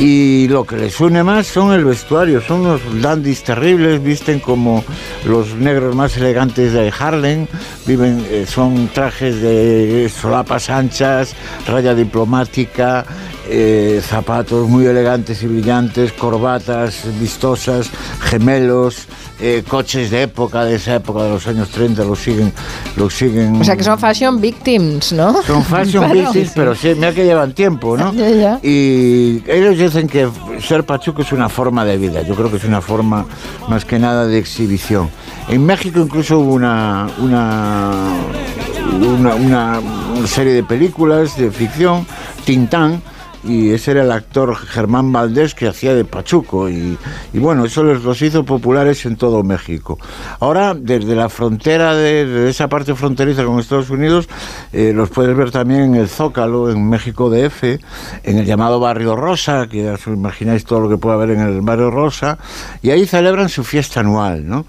Y 0.00 0.46
lo 0.46 0.64
que 0.64 0.76
les 0.76 1.00
une 1.00 1.24
más 1.24 1.48
son 1.48 1.72
el 1.72 1.84
vestuario, 1.84 2.40
son 2.40 2.60
unos 2.60 2.80
dandies 3.02 3.42
terribles, 3.42 4.00
visten 4.00 4.38
como 4.38 4.84
los 5.26 5.56
negros 5.56 5.96
más 5.96 6.16
elegantes 6.16 6.72
de 6.72 6.92
Harlem, 6.96 7.48
viven, 7.84 8.24
eh, 8.30 8.46
son 8.46 8.86
trajes 8.94 9.42
de 9.42 10.08
solapas 10.08 10.70
anchas, 10.70 11.34
raya 11.66 11.96
diplomática, 11.96 13.04
eh, 13.50 14.02
zapatos 14.02 14.68
muy 14.68 14.86
elegantes 14.86 15.42
y 15.42 15.46
brillantes, 15.46 16.12
corbatas 16.12 17.04
vistosas, 17.18 17.90
gemelos, 18.20 19.06
eh, 19.40 19.62
coches 19.66 20.10
de 20.10 20.22
época, 20.22 20.64
de 20.64 20.74
esa 20.74 20.96
época 20.96 21.22
de 21.22 21.30
los 21.30 21.46
años 21.46 21.70
30, 21.70 22.04
los 22.04 22.18
siguen, 22.18 22.52
los 22.96 23.14
siguen. 23.14 23.60
O 23.60 23.64
sea 23.64 23.76
que 23.76 23.84
son 23.84 23.98
fashion 23.98 24.40
victims, 24.40 25.12
¿no? 25.12 25.42
Son 25.42 25.64
fashion 25.64 26.04
claro, 26.10 26.14
victims, 26.14 26.48
sí. 26.48 26.52
pero 26.54 26.74
sí, 26.74 26.92
mira 26.94 27.12
que 27.12 27.24
llevan 27.24 27.52
tiempo, 27.54 27.96
¿no? 27.96 28.12
Ya, 28.18 28.28
ya. 28.30 28.60
Y 28.62 29.42
ellos 29.46 29.78
dicen 29.78 30.08
que 30.08 30.28
ser 30.60 30.84
pachuco 30.84 31.22
es 31.22 31.32
una 31.32 31.48
forma 31.48 31.84
de 31.84 31.96
vida. 31.96 32.22
Yo 32.22 32.34
creo 32.34 32.50
que 32.50 32.56
es 32.56 32.64
una 32.64 32.80
forma 32.80 33.26
más 33.68 33.84
que 33.84 33.98
nada 33.98 34.26
de 34.26 34.38
exhibición. 34.38 35.08
En 35.48 35.64
México 35.64 36.00
incluso 36.00 36.40
hubo 36.40 36.52
una, 36.52 37.08
una, 37.18 38.12
una, 39.00 39.34
una, 39.36 39.78
una 39.78 40.26
serie 40.26 40.52
de 40.52 40.64
películas 40.64 41.36
de 41.36 41.50
ficción, 41.50 42.06
Tintán, 42.44 43.00
y 43.44 43.70
ese 43.70 43.92
era 43.92 44.02
el 44.02 44.10
actor 44.10 44.56
Germán 44.56 45.12
Valdés 45.12 45.54
que 45.54 45.68
hacía 45.68 45.94
de 45.94 46.04
Pachuco 46.04 46.68
y, 46.68 46.98
y 47.32 47.38
bueno, 47.38 47.64
eso 47.64 47.84
les, 47.84 48.02
los 48.02 48.20
hizo 48.22 48.44
populares 48.44 49.06
en 49.06 49.16
todo 49.16 49.42
México. 49.42 49.98
Ahora, 50.40 50.74
desde 50.74 51.14
la 51.14 51.28
frontera 51.28 51.94
de, 51.94 52.48
esa 52.48 52.68
parte 52.68 52.94
fronteriza 52.94 53.44
con 53.44 53.58
Estados 53.58 53.90
Unidos, 53.90 54.28
eh, 54.72 54.92
los 54.94 55.10
puedes 55.10 55.36
ver 55.36 55.50
también 55.50 55.80
en 55.82 55.94
el 55.94 56.08
Zócalo, 56.08 56.70
en 56.70 56.88
México 56.88 57.30
DF, 57.30 57.64
en 58.24 58.38
el 58.38 58.44
llamado 58.44 58.80
Barrio 58.80 59.16
Rosa, 59.16 59.66
que 59.68 59.84
ya 59.84 59.92
os 59.94 60.06
imagináis 60.06 60.64
todo 60.64 60.80
lo 60.80 60.88
que 60.88 60.98
puede 60.98 61.16
haber 61.16 61.30
en 61.30 61.40
el 61.40 61.60
Barrio 61.60 61.90
Rosa, 61.90 62.38
y 62.82 62.90
ahí 62.90 63.06
celebran 63.06 63.48
su 63.48 63.64
fiesta 63.64 64.00
anual, 64.00 64.46
¿no? 64.46 64.66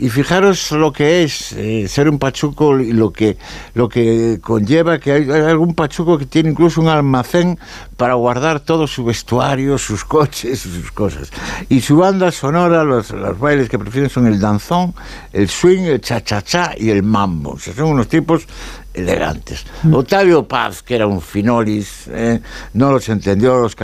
Y 0.00 0.08
fijaros 0.08 0.72
lo 0.72 0.92
que 0.92 1.22
es 1.22 1.52
eh, 1.52 1.86
ser 1.86 2.08
un 2.08 2.18
pachuco 2.18 2.80
y 2.80 2.92
lo 2.92 3.12
que, 3.12 3.36
lo 3.74 3.86
que 3.88 4.38
conlleva 4.40 4.98
que 4.98 5.12
hay, 5.12 5.30
hay, 5.30 5.42
algún 5.42 5.74
pachuco 5.74 6.16
que 6.16 6.24
tiene 6.24 6.50
incluso 6.50 6.80
un 6.80 6.88
almacén 6.88 7.58
para 7.98 8.14
guardar 8.14 8.60
todo 8.60 8.86
su 8.86 9.04
vestuario, 9.04 9.76
sus 9.76 10.04
coches, 10.06 10.60
sus 10.60 10.90
cosas. 10.90 11.30
Y 11.68 11.82
su 11.82 11.98
banda 11.98 12.32
sonora, 12.32 12.82
los, 12.82 13.10
los 13.10 13.38
bailes 13.38 13.68
que 13.68 13.78
prefieren 13.78 14.08
son 14.08 14.26
el 14.26 14.40
danzón, 14.40 14.94
el 15.34 15.50
swing, 15.50 15.82
el 15.82 16.00
cha-cha-cha 16.00 16.72
y 16.78 16.88
el 16.88 17.02
mambo. 17.02 17.50
O 17.50 17.58
sea, 17.58 17.74
son 17.74 17.90
unos 17.90 18.08
tipos 18.08 18.46
elegantes. 18.94 19.64
Mm. 19.82 19.94
Octavio 19.94 20.48
Paz, 20.48 20.82
que 20.82 20.94
era 20.96 21.06
un 21.06 21.20
finolis, 21.20 22.08
eh, 22.08 22.40
no 22.72 22.92
los 22.92 23.08
entendió, 23.08 23.60
los 23.60 23.76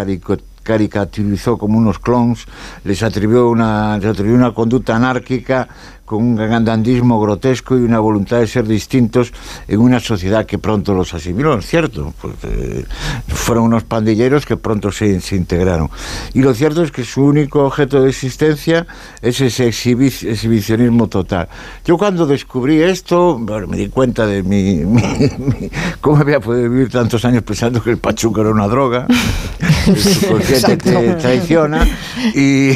caricaturizó 0.62 1.58
como 1.58 1.78
unos 1.78 1.98
clones, 1.98 2.46
les 2.84 3.02
atribuyó 3.02 3.48
una, 3.48 3.98
les 3.98 4.10
atribuyó 4.10 4.34
una 4.34 4.52
conducta 4.52 4.96
anárquica 4.96 5.68
con 6.06 6.22
un 6.22 6.36
grandandismo 6.36 7.20
grotesco 7.20 7.76
y 7.76 7.82
una 7.82 7.98
voluntad 7.98 8.38
de 8.38 8.46
ser 8.46 8.66
distintos 8.66 9.32
en 9.68 9.80
una 9.80 10.00
sociedad 10.00 10.46
que 10.46 10.56
pronto 10.56 10.94
los 10.94 11.12
asimiló, 11.12 11.58
es 11.58 11.66
cierto, 11.66 12.14
pues, 12.22 12.34
eh, 12.44 12.84
fueron 13.28 13.64
unos 13.64 13.84
pandilleros 13.84 14.46
que 14.46 14.56
pronto 14.56 14.90
se, 14.90 15.20
se, 15.20 15.36
integraron. 15.36 15.90
Y 16.32 16.40
lo 16.40 16.54
cierto 16.54 16.82
es 16.82 16.92
que 16.92 17.04
su 17.04 17.24
único 17.24 17.64
objeto 17.64 18.02
de 18.02 18.10
existencia 18.10 18.86
es 19.20 19.40
ese 19.40 19.66
exhibi 19.66 20.06
exhibicionismo 20.06 21.08
total. 21.08 21.48
Yo 21.84 21.98
cuando 21.98 22.26
descubrí 22.26 22.80
esto, 22.80 23.38
bueno, 23.38 23.66
me 23.66 23.76
di 23.76 23.88
cuenta 23.88 24.26
de 24.26 24.42
mi, 24.42 24.84
mi, 24.84 25.02
mi, 25.02 25.70
cómo 26.00 26.18
había 26.18 26.40
podido 26.40 26.70
vivir 26.70 26.88
tantos 26.90 27.24
años 27.24 27.42
pensando 27.42 27.82
que 27.82 27.90
el 27.90 27.98
pachuco 27.98 28.40
era 28.40 28.50
una 28.50 28.68
droga, 28.68 29.06
porque 30.28 30.60
te, 30.64 30.76
te, 30.76 31.14
traiciona, 31.14 31.86
y, 32.34 32.72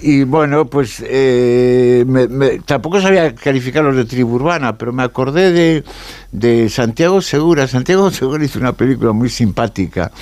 y, 0.00 0.22
bueno, 0.24 0.66
pues 0.66 1.02
eh, 1.04 2.04
me, 2.06 2.27
me, 2.28 2.58
tampoco 2.60 3.00
sabía 3.00 3.34
calificarlos 3.34 3.96
de 3.96 4.04
tribu 4.04 4.36
urbana, 4.36 4.78
pero 4.78 4.92
me 4.92 5.02
acordé 5.02 5.52
de, 5.52 5.84
de, 6.32 6.68
Santiago 6.68 7.20
Segura. 7.22 7.66
Santiago 7.66 8.10
Segura 8.10 8.44
hizo 8.44 8.58
una 8.58 8.72
película 8.72 9.12
muy 9.12 9.28
simpática 9.28 10.12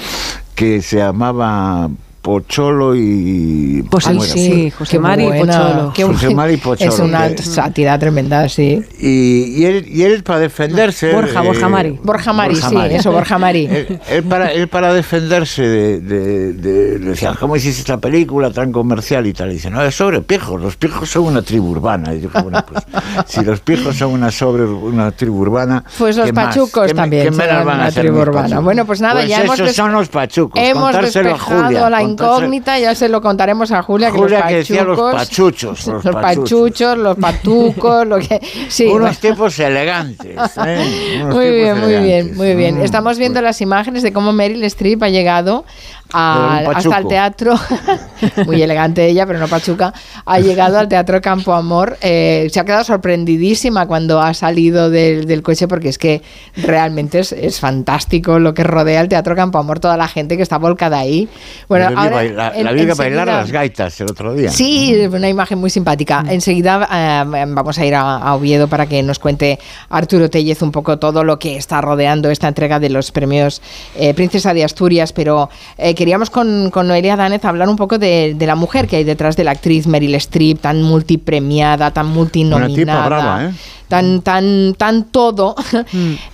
que 0.54 0.80
se 0.82 0.98
llamaba 0.98 1.90
Pocholo 2.26 2.96
y... 2.96 3.84
Pues 3.88 4.04
¿cómo 4.04 4.20
sí, 4.20 4.68
José 4.72 4.90
Qué 4.96 4.98
Mari 4.98 5.26
Pocholo. 5.26 5.92
qué 5.94 6.02
José. 6.02 6.34
Mari 6.34 6.56
Pocholo, 6.56 6.90
Es 6.92 6.98
una 6.98 7.28
sátira 7.38 7.96
tremenda, 8.00 8.48
sí. 8.48 8.82
Y, 8.98 9.60
y 9.60 9.64
él, 9.64 9.86
y 9.88 10.02
él 10.02 10.24
para 10.24 10.40
defenderse... 10.40 11.12
Borja, 11.12 11.40
eh, 11.40 11.46
Borja 11.46 11.68
Mari. 11.68 12.00
Borja 12.02 12.32
Mari, 12.32 12.54
Borja 12.54 12.68
sí, 12.68 12.74
Mari. 12.74 12.94
eso, 12.96 13.12
Borja 13.12 13.38
Mari. 13.38 13.66
Él, 13.66 14.00
él 14.10 14.22
para, 14.24 14.50
él 14.52 14.66
para 14.66 14.92
defenderse 14.92 15.62
de, 15.62 16.00
de, 16.00 16.52
de- 16.54 16.98
decía, 16.98 17.36
¿cómo 17.38 17.54
hiciste 17.54 17.82
esta 17.82 17.98
película 17.98 18.50
tan 18.50 18.72
comercial 18.72 19.24
y 19.28 19.32
tal? 19.32 19.50
Y 19.52 19.54
dice, 19.54 19.70
no, 19.70 19.80
es 19.84 19.94
sobre 19.94 20.20
pijos, 20.20 20.60
los 20.60 20.76
pijos 20.76 21.08
son 21.08 21.26
una 21.26 21.42
tribu 21.42 21.68
urbana. 21.70 22.12
Y 22.12 22.18
dijo, 22.22 22.42
bueno, 22.42 22.64
pues 22.68 22.82
si 23.28 23.44
los 23.44 23.60
pijos 23.60 23.94
son 23.94 24.10
una 24.10 24.32
sobre 24.32 24.64
una 24.64 25.12
tribu 25.12 25.42
urbana... 25.42 25.84
Pues 25.96 26.16
los 26.16 26.26
¿qué 26.26 26.32
más? 26.32 26.46
pachucos 26.46 26.88
¿Qué 26.88 26.94
también 26.94 27.28
qué 27.28 27.32
serán 27.34 27.64
van 27.66 27.78
a 27.78 27.82
una 27.84 27.92
tribu 27.92 28.18
urbana. 28.18 28.58
Bueno, 28.58 28.84
pues 28.84 29.00
nada, 29.00 29.20
Pues 29.20 29.28
ya 29.28 29.42
hemos 29.42 29.56
son 29.76 29.92
los 29.92 30.08
pachucos. 30.08 30.60
Hemos 30.60 30.82
contárselo 30.82 31.28
a 31.28 31.32
despejado 31.34 31.62
Julia, 31.64 31.80
incógnita, 32.24 32.78
ya 32.78 32.94
se 32.94 33.08
lo 33.08 33.20
contaremos 33.20 33.70
a 33.72 33.82
Julia, 33.82 34.10
que 34.10 34.18
Julia 34.18 34.38
los 34.40 34.48
que 34.48 34.54
decía 34.56 34.84
los 34.84 34.98
pachucos- 34.98 35.12
pachuchos, 35.14 35.86
los 35.86 36.04
los 36.04 36.14
pachuchos. 36.14 36.98
los 36.98 37.16
patucos, 37.16 38.06
lo 38.06 38.18
que... 38.18 38.40
Sí, 38.68 38.86
Unos 38.86 39.00
bueno. 39.00 39.16
tipos 39.20 39.58
elegantes. 39.58 40.36
¿eh? 40.64 41.18
Unos 41.22 41.34
Muy 41.34 41.44
tipos 41.44 41.54
bien, 41.54 41.78
muy 41.80 41.88
bien, 41.88 42.00
elegantes. 42.02 42.36
muy 42.36 42.54
bien. 42.54 42.78
Mm, 42.78 42.82
Estamos 42.82 43.18
viendo 43.18 43.40
las 43.42 43.60
imágenes 43.60 44.02
de 44.02 44.12
cómo 44.12 44.32
Meryl 44.32 44.62
Streep 44.64 45.02
ha 45.02 45.08
llegado 45.08 45.64
a- 46.12 46.58
hasta 46.74 46.98
el 46.98 47.08
teatro, 47.08 47.54
muy 48.46 48.62
elegante 48.62 49.06
ella, 49.06 49.26
pero 49.26 49.38
no 49.38 49.48
pachuca, 49.48 49.92
ha 50.24 50.38
llegado 50.40 50.78
al 50.78 50.88
Teatro 50.88 51.20
Campo 51.20 51.52
Amor. 51.54 51.96
eh, 52.00 52.48
se 52.52 52.60
ha 52.60 52.64
quedado 52.64 52.84
sorprendidísima 52.84 53.86
cuando 53.86 54.20
ha 54.20 54.34
salido 54.34 54.90
del, 54.90 55.26
del 55.26 55.42
coche 55.42 55.66
porque 55.68 55.88
es 55.88 55.98
que 55.98 56.22
realmente 56.56 57.18
es, 57.20 57.32
es 57.32 57.60
fantástico 57.60 58.38
lo 58.38 58.54
que 58.54 58.62
rodea 58.64 59.00
el 59.00 59.08
Teatro 59.08 59.34
Campo 59.36 59.58
Amor, 59.58 59.80
toda 59.80 59.96
la 59.96 60.08
gente 60.08 60.36
que 60.36 60.42
está 60.42 60.58
volcada 60.58 60.98
ahí. 60.98 61.28
Bueno, 61.68 61.86
ahora, 61.96 62.16
bailar- 62.16 62.52
en- 62.56 62.64
la 62.64 62.72
vi 62.72 62.86
bailar 62.86 62.88
enseguida- 62.90 63.24
las 63.24 63.50
gaitas 63.52 64.00
el 64.00 64.10
otro 64.10 64.34
día. 64.34 64.50
Sí, 64.50 64.94
una 65.12 65.28
imagen 65.28 65.58
muy 65.58 65.70
simpática. 65.70 66.24
Enseguida 66.28 66.88
eh, 66.92 67.24
vamos 67.48 67.78
a 67.78 67.84
ir 67.86 67.94
a, 67.94 68.16
a 68.18 68.34
Oviedo 68.34 68.68
para 68.68 68.86
que 68.86 69.02
nos 69.02 69.18
cuente 69.18 69.58
Arturo 69.90 70.30
Tellez 70.30 70.62
un 70.62 70.72
poco 70.72 70.98
todo 70.98 71.24
lo 71.24 71.38
que 71.38 71.56
está 71.56 71.80
rodeando 71.80 72.30
esta 72.30 72.48
entrega 72.48 72.78
de 72.80 72.90
los 72.90 73.10
premios 73.12 73.60
eh, 73.96 74.14
Princesa 74.14 74.54
de 74.54 74.64
Asturias, 74.64 75.12
pero 75.12 75.48
queríamos 75.96 76.30
con, 76.30 76.70
con 76.70 76.86
Noelia 76.86 77.16
Danez 77.16 77.44
hablar 77.44 77.68
un 77.68 77.74
poco 77.74 77.98
de, 77.98 78.34
de 78.36 78.46
la 78.46 78.54
mujer 78.54 78.86
que 78.86 78.96
hay 78.96 79.04
detrás 79.04 79.36
de 79.36 79.42
la 79.42 79.50
actriz 79.50 79.88
Meryl 79.88 80.14
Streep, 80.14 80.60
tan 80.60 80.82
multipremiada, 80.82 81.90
tan 81.90 82.06
multinominada. 82.06 82.66
Una 82.66 82.76
tipa 82.76 83.06
brava, 83.06 83.44
¿eh? 83.46 83.50
Tan, 83.88 84.20
tan, 84.22 84.74
tan 84.76 85.04
todo 85.04 85.54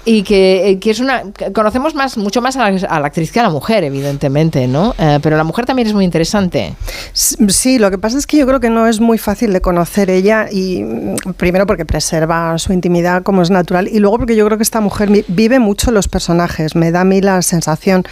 y 0.06 0.22
que, 0.22 0.70
eh, 0.70 0.78
que 0.78 0.90
es 0.90 1.00
una 1.00 1.22
conocemos 1.54 1.94
más 1.94 2.16
mucho 2.16 2.40
más 2.40 2.56
a 2.56 2.70
la, 2.70 2.86
a 2.88 2.98
la 3.00 3.06
actriz 3.08 3.30
que 3.30 3.40
a 3.40 3.42
la 3.42 3.50
mujer 3.50 3.84
evidentemente 3.84 4.66
no 4.66 4.94
Eh, 4.98 5.18
pero 5.22 5.36
la 5.36 5.44
mujer 5.44 5.66
también 5.66 5.86
es 5.88 5.94
muy 5.94 6.04
interesante. 6.04 6.74
Sí, 7.12 7.78
lo 7.78 7.90
que 7.90 7.98
pasa 7.98 8.16
es 8.16 8.26
que 8.26 8.38
yo 8.38 8.46
creo 8.46 8.60
que 8.60 8.70
no 8.70 8.86
es 8.86 9.00
muy 9.00 9.18
fácil 9.18 9.52
de 9.52 9.60
conocer 9.60 10.08
ella 10.10 10.46
y 10.50 10.82
mm, 10.82 11.16
primero 11.36 11.66
porque 11.66 11.84
preserva 11.84 12.56
su 12.58 12.72
intimidad 12.72 13.22
como 13.22 13.42
es 13.42 13.50
natural 13.50 13.86
y 13.88 13.98
luego 13.98 14.18
porque 14.18 14.34
yo 14.36 14.46
creo 14.46 14.56
que 14.56 14.62
esta 14.62 14.80
mujer 14.80 15.10
vi- 15.10 15.24
vive 15.28 15.58
mucho 15.58 15.90
los 15.90 16.08
personajes, 16.08 16.74
me 16.74 16.90
da 16.90 17.02
a 17.02 17.04
mí 17.04 17.20
la 17.20 17.42
sensación. 17.42 18.04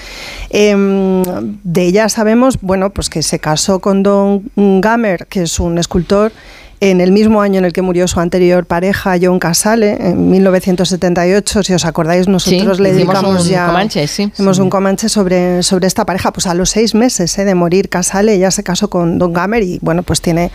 Em, 0.50 1.22
de 1.64 1.82
ella 1.86 2.08
sabemos, 2.08 2.58
bueno, 2.60 2.90
pues 2.90 3.08
que 3.08 3.22
se 3.22 3.38
casó 3.38 3.78
con 3.80 4.02
Don 4.02 4.50
Gamer, 4.56 5.26
que 5.28 5.42
es 5.42 5.60
un 5.60 5.78
escultor 5.78 6.32
en 6.80 7.00
el 7.02 7.12
mismo 7.12 7.42
año 7.42 7.58
en 7.58 7.66
el 7.66 7.72
que 7.74 7.82
murió 7.82 8.08
su 8.08 8.20
anterior 8.20 8.64
pareja, 8.64 9.16
John 9.20 9.38
Casale, 9.38 9.98
en 10.00 10.30
1978, 10.30 11.62
si 11.62 11.74
os 11.74 11.84
acordáis, 11.84 12.26
nosotros 12.26 12.78
Sí, 12.78 12.82
le 12.82 12.92
dedicamos 12.94 13.42
un 13.44 13.50
ya... 13.50 13.66
Comanche, 13.66 14.06
sí. 14.06 14.30
Hicimos 14.32 14.58
un 14.58 14.70
Comanche 14.70 15.08
sobre, 15.10 15.62
sobre 15.62 15.86
esta 15.86 16.06
pareja, 16.06 16.32
pues 16.32 16.46
a 16.46 16.54
los 16.54 16.70
seis 16.70 16.94
meses 16.94 17.36
eh, 17.38 17.44
de 17.44 17.54
morir 17.54 17.88
Casale, 17.90 18.34
ella 18.34 18.50
se 18.50 18.62
casó 18.62 18.88
con 18.88 19.18
Don 19.18 19.32
Gamer 19.34 19.62
y 19.62 19.78
bueno, 19.82 20.02
pues 20.02 20.22
tiene, 20.22 20.50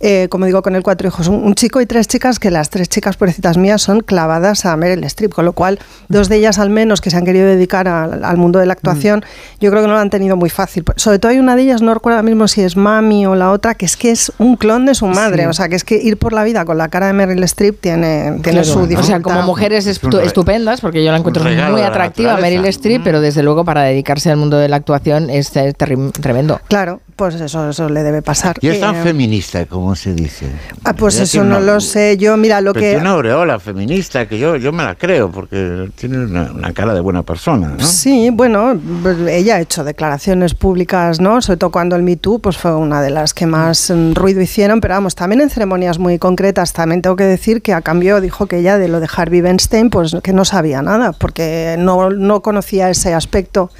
eh, 0.00 0.28
como 0.30 0.46
digo, 0.46 0.62
con 0.62 0.74
él 0.76 0.82
cuatro 0.82 1.08
hijos, 1.08 1.28
un, 1.28 1.44
un 1.44 1.54
chico 1.54 1.80
y 1.82 1.86
tres 1.86 2.08
chicas, 2.08 2.38
que 2.38 2.50
las 2.50 2.70
tres 2.70 2.88
chicas, 2.88 3.16
pobrecitas 3.18 3.58
mías, 3.58 3.82
son 3.82 4.00
clavadas 4.00 4.64
a 4.64 4.74
Meryl 4.76 5.04
Streep, 5.04 5.32
con 5.34 5.44
lo 5.44 5.52
cual 5.52 5.78
dos 6.08 6.28
de 6.30 6.36
ellas 6.36 6.58
al 6.58 6.70
menos 6.70 7.00
que 7.02 7.10
se 7.10 7.16
han 7.18 7.24
querido 7.26 7.46
dedicar 7.46 7.86
al, 7.86 8.24
al 8.24 8.36
mundo 8.38 8.58
de 8.58 8.66
la 8.66 8.72
actuación, 8.72 9.24
yo 9.60 9.70
creo 9.70 9.82
que 9.82 9.88
no 9.88 9.94
lo 9.94 10.00
han 10.00 10.10
tenido 10.10 10.36
muy 10.36 10.48
fácil. 10.48 10.84
Sobre 10.96 11.18
todo 11.18 11.32
hay 11.32 11.38
una 11.38 11.54
de 11.54 11.62
ellas, 11.62 11.82
no 11.82 11.92
recuerdo 11.92 12.16
ahora 12.16 12.26
mismo 12.28 12.48
si 12.48 12.62
es 12.62 12.76
Mami 12.76 13.26
o 13.26 13.34
la 13.34 13.50
otra, 13.50 13.74
que 13.74 13.84
es 13.84 13.96
que 13.98 14.10
es 14.10 14.32
un 14.38 14.56
clon 14.56 14.86
de 14.86 14.94
su 14.94 15.06
madre, 15.06 15.42
Sí. 15.42 15.48
o 15.48 15.52
sea, 15.52 15.65
que 15.68 15.76
es 15.76 15.84
que 15.84 15.96
ir 15.96 16.16
por 16.16 16.32
la 16.32 16.44
vida 16.44 16.64
con 16.64 16.78
la 16.78 16.88
cara 16.88 17.06
de 17.08 17.12
Meryl 17.12 17.42
Streep 17.44 17.80
tiene, 17.80 18.32
tiene 18.42 18.42
Claro. 18.42 18.64
su 18.64 18.78
O 18.80 18.82
dificultad. 18.82 19.06
sea, 19.06 19.22
como 19.22 19.42
mujeres 19.42 19.86
estu- 19.86 20.20
estupendas, 20.20 20.80
porque 20.80 21.04
yo 21.04 21.10
la 21.10 21.18
encuentro 21.18 21.44
muy 21.44 21.82
atractiva. 21.82 22.36
Meryl 22.36 22.64
Streep, 22.66 23.02
pero 23.04 23.20
desde 23.20 23.42
luego 23.42 23.64
para 23.64 23.82
dedicarse 23.82 24.30
al 24.30 24.36
mundo 24.36 24.58
de 24.58 24.68
la 24.68 24.76
actuación 24.76 25.30
es 25.30 25.54
eh, 25.56 25.72
tremendo. 25.72 26.60
Claro, 26.68 27.00
pues 27.16 27.34
eso, 27.40 27.70
eso 27.70 27.88
le 27.88 28.02
debe 28.02 28.20
pasar. 28.22 28.56
Y 28.60 28.68
es 28.68 28.78
tan 28.78 28.94
Eh, 28.96 29.02
feminista, 29.02 29.64
como 29.66 29.96
se 29.96 30.12
dice. 30.14 30.46
Ah, 30.84 30.92
pues 30.92 31.18
eso 31.18 31.42
no 31.42 31.56
una- 31.56 31.60
lo 31.74 31.80
sé. 31.80 32.16
Yo, 32.18 32.36
mira, 32.36 32.60
lo 32.60 32.74
que. 32.74 32.80
tiene 32.80 33.00
una 33.00 33.10
aureola 33.12 33.58
feminista 33.58 34.28
que 34.28 34.38
yo, 34.38 34.56
yo 34.56 34.70
me 34.72 34.84
la 34.84 34.94
creo, 34.94 35.30
porque 35.30 35.88
tiene 35.96 36.18
una, 36.18 36.52
una 36.52 36.72
cara 36.74 36.92
de 36.94 37.00
buena 37.00 37.22
persona, 37.22 37.68
¿no? 37.78 37.84
Sí, 37.84 38.28
bueno, 38.32 38.78
pues 39.02 39.16
ella 39.28 39.56
ha 39.56 39.60
hecho 39.60 39.82
declaraciones 39.82 40.54
públicas, 40.54 41.20
¿no? 41.20 41.40
Sobre 41.40 41.56
todo 41.56 41.70
cuando 41.70 41.96
el 41.96 42.02
Me 42.02 42.16
Too 42.16 42.38
pues 42.40 42.56
fue 42.58 42.74
una 42.76 43.00
de 43.00 43.10
las 43.10 43.32
que 43.34 43.46
más 43.46 43.90
mm, 43.90 44.12
ruido 44.12 44.40
hicieron, 44.42 44.80
pero 44.80 44.94
vamos, 44.94 45.14
también 45.14 45.40
en 45.40 45.48
ceremonias 45.50 45.98
muy 45.98 46.18
concretas. 46.18 46.72
También 46.74 47.00
tengo 47.02 47.16
que 47.16 47.24
decir 47.24 47.62
que 47.62 47.72
a 47.72 47.80
cambio 47.80 48.20
dijo 48.20 48.46
que 48.46 48.58
ella 48.58 48.76
de 48.76 48.88
lo 48.88 49.00
de 49.00 49.08
Harvey 49.16 49.40
Weinstein, 49.40 49.88
pues 49.90 50.14
que 50.22 50.32
no 50.34 50.44
sabía 50.44 50.82
nada, 50.82 51.12
porque 51.12 51.76
no, 51.78 52.10
no 52.10 52.42
conocía 52.42 52.90
ese 52.90 53.14
aspecto 53.14 53.70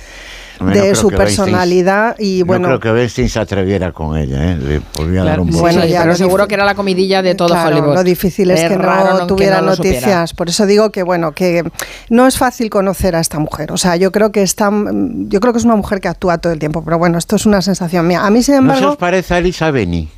no 0.60 0.70
de 0.70 0.94
su 0.94 1.08
Weinstein- 1.08 1.16
personalidad 1.16 2.16
y 2.18 2.40
no 2.40 2.46
bueno. 2.46 2.68
creo 2.68 2.80
que 2.80 2.92
Weinstein 2.92 3.28
se 3.28 3.38
atreviera 3.40 3.92
con 3.92 4.16
ella, 4.16 4.52
¿eh? 4.52 4.56
Le 4.56 4.80
podría 4.80 5.24
dar 5.24 5.40
un 5.40 5.50
Bueno, 5.50 5.82
Sí, 5.82 5.88
ya 5.88 6.02
pero 6.02 6.14
seguro 6.16 6.46
que 6.48 6.54
era 6.54 6.64
la 6.64 6.74
comidilla 6.74 7.22
de 7.22 7.34
todo 7.34 7.48
Claro, 7.48 7.76
Hollywood. 7.76 7.94
Lo 7.94 8.04
difícil 8.04 8.50
es, 8.50 8.60
que 8.62 8.76
raro 8.76 9.18
no 9.18 9.26
tuviera 9.26 9.60
noticias. 9.60 10.32
Por 10.34 10.48
eso 10.48 10.66
digo 10.66 10.90
que 10.90 11.02
bueno, 11.02 11.32
que 11.32 11.62
no 12.10 12.26
es 12.26 12.38
fácil 12.38 12.70
conocer 12.70 13.16
a 13.16 13.20
esta 13.20 13.38
mujer. 13.38 13.72
O 13.72 13.76
sea, 13.76 13.96
yo 13.96 14.12
creo 14.12 14.32
que 14.32 14.42
está, 14.42 14.70
yo 14.70 15.40
creo 15.40 15.52
que 15.52 15.58
es 15.58 15.64
una 15.64 15.76
mujer 15.76 16.00
que 16.00 16.08
actúa 16.08 16.38
todo 16.38 16.52
el 16.52 16.58
tiempo. 16.58 16.82
Pero 16.84 16.98
bueno, 16.98 17.18
esto 17.18 17.36
es 17.36 17.46
una 17.46 17.62
sensación 17.62 18.06
mía. 18.06 18.24
A 18.24 18.30
mí, 18.30 18.42
sin 18.42 18.54
¿No 18.54 18.60
se 18.60 18.62
embargo, 18.62 18.90
os 18.92 18.96
parece 18.96 19.34
a 19.34 19.38
Elisa 19.38 19.70
Beni? 19.70 20.08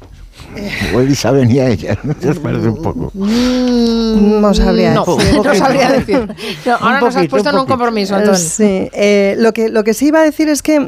Elisa 0.95 1.31
Beni 1.31 1.59
a 1.61 1.69
ella, 1.69 1.99
¿no 2.03 2.15
os 2.31 2.39
parece 2.39 2.69
un 2.69 2.83
poco? 2.83 3.13
no 3.15 4.55
sabría 4.55 4.95
No, 4.95 5.05
decir. 5.17 5.35
no 5.45 5.55
sabría 5.55 5.91
decir. 5.93 6.35
No, 6.67 6.75
ahora 6.75 7.01
nos 7.01 7.09
has 7.09 7.15
poquito, 7.17 7.31
puesto 7.31 7.49
en 7.51 7.55
un 7.55 7.61
un 7.63 7.67
poquito. 7.67 7.79
compromiso. 7.79 8.35
Sí, 8.37 8.89
eh, 8.93 9.35
lo, 9.39 9.53
que, 9.53 9.69
lo 9.69 9.85
que 9.85 9.95
sí 9.95 10.07
iba 10.07 10.21
a 10.21 10.25
decir 10.25 10.49
es 10.49 10.63
que, 10.63 10.87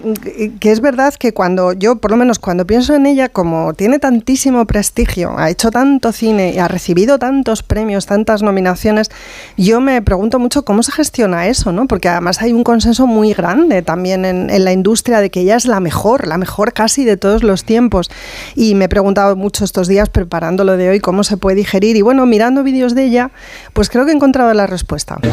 que 0.61 0.71
es 0.73 0.81
verdad 0.81 1.15
que 1.15 1.33
cuando 1.33 1.73
yo, 1.73 1.97
por 1.97 2.11
lo 2.11 2.17
menos 2.17 2.39
cuando 2.39 2.67
pienso 2.67 2.95
en 2.95 3.07
ella, 3.07 3.29
como 3.29 3.75
tiene 3.75 3.99
tantísimo 3.99 4.67
prestigio, 4.67 5.35
ha 5.39 5.51
hecho 5.51 5.71
tanto 5.71 6.13
cine 6.13 6.53
y 6.55 6.59
ha 6.59 6.69
recibido 6.69 7.19
tantos 7.19 7.63
premios, 7.63 8.07
tantas 8.07 8.43
nominaciones, 8.43 9.11
yo 9.57 9.81
me 9.81 10.01
pregunto 10.03 10.39
mucho 10.39 10.65
cómo 10.65 10.83
se 10.83 10.93
gestiona 10.93 11.47
eso, 11.47 11.73
¿no? 11.73 11.87
Porque 11.87 12.09
además 12.09 12.41
hay 12.43 12.53
un 12.53 12.65
consenso 12.65 13.07
muy 13.07 13.33
grande 13.33 13.83
también 13.83 14.25
en, 14.25 14.51
en 14.51 14.65
la 14.65 14.73
industria 14.73 15.21
de 15.21 15.31
que 15.31 15.41
ella 15.41 15.57
es 15.57 15.67
la 15.67 15.81
mejor, 15.81 16.27
la 16.27 16.39
mejor 16.39 16.73
casi 16.73 17.05
de 17.05 17.17
todos 17.17 17.43
los 17.43 17.65
tiempos. 17.65 18.11
Y 18.55 18.75
me 18.75 18.87
he 18.87 18.89
preguntado 18.89 19.37
mucho 19.37 19.60
estos 19.63 19.89
días 19.89 20.09
preparando 20.09 20.65
lo 20.65 20.77
de 20.77 20.91
hoy 20.91 21.01
cómo 21.01 21.25
se 21.25 21.37
puede 21.37 21.57
digerir. 21.57 21.97
Y 21.97 22.03
bueno, 22.03 22.27
mirando 22.27 22.63
vídeos 22.63 22.95
de 22.95 23.05
ella, 23.05 23.31
pues 23.73 23.89
creo 23.91 24.05
que 24.05 24.13
he 24.13 24.15
encontrado 24.15 24.53
la 24.55 24.67
respuesta. 24.67 25.19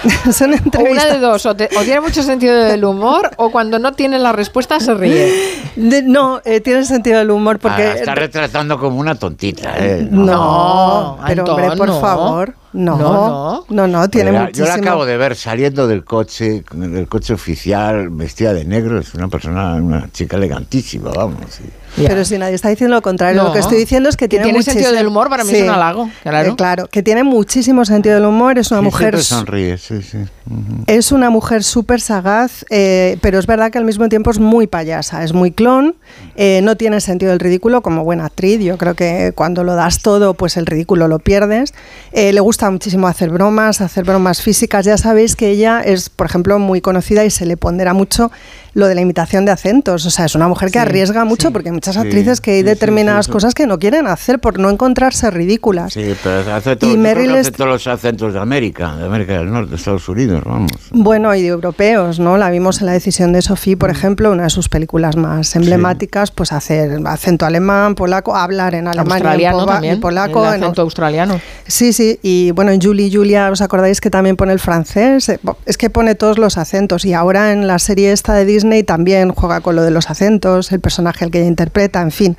Son 0.32 0.50
O 0.50 0.54
una 0.54 0.62
entrevistas. 0.64 1.12
de 1.12 1.18
dos, 1.18 1.46
o, 1.46 1.54
te- 1.56 1.68
o 1.76 1.80
tiene 1.82 2.00
mucho 2.00 2.22
sentido 2.22 2.54
del 2.56 2.84
humor, 2.84 3.30
o 3.36 3.50
cuando 3.50 3.78
no 3.78 3.92
tiene 3.92 4.18
la 4.18 4.32
respuesta 4.32 4.78
se 4.80 4.94
ríe. 4.94 5.32
De- 5.76 6.02
no, 6.02 6.40
eh, 6.44 6.60
tiene 6.60 6.84
sentido 6.84 7.18
del 7.18 7.30
humor 7.30 7.58
porque... 7.58 7.82
Ah, 7.82 7.92
está 7.94 8.14
retratando 8.14 8.78
como 8.78 8.98
una 9.00 9.14
tontita, 9.14 9.74
¿eh? 9.78 10.06
no, 10.10 11.18
pero 11.26 11.42
Antón, 11.42 11.60
hombre, 11.60 11.76
por 11.76 11.88
no. 11.88 12.00
favor. 12.00 12.54
No, 12.72 12.96
No, 12.96 13.64
no, 13.68 13.88
no, 13.88 14.08
tiene 14.10 14.30
muchísimo... 14.30 14.64
Yo 14.64 14.68
la 14.68 14.74
acabo 14.74 15.04
de 15.04 15.16
ver 15.16 15.34
saliendo 15.34 15.88
del 15.88 16.04
coche, 16.04 16.62
del 16.72 17.08
coche 17.08 17.32
oficial, 17.34 18.10
vestida 18.10 18.52
de 18.52 18.64
negro. 18.64 19.00
Es 19.00 19.12
una 19.14 19.26
persona, 19.26 19.74
una 19.74 20.08
chica 20.12 20.36
elegantísima, 20.36 21.10
vamos. 21.10 21.40
sí. 21.48 21.64
Pero 21.96 22.24
si 22.24 22.38
nadie 22.38 22.54
está 22.54 22.68
diciendo 22.68 22.94
lo 22.94 23.02
contrario, 23.02 23.42
No. 23.42 23.48
lo 23.48 23.52
que 23.52 23.58
estoy 23.58 23.76
diciendo 23.76 24.08
es 24.08 24.16
que, 24.16 24.26
Que 24.26 24.36
tiene, 24.36 24.44
tiene 24.44 24.62
sentido 24.62 24.84
muchísimo- 24.90 24.98
del 24.98 25.06
humor, 25.08 25.28
para 25.28 25.42
mí 25.42 25.52
es 25.52 25.62
un 25.64 25.70
halago, 25.70 26.08
claro. 26.22 26.50
Eh, 26.50 26.54
claro, 26.56 26.86
que 26.86 27.02
tiene 27.02 27.24
muchísimo 27.24 27.84
sentido 27.84 28.14
del 28.14 28.26
humor, 28.26 28.56
es 28.60 28.70
una 28.70 28.78
Sí, 28.78 28.84
mujer 28.84 29.20
siempre 29.20 29.22
sonríe, 29.24 29.78
sí, 29.78 30.00
Es 30.86 31.12
una 31.12 31.30
mujer 31.30 31.62
súper 31.62 32.00
sagaz, 32.00 32.64
eh, 32.70 33.18
pero 33.20 33.38
es 33.38 33.46
verdad 33.46 33.70
que 33.70 33.78
al 33.78 33.84
mismo 33.84 34.08
tiempo 34.08 34.30
es 34.30 34.38
muy 34.38 34.66
payasa, 34.66 35.24
es 35.24 35.32
muy 35.32 35.52
clon, 35.52 35.96
eh, 36.36 36.60
no 36.62 36.76
tiene 36.76 37.00
sentido 37.00 37.30
del 37.30 37.40
ridículo 37.40 37.82
como 37.82 38.04
buena 38.04 38.26
actriz. 38.26 38.60
Yo 38.60 38.78
creo 38.78 38.94
que 38.94 39.32
cuando 39.34 39.64
lo 39.64 39.74
das 39.74 40.02
todo, 40.02 40.34
pues 40.34 40.56
el 40.56 40.66
ridículo 40.66 41.08
lo 41.08 41.18
pierdes. 41.18 41.74
Eh, 42.12 42.32
le 42.32 42.40
gusta 42.40 42.70
muchísimo 42.70 43.06
hacer 43.06 43.30
bromas, 43.30 43.80
hacer 43.80 44.04
bromas 44.04 44.42
físicas. 44.42 44.84
Ya 44.84 44.96
sabéis 44.96 45.36
que 45.36 45.50
ella 45.50 45.80
es, 45.80 46.10
por 46.10 46.26
ejemplo, 46.26 46.58
muy 46.58 46.80
conocida 46.80 47.24
y 47.24 47.30
se 47.30 47.46
le 47.46 47.56
pondera 47.56 47.94
mucho 47.94 48.30
lo 48.74 48.86
de 48.86 48.94
la 48.94 49.00
imitación 49.00 49.44
de 49.44 49.52
acentos. 49.52 50.06
O 50.06 50.10
sea, 50.10 50.24
es 50.26 50.34
una 50.34 50.48
mujer 50.48 50.68
que 50.70 50.78
Sí, 50.78 50.78
arriesga 50.78 51.24
mucho 51.24 51.48
sí. 51.48 51.52
porque 51.52 51.72
muchas 51.72 51.96
actrices 51.96 52.40
que 52.40 52.52
hay 52.52 52.62
determinadas 52.62 53.28
cosas 53.28 53.54
que 53.54 53.66
no 53.66 53.78
quieren 53.78 54.06
hacer 54.06 54.38
por 54.38 54.58
no 54.58 54.70
encontrarse 54.70 55.30
ridículas. 55.30 55.92
Sí, 55.92 56.14
pero 56.22 56.54
hace, 56.54 56.76
todo, 56.76 56.90
Y 56.90 56.96
Meryl 56.96 57.34
hace 57.36 57.50
todos 57.50 57.70
los 57.70 57.86
acentos 57.86 58.32
de 58.32 58.38
América, 58.40 58.96
de 58.96 59.06
América 59.06 59.34
del 59.38 59.50
Norte, 59.52 59.70
de 59.70 59.76
Estados 59.76 60.08
Unidos, 60.08 60.42
vamos. 60.44 60.70
Bueno, 60.90 61.34
y 61.34 61.42
de 61.42 61.48
europeos, 61.48 62.18
¿no? 62.20 62.36
La 62.36 62.50
vimos 62.50 62.80
en 62.80 62.86
la 62.86 62.92
decisión 62.92 63.32
de 63.32 63.42
Sophie, 63.42 63.76
por 63.76 63.90
ejemplo, 63.90 64.30
una 64.30 64.44
de 64.44 64.50
sus 64.50 64.68
películas 64.68 65.16
más 65.16 65.54
emblemáticas, 65.56 66.30
pues 66.30 66.52
hacer 66.52 66.98
acento 67.06 67.46
alemán, 67.46 67.94
polaco, 67.94 68.34
hablar 68.36 68.74
en 68.74 68.86
alemán 68.88 69.20
y 69.40 69.44
en 69.44 69.52
pova- 69.52 69.66
también. 69.74 69.96
y 69.96 70.00
polaco. 70.00 70.46
el 70.48 70.54
en- 70.54 70.62
acento 70.64 70.82
australiano. 70.82 71.40
Sí, 71.66 71.92
sí, 71.92 72.18
y 72.22 72.50
bueno, 72.52 72.70
en 72.72 72.80
Julie 72.80 73.06
y 73.06 73.14
Julia, 73.14 73.50
¿os 73.50 73.60
acordáis 73.62 74.00
que 74.00 74.10
también 74.10 74.36
pone 74.36 74.52
el 74.52 74.58
francés? 74.60 75.28
Eh, 75.28 75.40
Es 75.66 75.76
que 75.76 75.90
pone 75.90 76.14
todos 76.14 76.38
los 76.38 76.58
acentos 76.58 77.04
y 77.04 77.12
ahora 77.14 77.52
en 77.52 77.66
la 77.66 77.78
serie 77.78 78.12
esta 78.12 78.34
de 78.34 78.44
Disney 78.44 78.59
también 78.84 79.32
juega 79.32 79.60
con 79.60 79.76
lo 79.76 79.82
de 79.82 79.90
los 79.90 80.10
acentos, 80.10 80.72
el 80.72 80.80
personaje 80.80 81.24
al 81.24 81.30
que 81.30 81.38
ella 81.38 81.48
interpreta, 81.48 82.00
en 82.00 82.10
fin, 82.10 82.36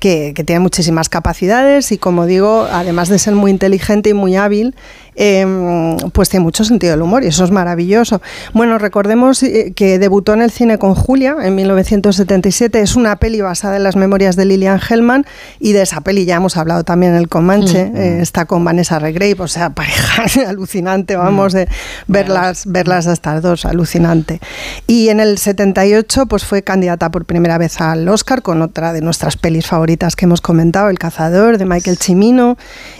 que, 0.00 0.32
que 0.34 0.42
tiene 0.42 0.58
muchísimas 0.60 1.08
capacidades 1.08 1.92
y 1.92 1.98
como 1.98 2.26
digo, 2.26 2.66
además 2.72 3.08
de 3.08 3.18
ser 3.18 3.34
muy 3.34 3.50
inteligente 3.52 4.10
y 4.10 4.14
muy 4.14 4.34
hábil, 4.36 4.74
eh, 5.16 5.96
pues 6.12 6.30
tiene 6.30 6.44
mucho 6.44 6.64
sentido 6.64 6.92
del 6.92 7.02
humor 7.02 7.22
y 7.24 7.26
eso 7.26 7.44
es 7.44 7.50
maravilloso. 7.50 8.22
Bueno, 8.54 8.78
recordemos 8.78 9.42
eh, 9.42 9.72
que 9.76 9.98
debutó 9.98 10.32
en 10.32 10.40
el 10.40 10.50
cine 10.50 10.78
con 10.78 10.94
Julia 10.94 11.36
en 11.42 11.54
1977, 11.54 12.80
es 12.80 12.96
una 12.96 13.16
peli 13.16 13.40
basada 13.42 13.76
en 13.76 13.82
las 13.82 13.96
memorias 13.96 14.34
de 14.36 14.46
Lillian 14.46 14.80
Hellman 14.80 15.26
y 15.58 15.72
de 15.72 15.82
esa 15.82 16.00
peli 16.00 16.24
ya 16.24 16.36
hemos 16.36 16.56
hablado 16.56 16.84
también 16.84 17.12
en 17.12 17.18
el 17.18 17.28
Comanche, 17.28 17.90
Mm. 17.90 17.96
eh, 17.96 18.20
está 18.22 18.46
con 18.46 18.64
Vanessa 18.64 18.98
Redgrave, 18.98 19.36
o 19.40 19.48
sea, 19.48 19.70
pareja 19.74 20.24
alucinante, 20.48 21.16
vamos, 21.16 21.52
de 21.52 21.68
verlas, 22.06 22.64
verlas 22.66 23.06
a 23.06 23.12
estas 23.12 23.42
dos, 23.42 23.66
alucinante. 23.66 24.40
Y 24.86 25.10
en 25.10 25.20
el 25.20 25.36
78 25.36 26.26
pues 26.26 26.44
fue 26.44 26.62
candidata 26.62 27.10
por 27.10 27.26
primera 27.26 27.58
vez 27.58 27.80
al 27.80 28.08
Oscar 28.08 28.40
con 28.40 28.62
otra 28.62 28.94
de 28.94 29.02
nuestras 29.02 29.36
pelis 29.36 29.66
favoritas 29.66 29.89
que 29.98 30.24
hemos 30.24 30.40
comentado, 30.40 30.88
El 30.88 30.98
cazador 30.98 31.58
de 31.58 31.64
Michael 31.66 31.96
Cimino, 31.98 32.56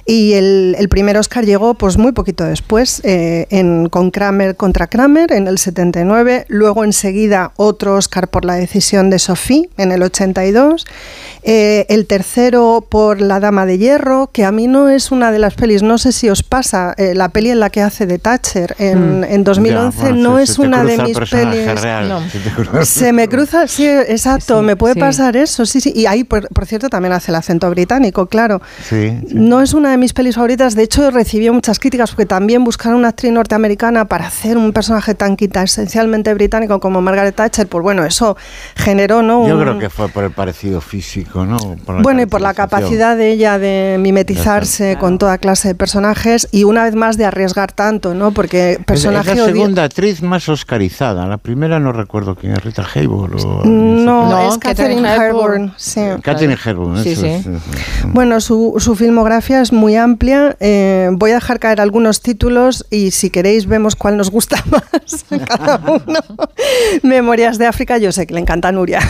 y 0.07 0.33
el, 0.33 0.75
el 0.79 0.89
primer 0.89 1.17
Oscar 1.17 1.45
llegó 1.45 1.75
pues 1.75 1.97
muy 1.99 2.12
poquito 2.12 2.45
después, 2.45 3.01
eh, 3.05 3.47
en, 3.51 3.89
con 3.89 4.11
Kramer 4.11 4.57
contra 4.57 4.89
Kramer 4.89 5.33
en 5.33 5.47
el 5.47 5.59
79, 5.59 6.47
luego 6.49 6.85
enseguida 6.85 7.53
otro 7.57 7.95
Oscar 7.95 8.29
por 8.29 8.45
la 8.45 8.55
decisión 8.55 9.09
de 9.11 9.19
Sophie 9.19 9.71
en 9.77 9.93
el 9.93 10.03
82, 10.03 10.85
eh, 11.43 11.87
el 11.89 12.07
tercero 12.07 12.85
por 12.89 13.21
La 13.21 13.41
Dama 13.41 13.67
de 13.67 13.79
Hierro, 13.79 14.31
que 14.33 14.45
a 14.45 14.53
mí 14.53 14.67
no 14.67 14.89
es 14.89 15.11
una 15.12 15.31
de 15.33 15.39
las 15.39 15.55
pelis, 15.55 15.83
no 15.83 15.97
sé 15.99 16.12
si 16.12 16.29
os 16.29 16.43
pasa, 16.43 16.95
eh, 16.99 17.15
la 17.15 17.29
peli 17.29 17.51
en 17.51 17.61
la 17.61 17.71
que 17.71 17.81
hace 17.83 18.07
de 18.07 18.19
Thatcher 18.19 18.75
en, 18.79 19.21
Mm. 19.21 19.25
en 19.25 19.45
2011 19.45 19.99
Ya, 19.99 20.05
bueno, 20.11 20.31
no 20.31 20.37
se- 20.39 20.43
es 20.45 20.51
se 20.55 20.61
una 20.62 20.85
de 20.85 20.99
mis 20.99 21.19
pelis. 21.19 21.81
real, 21.83 22.09
No. 22.09 22.85
se 22.85 23.12
me 23.12 23.29
cruza, 23.29 23.67
sí, 23.69 23.87
exacto, 23.87 24.62
me 24.62 24.77
puede 24.77 24.95
sí. 24.95 25.01
pasar 25.01 25.37
eso, 25.37 25.65
sí, 25.67 25.81
sí. 25.81 25.93
Y 25.95 26.07
ahí, 26.07 26.25
por, 26.25 26.49
por 26.49 26.67
cierto, 26.67 26.80
también 26.89 27.12
hace 27.12 27.31
el 27.31 27.36
acento 27.36 27.69
británico, 27.70 28.27
claro. 28.27 28.62
Sí, 28.82 29.19
sí. 29.28 29.35
No 29.35 29.61
es 29.61 29.74
una 29.74 29.90
de 29.90 29.97
mis 29.98 30.12
pelis 30.12 30.36
favoritas, 30.36 30.74
de 30.74 30.85
hecho 30.85 31.11
recibió 31.11 31.52
muchas 31.52 31.78
críticas 31.78 32.11
porque 32.11 32.27
también 32.27 32.65
buscaron 32.65 32.98
una 32.98 33.09
actriz 33.09 33.32
norteamericana 33.32 34.05
para 34.07 34.27
hacer 34.28 34.57
un 34.57 34.73
personaje 34.73 35.15
tan 35.15 35.36
quita 35.36 35.62
esencialmente 35.62 36.32
británico 36.35 36.81
como 36.81 37.01
Margaret 37.01 37.35
Thatcher, 37.35 37.66
pues 37.66 37.82
bueno, 37.82 38.05
eso 38.05 38.36
generó, 38.77 39.23
¿no? 39.23 39.47
Yo 39.47 39.57
un- 39.57 39.61
creo 39.62 39.78
que 39.78 39.90
fue 39.90 40.09
por 40.09 40.24
el 40.24 40.31
parecido 40.31 40.81
físico, 40.81 41.44
¿no? 41.44 41.59
Bueno, 42.02 42.23
y 42.23 42.27
por 42.27 42.40
la 42.40 42.55
capacidad 42.55 43.16
de 43.16 43.31
ella 43.32 43.59
de 43.59 43.97
mimetizarse 44.01 44.97
con 44.98 45.19
toda 45.19 45.39
clase 45.39 45.69
de 45.69 45.74
personajes 45.74 46.48
y 46.52 46.65
una 46.65 46.85
vez 46.85 46.94
más 46.94 47.16
de 47.16 47.24
arriesgar 47.24 47.73
tanto, 47.73 48.15
¿no? 48.15 48.31
Porque 48.32 48.81
personaje 48.86 49.32
es 49.32 49.36
la 49.39 49.44
odio- 49.44 49.52
segunda 49.55 49.85
actriz 49.85 50.23
más 50.23 50.48
oscarizada. 50.48 51.27
La 51.27 51.36
primera 51.39 51.81
no 51.81 51.93
recuerdo 51.93 52.35
quién 52.36 52.52
es, 52.52 52.62
Rita 52.65 52.85
Hayworth 52.94 53.44
o... 53.44 53.62
No, 53.65 54.28
No, 54.31 54.48
es 54.48 54.59
Catherine 54.59 55.02
Catherine 55.02 55.15
Hepburn. 55.28 55.62
Hepburn. 55.65 55.73
Sí. 55.77 56.01
Catherine 56.23 56.57
Sí, 57.03 57.17
sí. 57.17 57.27
es, 57.27 57.41
eso 57.41 57.57
es. 57.57 58.13
Bueno, 58.13 58.41
su, 58.41 58.75
su 58.79 58.95
filmografía 58.97 59.61
es 59.61 59.73
muy 59.73 59.97
amplia. 59.97 60.57
eh, 60.61 61.09
voy 61.13 61.33
a 61.33 61.35
dejar 61.35 61.59
caer 61.59 61.81
algunos 61.81 62.21
títulos 62.21 62.87
y 62.91 63.11
si 63.11 63.31
queréis 63.31 63.67
vemos 63.67 63.97
cuál 63.97 64.17
nos 64.17 64.31
gusta 64.31 64.63
más 64.71 65.25
cada 65.47 65.79
uno. 65.87 66.21
Memorias 67.03 67.59
de 67.59 67.67
África, 67.67 67.99
yo 67.99 68.13
sé 68.13 68.27
que 68.27 68.35
le 68.35 68.41
encanta 68.41 68.69
a 68.69 68.73
Nuria. 68.73 69.01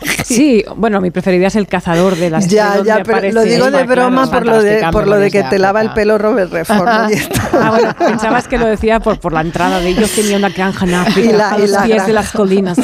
Sí, 0.24 0.64
bueno, 0.76 1.00
mi 1.00 1.10
preferida 1.10 1.48
es 1.48 1.56
el 1.56 1.66
cazador 1.66 2.14
de 2.16 2.30
las 2.30 2.46
Ya, 2.46 2.80
ya, 2.84 3.02
pero 3.02 3.32
lo 3.32 3.42
digo 3.42 3.70
de 3.70 3.82
broma 3.84 4.28
claro. 4.28 4.30
por 4.30 4.46
lo 4.46 4.62
de, 4.62 4.86
por 4.92 5.06
lo 5.08 5.16
de 5.16 5.30
que 5.30 5.42
te 5.42 5.58
lava 5.58 5.80
el 5.82 5.92
pelo 5.92 6.18
Robert 6.18 6.52
Redford. 6.52 6.88
¿no? 6.88 7.10
Y 7.10 7.14
está. 7.14 7.48
Ah, 7.52 7.70
bueno, 7.70 7.94
pensabas 7.98 8.46
que 8.46 8.56
lo 8.58 8.66
decía 8.66 9.00
por, 9.00 9.18
por 9.18 9.32
la 9.32 9.40
entrada 9.40 9.80
de 9.80 9.88
ellos 9.88 10.10
tenía 10.12 10.36
una 10.36 10.48
granja 10.50 10.86
en 10.86 10.94
África, 10.94 11.28
Y 11.30 11.32
la- 11.36 11.50
a 11.52 11.58
y 11.58 11.62
los 11.62 11.70
la 11.70 11.82
pies 11.82 11.88
granja. 11.96 12.06
de 12.06 12.12
las 12.12 12.30
colinas. 12.32 12.78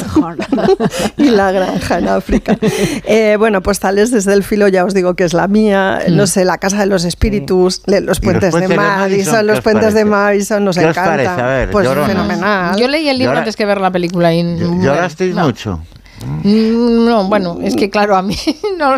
y 1.17 1.29
la 1.29 1.51
granja 1.51 1.97
en 1.99 2.07
África. 2.09 2.57
Eh, 2.61 3.35
bueno, 3.39 3.61
pues 3.61 3.79
tales 3.79 4.11
desde 4.11 4.33
el 4.33 4.43
filo 4.43 4.67
ya 4.67 4.83
os 4.85 4.93
digo 4.93 5.13
que 5.15 5.23
es 5.23 5.33
la 5.33 5.47
mía. 5.47 6.01
Mm. 6.07 6.15
No 6.15 6.27
sé, 6.27 6.43
la 6.45 6.57
Casa 6.57 6.79
de 6.79 6.85
los 6.87 7.05
Espíritus, 7.05 7.81
los 7.85 8.01
¿Y 8.01 8.03
los 8.05 8.19
puentes 8.19 8.53
de 8.53 8.67
Madison, 8.67 8.77
Madison, 8.77 9.47
los 9.47 9.61
puentes 9.61 9.93
de? 9.93 10.05
Madison 10.05 10.65
nos 10.65 10.77
¿Qué 10.77 10.85
os 10.85 10.91
encanta. 10.91 11.11
parece? 11.11 11.29
A 11.29 11.45
ver, 11.47 11.69
pues 11.71 11.87
lloronas. 11.87 12.09
fenomenal. 12.11 12.77
Yo 12.77 12.87
leí 12.87 13.07
el 13.09 13.17
libro 13.19 13.37
antes 13.37 13.55
que 13.55 13.65
ver 13.65 13.79
la 13.79 13.91
película 13.91 14.33
y 14.33 14.43
¿Llorasteis 14.81 15.33
no. 15.35 15.45
mucho? 15.45 15.81
Mm, 16.25 17.05
No, 17.05 17.23
bueno, 17.27 17.57
es 17.61 17.75
que 17.75 17.89
claro, 17.89 18.15
a 18.15 18.21
mí 18.21 18.35
no, 18.77 18.95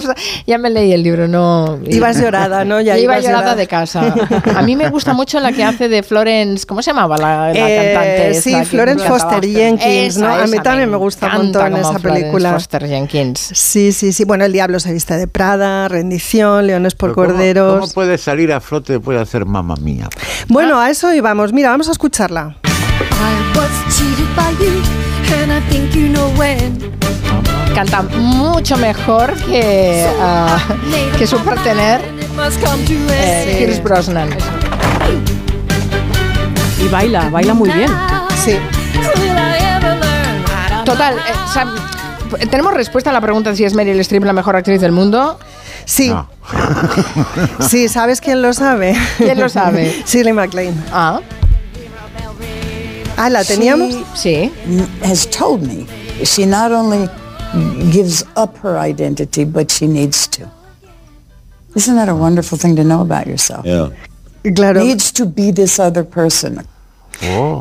ya 0.47 0.57
me 0.57 0.69
leí 0.69 0.91
el 0.93 1.03
libro, 1.03 1.27
no. 1.27 1.79
Ibas 1.87 2.19
llorada, 2.21 2.63
¿no? 2.65 2.79
Ya 2.81 2.97
iba 2.97 3.13
ibas 3.15 3.23
llorada 3.23 3.41
llorada. 3.41 3.55
de 3.55 3.67
casa. 3.67 4.15
A 4.55 4.61
mí 4.61 4.75
me 4.75 4.89
gusta 4.89 5.13
mucho 5.13 5.39
la 5.39 5.51
que 5.51 5.63
hace 5.63 5.89
de 5.89 6.03
Florence, 6.03 6.65
¿cómo 6.65 6.81
se 6.81 6.91
llamaba 6.91 7.17
la, 7.17 7.51
la 7.53 7.69
Eh, 7.69 7.93
cantante? 7.93 8.33
sí, 8.41 8.55
Florence? 8.65 9.05
Foster 9.07 9.45
Jenkins, 9.45 10.17
¿no? 10.17 10.27
A 10.27 10.45
mí 10.47 10.53
esa, 10.53 10.63
también 10.63 10.89
me 10.89 10.97
gusta 10.97 11.27
un 11.27 11.33
montón 11.43 11.63
como 11.71 11.77
esa 11.77 11.99
Florence 11.99 12.21
película. 12.21 12.53
Foster 12.53 12.87
Jenkins. 12.87 13.39
Sí, 13.53 13.91
sí, 13.91 14.13
sí. 14.13 14.23
Bueno, 14.25 14.45
El 14.45 14.53
Diablo 14.53 14.79
se 14.79 14.93
viste 14.93 15.17
de 15.17 15.27
Prada, 15.27 15.87
Rendición, 15.87 16.67
Leones 16.67 16.95
por 16.95 17.09
Pero 17.09 17.15
¿cómo- 17.15 17.27
Corderos. 17.27 17.79
¿Cómo 17.81 17.93
puede 17.93 18.17
salir 18.17 18.51
a 18.53 18.59
flote 18.61 18.93
después 18.93 19.17
de 19.17 19.21
hacer 19.23 19.45
mamá 19.45 19.75
mía? 19.77 20.07
Bueno, 20.47 20.79
a 20.79 20.89
eso 20.89 21.13
íbamos. 21.13 21.53
Mira, 21.53 21.69
vamos 21.69 21.87
a 21.89 21.91
escucharla. 21.91 22.55
I 22.63 23.57
was 23.57 23.69
cheated 23.95 24.25
by 24.35 24.51
you, 24.63 24.81
and 25.31 25.51
I 25.51 25.61
think 25.69 25.93
you 25.95 26.07
know 26.09 26.29
when. 26.37 26.77
Canta 27.73 28.01
mucho 28.01 28.77
mejor 28.77 29.33
que, 29.45 30.05
ah, 30.19 30.57
que 31.17 31.27
su 31.27 31.37
partener, 31.39 32.01
eh. 33.11 33.55
Pierce 33.57 33.81
Brosnan. 33.81 34.29
Y 36.83 36.87
baila, 36.87 37.29
baila 37.29 37.53
muy 37.53 37.69
bien. 37.69 37.89
Sí. 38.43 38.57
Total, 40.83 41.15
eh, 41.17 42.47
¿tenemos 42.47 42.73
respuesta 42.73 43.11
a 43.11 43.13
la 43.13 43.21
pregunta 43.21 43.51
de 43.51 43.55
si 43.55 43.65
es 43.65 43.73
Meryl 43.73 43.99
Streep 43.99 44.23
la 44.23 44.33
mejor 44.33 44.55
actriz 44.55 44.81
del 44.81 44.91
mundo? 44.91 45.39
Sí. 45.85 46.09
No. 46.09 46.29
Sí, 47.59 47.87
¿sabes 47.87 48.21
quién 48.21 48.41
lo 48.41 48.53
sabe? 48.53 48.95
¿Quién 49.17 49.39
lo 49.39 49.49
sabe? 49.49 50.03
Shirley 50.07 50.33
MacLaine. 50.33 50.75
Ah, 50.91 51.19
Ah, 53.21 53.29
¿la 53.29 53.43
teníamos? 53.43 53.93
sí. 54.15 54.49
has 55.03 55.25
told 55.25 55.61
me 55.61 55.85
she 56.23 56.45
not 56.45 56.71
only 56.71 57.09
gives 57.91 58.23
up 58.37 58.55
her 58.59 58.77
identity, 58.77 59.43
but 59.43 59.69
she 59.69 59.87
needs 59.87 60.25
to. 60.27 60.49
Isn't 61.75 61.95
that 61.95 62.07
a 62.07 62.15
wonderful 62.15 62.57
thing 62.57 62.77
to 62.77 62.83
know 62.85 63.01
about 63.01 63.27
yourself? 63.27 63.65
Yeah. 63.65 63.89
Claro. 64.55 64.83
Needs 64.85 65.11
to 65.11 65.25
be 65.25 65.51
this 65.51 65.79
other 65.79 66.05
person. 66.05 66.65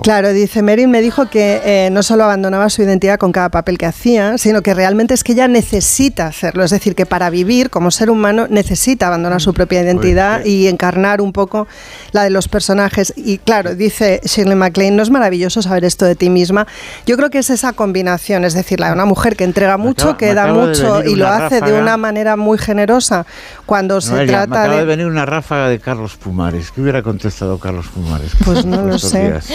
Claro, 0.02 0.32
dice 0.32 0.62
Meryl 0.62 0.88
me 0.88 1.00
dijo 1.00 1.28
que 1.28 1.60
eh, 1.64 1.90
no 1.90 2.02
solo 2.02 2.24
abandonaba 2.24 2.70
su 2.70 2.82
identidad 2.82 3.18
con 3.18 3.32
cada 3.32 3.48
papel 3.48 3.76
que 3.76 3.86
hacía, 3.86 4.38
sino 4.38 4.62
que 4.62 4.72
realmente 4.74 5.14
es 5.14 5.24
que 5.24 5.32
ella 5.32 5.48
necesita 5.48 6.26
hacerlo. 6.26 6.64
Es 6.64 6.70
decir, 6.70 6.94
que 6.94 7.06
para 7.06 7.28
vivir 7.30 7.68
como 7.70 7.90
ser 7.90 8.10
humano 8.10 8.46
necesita 8.48 9.08
abandonar 9.08 9.40
su 9.40 9.52
propia 9.54 9.82
identidad 9.82 10.44
y 10.44 10.68
encarnar 10.68 11.20
un 11.20 11.32
poco 11.32 11.66
la 12.12 12.22
de 12.24 12.30
los 12.30 12.48
personajes. 12.48 13.12
Y 13.16 13.38
claro, 13.38 13.74
dice 13.74 14.20
Shirley 14.24 14.54
MacLaine, 14.56 14.96
no 14.96 15.02
es 15.02 15.10
maravilloso 15.10 15.60
saber 15.62 15.84
esto 15.84 16.04
de 16.06 16.14
ti 16.14 16.30
misma. 16.30 16.66
Yo 17.06 17.16
creo 17.16 17.30
que 17.30 17.38
es 17.38 17.50
esa 17.50 17.72
combinación, 17.72 18.44
es 18.44 18.54
decir, 18.54 18.80
la 18.80 18.88
de 18.88 18.92
una 18.92 19.04
mujer 19.06 19.36
que 19.36 19.44
entrega 19.44 19.76
mucho, 19.76 20.10
acaba- 20.10 20.18
que 20.18 20.34
da 20.34 20.46
mucho 20.52 21.02
y 21.04 21.14
lo 21.16 21.26
hace 21.28 21.60
de 21.60 21.72
una 21.72 21.96
manera 21.96 22.36
muy 22.36 22.58
generosa 22.58 23.26
cuando 23.66 24.00
se 24.00 24.12
me 24.12 24.26
trata 24.26 24.62
acaba 24.62 24.74
de... 24.74 24.80
de... 24.80 24.84
venir 24.84 25.06
una 25.06 25.26
ráfaga 25.26 25.68
de 25.68 25.78
Carlos 25.80 26.16
Pumares. 26.16 26.70
¿Qué 26.70 26.80
hubiera 26.80 27.02
contestado 27.02 27.58
Carlos 27.58 27.86
Pumares? 27.88 28.30
Pues 28.44 28.64
no 28.64 28.82
lo 28.86 28.98
sé. 28.98 29.22
días? 29.28 29.47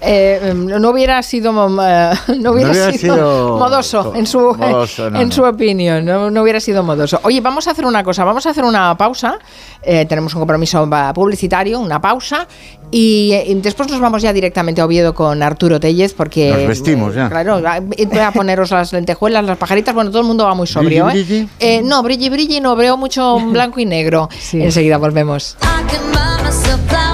Eh, 0.00 0.52
no 0.54 0.90
hubiera 0.90 1.22
sido 1.22 1.50
eh, 1.82 2.10
no 2.40 2.52
hubiera, 2.52 2.74
sido, 2.92 3.14
sido 3.14 3.58
modoso 3.58 4.12
en 4.14 4.26
su 4.26 4.38
modoso, 4.54 5.10
no, 5.10 5.20
en 5.20 5.28
no. 5.28 5.34
su 5.34 5.42
opinión 5.42 6.04
no, 6.04 6.30
no 6.30 6.42
hubiera 6.42 6.60
sido 6.60 6.82
modoso 6.82 7.20
oye 7.22 7.40
vamos 7.40 7.66
a 7.68 7.70
hacer 7.72 7.84
una 7.86 8.02
cosa 8.04 8.24
vamos 8.24 8.46
a 8.46 8.50
hacer 8.50 8.64
una 8.64 8.96
pausa 8.96 9.38
Eh, 9.86 10.06
tenemos 10.06 10.32
un 10.34 10.40
compromiso 10.40 10.88
publicitario 11.14 11.78
una 11.78 12.00
pausa 12.00 12.46
y, 12.90 13.34
y 13.46 13.54
después 13.56 13.90
nos 13.90 14.00
vamos 14.00 14.22
ya 14.22 14.32
directamente 14.32 14.80
a 14.80 14.86
Oviedo 14.86 15.12
con 15.14 15.42
Arturo 15.42 15.78
Tellez 15.78 16.14
porque 16.14 16.50
Nos 16.50 16.68
vestimos 16.68 17.14
ya. 17.14 17.28
claro 17.28 17.60
voy 17.60 18.18
a 18.18 18.32
poneros 18.32 18.70
las 18.70 18.92
lentejuelas 18.92 19.44
las 19.44 19.58
pajaritas 19.58 19.94
bueno 19.94 20.10
todo 20.10 20.20
el 20.22 20.26
mundo 20.26 20.44
va 20.44 20.54
muy 20.54 20.66
sobrio 20.66 21.06
Brilli, 21.06 21.20
¿eh? 21.20 21.24
brilli. 21.26 21.48
Eh, 21.60 21.82
no 21.82 22.02
brilli 22.02 22.28
brilli 22.30 22.60
no 22.60 22.76
veo 22.76 22.96
mucho 22.96 23.38
blanco 23.40 23.78
y 23.80 23.84
negro 23.86 24.28
enseguida 24.52 24.96
volvemos 24.98 25.56
I 25.60 25.66
can 25.90 26.00
buy 26.12 26.44
myself 26.44 26.80
flowers, 26.88 27.13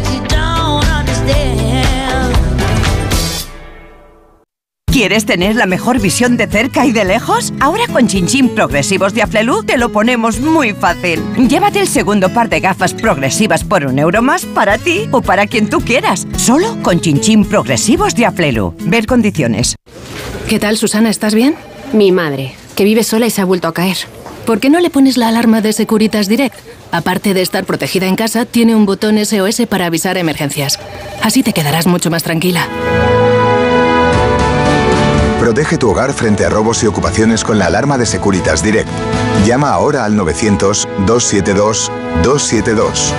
¿Quieres 4.91 5.25
tener 5.25 5.55
la 5.55 5.67
mejor 5.67 6.01
visión 6.01 6.35
de 6.35 6.47
cerca 6.47 6.85
y 6.85 6.91
de 6.91 7.05
lejos? 7.05 7.53
Ahora 7.61 7.87
con 7.87 8.07
Chinchín 8.07 8.49
Progresivos 8.49 9.13
de 9.13 9.21
Aflelu 9.21 9.63
te 9.63 9.77
lo 9.77 9.89
ponemos 9.89 10.41
muy 10.41 10.73
fácil. 10.73 11.23
Llévate 11.47 11.79
el 11.79 11.87
segundo 11.87 12.27
par 12.27 12.49
de 12.49 12.59
gafas 12.59 12.93
progresivas 12.93 13.63
por 13.63 13.85
un 13.85 13.99
euro 13.99 14.21
más 14.21 14.43
para 14.45 14.77
ti 14.77 15.07
o 15.11 15.21
para 15.21 15.47
quien 15.47 15.69
tú 15.69 15.79
quieras. 15.79 16.27
Solo 16.35 16.77
con 16.83 16.99
Chinchín 16.99 17.45
Progresivos 17.45 18.15
de 18.15 18.25
Aflelu. 18.25 18.73
Ver 18.81 19.05
condiciones. 19.05 19.77
¿Qué 20.49 20.59
tal, 20.59 20.75
Susana? 20.75 21.09
¿Estás 21.09 21.35
bien? 21.35 21.55
Mi 21.93 22.11
madre, 22.11 22.53
que 22.75 22.83
vive 22.83 23.05
sola 23.05 23.27
y 23.27 23.31
se 23.31 23.39
ha 23.39 23.45
vuelto 23.45 23.69
a 23.69 23.73
caer. 23.73 23.95
¿Por 24.45 24.59
qué 24.59 24.69
no 24.69 24.81
le 24.81 24.89
pones 24.89 25.15
la 25.15 25.29
alarma 25.29 25.61
de 25.61 25.71
Securitas 25.71 26.27
Direct? 26.27 26.55
Aparte 26.91 27.33
de 27.33 27.41
estar 27.41 27.63
protegida 27.63 28.07
en 28.07 28.17
casa, 28.17 28.43
tiene 28.43 28.75
un 28.75 28.85
botón 28.85 29.23
SOS 29.23 29.67
para 29.69 29.85
avisar 29.85 30.17
emergencias. 30.17 30.79
Así 31.21 31.43
te 31.43 31.53
quedarás 31.53 31.87
mucho 31.87 32.11
más 32.11 32.23
tranquila. 32.23 32.67
Protege 35.41 35.77
tu 35.79 35.89
hogar 35.89 36.13
frente 36.13 36.45
a 36.45 36.49
robos 36.49 36.83
y 36.83 36.85
ocupaciones 36.85 37.43
con 37.43 37.57
la 37.57 37.65
alarma 37.65 37.97
de 37.97 38.05
Securitas 38.05 38.61
Direct. 38.61 38.87
Llama 39.43 39.71
ahora 39.71 40.05
al 40.05 40.13
900-272-272. 40.13 43.11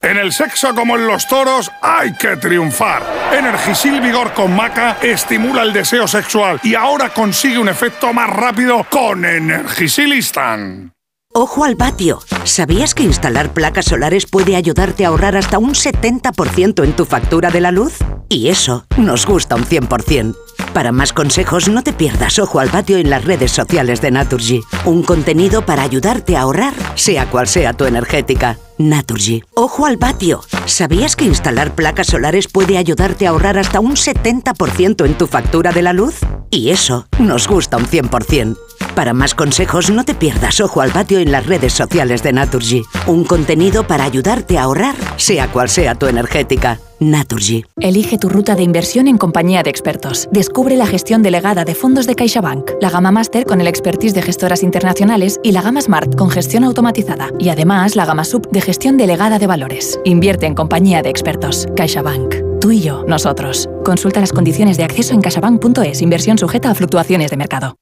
En 0.00 0.16
el 0.16 0.32
sexo 0.32 0.72
como 0.72 0.94
en 0.94 1.08
los 1.08 1.26
toros 1.26 1.72
hay 1.82 2.14
que 2.14 2.36
triunfar. 2.36 3.02
Energisil 3.36 4.00
Vigor 4.00 4.32
con 4.32 4.54
Maca 4.54 4.98
estimula 5.02 5.62
el 5.62 5.72
deseo 5.72 6.06
sexual 6.06 6.60
y 6.62 6.76
ahora 6.76 7.12
consigue 7.12 7.58
un 7.58 7.68
efecto 7.68 8.12
más 8.12 8.30
rápido 8.30 8.86
con 8.88 9.24
Energisil 9.24 10.14
Instant. 10.14 10.94
Ojo 11.36 11.64
al 11.64 11.76
patio. 11.76 12.20
¿Sabías 12.44 12.94
que 12.94 13.02
instalar 13.02 13.52
placas 13.52 13.86
solares 13.86 14.26
puede 14.26 14.54
ayudarte 14.54 15.04
a 15.04 15.08
ahorrar 15.08 15.36
hasta 15.36 15.58
un 15.58 15.74
70% 15.74 16.84
en 16.84 16.94
tu 16.94 17.06
factura 17.06 17.50
de 17.50 17.60
la 17.60 17.72
luz? 17.72 17.94
Y 18.28 18.50
eso 18.50 18.86
nos 18.96 19.26
gusta 19.26 19.56
un 19.56 19.64
100%. 19.64 20.36
Para 20.74 20.90
más 20.90 21.12
consejos, 21.12 21.68
no 21.68 21.82
te 21.82 21.92
pierdas 21.92 22.40
Ojo 22.40 22.58
al 22.58 22.68
patio 22.68 22.98
en 22.98 23.08
las 23.08 23.24
redes 23.24 23.52
sociales 23.52 24.00
de 24.00 24.10
Naturgy. 24.10 24.60
Un 24.84 25.04
contenido 25.04 25.64
para 25.64 25.84
ayudarte 25.84 26.36
a 26.36 26.42
ahorrar, 26.42 26.74
sea 26.96 27.30
cual 27.30 27.46
sea 27.46 27.72
tu 27.72 27.84
energética. 27.84 28.58
Naturgy. 28.76 29.44
Ojo 29.54 29.86
al 29.86 29.98
patio. 29.98 30.42
¿Sabías 30.66 31.14
que 31.14 31.26
instalar 31.26 31.76
placas 31.76 32.08
solares 32.08 32.48
puede 32.48 32.76
ayudarte 32.76 33.26
a 33.26 33.30
ahorrar 33.30 33.56
hasta 33.56 33.78
un 33.78 33.94
70% 33.94 35.06
en 35.06 35.14
tu 35.16 35.28
factura 35.28 35.70
de 35.70 35.82
la 35.82 35.92
luz? 35.92 36.16
Y 36.50 36.70
eso 36.70 37.06
nos 37.20 37.46
gusta 37.46 37.76
un 37.76 37.86
100%. 37.86 38.56
Para 38.94 39.12
más 39.12 39.34
consejos, 39.34 39.90
no 39.90 40.04
te 40.04 40.14
pierdas 40.14 40.60
Ojo 40.60 40.80
al 40.80 40.90
patio 40.90 41.18
en 41.18 41.32
las 41.32 41.46
redes 41.46 41.72
sociales 41.72 42.22
de 42.22 42.32
Naturgy. 42.32 42.82
Un 43.06 43.24
contenido 43.24 43.86
para 43.86 44.04
ayudarte 44.04 44.56
a 44.56 44.62
ahorrar, 44.62 44.94
sea 45.16 45.48
cual 45.48 45.68
sea 45.68 45.94
tu 45.94 46.06
energética. 46.06 46.78
Naturgy. 47.00 47.64
Elige 47.80 48.18
tu 48.18 48.28
ruta 48.28 48.54
de 48.54 48.62
inversión 48.62 49.08
en 49.08 49.18
compañía 49.18 49.62
de 49.62 49.70
expertos. 49.70 50.28
Descubre 50.30 50.76
la 50.76 50.86
gestión 50.86 51.22
delegada 51.22 51.64
de 51.64 51.74
fondos 51.74 52.06
de 52.06 52.14
CaixaBank, 52.14 52.70
la 52.80 52.88
gama 52.88 53.10
Master 53.10 53.44
con 53.44 53.60
el 53.60 53.66
expertise 53.66 54.14
de 54.14 54.22
gestoras 54.22 54.62
internacionales 54.62 55.40
y 55.42 55.52
la 55.52 55.62
gama 55.62 55.82
Smart 55.82 56.14
con 56.16 56.30
gestión 56.30 56.62
automatizada. 56.64 57.30
Y 57.38 57.48
además 57.48 57.96
la 57.96 58.06
gama 58.06 58.24
Sub 58.24 58.48
de 58.50 58.60
gestión 58.60 58.96
delegada 58.96 59.38
de 59.38 59.48
valores. 59.48 59.98
Invierte 60.04 60.46
en 60.46 60.54
compañía 60.54 61.02
de 61.02 61.10
expertos. 61.10 61.66
CaixaBank. 61.76 62.36
Tú 62.60 62.70
y 62.70 62.80
yo, 62.80 63.04
nosotros. 63.08 63.68
Consulta 63.84 64.20
las 64.20 64.32
condiciones 64.32 64.76
de 64.76 64.84
acceso 64.84 65.14
en 65.14 65.20
caixabank.es. 65.20 66.00
Inversión 66.00 66.38
sujeta 66.38 66.70
a 66.70 66.74
fluctuaciones 66.74 67.30
de 67.30 67.36
mercado. 67.36 67.76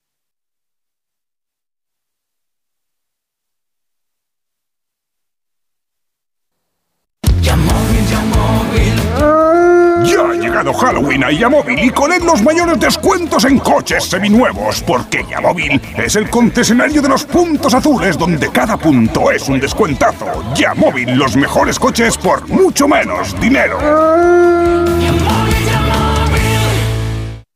Llegado 10.62 10.78
Halloween 10.78 11.24
a 11.24 11.32
Yamóvil 11.32 11.78
y 11.84 11.90
con 11.90 12.12
él 12.12 12.24
los 12.24 12.40
mayores 12.43 12.78
descuentos 12.78 13.44
en 13.44 13.59
coches 13.59 14.05
seminuevos, 14.05 14.82
porque 14.86 15.24
Yamóvil 15.28 15.80
es 15.97 16.14
el 16.14 16.30
concesionario 16.30 17.02
de 17.02 17.09
los 17.09 17.24
puntos 17.24 17.74
azules 17.74 18.16
donde 18.16 18.48
cada 18.51 18.76
punto 18.76 19.30
es 19.32 19.48
un 19.48 19.59
descuentazo. 19.59 20.26
Yamóvil, 20.55 21.16
los 21.16 21.36
mejores 21.36 21.78
coches 21.78 22.16
por 22.16 22.48
mucho 22.48 22.86
menos 22.86 23.39
dinero. 23.40 23.78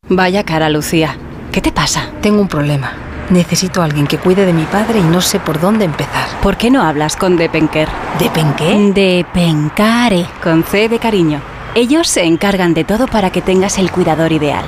Vaya 0.08 0.42
cara, 0.44 0.68
Lucía. 0.68 1.16
¿Qué 1.52 1.60
te 1.60 1.70
pasa? 1.70 2.10
Tengo 2.20 2.40
un 2.40 2.48
problema. 2.48 2.92
Necesito 3.30 3.82
a 3.82 3.84
alguien 3.84 4.06
que 4.06 4.18
cuide 4.18 4.46
de 4.46 4.52
mi 4.52 4.64
padre 4.64 4.98
y 4.98 5.02
no 5.02 5.20
sé 5.20 5.38
por 5.38 5.60
dónde 5.60 5.84
empezar. 5.84 6.28
¿Por 6.42 6.56
qué 6.56 6.70
no 6.70 6.82
hablas 6.82 7.16
con 7.16 7.36
Depenker? 7.36 7.88
¿Depenqué? 8.18 8.92
Depencare, 8.94 10.26
con 10.42 10.64
C 10.64 10.88
de 10.88 10.98
cariño. 10.98 11.55
Ellos 11.78 12.08
se 12.08 12.24
encargan 12.24 12.72
de 12.72 12.84
todo 12.84 13.06
para 13.06 13.30
que 13.30 13.42
tengas 13.42 13.76
el 13.76 13.90
cuidador 13.90 14.32
ideal. 14.32 14.64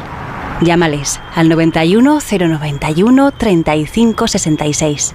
Llámales 0.60 1.18
al 1.34 1.48
91 1.48 2.18
091 2.20 3.32
35 3.32 4.28
66. 4.28 5.14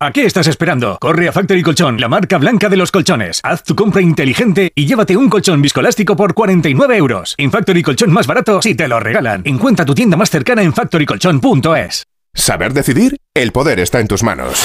¿A 0.00 0.10
qué 0.10 0.26
estás 0.26 0.48
esperando? 0.48 0.98
Corre 1.00 1.28
a 1.28 1.32
Factory 1.32 1.62
Colchón, 1.62 2.00
la 2.00 2.08
marca 2.08 2.36
blanca 2.38 2.68
de 2.68 2.76
los 2.76 2.90
colchones. 2.90 3.40
Haz 3.44 3.62
tu 3.62 3.76
compra 3.76 4.02
inteligente 4.02 4.72
y 4.74 4.86
llévate 4.86 5.16
un 5.16 5.28
colchón 5.28 5.62
viscoelástico 5.62 6.16
por 6.16 6.34
49 6.34 6.96
euros. 6.96 7.34
En 7.38 7.52
Factory 7.52 7.82
Colchón 7.82 8.12
más 8.12 8.26
barato 8.26 8.60
si 8.60 8.74
te 8.74 8.88
lo 8.88 8.98
regalan. 8.98 9.42
Encuentra 9.44 9.84
tu 9.84 9.94
tienda 9.94 10.16
más 10.16 10.30
cercana 10.30 10.62
en 10.62 10.74
factorycolchón.es. 10.74 12.04
¿Saber 12.34 12.72
decidir? 12.74 13.16
El 13.34 13.52
poder 13.52 13.78
está 13.78 14.00
en 14.00 14.08
tus 14.08 14.24
manos. 14.24 14.64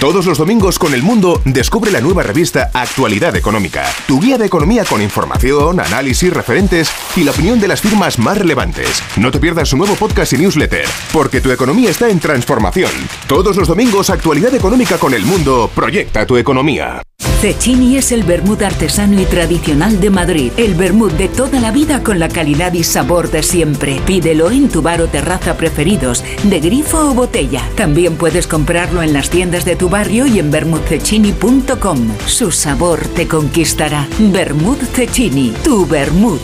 Todos 0.00 0.26
los 0.26 0.38
domingos 0.38 0.78
con 0.78 0.92
El 0.92 1.02
Mundo 1.02 1.40
descubre 1.44 1.90
la 1.90 2.00
nueva 2.00 2.24
revista 2.24 2.68
Actualidad 2.74 3.36
Económica, 3.36 3.86
tu 4.06 4.20
guía 4.20 4.36
de 4.36 4.46
economía 4.46 4.84
con 4.84 5.00
información, 5.00 5.78
análisis, 5.80 6.32
referentes 6.32 6.90
y 7.16 7.22
la 7.22 7.30
opinión 7.30 7.60
de 7.60 7.68
las 7.68 7.80
firmas 7.80 8.18
más 8.18 8.36
relevantes. 8.36 9.02
No 9.16 9.30
te 9.30 9.38
pierdas 9.38 9.68
su 9.68 9.76
nuevo 9.76 9.94
podcast 9.94 10.32
y 10.32 10.38
newsletter, 10.38 10.86
porque 11.12 11.40
tu 11.40 11.50
economía 11.52 11.90
está 11.90 12.10
en 12.10 12.18
transformación. 12.18 12.90
Todos 13.28 13.56
los 13.56 13.68
domingos 13.68 14.10
Actualidad 14.10 14.54
Económica 14.54 14.98
con 14.98 15.14
El 15.14 15.24
Mundo, 15.24 15.70
proyecta 15.74 16.26
tu 16.26 16.36
economía. 16.36 17.00
Cecchini 17.44 17.98
es 17.98 18.10
el 18.10 18.22
vermut 18.22 18.62
artesano 18.62 19.20
y 19.20 19.26
tradicional 19.26 20.00
de 20.00 20.08
Madrid. 20.08 20.50
El 20.56 20.72
vermut 20.74 21.12
de 21.12 21.28
toda 21.28 21.60
la 21.60 21.72
vida 21.72 22.02
con 22.02 22.18
la 22.18 22.30
calidad 22.30 22.72
y 22.72 22.84
sabor 22.84 23.30
de 23.30 23.42
siempre. 23.42 24.00
Pídelo 24.06 24.50
en 24.50 24.70
tu 24.70 24.80
bar 24.80 25.02
o 25.02 25.08
terraza 25.08 25.54
preferidos, 25.54 26.24
de 26.42 26.60
grifo 26.60 27.10
o 27.10 27.12
botella. 27.12 27.60
También 27.76 28.16
puedes 28.16 28.46
comprarlo 28.46 29.02
en 29.02 29.12
las 29.12 29.28
tiendas 29.28 29.66
de 29.66 29.76
tu 29.76 29.90
barrio 29.90 30.26
y 30.26 30.38
en 30.38 30.50
vermutcecchini.com. 30.50 31.98
Su 32.24 32.50
sabor 32.50 33.00
te 33.08 33.28
conquistará. 33.28 34.08
Vermut 34.18 34.80
Cecchini, 34.80 35.52
tu 35.62 35.84
vermut. 35.84 36.40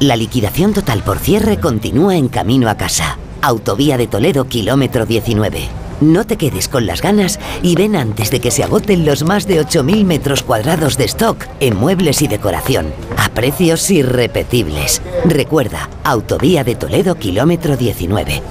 La 0.00 0.16
liquidación 0.16 0.74
total 0.74 1.02
por 1.02 1.18
cierre 1.18 1.58
continúa 1.58 2.14
en 2.14 2.28
camino 2.28 2.68
a 2.68 2.76
casa. 2.76 3.16
Autovía 3.40 3.96
de 3.96 4.06
Toledo, 4.06 4.48
kilómetro 4.48 5.06
19. 5.06 5.85
No 6.00 6.26
te 6.26 6.36
quedes 6.36 6.68
con 6.68 6.86
las 6.86 7.00
ganas 7.00 7.40
y 7.62 7.74
ven 7.74 7.96
antes 7.96 8.30
de 8.30 8.40
que 8.40 8.50
se 8.50 8.62
agoten 8.62 9.06
los 9.06 9.24
más 9.24 9.46
de 9.46 9.60
8.000 9.60 10.04
metros 10.04 10.42
cuadrados 10.42 10.96
de 10.98 11.04
stock 11.04 11.46
en 11.60 11.76
muebles 11.76 12.20
y 12.22 12.28
decoración, 12.28 12.92
a 13.16 13.30
precios 13.30 13.90
irrepetibles. 13.90 15.00
Recuerda, 15.24 15.88
Autovía 16.04 16.64
de 16.64 16.74
Toledo, 16.74 17.14
kilómetro 17.14 17.76
19. 17.76 18.42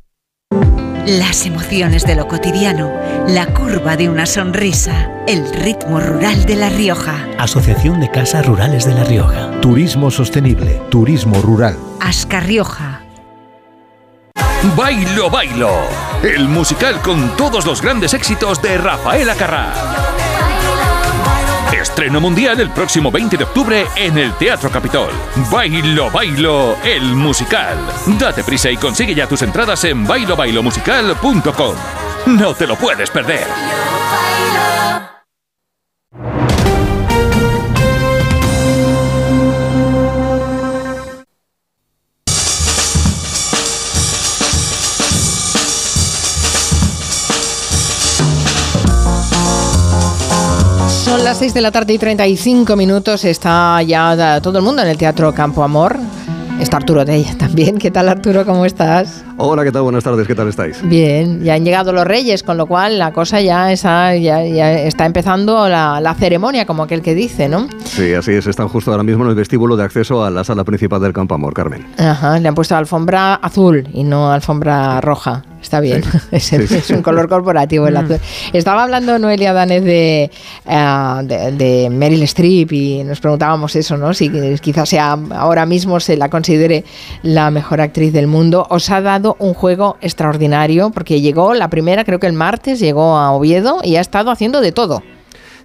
Las 1.06 1.46
emociones 1.46 2.04
de 2.08 2.16
lo 2.16 2.28
cotidiano, 2.28 2.92
la 3.28 3.54
curva 3.54 3.96
de 3.96 4.10
una 4.10 4.26
sonrisa, 4.26 5.12
el 5.28 5.48
ritmo 5.54 6.00
rural 6.00 6.46
de 6.46 6.56
La 6.56 6.70
Rioja. 6.70 7.28
Asociación 7.38 8.00
de 8.00 8.10
Casas 8.10 8.48
Rurales 8.48 8.86
de 8.86 8.96
La 8.96 9.04
Rioja. 9.04 9.52
Turismo 9.62 10.10
sostenible, 10.10 10.82
turismo 10.90 11.40
rural. 11.44 11.78
Ascar 12.02 12.48
Rioja. 12.48 13.05
Bailo 14.76 15.30
Bailo, 15.30 15.72
el 16.24 16.48
musical 16.48 17.02
con 17.02 17.36
todos 17.38 17.66
los 17.66 17.82
grandes 17.82 18.14
éxitos 18.14 18.62
de 18.62 18.78
Rafael 18.78 19.30
Acarrá. 19.30 19.74
Estreno 21.72 22.20
mundial 22.20 22.60
el 22.60 22.72
próximo 22.72 23.12
20 23.12 23.38
de 23.38 23.44
octubre 23.44 23.86
en 23.96 24.18
el 24.18 24.34
Teatro 24.34 24.72
Capitol. 24.72 25.12
Bailo 25.52 26.10
Bailo, 26.10 26.78
el 26.84 27.16
musical. 27.16 27.78
Date 28.18 28.44
prisa 28.44 28.72
y 28.72 28.78
consigue 28.78 29.14
ya 29.14 29.28
tus 29.28 29.42
entradas 29.44 29.84
en 29.84 30.06
bailobailomusical.com. 30.06 31.76
No 32.28 32.54
te 32.56 32.66
lo 32.66 32.76
puedes 32.76 33.12
perder. 33.12 33.46
Las 51.26 51.40
6 51.40 51.56
de 51.56 51.62
la 51.62 51.72
tarde 51.72 51.92
y 51.92 51.98
35 51.98 52.76
minutos 52.76 53.26
está 53.26 53.82
ya 53.82 54.40
todo 54.44 54.60
el 54.60 54.64
mundo 54.64 54.84
en 54.84 54.90
el 54.90 54.96
Teatro 54.96 55.34
Campo 55.34 55.64
Amor. 55.64 55.98
Está 56.60 56.78
Arturo 56.78 57.04
de 57.04 57.16
ella 57.16 57.36
también. 57.36 57.80
¿Qué 57.80 57.90
tal 57.90 58.10
Arturo? 58.10 58.46
¿Cómo 58.46 58.64
estás? 58.64 59.25
Hola, 59.38 59.66
¿qué 59.66 59.72
tal? 59.74 59.82
Buenas 59.82 60.06
tardes, 60.06 60.28
¿qué 60.28 60.34
tal 60.34 60.48
estáis? 60.48 60.82
Bien, 60.88 61.44
ya 61.44 61.56
han 61.56 61.66
llegado 61.66 61.92
los 61.92 62.08
reyes, 62.08 62.42
con 62.42 62.56
lo 62.56 62.68
cual 62.68 62.98
la 62.98 63.12
cosa 63.12 63.42
ya 63.42 63.70
está, 63.70 64.16
ya, 64.16 64.46
ya 64.46 64.80
está 64.80 65.06
empezando 65.06 65.68
la, 65.68 66.00
la, 66.00 66.14
ceremonia, 66.14 66.66
como 66.66 66.84
aquel 66.84 67.02
que 67.02 67.14
dice, 67.14 67.50
¿no? 67.50 67.68
Sí, 67.84 68.14
así 68.14 68.32
es, 68.32 68.48
están 68.48 68.70
justo 68.70 68.92
ahora 68.92 69.04
mismo 69.04 69.26
en 69.26 69.32
el 69.32 69.36
vestíbulo 69.36 69.76
de 69.76 69.84
acceso 69.84 70.24
a 70.24 70.30
la 70.30 70.46
sala 70.46 70.64
principal 70.64 71.02
del 71.02 71.12
Campo 71.12 71.36
Amor, 71.36 71.54
Carmen. 71.54 71.86
Ajá, 71.98 72.40
le 72.40 72.48
han 72.48 72.56
puesto 72.56 72.78
alfombra 72.78 73.36
azul 73.36 73.86
y 73.92 74.06
no 74.06 74.32
alfombra 74.32 75.02
roja. 75.02 75.44
Está 75.66 75.80
bien, 75.80 76.04
es, 76.32 76.54
es, 76.54 76.90
un 76.92 77.02
color 77.02 77.28
corporativo 77.28 77.88
el 77.88 77.98
azul. 77.98 78.20
Estaba 78.54 78.84
hablando 78.84 79.18
Noelia 79.18 79.52
Danez 79.52 79.84
de, 79.84 80.30
uh, 80.68 81.26
de, 81.26 81.52
de, 81.54 81.90
Meryl 81.90 82.22
Streep 82.22 82.72
y 82.72 83.04
nos 83.04 83.20
preguntábamos 83.20 83.76
eso, 83.76 83.98
¿no? 83.98 84.14
Si 84.14 84.30
quizás 84.60 84.88
sea 84.88 85.18
ahora 85.32 85.66
mismo 85.66 86.00
se 86.00 86.18
la 86.18 86.30
considere 86.30 86.86
la 87.24 87.50
mejor 87.50 87.82
actriz 87.82 88.14
del 88.14 88.28
mundo. 88.28 88.68
Os 88.70 88.92
ha 88.92 89.02
dado 89.02 89.25
un 89.40 89.54
juego 89.54 89.98
extraordinario 90.02 90.92
porque 90.92 91.22
llegó 91.22 91.54
la 91.54 91.70
primera, 91.70 92.04
creo 92.04 92.20
que 92.20 92.28
el 92.28 92.34
martes, 92.34 92.80
llegó 92.80 93.18
a 93.18 93.32
Oviedo 93.32 93.80
y 93.84 93.96
ha 93.96 94.02
estado 94.02 94.30
haciendo 94.30 94.62
de 94.62 94.72
todo. 94.72 95.02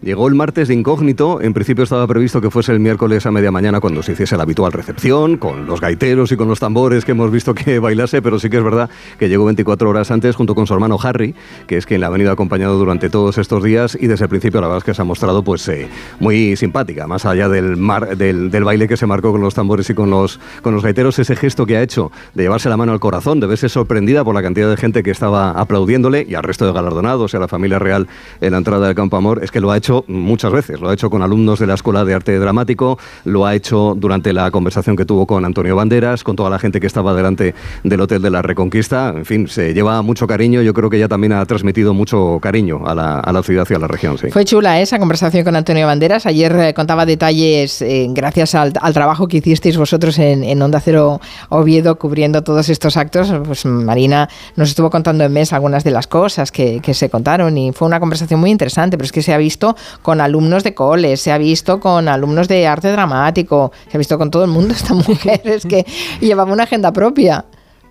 Llegó 0.03 0.29
el 0.29 0.35
martes 0.35 0.69
de 0.69 0.73
incógnito, 0.73 1.43
en 1.43 1.53
principio 1.53 1.85
estaba 1.85 2.07
previsto 2.07 2.41
que 2.41 2.51
fuese 2.51 2.73
el 2.73 2.81
miércoles 2.81 3.27
a 3.27 3.31
media 3.31 3.51
mañana 3.51 3.81
cuando 3.81 4.03
se 4.03 4.13
hiciese 4.13 4.35
la 4.39 4.45
habitual 4.45 4.73
recepción, 4.73 5.37
con 5.37 5.67
los 5.67 5.83
gaiteros 5.83 6.33
y 6.33 6.39
con 6.39 6.49
los 6.49 6.59
tambores 6.59 7.05
que 7.05 7.13
hemos 7.13 7.31
visto 7.31 7.55
que 7.55 7.79
bailase, 7.81 8.23
pero 8.23 8.39
sí 8.39 8.49
que 8.49 8.57
es 8.57 8.65
verdad 8.65 8.89
que 9.19 9.29
llegó 9.29 9.45
24 9.45 9.91
horas 9.91 10.11
antes 10.11 10.37
junto 10.37 10.55
con 10.55 10.67
su 10.67 10.73
hermano 10.73 10.97
Harry, 11.03 11.35
que 11.67 11.77
es 11.77 11.85
quien 11.85 12.01
la 12.01 12.07
ha 12.07 12.11
venido 12.11 12.33
acompañado 12.33 12.79
durante 12.79 13.11
todos 13.11 13.37
estos 13.37 13.63
días 13.63 13.99
y 14.01 14.07
desde 14.07 14.25
el 14.25 14.31
principio 14.31 14.63
la 14.63 14.69
verdad 14.69 14.79
es 14.79 14.85
que 14.85 14.95
se 14.95 15.03
ha 15.03 15.05
mostrado 15.05 15.45
pues 15.45 15.69
eh, 15.69 15.87
muy 16.19 16.57
simpática, 16.57 17.07
más 17.07 17.27
allá 17.27 17.51
del, 17.51 17.77
del, 18.17 18.51
del, 18.51 18.65
baile 18.65 18.89
que 18.89 18.97
se 18.97 19.05
marcó 19.05 19.33
con 19.33 19.43
los 19.43 19.53
tambores 19.53 19.91
y 19.91 19.95
con 19.95 20.09
los, 20.09 20.41
con 20.63 20.73
los 20.73 20.83
gaiteros, 20.83 21.19
ese 21.19 21.37
gesto 21.37 21.67
que 21.67 21.77
ha 21.77 21.83
hecho 21.83 22.11
de 22.33 22.45
llevarse 22.45 22.71
la 22.71 22.79
mano 22.79 22.93
al 22.93 23.01
corazón, 23.01 23.39
de 23.39 23.49
verse 23.49 23.69
sorprendida 23.69 24.25
por 24.25 24.35
la 24.35 24.43
cantidad 24.43 24.71
de 24.71 24.79
gente 24.79 25.03
que 25.03 25.11
estaba 25.11 25.51
aplaudiéndole 25.51 26.25
y 26.27 26.37
al 26.37 26.43
resto 26.43 26.65
de 26.65 26.73
galardonados 26.73 27.35
y 27.35 27.37
a 27.37 27.41
la 27.41 27.49
familia 27.49 27.79
real 27.79 28.09
en 28.41 28.53
la 28.53 28.57
entrada 28.57 28.87
del 28.87 28.97
Campo 28.97 29.19
Amor, 29.19 29.45
es 29.45 29.51
que 29.51 29.61
lo 29.61 29.71
ha 29.71 29.77
hecho 29.77 29.90
muchas 30.07 30.53
veces. 30.53 30.81
Lo 30.81 30.89
ha 30.89 30.95
hecho 30.95 31.11
con 31.11 31.23
alumnos 31.23 31.59
de 31.59 31.67
la 31.67 31.75
Escuela 31.75 32.05
de 32.05 32.15
Arte 32.15 32.39
Dramático, 32.39 32.99
lo 33.25 33.47
ha 33.47 33.55
hecho 33.55 33.95
durante 33.97 34.33
la 34.33 34.51
conversación 34.51 34.97
que 34.97 35.05
tuvo 35.05 35.27
con 35.27 35.45
Antonio 35.45 35.77
Banderas, 35.77 36.25
con 36.25 36.37
toda 36.37 36.51
la 36.51 36.59
gente 36.59 36.81
que 36.81 36.87
estaba 36.87 37.15
delante 37.15 37.55
del 37.85 38.01
Hotel 38.01 38.23
de 38.23 38.31
la 38.31 38.43
Reconquista. 38.43 39.13
En 39.17 39.25
fin, 39.25 39.49
se 39.49 39.75
lleva 39.75 40.03
mucho 40.03 40.27
cariño. 40.27 40.63
Yo 40.63 40.75
creo 40.75 40.91
que 40.91 40.97
ella 40.97 41.09
también 41.09 41.33
ha 41.33 41.45
transmitido 41.47 41.95
mucho 41.95 42.39
cariño 42.41 42.87
a 42.87 42.95
la, 42.95 43.21
a 43.21 43.33
la 43.33 43.43
ciudad 43.43 43.67
y 43.69 43.75
a 43.75 43.79
la 43.79 43.89
región. 43.89 44.19
Sí. 44.19 44.31
Fue 44.31 44.45
chula 44.45 44.81
esa 44.81 44.99
conversación 44.99 45.45
con 45.45 45.57
Antonio 45.57 45.87
Banderas. 45.87 46.27
Ayer 46.27 46.55
eh, 46.57 46.75
contaba 46.75 47.07
detalles 47.07 47.83
eh, 47.83 48.07
gracias 48.11 48.55
al, 48.55 48.73
al, 48.81 48.95
trabajo 48.95 49.29
que 49.29 49.39
hicisteis 49.39 49.77
vosotros 49.77 50.19
en, 50.19 50.45
en, 50.45 50.61
Onda 50.63 50.81
Cero 50.81 51.21
Oviedo 51.49 51.99
cubriendo 51.99 52.43
todos 52.43 52.69
estos 52.69 52.97
actos. 52.97 53.33
Pues 53.45 53.65
Marina 53.65 54.29
nos 54.57 54.69
estuvo 54.69 54.91
contando 54.91 55.25
en 55.25 55.33
mes 55.33 55.53
algunas 55.53 55.85
de 55.85 55.91
las 55.91 56.07
cosas 56.07 56.53
que, 56.53 56.81
que 56.81 56.95
se 56.95 57.09
contaron 57.09 57.57
y 57.57 57.73
fue 57.73 57.89
una 57.89 58.01
conversación 58.01 58.41
muy 58.41 58.51
interesante, 58.51 58.97
pero 58.97 59.05
es 59.05 59.13
que 59.13 59.23
se 59.23 59.33
ha 59.33 59.39
visto 59.39 59.77
con 60.03 60.21
alumnos 60.21 60.65
de 60.65 60.75
cole, 60.75 61.17
se 61.17 61.33
ha 61.33 61.39
visto 61.39 61.81
con 61.81 62.09
alumnos 62.09 62.49
de 62.49 62.67
arte 62.67 62.91
dramático, 62.91 63.73
se 63.91 63.97
ha 63.97 63.99
visto 63.99 64.19
con 64.19 64.31
todo 64.31 64.45
el 64.45 64.51
mundo 64.51 64.75
esta 64.77 64.95
mujer, 64.95 65.41
es 65.45 65.65
que 65.65 65.85
llevaba 66.21 66.53
una 66.53 66.65
agenda 66.65 66.93
propia. 66.93 67.45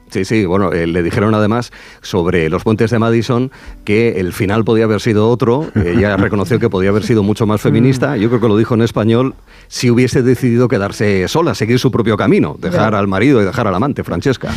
Sí, 0.10 0.26
sí, 0.26 0.46
bueno, 0.46 0.72
eh, 0.72 0.88
le 0.88 1.04
dijeron 1.04 1.34
además 1.36 1.72
sobre 2.02 2.50
los 2.50 2.64
puentes 2.64 2.92
de 2.92 3.00
Madison 3.00 3.52
que 3.84 4.20
el 4.20 4.34
final 4.34 4.64
podía 4.64 4.86
haber 4.86 5.02
sido 5.02 5.30
otro. 5.30 5.68
Ella 5.76 6.18
reconoció 6.18 6.60
que 6.60 6.70
podía 6.70 6.90
haber 6.90 7.04
sido 7.04 7.24
mucho 7.24 7.46
más 7.46 7.62
feminista. 7.62 8.18
Yo 8.18 8.30
creo 8.30 8.42
que 8.42 8.48
lo 8.48 8.58
dijo 8.58 8.74
en 8.74 8.82
español 8.82 9.36
si 9.68 9.90
hubiese 9.90 10.24
decidido 10.24 10.68
quedarse 10.68 11.28
sola, 11.28 11.56
seguir 11.56 11.80
su 11.80 11.92
propio 11.92 12.18
camino, 12.18 12.56
dejar 12.60 12.96
al 12.96 13.08
marido 13.08 13.42
y 13.42 13.46
dejar 13.46 13.68
al 13.68 13.76
amante, 13.76 14.04
Francesca. 14.04 14.50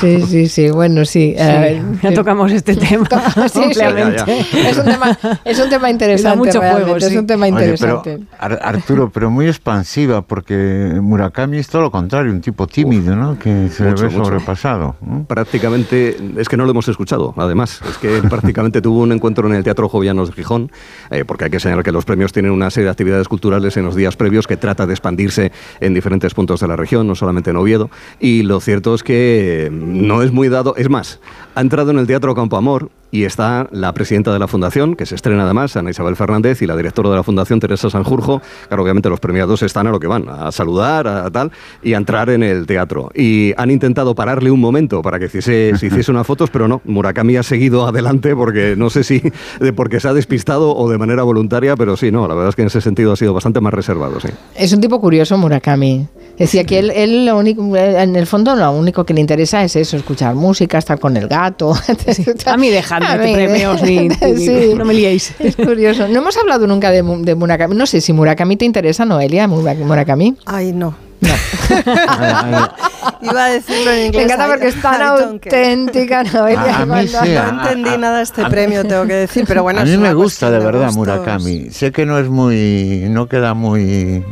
Sí, 0.00 0.22
sí, 0.22 0.48
sí, 0.48 0.70
bueno, 0.70 1.04
sí. 1.04 1.34
sí 1.36 1.76
ya 2.02 2.14
tocamos 2.14 2.52
este 2.52 2.76
tema. 2.76 3.06
sí, 3.48 3.60
sí, 3.72 3.74
ya, 3.74 3.90
ya. 3.94 4.24
Es, 4.24 4.78
un 4.78 4.84
tema 4.84 5.18
es 5.44 5.58
un 5.60 5.70
tema 5.70 5.90
interesante. 5.90 6.38
mucho 6.38 6.60
juego, 6.60 6.96
Es 6.96 7.16
un 7.16 7.26
tema 7.26 7.48
interesante. 7.48 8.14
Oye, 8.14 8.26
pero, 8.40 8.58
Arturo, 8.62 9.10
pero 9.10 9.30
muy 9.30 9.46
expansiva, 9.46 10.22
porque 10.22 10.98
Murakami 11.00 11.58
es 11.58 11.68
todo 11.68 11.82
lo 11.82 11.90
contrario, 11.90 12.32
un 12.32 12.40
tipo 12.40 12.66
tímido, 12.66 13.14
¿no? 13.16 13.38
Que 13.38 13.68
se 13.68 13.84
mucho, 13.84 14.04
le 14.04 14.08
ve 14.08 14.24
sobrepasado. 14.24 14.85
¿No? 15.00 15.24
Prácticamente, 15.26 16.16
es 16.36 16.48
que 16.48 16.56
no 16.56 16.64
lo 16.64 16.70
hemos 16.70 16.88
escuchado, 16.88 17.34
además. 17.36 17.80
Es 17.88 17.98
que 17.98 18.22
prácticamente 18.28 18.80
tuvo 18.80 19.00
un 19.00 19.12
encuentro 19.12 19.46
en 19.48 19.54
el 19.54 19.64
Teatro 19.64 19.88
Jovianos 19.88 20.28
de 20.28 20.34
Gijón, 20.34 20.70
eh, 21.10 21.24
porque 21.24 21.44
hay 21.44 21.50
que 21.50 21.60
señalar 21.60 21.84
que 21.84 21.92
los 21.92 22.04
premios 22.04 22.32
tienen 22.32 22.52
una 22.52 22.70
serie 22.70 22.86
de 22.86 22.90
actividades 22.90 23.28
culturales 23.28 23.76
en 23.76 23.84
los 23.84 23.94
días 23.94 24.16
previos 24.16 24.46
que 24.46 24.56
trata 24.56 24.86
de 24.86 24.92
expandirse 24.92 25.52
en 25.80 25.94
diferentes 25.94 26.34
puntos 26.34 26.60
de 26.60 26.68
la 26.68 26.76
región, 26.76 27.06
no 27.06 27.14
solamente 27.14 27.50
en 27.50 27.56
Oviedo. 27.56 27.90
Y 28.20 28.42
lo 28.42 28.60
cierto 28.60 28.94
es 28.94 29.02
que 29.02 29.68
no 29.72 30.22
es 30.22 30.32
muy 30.32 30.48
dado. 30.48 30.74
Es 30.76 30.88
más, 30.88 31.20
ha 31.54 31.60
entrado 31.60 31.90
en 31.90 31.98
el 31.98 32.06
Teatro 32.06 32.34
Campo 32.34 32.56
Amor 32.56 32.90
y 33.10 33.24
está 33.24 33.68
la 33.70 33.94
presidenta 33.94 34.32
de 34.32 34.38
la 34.38 34.48
Fundación, 34.48 34.94
que 34.94 35.06
se 35.06 35.14
estrena 35.14 35.44
además, 35.44 35.76
Ana 35.76 35.90
Isabel 35.90 36.16
Fernández, 36.16 36.60
y 36.60 36.66
la 36.66 36.76
directora 36.76 37.08
de 37.08 37.16
la 37.16 37.22
Fundación, 37.22 37.60
Teresa 37.60 37.88
Sanjurjo. 37.88 38.42
Claro, 38.68 38.82
obviamente 38.82 39.08
los 39.08 39.20
premiados 39.20 39.62
están 39.62 39.86
a 39.86 39.90
lo 39.90 40.00
que 40.00 40.06
van, 40.06 40.28
a 40.28 40.52
saludar, 40.52 41.06
a 41.06 41.30
tal, 41.30 41.50
y 41.82 41.94
a 41.94 41.96
entrar 41.96 42.30
en 42.30 42.42
el 42.42 42.66
teatro. 42.66 43.10
Y 43.14 43.54
han 43.56 43.70
intentado 43.70 44.14
pararle 44.14 44.50
un 44.50 44.60
momento 44.60 44.75
para 45.02 45.18
que 45.18 45.26
hiciese, 45.26 45.72
se 45.76 45.86
hiciese 45.86 46.10
unas 46.10 46.26
fotos, 46.26 46.50
pero 46.50 46.68
no, 46.68 46.82
Murakami 46.84 47.36
ha 47.36 47.42
seguido 47.42 47.86
adelante 47.86 48.36
porque 48.36 48.74
no 48.76 48.90
sé 48.90 49.04
si 49.04 49.22
de 49.60 49.72
porque 49.72 50.00
se 50.00 50.08
ha 50.08 50.12
despistado 50.12 50.76
o 50.76 50.90
de 50.90 50.98
manera 50.98 51.22
voluntaria, 51.22 51.76
pero 51.76 51.96
sí, 51.96 52.12
no, 52.12 52.28
la 52.28 52.34
verdad 52.34 52.50
es 52.50 52.56
que 52.56 52.62
en 52.62 52.68
ese 52.68 52.80
sentido 52.80 53.12
ha 53.12 53.16
sido 53.16 53.32
bastante 53.32 53.60
más 53.60 53.72
reservado, 53.72 54.20
sí. 54.20 54.28
Es 54.54 54.72
un 54.72 54.80
tipo 54.80 55.00
curioso, 55.00 55.38
Murakami. 55.38 56.06
Decía 56.38 56.64
que 56.64 56.78
él, 56.78 56.90
él 56.94 57.24
lo 57.24 57.38
único, 57.38 57.74
en 57.74 58.14
el 58.14 58.26
fondo 58.26 58.54
lo 58.54 58.70
único 58.72 59.04
que 59.04 59.14
le 59.14 59.22
interesa 59.22 59.64
es 59.64 59.74
eso, 59.74 59.96
escuchar 59.96 60.34
música, 60.34 60.76
estar 60.76 60.98
con 60.98 61.16
el 61.16 61.28
gato. 61.28 61.74
Sí. 62.06 62.24
A 62.46 62.56
mí 62.56 62.68
dejadme 62.68 63.06
a 63.06 63.16
mí, 63.16 63.32
premios 63.32 63.82
ni, 63.82 64.08
sí, 64.10 64.74
no 64.76 64.84
me 64.84 64.94
liéis. 64.94 65.34
Es 65.38 65.56
curioso. 65.56 66.06
No 66.08 66.20
hemos 66.20 66.36
hablado 66.36 66.66
nunca 66.66 66.90
de, 66.90 67.02
de, 67.02 67.34
Murakami. 67.34 67.74
No 67.74 67.86
sé 67.86 68.00
si 68.00 68.12
Murakami 68.12 68.56
te 68.56 68.64
interesa, 68.64 69.04
Noelia, 69.04 69.48
Murakami. 69.48 70.36
Ay, 70.44 70.72
no. 70.72 71.05
No. 71.20 71.28
Iba 73.22 73.44
a 73.44 73.48
decirlo 73.48 73.90
en 73.92 74.06
inglés. 74.06 74.26
Me 74.26 74.32
encanta 74.34 74.46
porque 74.48 74.68
es 74.68 74.82
tan 74.82 75.02
auténtica, 75.02 76.24
Noelia. 76.24 76.76
A, 76.76 76.82
a 76.82 76.86
mí 76.86 77.08
sí, 77.08 77.16
no 77.16 77.62
entendí 77.62 77.90
a, 77.90 77.98
nada 77.98 78.16
de 78.18 78.22
este 78.22 78.44
premio, 78.46 78.84
tengo 78.84 79.06
que 79.06 79.14
decir, 79.14 79.44
pero 79.46 79.62
bueno. 79.62 79.80
A 79.80 79.84
mí 79.84 79.96
me 79.96 80.14
gusta 80.14 80.50
de 80.50 80.58
verdad 80.58 80.92
Murakami. 80.92 81.70
Sé 81.70 81.92
que 81.92 82.06
no 82.06 82.18
es 82.18 82.28
muy, 82.28 83.06
no 83.08 83.28
queda 83.28 83.54
muy 83.54 84.24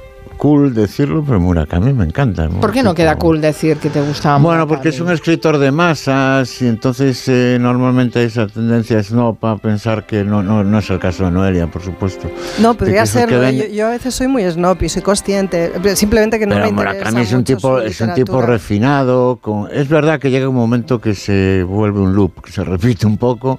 cool 0.45 0.75
decirlo, 0.75 1.25
pero 1.27 1.41
Murakami 1.41 1.95
me 1.95 2.05
encanta. 2.05 2.47
¿Por 2.51 2.71
qué 2.71 2.83
no 2.83 2.95
queda 2.95 3.17
cool 3.17 3.41
decir 3.41 3.79
que 3.79 3.89
te 3.89 4.03
gusta 4.03 4.37
Murakami? 4.37 4.45
Bueno, 4.45 4.69
porque 4.69 4.91
es 4.91 5.01
un 5.01 5.11
escritor 5.11 5.57
de 5.57 5.71
masas 5.71 6.61
y 6.61 6.67
entonces 6.67 7.27
eh, 7.29 7.57
normalmente 7.59 8.19
hay 8.19 8.27
esa 8.27 8.47
tendencia 8.47 8.99
es 8.99 9.11
no 9.11 9.35
para 9.35 9.57
pensar 9.57 10.05
que 10.05 10.23
no, 10.23 10.43
no, 10.43 10.63
no 10.63 10.79
es 10.81 10.91
el 10.91 10.99
caso 10.99 11.25
de 11.25 11.31
Noelia, 11.31 11.67
por 11.69 11.81
supuesto. 11.81 12.31
No, 12.61 12.75
podría 12.75 13.07
serlo. 13.07 13.41
Ven... 13.41 13.57
Yo, 13.57 13.65
yo, 13.69 13.87
a 13.87 13.91
veces 13.93 14.15
soy 14.15 14.29
muy 14.29 14.45
snob 14.45 14.83
y 14.83 14.91
soy 14.91 15.01
consciente, 15.01 15.73
simplemente 15.95 16.39
que 16.39 16.47
no 16.47 16.57
pero 16.57 16.67
me 16.67 16.73
Murakami 16.73 17.23
es 17.23 17.33
un 17.33 17.45
tipo 17.45 17.81
es 17.81 17.99
un 18.03 18.13
tipo 18.13 18.43
refinado, 18.43 19.39
con... 19.41 19.69
es 19.73 19.89
verdad 19.89 20.21
que 20.21 20.31
llega 20.31 20.47
un 20.47 20.57
momento 20.57 21.01
que 21.01 21.15
se 21.15 21.63
vuelve 21.63 22.01
un 22.01 22.15
loop, 22.15 22.43
que 22.43 22.53
se 22.53 22.63
repite 22.65 23.07
un 23.07 23.17
poco, 23.17 23.59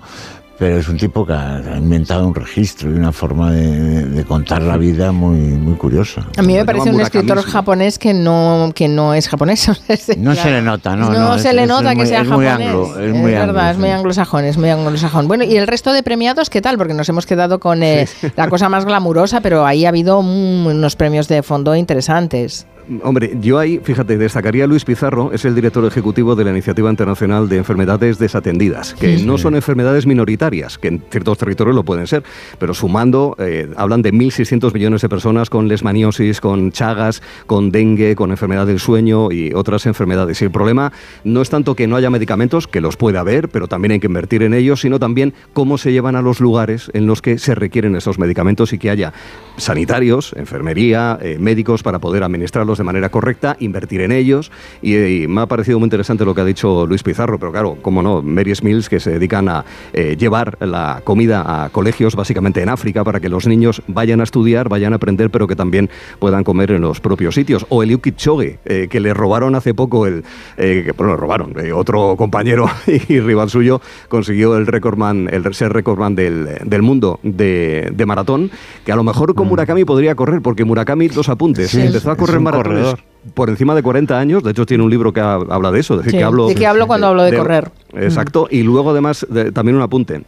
pero 0.57 0.77
es 0.77 0.87
un 0.87 0.97
tipo 0.97 1.25
que 1.25 1.33
ha 1.33 1.77
inventado 1.77 2.25
un 2.27 2.33
registro 2.33 2.89
y 2.89 2.93
una 2.93 3.11
forma 3.11 3.51
de, 3.51 4.05
de 4.05 4.23
contar 4.23 4.61
la 4.61 4.77
vida 4.77 5.11
muy, 5.11 5.37
muy 5.37 5.75
curiosa. 5.75 6.25
A 6.37 6.41
mí 6.41 6.53
me 6.53 6.63
parece 6.63 6.91
un 6.91 7.01
escritor 7.01 7.41
japonés 7.41 7.99
que 7.99 8.13
no, 8.13 8.71
que 8.73 8.87
no 8.87 9.13
es 9.13 9.27
japonés. 9.27 9.67
no 10.17 10.31
claro. 10.31 10.35
se 10.35 10.51
le 10.51 10.61
nota, 10.61 10.95
no. 10.95 11.11
No, 11.11 11.19
no 11.19 11.39
se 11.39 11.49
es, 11.49 11.55
le 11.55 11.65
nota 11.65 11.89
es 11.89 11.89
que 11.89 11.95
muy, 11.95 12.07
sea 12.07 12.21
es 12.21 12.27
japonés. 12.27 12.55
Muy 12.55 12.65
anglo, 12.65 12.99
es, 12.99 13.05
es 13.05 13.13
muy 13.13 13.31
verdad, 13.31 13.49
anglo, 13.49 13.71
es 13.71 13.77
muy 13.77 13.89
anglosajón, 13.89 14.45
es 14.45 14.57
muy 14.57 14.69
anglosajón. 14.69 15.27
Bueno, 15.27 15.43
¿y 15.43 15.57
el 15.57 15.67
resto 15.67 15.91
de 15.91 16.03
premiados 16.03 16.49
qué 16.49 16.61
tal? 16.61 16.77
Porque 16.77 16.93
nos 16.93 17.09
hemos 17.09 17.25
quedado 17.25 17.59
con 17.59 17.83
eh, 17.83 18.07
sí. 18.07 18.27
la 18.35 18.49
cosa 18.49 18.69
más 18.69 18.85
glamurosa, 18.85 19.41
pero 19.41 19.65
ahí 19.65 19.85
ha 19.85 19.89
habido 19.89 20.21
mm, 20.21 20.67
unos 20.67 20.95
premios 20.95 21.27
de 21.27 21.43
fondo 21.43 21.75
interesantes. 21.75 22.65
Hombre, 23.03 23.37
yo 23.41 23.57
ahí, 23.57 23.79
fíjate, 23.83 24.17
destacaría 24.17 24.65
a 24.65 24.67
Luis 24.67 24.85
Pizarro, 24.85 25.31
es 25.33 25.43
el 25.45 25.55
director 25.55 25.83
ejecutivo 25.85 26.35
de 26.35 26.43
la 26.43 26.51
Iniciativa 26.51 26.89
Internacional 26.89 27.49
de 27.49 27.57
Enfermedades 27.57 28.19
Desatendidas, 28.19 28.93
que 28.93 29.17
sí. 29.17 29.25
no 29.25 29.37
son 29.37 29.55
enfermedades 29.55 30.05
minoritarias, 30.05 30.77
que 30.77 30.89
en 30.89 31.03
ciertos 31.09 31.37
territorios 31.37 31.75
lo 31.75 31.83
pueden 31.83 32.05
ser, 32.05 32.23
pero 32.59 32.73
sumando, 32.73 33.35
eh, 33.39 33.69
hablan 33.75 34.01
de 34.01 34.13
1.600 34.13 34.73
millones 34.73 35.01
de 35.01 35.09
personas 35.09 35.49
con 35.49 35.67
lesmaniosis, 35.67 36.41
con 36.41 36.71
chagas, 36.71 37.23
con 37.47 37.71
dengue, 37.71 38.15
con 38.15 38.29
enfermedad 38.29 38.67
del 38.67 38.79
sueño 38.79 39.31
y 39.31 39.53
otras 39.53 39.85
enfermedades. 39.87 40.41
Y 40.41 40.45
el 40.45 40.51
problema 40.51 40.91
no 41.23 41.41
es 41.41 41.49
tanto 41.49 41.75
que 41.75 41.87
no 41.87 41.95
haya 41.95 42.09
medicamentos, 42.09 42.67
que 42.67 42.81
los 42.81 42.97
puede 42.97 43.17
haber, 43.17 43.49
pero 43.49 43.67
también 43.67 43.93
hay 43.93 43.99
que 43.99 44.07
invertir 44.07 44.43
en 44.43 44.53
ellos, 44.53 44.81
sino 44.81 44.99
también 44.99 45.33
cómo 45.53 45.77
se 45.77 45.91
llevan 45.91 46.15
a 46.15 46.21
los 46.21 46.39
lugares 46.39 46.91
en 46.93 47.07
los 47.07 47.21
que 47.21 47.39
se 47.39 47.55
requieren 47.55 47.95
esos 47.95 48.19
medicamentos 48.19 48.73
y 48.73 48.77
que 48.77 48.91
haya 48.91 49.13
sanitarios, 49.57 50.33
enfermería, 50.37 51.17
eh, 51.21 51.37
médicos 51.39 51.81
para 51.81 51.99
poder 51.99 52.23
administrarlos 52.23 52.74
de 52.77 52.83
manera 52.83 53.09
correcta, 53.09 53.55
invertir 53.59 54.01
en 54.01 54.11
ellos. 54.11 54.51
Y, 54.81 54.95
y 54.95 55.27
me 55.27 55.41
ha 55.41 55.45
parecido 55.45 55.79
muy 55.79 55.87
interesante 55.87 56.25
lo 56.25 56.33
que 56.35 56.41
ha 56.41 56.45
dicho 56.45 56.85
Luis 56.85 57.03
Pizarro, 57.03 57.39
pero 57.39 57.51
claro, 57.51 57.77
cómo 57.81 58.01
no, 58.01 58.21
Mary's 58.21 58.63
Mills, 58.63 58.89
que 58.89 58.99
se 58.99 59.11
dedican 59.11 59.49
a 59.49 59.65
eh, 59.93 60.15
llevar 60.17 60.57
la 60.59 61.01
comida 61.03 61.63
a 61.65 61.69
colegios, 61.69 62.15
básicamente 62.15 62.61
en 62.61 62.69
África, 62.69 63.03
para 63.03 63.19
que 63.19 63.29
los 63.29 63.47
niños 63.47 63.81
vayan 63.87 64.21
a 64.21 64.23
estudiar, 64.23 64.69
vayan 64.69 64.93
a 64.93 64.97
aprender, 64.97 65.29
pero 65.29 65.47
que 65.47 65.55
también 65.55 65.89
puedan 66.19 66.43
comer 66.43 66.71
en 66.71 66.81
los 66.81 66.99
propios 66.99 67.35
sitios. 67.35 67.65
O 67.69 67.83
el 67.83 67.99
Kipchoge, 67.99 68.59
eh, 68.65 68.87
que 68.89 68.99
le 68.99 69.13
robaron 69.13 69.55
hace 69.55 69.73
poco 69.73 70.05
el. 70.05 70.23
eh, 70.57 70.83
que, 70.85 70.91
bueno, 70.91 71.13
le 71.13 71.19
robaron. 71.19 71.53
eh, 71.59 71.71
otro 71.71 72.15
compañero 72.17 72.65
y 73.07 73.19
rival 73.19 73.49
suyo 73.49 73.81
consiguió 74.09 74.57
el 74.57 74.67
recordman, 74.67 75.29
el 75.31 75.53
ser 75.53 75.71
recordman 75.73 76.15
del, 76.15 76.47
del 76.65 76.81
mundo 76.81 77.19
de, 77.23 77.91
de 77.93 78.05
maratón, 78.05 78.51
que 78.85 78.91
a 78.91 78.95
lo 78.95 79.03
mejor 79.03 79.33
con 79.35 79.47
Murakami 79.47 79.85
podría 79.85 80.15
correr, 80.15 80.41
porque 80.41 80.65
Murakami, 80.65 81.07
dos 81.07 81.29
apuntes, 81.29 81.69
Sí, 81.71 81.81
empezó 81.81 82.11
a 82.11 82.15
correr 82.15 82.37
un 82.37 82.43
maratones 82.43 82.64
corredor. 82.69 82.99
por 83.33 83.49
encima 83.49 83.73
de 83.73 83.81
40 83.81 84.19
años, 84.19 84.43
de 84.43 84.51
hecho 84.51 84.65
tiene 84.65 84.83
un 84.83 84.89
libro 84.91 85.11
que 85.11 85.19
ha- 85.19 85.33
habla 85.49 85.71
de 85.71 85.79
eso, 85.79 85.95
es 85.95 85.99
decir, 85.99 86.11
Sí, 86.11 86.17
que 86.19 86.23
hablo... 86.23 86.47
¿de 86.47 86.55
qué 86.55 86.67
hablo 86.67 86.85
cuando 86.87 87.07
hablo 87.07 87.23
de 87.23 87.35
correr? 87.35 87.71
Exacto, 87.93 88.47
y 88.51 88.61
luego 88.63 88.91
además 88.91 89.25
de- 89.29 89.51
también 89.51 89.75
un 89.75 89.81
apunte. 89.81 90.23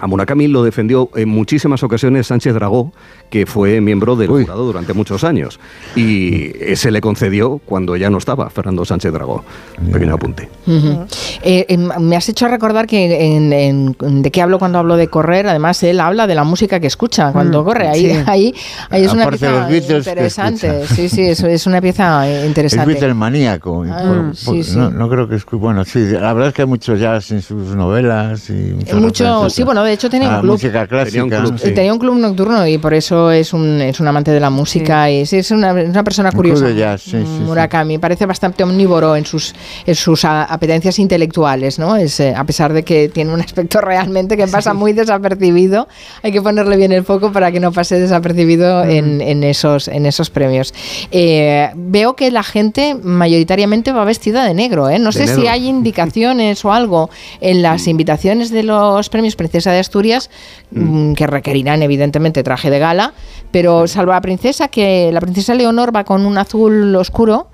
A 0.00 0.06
Murakami 0.06 0.48
lo 0.48 0.62
defendió 0.62 1.10
en 1.14 1.28
muchísimas 1.28 1.82
ocasiones 1.82 2.26
Sánchez 2.28 2.54
Dragó, 2.54 2.92
que 3.30 3.46
fue 3.46 3.80
miembro 3.80 4.16
del 4.16 4.28
jurado 4.28 4.64
durante 4.64 4.92
muchos 4.94 5.24
años. 5.24 5.60
Y 5.96 6.52
eh, 6.60 6.74
se 6.76 6.90
le 6.90 7.00
concedió 7.00 7.58
cuando 7.64 7.96
ya 7.96 8.10
no 8.10 8.18
estaba 8.18 8.48
Fernando 8.50 8.84
Sánchez 8.84 9.12
Dragó. 9.12 9.44
Un 9.80 9.90
pequeño 9.92 10.14
apunte. 10.14 10.48
Ujú. 10.66 11.06
Eh, 11.42 11.66
em, 11.68 11.88
me 12.00 12.16
has 12.16 12.28
hecho 12.28 12.48
recordar 12.48 12.86
que 12.86 13.36
en, 13.36 13.52
en- 13.52 13.96
de 14.22 14.30
qué 14.30 14.42
hablo 14.42 14.58
cuando 14.58 14.78
hablo 14.78 14.96
de 14.96 15.08
correr, 15.08 15.46
además 15.46 15.82
él 15.82 16.00
habla 16.00 16.26
de 16.26 16.34
la 16.34 16.44
música 16.44 16.80
que 16.80 16.86
escucha 16.86 17.32
cuando 17.32 17.62
Mm, 17.62 17.64
corre. 17.64 17.88
Ahí, 17.88 18.10
sí. 18.14 18.22
ahí, 18.26 18.54
ahí 18.90 19.04
es 19.04 19.12
una 19.12 19.24
Aparte 19.24 19.38
pieza 19.68 19.96
interesante. 19.98 20.86
Sí, 20.86 21.08
sí, 21.08 21.22
es, 21.22 21.40
es 21.42 21.66
una 21.66 21.80
pieza 21.80 22.26
eh, 22.28 22.40
Es 22.42 22.46
interesante. 22.46 22.86
Beatle 22.92 23.14
maníaco. 23.14 23.84
Ah, 23.88 24.02
Por- 24.26 24.36
sí, 24.36 24.44
por- 24.46 24.64
sí. 24.64 24.76
No, 24.76 24.90
no 24.90 25.08
creo 25.08 25.28
que 25.28 25.36
escu- 25.36 25.58
Bueno, 25.58 25.84
sí, 25.84 26.00
la 26.10 26.32
verdad 26.32 26.48
es 26.48 26.54
que 26.54 26.62
hay 26.62 26.68
mucho 26.68 26.94
jazz 26.96 27.30
en 27.32 27.42
sus 27.42 27.74
novelas. 27.74 28.48
Y 28.50 28.74
Mucho, 28.94 29.48
sí, 29.50 29.62
bueno, 29.62 29.82
de 29.90 29.94
hecho 29.94 30.08
tenía 30.10 30.32
a 30.32 30.36
un 30.36 30.40
club. 30.42 30.52
música 30.52 30.86
clásica. 30.86 31.10
Tenía 31.20 31.24
un 31.24 31.30
club, 31.48 31.60
Eh, 31.64 31.70
Tenía 31.72 31.92
un 31.92 31.98
club 31.98 32.14
nocturno 32.16 32.66
y 32.66 32.78
por 32.78 32.94
eso 32.94 33.30
es 33.30 33.52
un, 33.52 33.80
es 33.80 34.00
un 34.00 34.08
amante 34.08 34.30
de 34.30 34.40
la 34.40 34.50
música 34.50 35.10
y 35.10 35.26
sí, 35.26 35.36
es 35.38 35.50
una, 35.50 35.78
es 35.80 35.88
una 35.88 36.02
persona 36.04 36.32
curiosa. 36.32 36.66
de 36.66 36.74
jazz, 36.76 37.02
sí, 37.02 37.10
sí, 37.10 37.18
sí. 37.24 37.42
Murakami 37.44 37.98
parece 37.98 38.26
bastante 38.26 38.62
omnívoro 38.64 39.16
en 39.16 39.26
sus, 39.26 39.54
en 39.86 39.94
sus 39.94 40.24
a- 40.24 40.44
apetencias 40.44 40.98
intelectuales, 40.98 41.78
¿no? 41.78 41.96
Es, 41.96 42.18
eh, 42.20 42.34
a 42.36 42.44
pesar 42.44 42.72
de 42.72 42.82
que 42.84 43.08
tiene 43.08 43.32
un 43.34 43.40
aspecto 43.40 43.80
realmente 43.80 44.36
que 44.36 44.46
pasa 44.46 44.72
muy 44.74 44.92
desapercibido, 44.92 45.88
hay 46.22 46.32
que 46.32 46.40
ponerle 46.42 46.76
bien 46.76 46.92
el 46.92 47.04
foco 47.04 47.32
para 47.32 47.50
que 47.52 47.60
no 47.60 47.72
pase 47.72 47.98
desapercibido 48.00 48.84
en, 48.84 49.20
en 49.20 49.44
esos, 49.44 49.88
en 49.88 50.06
esos 50.06 50.30
premios. 50.30 50.72
Eh, 51.10 51.70
veo 51.74 52.14
que 52.14 52.30
la 52.30 52.42
gente 52.42 52.94
mayoritariamente 53.02 53.92
va 53.92 54.04
vestida 54.04 54.44
de 54.44 54.54
negro, 54.54 54.88
¿eh? 54.88 54.98
No 54.98 55.10
De 55.10 55.18
sé 55.18 55.26
si 55.26 55.36
negro. 55.40 55.50
hay 55.50 55.66
indicaciones 55.80 56.64
o 56.64 56.72
algo 56.72 57.10
en 57.40 57.62
las 57.62 57.86
invitaciones 57.86 58.50
de 58.50 58.62
los 58.62 59.08
premios 59.08 59.36
Princesa 59.36 59.72
de 59.72 59.79
Asturias 59.80 60.30
mm, 60.70 61.14
que 61.14 61.26
requerirán 61.26 61.82
evidentemente 61.82 62.42
traje 62.42 62.70
de 62.70 62.78
gala, 62.78 63.12
pero 63.50 63.86
salvo 63.86 64.12
la 64.12 64.20
princesa, 64.20 64.68
que 64.68 65.10
la 65.12 65.20
princesa 65.20 65.54
Leonor 65.54 65.94
va 65.94 66.04
con 66.04 66.24
un 66.26 66.38
azul 66.38 66.94
oscuro. 66.96 67.48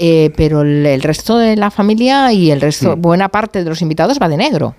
eh, 0.00 0.30
pero 0.36 0.60
el, 0.62 0.84
el 0.86 1.02
resto 1.02 1.38
de 1.38 1.56
la 1.56 1.70
familia 1.70 2.32
y 2.32 2.50
el 2.50 2.60
resto, 2.60 2.96
Mm. 2.96 3.00
buena 3.00 3.28
parte 3.30 3.64
de 3.64 3.68
los 3.70 3.80
invitados 3.82 4.18
va 4.22 4.28
de 4.28 4.36
negro. 4.36 4.74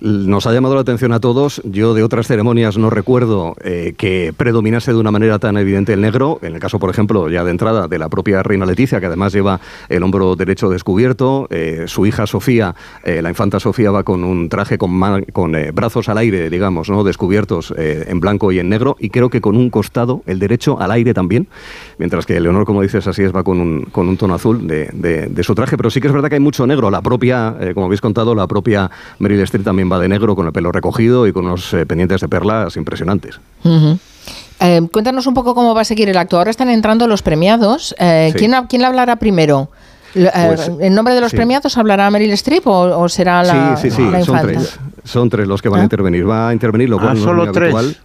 Nos 0.00 0.46
ha 0.46 0.52
llamado 0.52 0.74
la 0.74 0.82
atención 0.82 1.12
a 1.12 1.20
todos. 1.20 1.60
Yo 1.64 1.94
de 1.94 2.02
otras 2.02 2.26
ceremonias 2.26 2.78
no 2.78 2.88
recuerdo 2.90 3.56
eh, 3.64 3.94
que 3.96 4.32
predominase 4.36 4.92
de 4.92 4.98
una 4.98 5.10
manera 5.10 5.38
tan 5.38 5.56
evidente 5.56 5.92
el 5.92 6.00
negro. 6.00 6.38
En 6.42 6.54
el 6.54 6.60
caso, 6.60 6.78
por 6.78 6.90
ejemplo, 6.90 7.28
ya 7.28 7.42
de 7.44 7.50
entrada 7.50 7.88
de 7.88 7.98
la 7.98 8.08
propia 8.08 8.42
reina 8.42 8.66
Leticia, 8.66 9.00
que 9.00 9.06
además 9.06 9.32
lleva 9.32 9.60
el 9.88 10.02
hombro 10.02 10.36
derecho 10.36 10.68
descubierto. 10.70 11.46
Eh, 11.50 11.84
su 11.86 12.06
hija 12.06 12.26
Sofía, 12.26 12.74
eh, 13.04 13.22
la 13.22 13.28
infanta 13.30 13.58
Sofía, 13.58 13.90
va 13.90 14.04
con 14.04 14.22
un 14.24 14.48
traje 14.48 14.78
con, 14.78 15.24
con 15.32 15.54
eh, 15.54 15.72
brazos 15.72 16.08
al 16.08 16.18
aire, 16.18 16.48
digamos, 16.50 16.88
¿no? 16.90 17.02
descubiertos 17.02 17.74
eh, 17.76 18.04
en 18.08 18.20
blanco 18.20 18.52
y 18.52 18.58
en 18.60 18.68
negro. 18.68 18.96
Y 19.00 19.10
creo 19.10 19.30
que 19.30 19.40
con 19.40 19.56
un 19.56 19.70
costado, 19.70 20.22
el 20.26 20.38
derecho 20.38 20.80
al 20.80 20.90
aire 20.92 21.14
también. 21.14 21.48
Mientras 21.98 22.24
que 22.26 22.38
Leonor, 22.40 22.64
como 22.64 22.82
dices, 22.82 23.06
así 23.08 23.22
es, 23.22 23.34
va 23.34 23.42
con 23.42 23.60
un, 23.60 23.82
con 23.90 24.08
un 24.08 24.16
tono 24.16 24.34
azul 24.34 24.66
de, 24.66 24.90
de- 24.92 25.26
de 25.26 25.42
su 25.42 25.54
traje. 25.54 25.76
Pero 25.76 25.90
sí 25.90 26.00
que 26.00 26.06
es 26.06 26.12
verdad 26.12 26.28
que 26.28 26.36
hay 26.36 26.40
mucho 26.40 26.66
negro. 26.66 26.90
La 26.90 27.02
propia, 27.02 27.56
eh, 27.60 27.72
como 27.74 27.86
habéis 27.86 28.00
contado, 28.00 28.34
la 28.34 28.46
propia 28.46 28.90
Meryl 29.38 29.44
Streep 29.44 29.64
también 29.64 29.90
va 29.90 29.98
de 30.00 30.08
negro, 30.08 30.34
con 30.34 30.46
el 30.46 30.52
pelo 30.52 30.72
recogido 30.72 31.26
y 31.26 31.32
con 31.32 31.44
unos 31.46 31.72
eh, 31.72 31.86
pendientes 31.86 32.20
de 32.20 32.28
perlas 32.28 32.76
impresionantes. 32.76 33.38
Ujú. 33.62 33.98
Eh, 34.60 34.80
cuéntanos 34.92 35.26
un 35.28 35.34
poco 35.34 35.54
cómo 35.54 35.74
va 35.74 35.82
a 35.82 35.84
seguir 35.84 36.08
el 36.08 36.16
acto. 36.16 36.38
Ahora 36.38 36.50
están 36.50 36.68
entrando 36.70 37.06
los 37.06 37.22
premiados. 37.22 37.94
Eh, 37.98 38.30
Sí. 38.32 38.38
¿quién, 38.38 38.52
¿Quién 38.68 38.84
hablará 38.84 39.16
primero? 39.16 39.70
Eh, 40.14 40.28
Pues, 40.48 40.70
¿En 40.80 40.94
nombre 40.94 41.14
de 41.14 41.20
los 41.20 41.30
sí. 41.30 41.36
premiados 41.36 41.78
hablará 41.78 42.10
Meryl 42.10 42.32
Streep 42.32 42.66
o, 42.66 42.98
o 43.00 43.08
será 43.08 43.44
la, 43.44 43.76
sí, 43.76 43.90
sí, 43.90 43.96
sí, 43.96 44.02
la 44.10 44.24
son 44.24 44.36
infanta? 44.36 44.42
tres. 44.58 44.78
Son 45.04 45.28
tres 45.30 45.46
los 45.48 45.62
que 45.62 45.68
van 45.68 45.80
¿Ah? 45.80 45.82
a 45.82 45.84
intervenir. 45.84 46.28
Va 46.28 46.48
a 46.48 46.52
intervenir, 46.52 46.88
lo 46.88 46.96
cual 46.98 47.10
Ah, 47.10 47.14
no 47.14 47.18
es 47.20 47.24
solo 47.24 47.44
muy 47.44 47.52
tres. 47.52 47.74
habitual. 47.74 47.96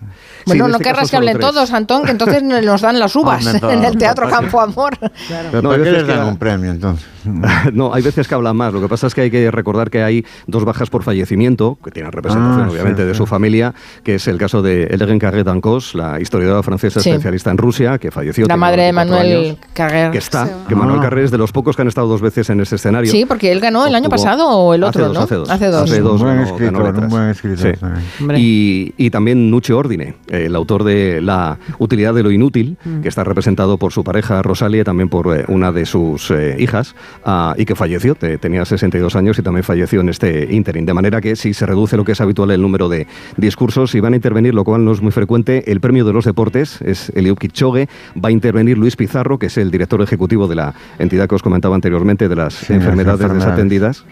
Sí, 0.46 0.50
Bueno, 0.50 0.66
en 0.66 0.72
no 0.72 0.78
este 0.78 0.90
querrás 0.90 1.10
que 1.10 1.16
hablen 1.18 1.38
tres. 1.38 1.50
todos, 1.52 1.72
Antón, 1.72 2.04
que 2.04 2.12
entonces 2.12 2.44
nos 2.66 2.82
dan 2.82 3.00
las 3.00 3.16
uvas 3.16 3.46
en 3.46 3.84
el 3.86 3.98
Teatro 3.98 4.28
Campo 4.30 4.60
Amor. 4.60 4.98
Pero 5.00 5.62
No, 5.62 5.70
¿Por 5.70 5.72
hay 5.72 5.78
qué 5.78 5.90
veces 5.92 5.94
les 5.94 6.04
que 6.04 6.20
dan 6.20 6.28
un 6.28 6.38
premio 6.38 6.72
entonces? 6.72 7.08
no, 7.74 7.94
hay 7.94 8.02
veces 8.04 8.28
que 8.28 8.36
hablan 8.36 8.58
más. 8.58 8.74
Lo 8.74 8.82
que 8.82 8.90
pasa 8.90 9.08
es 9.08 9.16
que 9.16 9.22
hay 9.22 9.32
que 9.32 9.50
recordar 9.52 9.90
que 9.90 10.04
hay 10.04 10.26
dos 10.46 10.66
bajas 10.66 10.90
por 10.90 11.04
fallecimiento, 11.04 11.78
que 11.84 11.90
tienen 11.92 12.12
representación 12.12 12.66
Ah, 12.68 12.70
obviamente 12.70 13.04
sí, 13.04 13.08
de 13.08 13.14
sí. 13.14 13.18
su 13.18 13.26
familia, 13.26 13.74
que 14.04 14.16
es 14.16 14.28
el 14.28 14.38
caso 14.38 14.62
de 14.62 14.90
Hélène 14.90 15.20
Carré 15.20 15.46
d'Ancos, 15.46 15.96
la 15.96 16.20
historiadora 16.20 16.62
francesa 16.64 17.00
Sí. 17.00 17.10
especialista 17.12 17.50
en 17.52 17.58
Rusia, 17.58 17.98
que 17.98 18.12
falleció. 18.12 18.46
La 18.48 18.58
madre 18.58 18.84
de 18.84 18.92
94 18.92 19.24
Manuel 19.40 19.58
Carrer. 19.74 20.12
Que 20.12 20.18
está, 20.18 20.46
Sí. 20.48 20.52
que 20.68 20.76
Manuel 20.76 21.00
Ah. 21.00 21.04
Carré 21.04 21.24
es 21.24 21.32
de 21.32 21.38
los 21.38 21.54
pocos 21.54 21.78
que 21.78 21.82
han 21.84 21.88
estado 21.88 22.08
dos 22.08 22.20
veces 22.20 22.50
en 22.50 22.60
ese 22.60 22.76
escenario. 22.76 23.10
Sí, 23.10 23.26
porque 23.26 23.54
él 23.54 23.62
ganó 23.62 23.86
el 23.88 23.96
año 23.96 24.10
pasado 24.10 24.50
o 24.50 24.74
el 24.74 24.84
otro, 24.84 25.06
hace 25.06 25.08
dos, 25.08 25.18
¿no? 25.18 25.24
Hace 25.24 25.36
dos. 25.36 25.50
Hace 25.50 25.70
dos. 25.70 25.84
Hace 25.90 26.02
dos 26.02 26.22
ganó- 26.22 26.83
ganó 26.84 26.98
escritor, 27.00 27.04
un 27.04 27.10
letras. 27.10 27.12
buen 27.12 27.30
escritor 27.30 27.74
Sí. 27.76 27.80
también. 27.80 28.06
Hombre. 28.22 28.38
Y, 28.40 28.94
y 28.98 29.10
también 29.10 29.50
Nuccio 29.52 29.78
Ordine, 29.78 30.16
eh, 30.30 30.46
el 30.46 30.56
autor 30.56 30.84
de 30.84 31.22
La 31.22 31.58
utilidad 31.80 32.14
de 32.14 32.24
lo 32.24 32.32
inútil, 32.32 32.78
Mm. 32.84 33.02
que 33.02 33.10
está 33.10 33.24
representado 33.24 33.78
por 33.78 33.92
su 33.92 34.04
pareja 34.04 34.42
Rosalia 34.42 34.82
y 34.82 34.84
también 34.84 35.10
por 35.10 35.36
eh, 35.38 35.46
una 35.48 35.72
de 35.72 35.86
sus 35.86 36.30
eh, 36.32 36.56
hijas, 36.60 36.96
ah, 37.26 37.56
y 37.58 37.66
que 37.66 37.76
falleció, 37.76 38.16
te- 38.16 38.38
tenía 38.38 38.66
62 38.66 39.16
años 39.16 39.38
y 39.40 39.42
también 39.42 39.64
falleció 39.64 40.02
en 40.02 40.10
este 40.10 40.48
ínterin. 40.54 40.86
De 40.86 40.94
manera 40.94 41.22
que 41.22 41.36
si 41.36 41.54
se 41.54 41.66
reduce 41.66 41.98
lo 41.98 42.04
que 42.06 42.12
es 42.14 42.22
habitual 42.22 42.52
el 42.52 42.62
número 42.62 42.90
de 42.90 43.08
discursos 43.38 43.96
y 43.96 44.00
van 44.00 44.14
a 44.14 44.16
intervenir, 44.16 44.54
lo 44.54 44.64
cual 44.64 44.84
no 44.86 44.92
es 44.92 45.02
muy 45.02 45.12
frecuente, 45.12 45.72
el 45.72 45.80
premio 45.80 46.06
de 46.06 46.14
los 46.14 46.26
deportes 46.26 46.82
es 46.82 47.10
Eliud 47.16 47.38
Kipchoge, 47.38 47.88
va 48.24 48.30
a 48.30 48.32
intervenir 48.32 48.78
Luis 48.78 48.96
Pizarro, 48.96 49.38
que 49.40 49.48
es 49.48 49.58
el 49.58 49.72
director 49.72 50.02
ejecutivo 50.02 50.48
de 50.48 50.56
la 50.56 50.74
entidad 51.00 51.28
que 51.28 51.36
os 51.36 51.44
comentaba 51.44 51.76
anteriormente 51.76 52.28
de 52.30 52.36
las 52.36 52.54
Sí, 52.54 52.74
las 52.74 52.82
enfermedades 52.82 53.22
enfermedades. 53.22 53.46
desatendidas, 53.46 54.06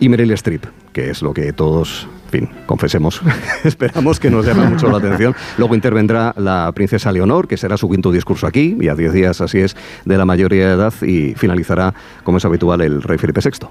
y 0.00 0.08
Meryl 0.08 0.30
Streep, 0.32 0.64
que 0.94 1.10
es 1.10 1.20
lo 1.20 1.34
que 1.34 1.52
todos, 1.52 2.06
en 2.26 2.30
fin, 2.30 2.50
confesemos, 2.64 3.20
esperamos 3.64 4.18
que 4.18 4.30
nos 4.30 4.46
llame 4.46 4.64
mucho 4.66 4.88
la 4.88 4.96
atención. 4.98 5.34
Luego 5.58 5.74
intervendrá 5.74 6.32
la 6.38 6.72
princesa 6.72 7.12
Leonor, 7.12 7.46
que 7.48 7.56
será 7.58 7.76
su 7.76 7.90
quinto 7.90 8.10
discurso 8.12 8.46
aquí, 8.46 8.78
y 8.80 8.88
a 8.88 8.94
10 8.94 9.12
días, 9.12 9.40
así 9.42 9.58
es, 9.58 9.76
de 10.06 10.16
la 10.16 10.24
mayoría 10.24 10.68
de 10.68 10.74
edad, 10.74 10.94
y 11.02 11.34
finalizará, 11.34 11.92
como 12.22 12.38
es 12.38 12.44
habitual, 12.46 12.80
el 12.80 13.02
rey 13.02 13.18
Felipe 13.18 13.40
VI. 13.44 13.66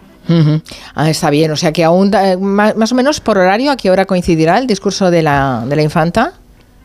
Ah, 0.95 1.09
está 1.09 1.29
bien, 1.31 1.49
o 1.51 1.55
sea 1.55 1.71
que 1.73 1.83
aún, 1.83 2.11
da- 2.11 2.37
más, 2.37 2.75
más 2.75 2.91
o 2.91 2.95
menos 2.95 3.19
por 3.19 3.37
horario, 3.37 3.71
¿a 3.71 3.77
qué 3.77 3.89
hora 3.89 4.05
coincidirá 4.05 4.59
el 4.59 4.67
discurso 4.67 5.09
de 5.09 5.23
la, 5.23 5.65
de 5.67 5.75
la 5.75 5.81
infanta? 5.81 6.33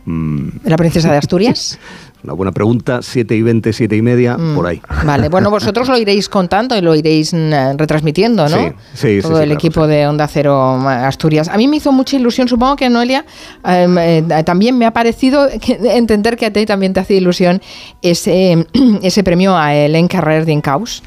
Mm, 0.05 0.48
¿De 0.62 0.70
la 0.70 0.77
princesa 0.77 1.10
de 1.12 1.19
Asturias? 1.19 1.78
una 2.24 2.32
buena 2.32 2.53
pregunta, 2.53 3.01
7 3.01 3.36
y 3.36 3.43
20, 3.43 3.73
7 3.73 3.97
y 3.97 4.03
media, 4.03 4.36
Mm. 4.36 4.55
por 4.57 4.66
ahí. 4.66 4.81
Vale, 5.05 5.28
bueno, 5.28 5.51
vosotros 5.51 5.89
lo 5.89 5.97
iréis 5.97 6.28
contando 6.28 6.77
y 6.77 6.81
lo 6.81 6.95
iréis 6.95 7.32
mm, 7.32 7.77
retransmitiendo, 7.77 8.49
¿no? 8.49 8.57
Sí, 8.57 8.65
sí, 8.95 9.16
sí, 9.16 9.23
Todo 9.23 9.36
sí, 9.36 9.43
el 9.43 9.49
claro, 9.49 9.53
equipo 9.55 9.86
de 9.86 10.07
Onda 10.07 10.27
Cero 10.27 10.61
Asturias. 10.89 11.49
A 11.49 11.57
mí 11.57 11.69
me 11.69 11.77
hizo 11.77 11.93
mucha 11.93 12.16
ilusión, 12.16 12.49
supongo 12.49 12.77
que 12.77 12.89
Noelia, 12.90 13.24
em, 13.65 13.97
eh, 13.99 14.24
también 14.45 14.77
me 14.77 14.85
ha 14.86 14.93
parecido 14.93 15.49
que- 15.61 15.78
entender 15.97 16.36
que 16.36 16.47
a 16.47 16.53
ti 16.53 16.66
también 16.66 16.93
te 16.93 17.01
hace 17.01 17.15
ilusión 17.15 17.62
ese, 18.03 18.66
ese 19.03 19.23
premio 19.23 19.57
a 19.57 19.74
Helen 19.74 20.09
Carrer 20.09 20.45
de 20.45 20.53
Incaus. 20.53 21.03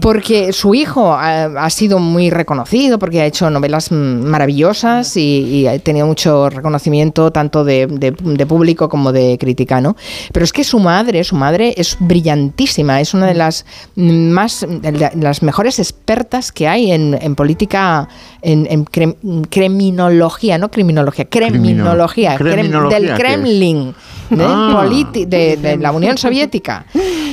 Porque 0.00 0.52
su 0.52 0.74
hijo 0.74 1.12
ha, 1.12 1.44
ha 1.44 1.70
sido 1.70 1.98
muy 1.98 2.30
reconocido, 2.30 2.98
porque 2.98 3.20
ha 3.20 3.26
hecho 3.26 3.50
novelas 3.50 3.90
mm, 3.90 3.94
maravillosas 4.24 5.16
y, 5.16 5.20
y 5.40 5.66
ha 5.66 5.78
tenido 5.80 6.06
mucho 6.06 6.48
reconocimiento 6.50 7.30
tanto 7.32 7.64
de, 7.64 7.86
de- 7.88 8.12
de 8.12 8.46
público 8.46 8.88
como 8.88 9.12
de 9.12 9.36
crítica, 9.38 9.80
¿no? 9.80 9.96
Pero 10.36 10.44
es 10.44 10.52
que 10.52 10.64
su 10.64 10.78
madre, 10.78 11.24
su 11.24 11.34
madre 11.34 11.72
es 11.78 11.96
brillantísima, 11.98 13.00
es 13.00 13.14
una 13.14 13.26
de 13.26 13.32
las 13.32 13.64
mm, 13.94 14.28
más, 14.28 14.66
de 14.68 15.10
las 15.16 15.42
mejores 15.42 15.78
expertas 15.78 16.52
que 16.52 16.68
hay 16.68 16.92
en, 16.92 17.16
en 17.18 17.34
política, 17.34 18.06
en, 18.42 18.66
en 18.70 18.84
crem- 18.84 19.16
criminología, 19.48 20.58
no 20.58 20.70
criminología, 20.70 21.24
criminología, 21.24 22.36
crem- 22.36 22.52
Criminología, 22.52 22.98
del. 23.00 23.14
Kremlin, 23.16 23.94
de, 24.30 24.44
Ah. 24.46 24.70
politi- 24.84 25.26
de- 25.26 25.56
de 25.56 25.76
la 25.76 25.92
Unión 25.92 26.16
Soviética. 26.18 26.86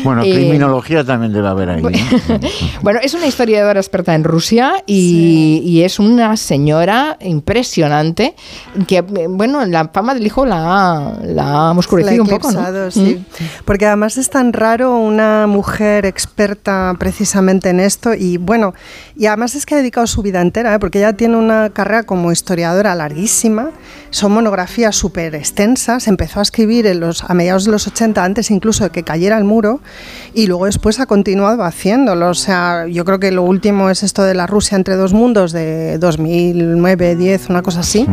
Bueno, 0.03 0.21
Eh, 0.23 0.33
criminología 0.33 1.03
también 1.03 1.31
debe 1.33 1.47
haber 1.47 1.69
ahí. 1.69 1.81
¿no? 1.81 1.89
Bueno, 2.81 2.99
es 3.01 3.13
una 3.13 3.25
historiadora 3.27 3.79
experta 3.79 4.13
en 4.15 4.23
Rusia 4.25 4.73
y, 4.85 5.61
y 5.63 5.81
es 5.83 5.99
una 5.99 6.35
señora 6.35 7.17
impresionante 7.21 8.35
que, 8.87 8.97
eh, 8.97 9.03
bueno, 9.29 9.65
la 9.65 9.87
fama 9.89 10.13
del 10.13 10.25
hijo 10.25 10.45
la 10.45 10.57
ha, 10.57 11.19
la 11.23 11.43
ha 11.69 11.71
oscurecido 11.71 12.17
La 12.17 12.21
un 12.23 12.27
poco, 12.29 12.51
¿no? 12.51 12.59
eclipsado, 12.59 12.91
sí. 12.91 13.23
Porque 13.65 13.85
además 13.85 14.17
es 14.17 14.29
tan 14.29 14.51
raro 14.53 14.97
una 14.97 15.47
mujer 15.47 16.05
experta 16.05 16.93
precisamente 16.99 17.69
en 17.69 17.79
esto 17.79 18.13
y 18.13 18.37
bueno, 18.37 18.73
y 19.15 19.27
además 19.27 19.55
es 19.55 19.65
que 19.65 19.75
ha 19.75 19.77
dedicado 19.77 20.05
su 20.07 20.21
vida 20.21 20.41
entera, 20.41 20.73
¿eh? 20.75 20.79
porque 20.79 20.99
ella 20.99 21.13
tiene 21.13 21.37
una 21.37 21.69
carrera 21.69 22.03
como 22.03 22.31
historiadora 22.31 22.93
larguísima, 22.95 23.69
son 24.09 24.33
monografías 24.33 24.95
súper 24.95 25.35
extensas, 25.35 26.07
empezó 26.07 26.39
a 26.39 26.43
escribir 26.43 26.82
en 26.85 26.99
los, 26.99 27.23
a 27.23 27.33
mediados 27.33 27.65
de 27.65 27.71
los 27.71 27.87
80, 27.87 28.23
antes 28.23 28.51
incluso 28.51 28.83
de 28.83 28.89
que 28.89 29.03
cayera 29.03 29.37
el 29.37 29.43
muro, 29.43 29.81
y 30.33 30.47
luego 30.47 30.65
después 30.65 30.99
ha 30.99 31.05
continuado 31.05 31.63
haciéndolo. 31.63 32.29
O 32.29 32.33
sea, 32.33 32.87
yo 32.87 33.05
creo 33.05 33.19
que 33.19 33.31
lo 33.31 33.43
último 33.43 33.89
es 33.89 34.03
esto 34.03 34.23
de 34.23 34.33
la 34.33 34.47
Rusia 34.47 34.75
entre 34.75 34.95
dos 34.95 35.13
mundos 35.13 35.51
de 35.51 35.97
2009, 35.97 37.15
10, 37.15 37.49
una 37.49 37.61
cosa 37.61 37.81
así. 37.81 38.05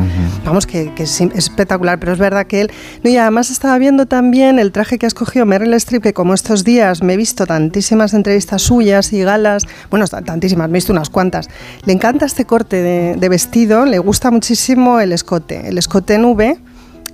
Vamos, 0.45 0.67
que, 0.67 0.93
que 0.95 1.05
es 1.05 1.21
espectacular, 1.21 1.99
pero 1.99 2.13
es 2.13 2.19
verdad 2.19 2.47
que 2.47 2.63
él... 2.63 2.71
No, 3.03 3.11
y 3.11 3.17
además 3.17 3.51
estaba 3.51 3.79
viendo 3.79 4.07
también 4.07 4.59
el 4.59 4.73
traje 4.73 4.99
que 4.99 5.07
ha 5.07 5.09
escogido 5.09 5.47
Meryl 5.47 5.75
Streep, 5.75 6.03
que 6.03 6.13
como 6.13 6.35
estos 6.35 6.65
días 6.65 7.03
me 7.03 7.15
he 7.15 7.17
visto 7.17 7.47
tantísimas 7.47 8.15
entrevistas 8.15 8.63
suyas 8.63 9.13
y 9.13 9.23
galas, 9.23 9.67
bueno, 9.91 10.07
tantísimas, 10.07 10.69
me 10.69 10.77
he 10.77 10.79
visto 10.79 10.93
unas 10.93 11.11
cuantas. 11.11 11.49
Le 11.85 11.93
encanta 11.93 12.27
este 12.27 12.45
corte 12.45 12.83
de, 12.83 13.17
de 13.17 13.29
vestido, 13.29 13.85
le 13.87 13.99
gusta 13.99 14.31
muchísimo 14.31 15.01
el 15.01 15.13
escote, 15.13 15.69
el 15.69 15.79
escote 15.79 16.15
en 16.15 16.25
V. 16.25 16.59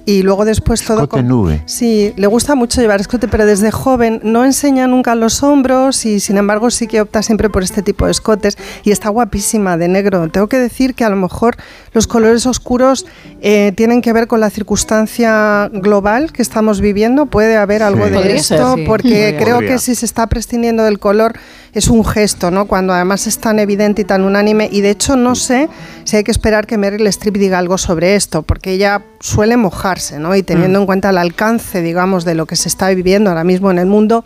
Y 0.09 0.23
luego 0.23 0.45
después 0.45 0.83
todo... 0.85 0.99
Escote 1.03 1.11
con- 1.23 1.29
nube. 1.29 1.63
Sí, 1.67 2.13
le 2.17 2.29
gusta 2.29 2.55
mucho 2.55 2.81
llevar 2.81 3.01
escote, 3.01 3.27
pero 3.27 3.45
desde 3.45 3.73
joven 3.73 4.21
no 4.23 4.45
enseña 4.45 4.87
nunca 4.87 5.17
los 5.17 5.43
hombros 5.43 6.07
y 6.07 6.21
sin 6.21 6.37
embargo 6.37 6.71
sí 6.71 6.87
que 6.87 7.01
opta 7.01 7.23
siempre 7.25 7.51
por 7.51 7.65
este 7.65 7.83
tipo 7.83 8.07
de 8.07 8.13
escotes 8.13 8.57
y 8.85 8.93
está 8.93 9.09
guapísima 9.09 9.77
de 9.77 9.89
negro. 9.89 10.29
Tengo 10.31 10.47
que 10.47 10.59
decir 10.59 10.95
que 10.95 11.05
a 11.05 11.09
lo 11.11 11.17
mejor 11.17 11.57
los 11.93 12.07
colores 12.07 12.47
oscuros 12.47 13.05
eh, 13.43 13.73
tienen 13.77 14.01
que 14.01 14.13
ver 14.13 14.29
con 14.29 14.39
la 14.41 14.49
circunstancia 14.49 15.69
global 15.73 16.33
que 16.33 16.43
estamos 16.43 16.81
viviendo. 16.81 17.27
Puede 17.27 17.57
haber 17.57 17.83
algo 17.83 18.05
Sí. 18.05 18.11
de 18.11 18.17
Podría 18.17 18.35
esto 18.37 18.57
ser, 18.57 18.77
sí. 18.77 18.85
porque 18.87 19.09
Podría. 19.09 19.37
creo 19.39 19.55
Podría. 19.57 19.73
que 19.73 19.79
si 19.81 19.95
se 19.97 20.07
está 20.07 20.29
prescindiendo 20.29 20.85
del 20.85 20.99
color 21.01 21.35
es 21.77 21.89
un 21.89 22.05
gesto, 22.07 22.51
¿no? 22.51 22.65
Cuando 22.65 22.95
además 22.95 23.27
es 23.27 23.39
tan 23.39 23.59
evidente 23.59 24.01
y 24.03 24.05
tan 24.07 24.25
unánime 24.25 24.67
y 24.73 24.81
de 24.81 24.91
hecho 24.91 25.15
no 25.15 25.35
sé 25.35 25.69
si 26.05 26.17
hay 26.17 26.25
que 26.25 26.31
esperar 26.31 26.67
que 26.67 26.79
Meryl 26.79 27.07
Streep 27.09 27.37
diga 27.37 27.59
algo 27.59 27.77
sobre 27.77 28.17
esto, 28.17 28.43
porque 28.43 28.73
ella 28.73 29.03
suele 29.21 29.59
mojarse, 29.59 30.19
¿no? 30.19 30.35
Y 30.35 30.43
teniendo 30.43 30.79
en 30.79 30.87
cuenta 30.87 31.11
el 31.11 31.19
alcance, 31.19 31.83
digamos, 31.83 32.25
de 32.25 32.35
lo 32.35 32.47
que 32.47 32.57
se 32.57 32.71
está 32.71 32.89
viviendo 32.89 33.29
ahora 33.29 33.45
mismo 33.45 33.71
en 33.71 33.79
el 33.79 33.87
mundo, 33.87 34.25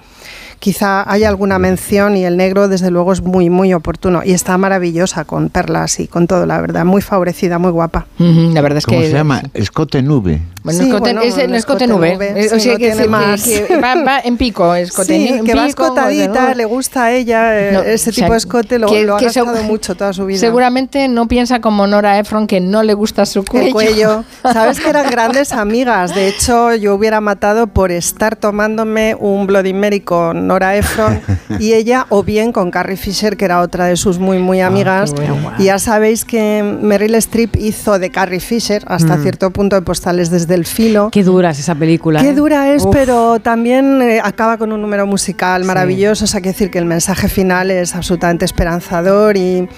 quizá 0.60 1.10
haya 1.10 1.28
alguna 1.28 1.58
mención 1.58 2.16
y 2.16 2.24
el 2.24 2.36
negro 2.36 2.68
desde 2.68 2.92
luego 2.92 3.12
es 3.12 3.22
muy 3.22 3.50
muy 3.50 3.74
oportuno 3.74 4.22
y 4.24 4.32
está 4.32 4.56
maravillosa 4.56 5.24
con 5.24 5.48
perlas 5.48 5.98
y 5.98 6.06
con 6.06 6.28
todo, 6.28 6.46
la 6.46 6.60
verdad, 6.60 6.84
muy 6.84 7.02
favorecida, 7.02 7.58
muy 7.58 7.72
guapa. 7.72 8.06
La 8.18 8.60
verdad 8.60 8.78
es 8.78 8.86
¿Cómo 8.86 9.00
que... 9.00 9.08
se 9.08 9.12
llama? 9.12 9.42
Escote 9.54 10.02
nube. 10.02 10.40
Bueno, 10.62 10.78
Sí, 10.80 10.86
escote, 10.88 11.00
bueno, 11.00 11.20
es 11.22 11.28
escote 11.38 11.56
escote 11.56 11.86
nube. 11.86 12.12
nube, 12.14 12.32
Eh, 12.44 12.50
o 12.54 12.60
sea, 12.60 12.72
no 12.72 12.78
que, 12.78 13.06
va, 13.82 13.94
va 14.04 14.20
en 14.20 14.36
pico, 14.36 14.74
escote 14.74 15.16
Sí, 15.16 15.28
en 15.28 15.44
que 15.46 15.54
va 15.54 15.66
pico, 15.66 15.84
escotadita, 15.84 16.48
¿no? 16.50 16.54
le 16.54 16.64
gusta 16.66 17.04
a 17.04 17.12
ella, 17.12 17.58
eh, 17.58 17.72
No, 17.72 17.80
ese 17.80 18.10
o 18.10 18.12
sea, 18.12 18.24
tipo 18.24 18.32
de 18.32 18.38
escote 18.38 18.78
lo, 18.78 18.86
que- 18.88 19.04
lo 19.04 19.16
ha 19.16 19.20
gastado 19.20 19.62
mucho 19.62 19.94
toda 19.94 20.12
su 20.12 20.26
vida. 20.26 20.38
Seguramente 20.38 21.08
no 21.08 21.28
piensa 21.28 21.60
como 21.60 21.86
Nora 21.86 22.18
Ephron 22.18 22.46
que 22.46 22.60
no 22.60 22.82
le 22.82 22.92
gusta 22.92 23.24
su 23.24 23.42
cuello. 23.44 23.66
El 23.68 23.72
cuello. 23.72 24.24
Sabes 24.42 24.80
que 24.80 24.90
eran 24.90 25.08
grandes 25.10 25.52
amigas. 25.52 26.14
De 26.14 26.28
hecho, 26.28 26.74
yo 26.74 26.94
hubiera 26.94 27.22
matado 27.22 27.66
por 27.66 27.90
estar 27.90 28.36
tomándome 28.36 29.14
un 29.18 29.46
Bloody 29.46 29.72
Mary 29.72 30.00
con 30.00 30.46
Nora 30.46 30.76
Ephron 30.76 31.20
y 31.58 31.72
ella, 31.72 32.04
o 32.10 32.22
bien 32.22 32.52
con 32.52 32.70
Carrie 32.70 32.96
Fisher, 32.98 33.36
que 33.38 33.46
era 33.46 33.60
otra 33.60 33.86
de 33.86 33.96
sus 33.96 34.18
muy, 34.18 34.38
muy 34.38 34.60
amigas. 34.60 35.14
y 35.58 35.64
ya 35.64 35.78
sabéis 35.78 36.24
que 36.26 36.62
Meryl 36.82 37.14
Streep 37.14 37.56
hizo 37.56 37.98
de 37.98 38.10
Carrie 38.10 38.40
Fisher 38.40 38.84
hasta 38.86 39.16
Mm. 39.16 39.22
cierto 39.22 39.50
punto 39.52 39.76
de 39.76 39.82
postales 39.82 40.30
desde 40.30 40.49
el 40.54 40.66
filo. 40.66 41.10
Qué 41.10 41.22
dura 41.22 41.50
es 41.50 41.58
esa 41.58 41.74
película. 41.74 42.20
Qué 42.20 42.30
¿eh? 42.30 42.34
dura 42.34 42.72
es, 42.72 42.84
Uf. 42.84 42.94
pero 42.94 43.40
también 43.40 44.02
eh, 44.02 44.20
acaba 44.22 44.58
con 44.58 44.72
un 44.72 44.80
número 44.80 45.06
musical 45.06 45.64
maravilloso. 45.64 46.24
O 46.24 46.28
sea, 46.28 46.40
que 46.40 46.50
decir 46.50 46.70
que 46.70 46.78
el 46.78 46.86
mensaje 46.86 47.28
final 47.28 47.70
es 47.70 47.94
absolutamente 47.94 48.44
esperanzador 48.44 49.36
y. 49.36 49.68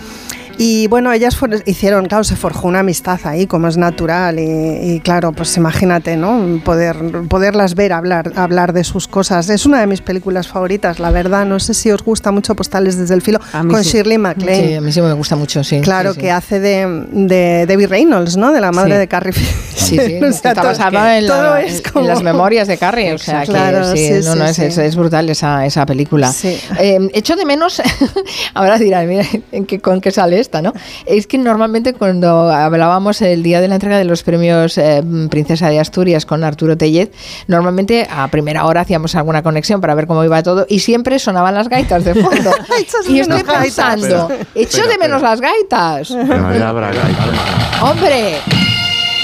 Y 0.65 0.87
bueno, 0.87 1.13
ellas 1.13 1.35
fueron- 1.37 1.61
hicieron, 1.67 2.07
claro, 2.07 2.23
se 2.23 2.37
forjó 2.37 2.69
una 2.69 2.81
amistad 2.81 3.19
ahí, 3.25 3.49
como 3.49 3.67
es 3.67 3.77
natural. 3.77 4.39
Y, 4.39 4.95
y 4.95 5.01
claro, 5.01 5.33
pues 5.33 5.57
imagínate, 5.57 6.17
¿no? 6.17 6.61
Poder, 6.65 6.97
poderlas 7.29 7.75
ver 7.75 7.93
hablar, 7.93 8.33
hablar 8.37 8.73
de 8.73 8.85
sus 8.85 9.09
cosas. 9.09 9.49
Es 9.49 9.67
una 9.67 9.81
de 9.81 9.89
mis 9.89 10.03
películas 10.03 10.47
favoritas, 10.47 11.01
la 11.01 11.11
verdad. 11.11 11.47
No 11.47 11.59
sé 11.59 11.75
si 11.75 11.91
os 11.91 12.05
gusta 12.05 12.31
mucho 12.31 12.55
Postales 12.55 12.97
desde 12.97 13.15
el 13.15 13.23
filo, 13.23 13.41
con 13.51 13.83
sí. 13.83 13.91
Shirley 13.91 14.19
MacLaine. 14.19 14.69
Sí, 14.69 14.75
a 14.75 14.81
mí 14.81 14.93
sí 14.93 15.01
me 15.03 15.13
gusta 15.15 15.35
mucho, 15.35 15.65
sí. 15.65 15.81
Claro, 15.81 16.15
sí, 16.15 16.21
que 16.21 16.31
hace 16.31 16.61
de, 16.61 17.07
de 17.11 17.67
Debbie 17.67 17.89
Reynolds, 17.89 18.37
¿no? 18.37 18.53
De 18.53 18.61
la 18.61 18.71
madre 18.71 18.99
de 18.99 19.09
Carrie. 19.09 19.33
Sí, 19.33 19.99
sí, 19.99 20.19
O 20.23 20.33
sea, 20.33 20.53
está 20.53 20.63
basada 20.63 21.19
en, 21.19 21.27
la- 21.27 21.61
en- 21.63 21.83
como- 21.93 22.07
las 22.07 22.23
memorias 22.23 22.69
de 22.69 22.79
Carrie, 22.79 23.13
o 23.15 23.19
sea 23.19 23.43
Claro, 23.43 23.91
sí, 23.97 24.07
sí, 24.07 24.21
no, 24.25 24.37
no, 24.37 24.45
es, 24.45 24.59
es- 24.61 24.79
es 24.79 24.95
brutal 24.95 25.29
esa, 25.29 25.67
esa 25.67 25.85
película. 25.87 26.33
Eh, 26.79 27.09
echo 27.15 27.35
de 27.35 27.45
menos, 27.45 27.83
ahora 28.55 28.79
dirán, 28.79 29.09
mira, 29.09 29.25
¿en 29.51 29.67
qué, 29.67 29.81
con 29.81 30.01
qué 30.01 30.11
sale 30.13 30.39
esta, 30.53 30.61
¿no? 30.63 30.73
Es 31.07 31.27
que 31.27 31.39
normalmente 31.39 31.95
cuando 31.95 32.51
hablábamos 32.51 33.23
el 33.23 33.43
día 33.43 33.61
de 33.61 33.69
la 33.69 33.77
entrega 33.77 33.97
de 33.97 34.05
los 34.05 34.23
premios 34.23 34.77
eh, 34.77 35.03
Princesa 35.31 35.71
de 35.71 35.81
Asturias 35.81 36.27
con 36.27 36.45
Arturo 36.45 36.77
Tellez, 36.77 37.11
normalmente 37.47 38.07
a 38.11 38.29
primera 38.29 38.67
hora 38.67 38.83
hacíamos 38.83 39.15
alguna 39.15 39.43
conexión 39.43 39.81
para 39.81 39.95
ver 39.95 40.07
cómo 40.07 40.23
iba 40.25 40.43
todo 40.43 40.67
y 40.69 40.81
siempre 40.81 41.19
sonaban 41.19 41.55
las 41.55 41.69
gaitas 41.69 42.05
de 42.05 42.15
fondo. 42.15 42.51
y 43.09 43.21
estoy 43.21 43.43
pensando, 43.43 44.29
echo 44.55 44.87
de 44.87 44.99
menos 44.99 45.23
las 45.23 45.41
gaitas. 45.41 46.11
No, 46.11 46.55
ya 46.55 46.69
habrá 46.69 46.93
gaitas. 46.93 47.83
¡Hombre! 47.83 48.35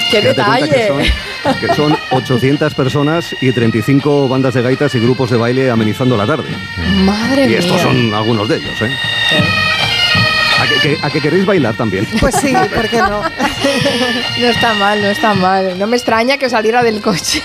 ¡Qué 0.09 0.21
detalle! 0.21 0.67
Que 0.67 0.87
son, 0.87 1.59
que 1.59 1.75
son 1.75 1.97
800 2.11 2.73
personas 2.73 3.35
y 3.41 3.51
35 3.51 4.27
bandas 4.27 4.55
de 4.55 4.63
gaitas 4.63 4.95
y 4.95 4.99
grupos 4.99 5.29
de 5.29 5.37
baile 5.37 5.69
amenizando 5.69 6.17
la 6.17 6.25
tarde. 6.25 6.49
Madre 7.05 7.49
y 7.49 7.53
estos 7.53 7.75
mía. 7.75 7.83
son 7.83 8.13
algunos 8.15 8.49
de 8.49 8.57
ellos, 8.57 8.81
¿eh? 8.81 8.89
¿A 9.31 9.78
que, 10.69 10.79
que- 10.95 10.97
a 11.05 11.09
que 11.09 11.21
queréis 11.21 11.45
bailar 11.45 11.75
también? 11.75 12.07
Pues 12.19 12.35
sí, 12.35 12.53
¿por 12.73 12.87
qué 12.87 12.97
no? 12.97 13.21
No 13.21 14.47
está 14.47 14.73
mal, 14.75 15.01
no 15.01 15.07
está 15.09 15.33
mal. 15.33 15.77
No 15.77 15.87
me 15.87 15.97
extraña 15.97 16.37
que 16.37 16.49
saliera 16.49 16.83
del 16.83 17.01
coche 17.01 17.41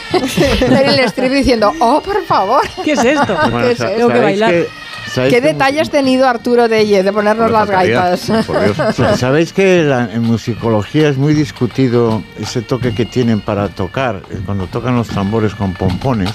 Meryl 0.71 1.01
Streep 1.01 1.33
diciendo, 1.33 1.73
oh, 1.81 2.01
por 2.03 2.25
favor. 2.25 2.63
¿Qué 2.85 2.93
es 2.93 3.05
esto? 3.05 3.37
Bueno, 3.51 3.59
¿Qué 3.67 3.73
es 3.73 3.81
esto? 3.81 4.09
sabéis 4.09 4.39
que- 4.39 4.39
sabéis 4.39 4.67
¿Qué 5.15 5.41
detalle 5.41 5.81
has 5.81 5.91
tenido, 5.91 6.29
Arturo 6.29 6.69
Tellez, 6.69 7.05
de 7.05 7.13
ponernos 7.13 7.51
las 7.51 7.69
gaitas? 7.71 8.21
Sa- 8.97 9.17
Sabéis 9.17 9.53
que 9.53 9.83
la- 9.85 10.13
en 10.13 10.23
musicología 10.23 11.09
es 11.09 11.17
muy 11.17 11.35
discutido 11.35 12.23
ese 12.39 12.63
toque 12.63 12.95
que 12.95 13.05
tienen 13.07 13.41
para 13.41 13.69
tocar, 13.69 14.23
eh, 14.31 14.41
cuando 14.45 14.67
tocan 14.67 14.97
los 14.97 15.09
tambores 15.09 15.55
con 15.55 15.73
pompones. 15.75 16.31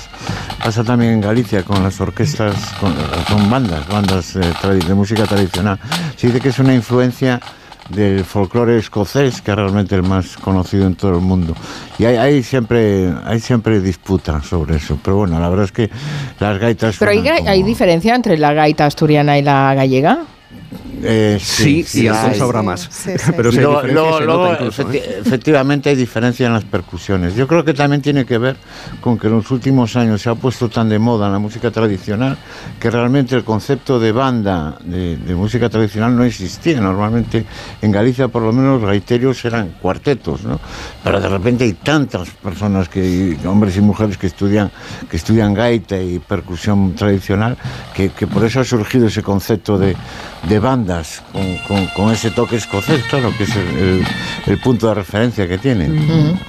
Pasa 0.64 0.84
también 0.84 1.14
en 1.14 1.22
Galicia 1.22 1.64
con 1.64 1.82
las 1.84 2.00
orquestas, 2.02 2.56
con, 2.80 2.94
con 3.32 3.50
bandas, 3.50 3.88
bandas 3.88 4.36
eh, 4.36 4.42
tradi- 4.62 4.84
de 4.86 4.94
música 4.94 5.24
tradicional. 5.26 5.80
Se 6.16 6.28
dice 6.28 6.40
que 6.40 6.50
es 6.50 6.60
una 6.60 6.74
influencia 6.74 7.40
del 7.90 8.24
folclore 8.24 8.78
escocés, 8.78 9.42
que 9.42 9.52
es 9.52 9.58
realmente 9.58 9.96
el 9.96 10.04
más 10.04 10.38
conocido 10.38 10.86
en 10.88 10.96
todo 10.96 11.16
el 11.16 11.22
mundo. 11.22 11.56
Y 11.98 12.06
hay, 12.06 12.16
hay 12.16 12.44
siempre 12.44 13.12
hay 13.26 13.40
siempre 13.40 13.82
disputa 13.82 14.42
sobre 14.42 14.78
eso. 14.78 14.98
Pero 15.04 15.18
bueno, 15.18 15.40
la 15.40 15.50
verdad 15.50 15.66
es 15.66 15.72
que 15.72 15.90
las 16.40 16.60
gaitas... 16.60 16.98
Pero 16.98 17.12
hay, 17.12 17.20
suenan 17.20 17.48
hay 17.48 17.64
diferencia 17.64 18.16
entre 18.16 18.38
la 18.38 18.54
gaita 18.54 18.86
asturiana 18.86 19.38
y 19.38 19.42
la 19.42 19.74
gallega. 19.76 20.20
Eh, 21.02 21.40
Sí, 21.42 21.86
y 21.94 22.08
Alfonso 22.08 22.32
hay. 22.32 22.38
sabrá 22.40 22.62
más. 22.62 22.88
Sí, 22.92 23.12
sí. 23.18 23.32
Pero 23.36 23.52
sí 23.52 23.58
y 23.58 23.62
luego- 23.62 23.82
luego, 23.88 24.20
nota 24.22 24.52
incluso, 24.54 24.84
efecti- 24.84 24.96
¿eh? 24.98 25.18
efectivamente 25.26 25.90
hay 25.90 25.96
diferencia 25.96 26.46
en 26.48 26.54
las 26.54 26.66
percusiones. 26.66 27.36
Yo 27.36 27.48
creo 27.48 27.64
que 27.64 27.74
también 27.74 28.02
tiene 28.02 28.26
que 28.26 28.38
ver 28.38 28.58
con 29.02 29.18
que 29.18 29.28
en 29.28 29.34
los 29.34 29.50
últimos 29.52 29.96
años 29.96 30.22
se 30.22 30.30
ha 30.30 30.36
puesto 30.36 30.70
tan 30.70 30.90
de 30.90 31.00
moda 31.00 31.30
la 31.30 31.40
música 31.40 31.72
tradicional 31.72 32.38
que 32.80 32.92
realmente 32.92 33.36
el 33.36 33.44
concepto 33.44 34.00
de 34.00 34.12
banda 34.12 34.78
de, 34.84 35.16
de 35.18 35.36
música 35.36 35.70
tradicional 35.70 36.16
no 36.16 36.24
existía. 36.24 36.80
Normalmente 36.82 37.46
en 37.82 37.92
Galicia 37.92 38.28
por 38.28 38.42
lo 38.44 38.52
menos 38.52 38.82
los 38.82 38.90
gaiterios 38.90 39.44
eran 39.46 39.70
cuartetos, 39.82 40.44
¿no? 40.44 40.60
Pero 41.04 41.20
de 41.22 41.30
repente 41.30 41.64
hay 41.64 41.74
tantas 41.74 42.30
personas 42.30 42.90
que 42.90 43.38
hombres 43.46 43.78
y 43.78 43.82
mujeres 43.82 44.18
que 44.18 44.28
estudian 44.28 44.70
que 45.10 45.16
estudian 45.18 45.54
gaita 45.54 45.98
y 46.00 46.20
percusión 46.20 46.94
tradicional 46.94 47.58
que, 47.94 48.10
que 48.10 48.28
por 48.28 48.44
eso 48.44 48.60
ha 48.60 48.66
surgido 48.66 49.08
ese 49.08 49.24
concepto 49.24 49.78
de, 49.78 49.96
de 50.48 50.59
bandas 50.60 51.22
con, 51.96 52.12
ese 52.12 52.32
toque 52.32 52.58
escocés, 52.58 53.04
claro, 53.06 53.32
que 53.38 53.44
es 53.44 53.56
el, 54.48 54.60
punto 54.60 54.88
de 54.88 54.96
referencia 54.96 55.48
que 55.48 55.58
tienen. 55.58 56.40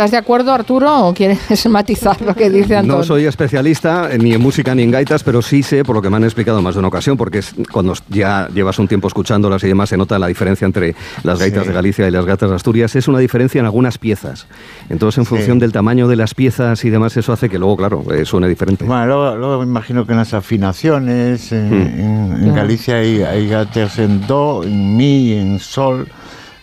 ¿Estás 0.00 0.12
de 0.12 0.16
acuerdo, 0.16 0.50
Arturo, 0.54 1.08
o 1.08 1.12
quieres 1.12 1.66
matizar 1.68 2.18
lo 2.22 2.34
que 2.34 2.48
dice 2.48 2.74
Antonio? 2.74 2.96
No 3.00 3.04
soy 3.04 3.26
especialista 3.26 4.08
ni 4.18 4.32
en 4.32 4.40
música 4.40 4.74
ni 4.74 4.82
en 4.82 4.90
gaitas, 4.90 5.22
pero 5.22 5.42
sí 5.42 5.62
sé, 5.62 5.84
por 5.84 5.94
lo 5.94 6.00
que 6.00 6.08
me 6.08 6.16
han 6.16 6.24
explicado 6.24 6.62
más 6.62 6.74
de 6.74 6.78
una 6.78 6.88
ocasión, 6.88 7.18
porque 7.18 7.40
es 7.40 7.52
cuando 7.70 7.92
ya 8.08 8.48
llevas 8.54 8.78
un 8.78 8.88
tiempo 8.88 9.08
escuchándolas 9.08 9.62
y 9.62 9.66
demás, 9.68 9.90
se 9.90 9.98
nota 9.98 10.18
la 10.18 10.26
diferencia 10.28 10.64
entre 10.64 10.94
las 11.22 11.38
gaitas 11.38 11.66
de 11.66 11.74
Galicia 11.74 12.08
y 12.08 12.10
las 12.10 12.24
gaitas 12.24 12.48
de 12.48 12.56
Asturias. 12.56 12.96
Es 12.96 13.08
una 13.08 13.18
diferencia 13.18 13.58
en 13.58 13.66
algunas 13.66 13.98
piezas. 13.98 14.46
Entonces, 14.88 15.18
en 15.18 15.26
función 15.26 15.58
del 15.58 15.70
tamaño 15.70 16.08
de 16.08 16.16
las 16.16 16.32
piezas 16.32 16.82
y 16.86 16.88
demás, 16.88 17.14
eso 17.18 17.34
hace 17.34 17.50
que 17.50 17.58
luego, 17.58 17.76
claro, 17.76 18.02
eh, 18.10 18.24
suene 18.24 18.48
diferente. 18.48 18.86
Bueno, 18.86 19.04
luego, 19.04 19.36
luego 19.36 19.58
me 19.58 19.64
imagino 19.64 20.06
que 20.06 20.12
en 20.12 20.18
las 20.18 20.32
afinaciones, 20.32 21.52
en, 21.52 21.68
Hmm. 21.68 22.00
en- 22.00 22.44
en. 22.48 22.54
Galicia 22.54 22.94
hay, 22.96 23.20
hay 23.22 23.48
gaitas 23.50 23.98
en 23.98 24.26
do, 24.26 24.64
en 24.64 24.96
mi, 24.96 25.34
en 25.34 25.58
sol. 25.58 26.08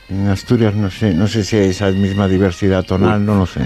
En 0.10 0.28
Asturias 0.30 0.74
no 0.74 0.90
sé, 0.90 1.14
no 1.14 1.28
sé 1.28 1.44
si 1.44 1.58
hay 1.58 1.70
esa 1.72 1.92
misma 1.92 2.28
diversidad 2.30 2.84
tonal, 2.86 3.26
no 3.26 3.36
lo 3.36 3.46
sé. 3.46 3.60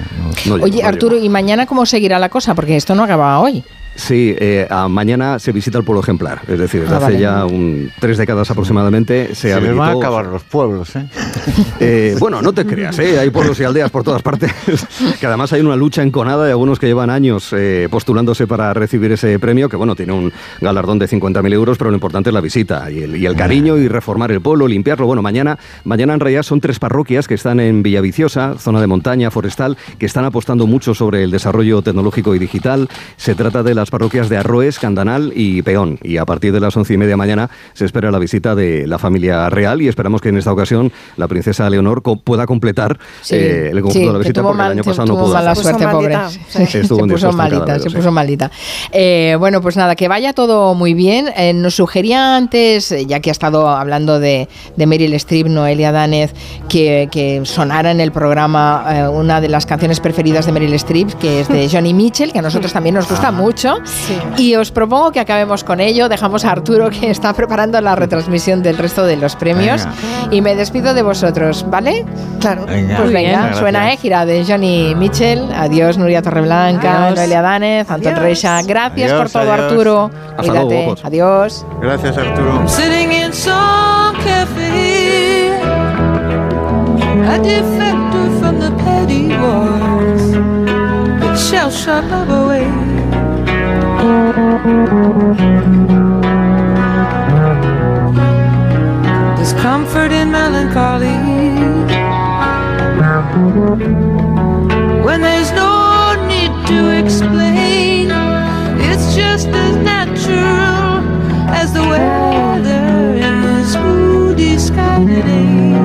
no- 0.47 0.55
Oye, 0.55 0.83
Arturo, 0.83 1.15
¿y 1.17 1.29
mañana 1.29 1.67
cómo 1.67 1.85
seguirá 1.85 2.17
la 2.17 2.29
cosa? 2.29 2.55
Porque 2.55 2.75
esto 2.75 2.95
no 2.95 3.03
acaba 3.03 3.39
hoy. 3.39 3.63
Sí, 3.93 4.33
eh, 4.39 4.67
a- 4.69 4.87
mañana 4.87 5.37
se 5.37 5.51
visita 5.51 5.77
el 5.77 5.83
pueblo 5.83 6.01
ejemplar, 6.01 6.41
es 6.47 6.57
decir, 6.57 6.81
desde 6.81 6.93
Ah, 6.95 6.97
hace 6.97 7.05
vale. 7.05 7.19
ya 7.19 7.45
un- 7.45 7.91
tres 7.99 8.17
décadas 8.17 8.49
aproximadamente 8.49 9.29
se, 9.29 9.49
Se 9.49 9.53
habilitó... 9.53 9.75
van 9.77 9.89
a 9.89 9.93
acabar 9.97 10.25
los 10.27 10.43
pueblos, 10.43 10.95
¿eh? 10.95 11.05
Eh, 11.83 12.15
bueno, 12.19 12.41
no 12.43 12.53
te 12.53 12.65
creas, 12.65 12.97
¿eh? 12.99 13.19
hay 13.19 13.31
pueblos 13.31 13.59
y 13.59 13.63
aldeas 13.63 13.89
por 13.89 14.03
todas 14.03 14.21
partes, 14.21 14.51
que 15.19 15.25
además 15.25 15.51
hay 15.51 15.61
una 15.61 15.75
lucha 15.75 16.03
enconada 16.03 16.45
de 16.45 16.51
algunos 16.51 16.77
que 16.79 16.85
llevan 16.85 17.09
años 17.09 17.49
eh, 17.53 17.87
postulándose 17.89 18.45
para 18.47 18.73
recibir 18.73 19.11
ese 19.11 19.39
premio, 19.39 19.67
que 19.67 19.75
bueno, 19.75 19.95
tiene 19.95 20.13
un 20.13 20.31
galardón 20.61 20.99
de 20.99 21.07
50.000 21.07 21.51
euros, 21.53 21.77
pero 21.79 21.89
lo 21.89 21.95
importante 21.97 22.29
es 22.29 22.33
la 22.33 22.41
visita 22.41 22.89
y 22.91 22.99
el, 23.03 23.15
y 23.17 23.25
el 23.25 23.35
cariño 23.35 23.77
y 23.77 23.87
reformar 23.87 24.31
el 24.31 24.41
pueblo, 24.41 24.67
limpiarlo. 24.67 25.05
Bueno, 25.07 25.21
mañana, 25.23 25.57
mañana 25.83 26.13
en 26.13 26.19
realidad 26.19 26.43
son 26.43 26.61
tres 26.61 26.77
parroquias 26.79 27.27
que 27.27 27.33
están 27.33 27.59
en 27.59 27.81
Villaviciosa, 27.83 28.55
zona 28.59 28.79
de 28.79 28.87
montaña, 28.87 29.31
forestal, 29.31 29.75
que 29.97 30.05
están 30.05 30.23
apostando 30.25 30.67
mucho 30.67 30.93
sobre 30.93 31.23
el 31.23 31.31
desarrollo 31.31 31.81
tecnológico 31.81 32.35
y 32.35 32.39
digital. 32.39 32.87
Se 33.17 33.33
trata 33.33 33.63
de 33.63 33.73
las 33.81 33.89
parroquias 33.89 34.29
de 34.29 34.37
Arroes, 34.37 34.79
Candanal 34.79 35.33
y 35.35 35.61
Peón. 35.63 35.97
Y 36.03 36.17
a 36.17 36.25
partir 36.25 36.53
de 36.53 36.59
las 36.59 36.77
once 36.77 36.93
y 36.93 36.97
media 36.97 37.17
mañana 37.17 37.49
se 37.73 37.85
espera 37.85 38.11
la 38.11 38.19
visita 38.19 38.53
de 38.55 38.85
la 38.87 38.97
familia 38.99 39.49
real 39.49 39.81
y 39.81 39.87
esperamos 39.87 40.21
que 40.21 40.29
en 40.29 40.37
esta 40.37 40.51
ocasión 40.53 40.91
la 41.17 41.27
princesa 41.27 41.69
Leonor 41.69 42.01
co- 42.03 42.17
pueda 42.17 42.45
completar 42.45 42.99
Sí, 43.21 43.35
eh, 43.35 43.69
el 43.71 43.81
conjunto 43.81 43.99
sí, 43.99 44.05
de 44.05 44.13
la 44.13 44.19
visita 44.19 44.41
porque 44.43 44.57
mal- 44.57 44.65
el 44.67 44.77
año 44.79 44.83
pasado 44.83 45.07
no 45.07 45.15
pudo. 45.17 45.33
mala 45.33 45.55
suerte, 45.55 45.87
pobre. 45.87 46.15
Sí, 46.47 46.65
se 46.67 46.81
puso 46.87 47.31
malita, 47.33 47.79
se 47.79 47.89
sí. 47.89 47.95
puso 47.95 48.11
malita. 48.11 48.51
Eh, 48.91 49.35
bueno, 49.39 49.61
pues 49.61 49.75
nada, 49.77 49.95
que 49.95 50.07
vaya 50.07 50.33
todo 50.33 50.75
muy 50.75 50.93
bien. 50.93 51.29
Eh, 51.35 51.53
nos 51.53 51.75
sugería 51.75 52.35
antes, 52.35 52.91
eh, 52.91 53.05
ya 53.07 53.19
que 53.19 53.29
ha 53.29 53.33
estado 53.33 53.67
hablando 53.69 54.19
de, 54.19 54.47
de 54.77 54.85
Meryl 54.85 55.13
Streep, 55.15 55.47
Noelia 55.47 55.91
Danez, 55.91 56.33
que, 56.69 57.09
que 57.11 57.41
sonara 57.45 57.91
en 57.91 57.99
el 57.99 58.11
programa 58.11 58.85
eh, 58.89 59.07
una 59.07 59.41
de 59.41 59.49
las 59.49 59.65
canciones 59.65 59.99
preferidas 59.99 60.45
de 60.45 60.51
Meryl 60.51 60.73
Streep, 60.75 61.09
que 61.13 61.41
es 61.41 61.47
de 61.47 61.67
Johnny 61.69 61.93
Mitchell, 61.93 62.31
que 62.31 62.39
a 62.39 62.41
nosotros 62.43 62.71
también 62.73 62.95
nos 62.95 63.09
gusta 63.09 63.31
mucho. 63.31 63.70
Y 64.37 64.55
os 64.55 64.71
propongo 64.71 65.11
que 65.11 65.19
acabemos 65.19 65.63
con 65.63 65.79
ello. 65.79 66.09
Dejamos 66.09 66.45
a 66.45 66.51
Arturo, 66.51 66.89
que 66.89 67.09
está 67.11 67.33
preparando 67.33 67.79
la 67.81 67.95
retransmisión 67.95 68.61
del 68.63 68.77
resto 68.77 69.05
de 69.05 69.17
los 69.17 69.35
premios. 69.35 69.87
Y 70.31 70.41
me 70.41 70.55
despido 70.55 70.93
de 70.93 71.01
vosotros, 71.03 71.65
¿vale? 71.69 72.05
Claro. 72.39 72.65
Pues 72.65 72.83
Muy 72.83 73.09
bien. 73.09 73.31
venga, 73.31 73.53
suena 73.53 73.91
eh, 73.93 73.97
gira 73.97 74.25
de 74.25 74.43
Johnny 74.45 74.95
Mitchell. 74.95 75.49
Adiós, 75.55 75.97
Nuria 75.97 76.21
Torreblanca, 76.21 77.05
Adiós. 77.05 77.17
Noelia 77.17 77.41
Danez, 77.41 77.89
Anton 77.89 78.07
Adiós. 78.13 78.23
Reisa. 78.23 78.61
Gracias 78.63 79.11
Adiós, 79.11 79.21
por 79.31 79.41
todo, 79.41 79.51
adiós. 79.53 79.65
Arturo. 79.71 80.11
Hasta 80.37 80.51
Cuídate. 80.51 80.65
luego. 80.75 80.95
Adiós. 81.03 81.65
Gracias, 81.81 82.17
Arturo. 82.17 82.67
Sitting 82.67 83.11
in 83.11 83.33
some 83.33 84.17
cafe, 84.23 85.51
a 87.27 87.37
defector 87.39 88.39
from 88.39 88.59
the 88.59 88.71
petty 88.83 89.27
wars, 89.37 90.37
but 91.21 91.35
shall 91.37 91.69
shock 91.71 92.03
away. 94.65 95.91
Discomfort 99.37 100.11
and 100.11 100.31
melancholy 100.31 101.17
when 105.03 105.21
there's 105.21 105.51
no 105.51 106.15
need 106.27 106.51
to 106.67 106.89
explain. 106.99 108.11
It's 108.79 109.15
just 109.15 109.47
as 109.47 109.75
natural 109.77 111.01
as 111.49 111.73
the 111.73 111.81
weather 111.81 113.15
in 113.15 113.41
this 113.41 113.75
moody 113.75 114.57
sky 114.57 114.99
today. 115.05 115.75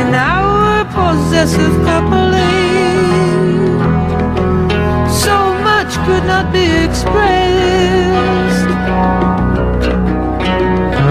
In 0.00 0.14
our 0.14 0.84
possessive 0.86 1.74
coupling, 1.84 2.21
expressed. 6.92 8.68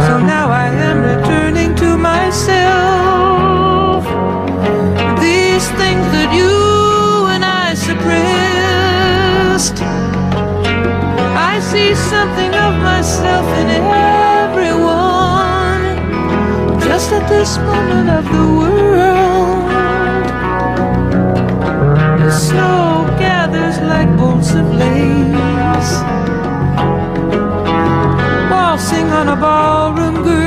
So 0.07 0.13
now 0.33 0.45
I 0.65 0.67
am 0.87 0.97
returning 1.13 1.71
to 1.81 1.89
myself. 1.97 4.01
These 5.25 5.65
things 5.81 6.05
that 6.15 6.29
you 6.39 6.55
and 7.33 7.43
I 7.63 7.67
suppressed. 7.87 9.77
I 11.51 11.53
see 11.71 11.91
something 12.13 12.53
of 12.67 12.73
myself 12.91 13.45
in 13.61 13.67
everyone. 14.45 15.83
Just 16.87 17.09
at 17.17 17.25
this 17.27 17.57
moment 17.57 18.07
of 18.19 18.25
the 18.35 18.45
world, 18.59 19.65
the 22.21 22.31
snow 22.45 22.81
gathers 23.25 23.77
like 23.91 24.09
bolts 24.17 24.51
of 24.53 24.67
lace 24.75 25.51
on 28.89 29.29
a 29.29 29.35
ballroom 29.35 30.23
girl. 30.23 30.41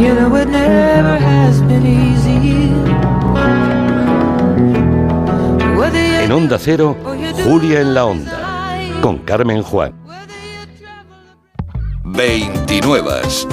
You 0.00 0.14
know 0.14 0.34
it 0.36 0.48
never 0.48 1.18
has 1.18 1.60
been 1.60 1.86
easy. 1.86 2.72
En 6.22 6.32
Onda 6.32 6.58
Cero, 6.58 6.96
Julia 7.44 7.80
en 7.80 7.94
la 7.94 8.06
Onda, 8.06 8.78
con 9.02 9.18
Carmen 9.18 9.62
Juan. 9.62 9.99
29. 12.12 13.50